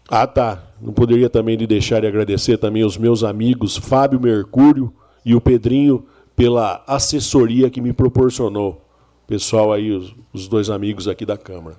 Ah, 0.10 0.28
tá. 0.28 0.64
Não 0.82 0.94
poderia 0.94 1.30
também 1.30 1.58
de 1.58 1.66
deixar 1.66 2.02
de 2.02 2.08
agradecer 2.08 2.58
também 2.58 2.84
aos 2.84 2.98
meus 2.98 3.24
amigos 3.24 3.78
Fábio 3.78 4.20
Mercúrio 4.20 4.94
e 5.26 5.34
o 5.34 5.42
Pedrinho 5.42 6.06
pela 6.36 6.84
assessoria 6.86 7.70
que 7.70 7.80
me 7.80 7.94
proporcionou. 7.94 8.86
Pessoal 9.26 9.72
aí, 9.72 9.92
os, 9.92 10.14
os 10.34 10.48
dois 10.48 10.70
amigos 10.70 11.08
aqui 11.08 11.26
da 11.26 11.38
Câmara. 11.38 11.78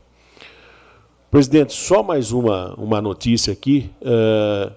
Presidente, 1.30 1.72
só 1.72 2.02
mais 2.02 2.32
uma, 2.32 2.74
uma 2.74 3.02
notícia 3.02 3.52
aqui. 3.52 3.90
Uh, 4.00 4.72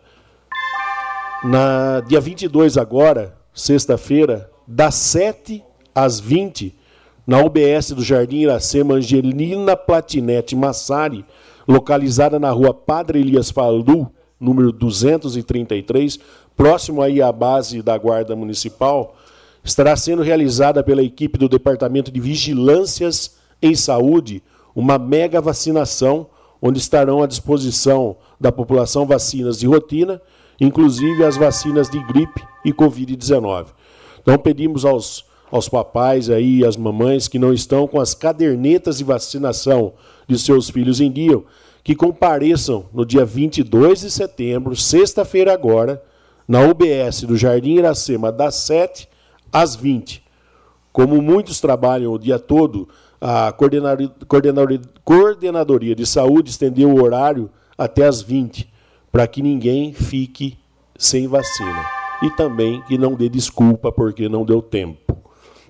na 1.48 2.02
dia 2.02 2.19
22 2.19 2.77
agora, 2.77 3.38
sexta-feira, 3.53 4.50
das 4.68 4.95
7 4.95 5.64
às 5.95 6.19
20, 6.19 6.76
na 7.27 7.39
UBS 7.41 7.91
do 7.91 8.01
Jardim 8.01 8.38
Iracema 8.38 8.95
Angelina 8.95 9.75
Platinete 9.75 10.56
Massari, 10.56 11.25
localizada 11.67 12.39
na 12.39 12.49
rua 12.51 12.73
Padre 12.73 13.19
Elias 13.19 13.51
Faldu, 13.51 14.09
número 14.39 14.72
233, 14.72 16.19
próximo 16.56 17.01
aí 17.01 17.22
à 17.22 17.30
base 17.30 17.81
da 17.81 17.97
Guarda 17.97 18.33
Municipal, 18.33 19.17
estará 19.61 19.93
sendo 19.97 20.22
realizada 20.22 20.81
pela 20.81 21.03
equipe 21.03 21.38
do 21.38 21.49
Departamento 21.49 22.09
de 22.09 22.22
Vigilâncias 22.22 23.35
em 23.61 23.75
Saúde 23.75 24.41
uma 24.73 24.97
mega 24.97 25.41
vacinação, 25.41 26.27
onde 26.61 26.80
estarão 26.80 27.22
à 27.22 27.27
disposição 27.27 28.15
da 28.39 28.51
população 28.51 29.06
vacinas 29.06 29.59
de 29.59 29.67
rotina, 29.67 30.22
inclusive 30.61 31.25
as 31.25 31.35
vacinas 31.35 31.89
de 31.89 32.01
gripe 32.06 32.41
e 32.64 32.72
Covid-19. 32.72 33.67
Então 34.22 34.38
pedimos 34.38 34.85
aos, 34.85 35.25
aos 35.51 35.69
papais 35.69 36.30
aí, 36.30 36.66
as 36.66 36.76
mamães 36.76 37.27
que 37.27 37.40
não 37.40 37.53
estão 37.53 37.88
com 37.88 38.00
as 38.00 38.14
cadernetas 38.14 38.98
de 38.98 39.03
vacinação 39.03 39.93
de 40.27 40.38
seus 40.38 40.69
filhos 40.69 41.00
em 41.00 41.11
dia, 41.11 41.42
que 41.84 41.95
compareçam 41.95 42.85
no 42.93 43.06
dia 43.06 43.24
22 43.24 44.01
de 44.01 44.11
setembro, 44.11 44.76
sexta-feira 44.76 45.53
agora, 45.53 46.03
na 46.48 46.61
UBS 46.61 47.24
do 47.24 47.38
Jardim 47.38 47.76
Iracema, 47.76 48.32
das 48.32 48.56
7 48.56 49.08
às 49.51 49.76
20. 49.76 50.24
Como 50.92 51.22
muitos 51.22 51.61
trabalham 51.61 52.11
o 52.11 52.19
dia 52.19 52.40
todo, 52.40 52.90
a 53.22 53.53
Coordenadoria 55.06 55.95
de 55.95 56.06
Saúde 56.06 56.50
estendeu 56.50 56.90
o 56.90 57.01
horário 57.01 57.50
até 57.77 58.06
às 58.06 58.22
20, 58.22 58.69
para 59.11 59.27
que 59.27 59.42
ninguém 59.42 59.93
fique 59.93 60.58
sem 60.98 61.27
vacina. 61.27 61.85
E 62.22 62.30
também 62.32 62.82
que 62.82 62.98
não 62.98 63.14
dê 63.14 63.30
desculpa 63.30 63.92
porque 63.92 64.27
não 64.27 64.43
deu 64.43 64.61
tempo. 64.61 65.07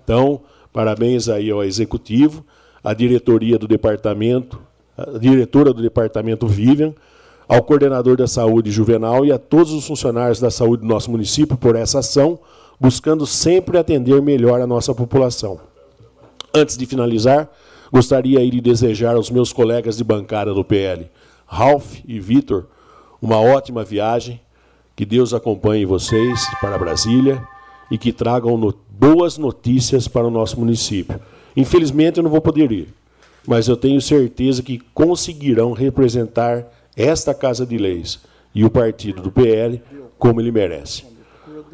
Então, 0.08 0.40
parabéns 0.72 1.28
aí 1.28 1.52
ao 1.52 1.62
Executivo, 1.66 2.46
à 2.82 2.94
diretoria 2.94 3.60
do 3.60 3.68
departamento, 3.68 4.58
a 4.98 5.18
diretora 5.18 5.74
do 5.74 5.82
departamento 5.82 6.48
Vivian, 6.48 6.94
ao 7.46 7.62
coordenador 7.62 8.16
da 8.16 8.26
saúde 8.26 8.72
juvenal 8.72 9.26
e 9.26 9.34
a 9.34 9.38
todos 9.38 9.74
os 9.74 9.86
funcionários 9.86 10.40
da 10.40 10.50
saúde 10.50 10.84
do 10.84 10.88
nosso 10.88 11.12
município 11.12 11.58
por 11.58 11.76
essa 11.76 12.00
ação, 12.00 12.40
buscando 12.80 13.28
sempre 13.28 13.78
atender 13.78 14.22
melhor 14.22 14.62
a 14.62 14.68
nossa 14.68 14.96
população. 14.96 15.60
Antes 16.56 16.78
de 16.78 16.86
finalizar, 16.86 17.50
gostaria 17.92 18.50
de 18.50 18.62
desejar 18.62 19.18
aos 19.18 19.30
meus 19.30 19.52
colegas 19.52 19.98
de 19.98 20.06
bancada 20.06 20.54
do 20.54 20.64
PL, 20.64 21.12
Ralph 21.46 21.98
e 22.08 22.18
Vitor, 22.18 22.68
uma 23.22 23.42
ótima 23.42 23.84
viagem, 23.84 24.40
que 24.96 25.06
Deus 25.06 25.34
acompanhe 25.34 25.86
vocês 25.86 26.48
para 26.62 26.78
Brasília 26.78 27.46
e 27.90 27.98
que 27.98 28.12
tragam 28.12 28.58
no 28.58 28.74
boas 28.90 29.38
notícias 29.38 30.08
para 30.08 30.28
o 30.28 30.32
nosso 30.32 30.60
município. 30.60 31.20
Infelizmente, 31.56 32.18
eu 32.18 32.24
não 32.24 32.32
vou 32.32 32.42
poder 32.42 32.72
ir, 32.72 32.94
mas 33.48 33.68
eu 33.68 33.78
tenho 33.78 34.02
certeza 34.02 34.64
que 34.64 34.80
conseguirão 34.94 35.72
representar 35.72 36.66
esta 36.96 37.34
Casa 37.34 37.66
de 37.66 37.78
Leis 37.78 38.20
e 38.54 38.66
o 38.66 38.70
partido 38.70 39.22
do 39.22 39.32
PL 39.32 39.82
como 40.18 40.42
ele 40.42 40.52
merece. 40.52 41.06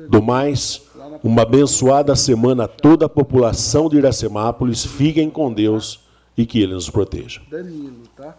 Do 0.09 0.21
mais, 0.21 0.81
uma 1.23 1.43
abençoada 1.43 2.15
semana 2.15 2.65
a 2.65 2.67
toda 2.67 3.05
a 3.05 3.09
população 3.09 3.89
de 3.89 3.97
Iracemápolis. 3.97 4.85
Fiquem 4.85 5.29
com 5.29 5.51
Deus 5.51 6.01
e 6.37 6.45
que 6.45 6.61
Ele 6.61 6.73
nos 6.73 6.89
proteja. 6.89 7.41
Danilo, 7.49 8.03
tá? 8.15 8.35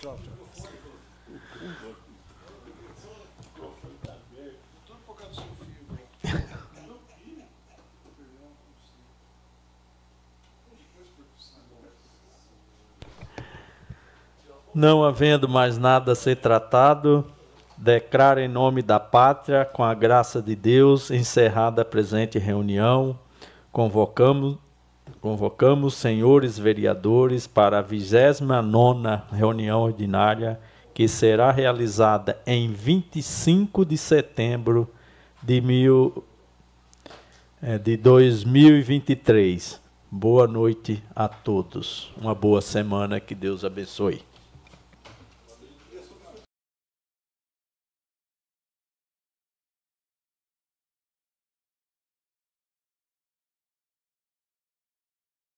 Tchau, 0.00 0.16
Não 14.78 15.02
havendo 15.02 15.48
mais 15.48 15.76
nada 15.76 16.12
a 16.12 16.14
ser 16.14 16.36
tratado, 16.36 17.24
declaro 17.76 18.38
em 18.38 18.46
nome 18.46 18.80
da 18.80 19.00
pátria, 19.00 19.64
com 19.64 19.82
a 19.82 19.92
graça 19.92 20.40
de 20.40 20.54
Deus, 20.54 21.10
encerrada 21.10 21.82
a 21.82 21.84
presente 21.84 22.38
reunião, 22.38 23.18
convocamos, 23.72 24.56
convocamos 25.20 25.94
senhores 25.94 26.56
vereadores 26.56 27.44
para 27.44 27.80
a 27.80 27.82
29 27.82 29.24
reunião 29.32 29.82
ordinária, 29.82 30.60
que 30.94 31.08
será 31.08 31.50
realizada 31.50 32.38
em 32.46 32.70
25 32.70 33.84
de 33.84 33.98
setembro 33.98 34.88
de, 35.42 35.60
mil, 35.60 36.22
é, 37.60 37.78
de 37.78 37.96
2023. 37.96 39.80
Boa 40.08 40.46
noite 40.46 41.02
a 41.16 41.26
todos. 41.26 42.12
Uma 42.16 42.32
boa 42.32 42.60
semana, 42.60 43.18
que 43.18 43.34
Deus 43.34 43.64
abençoe. 43.64 44.27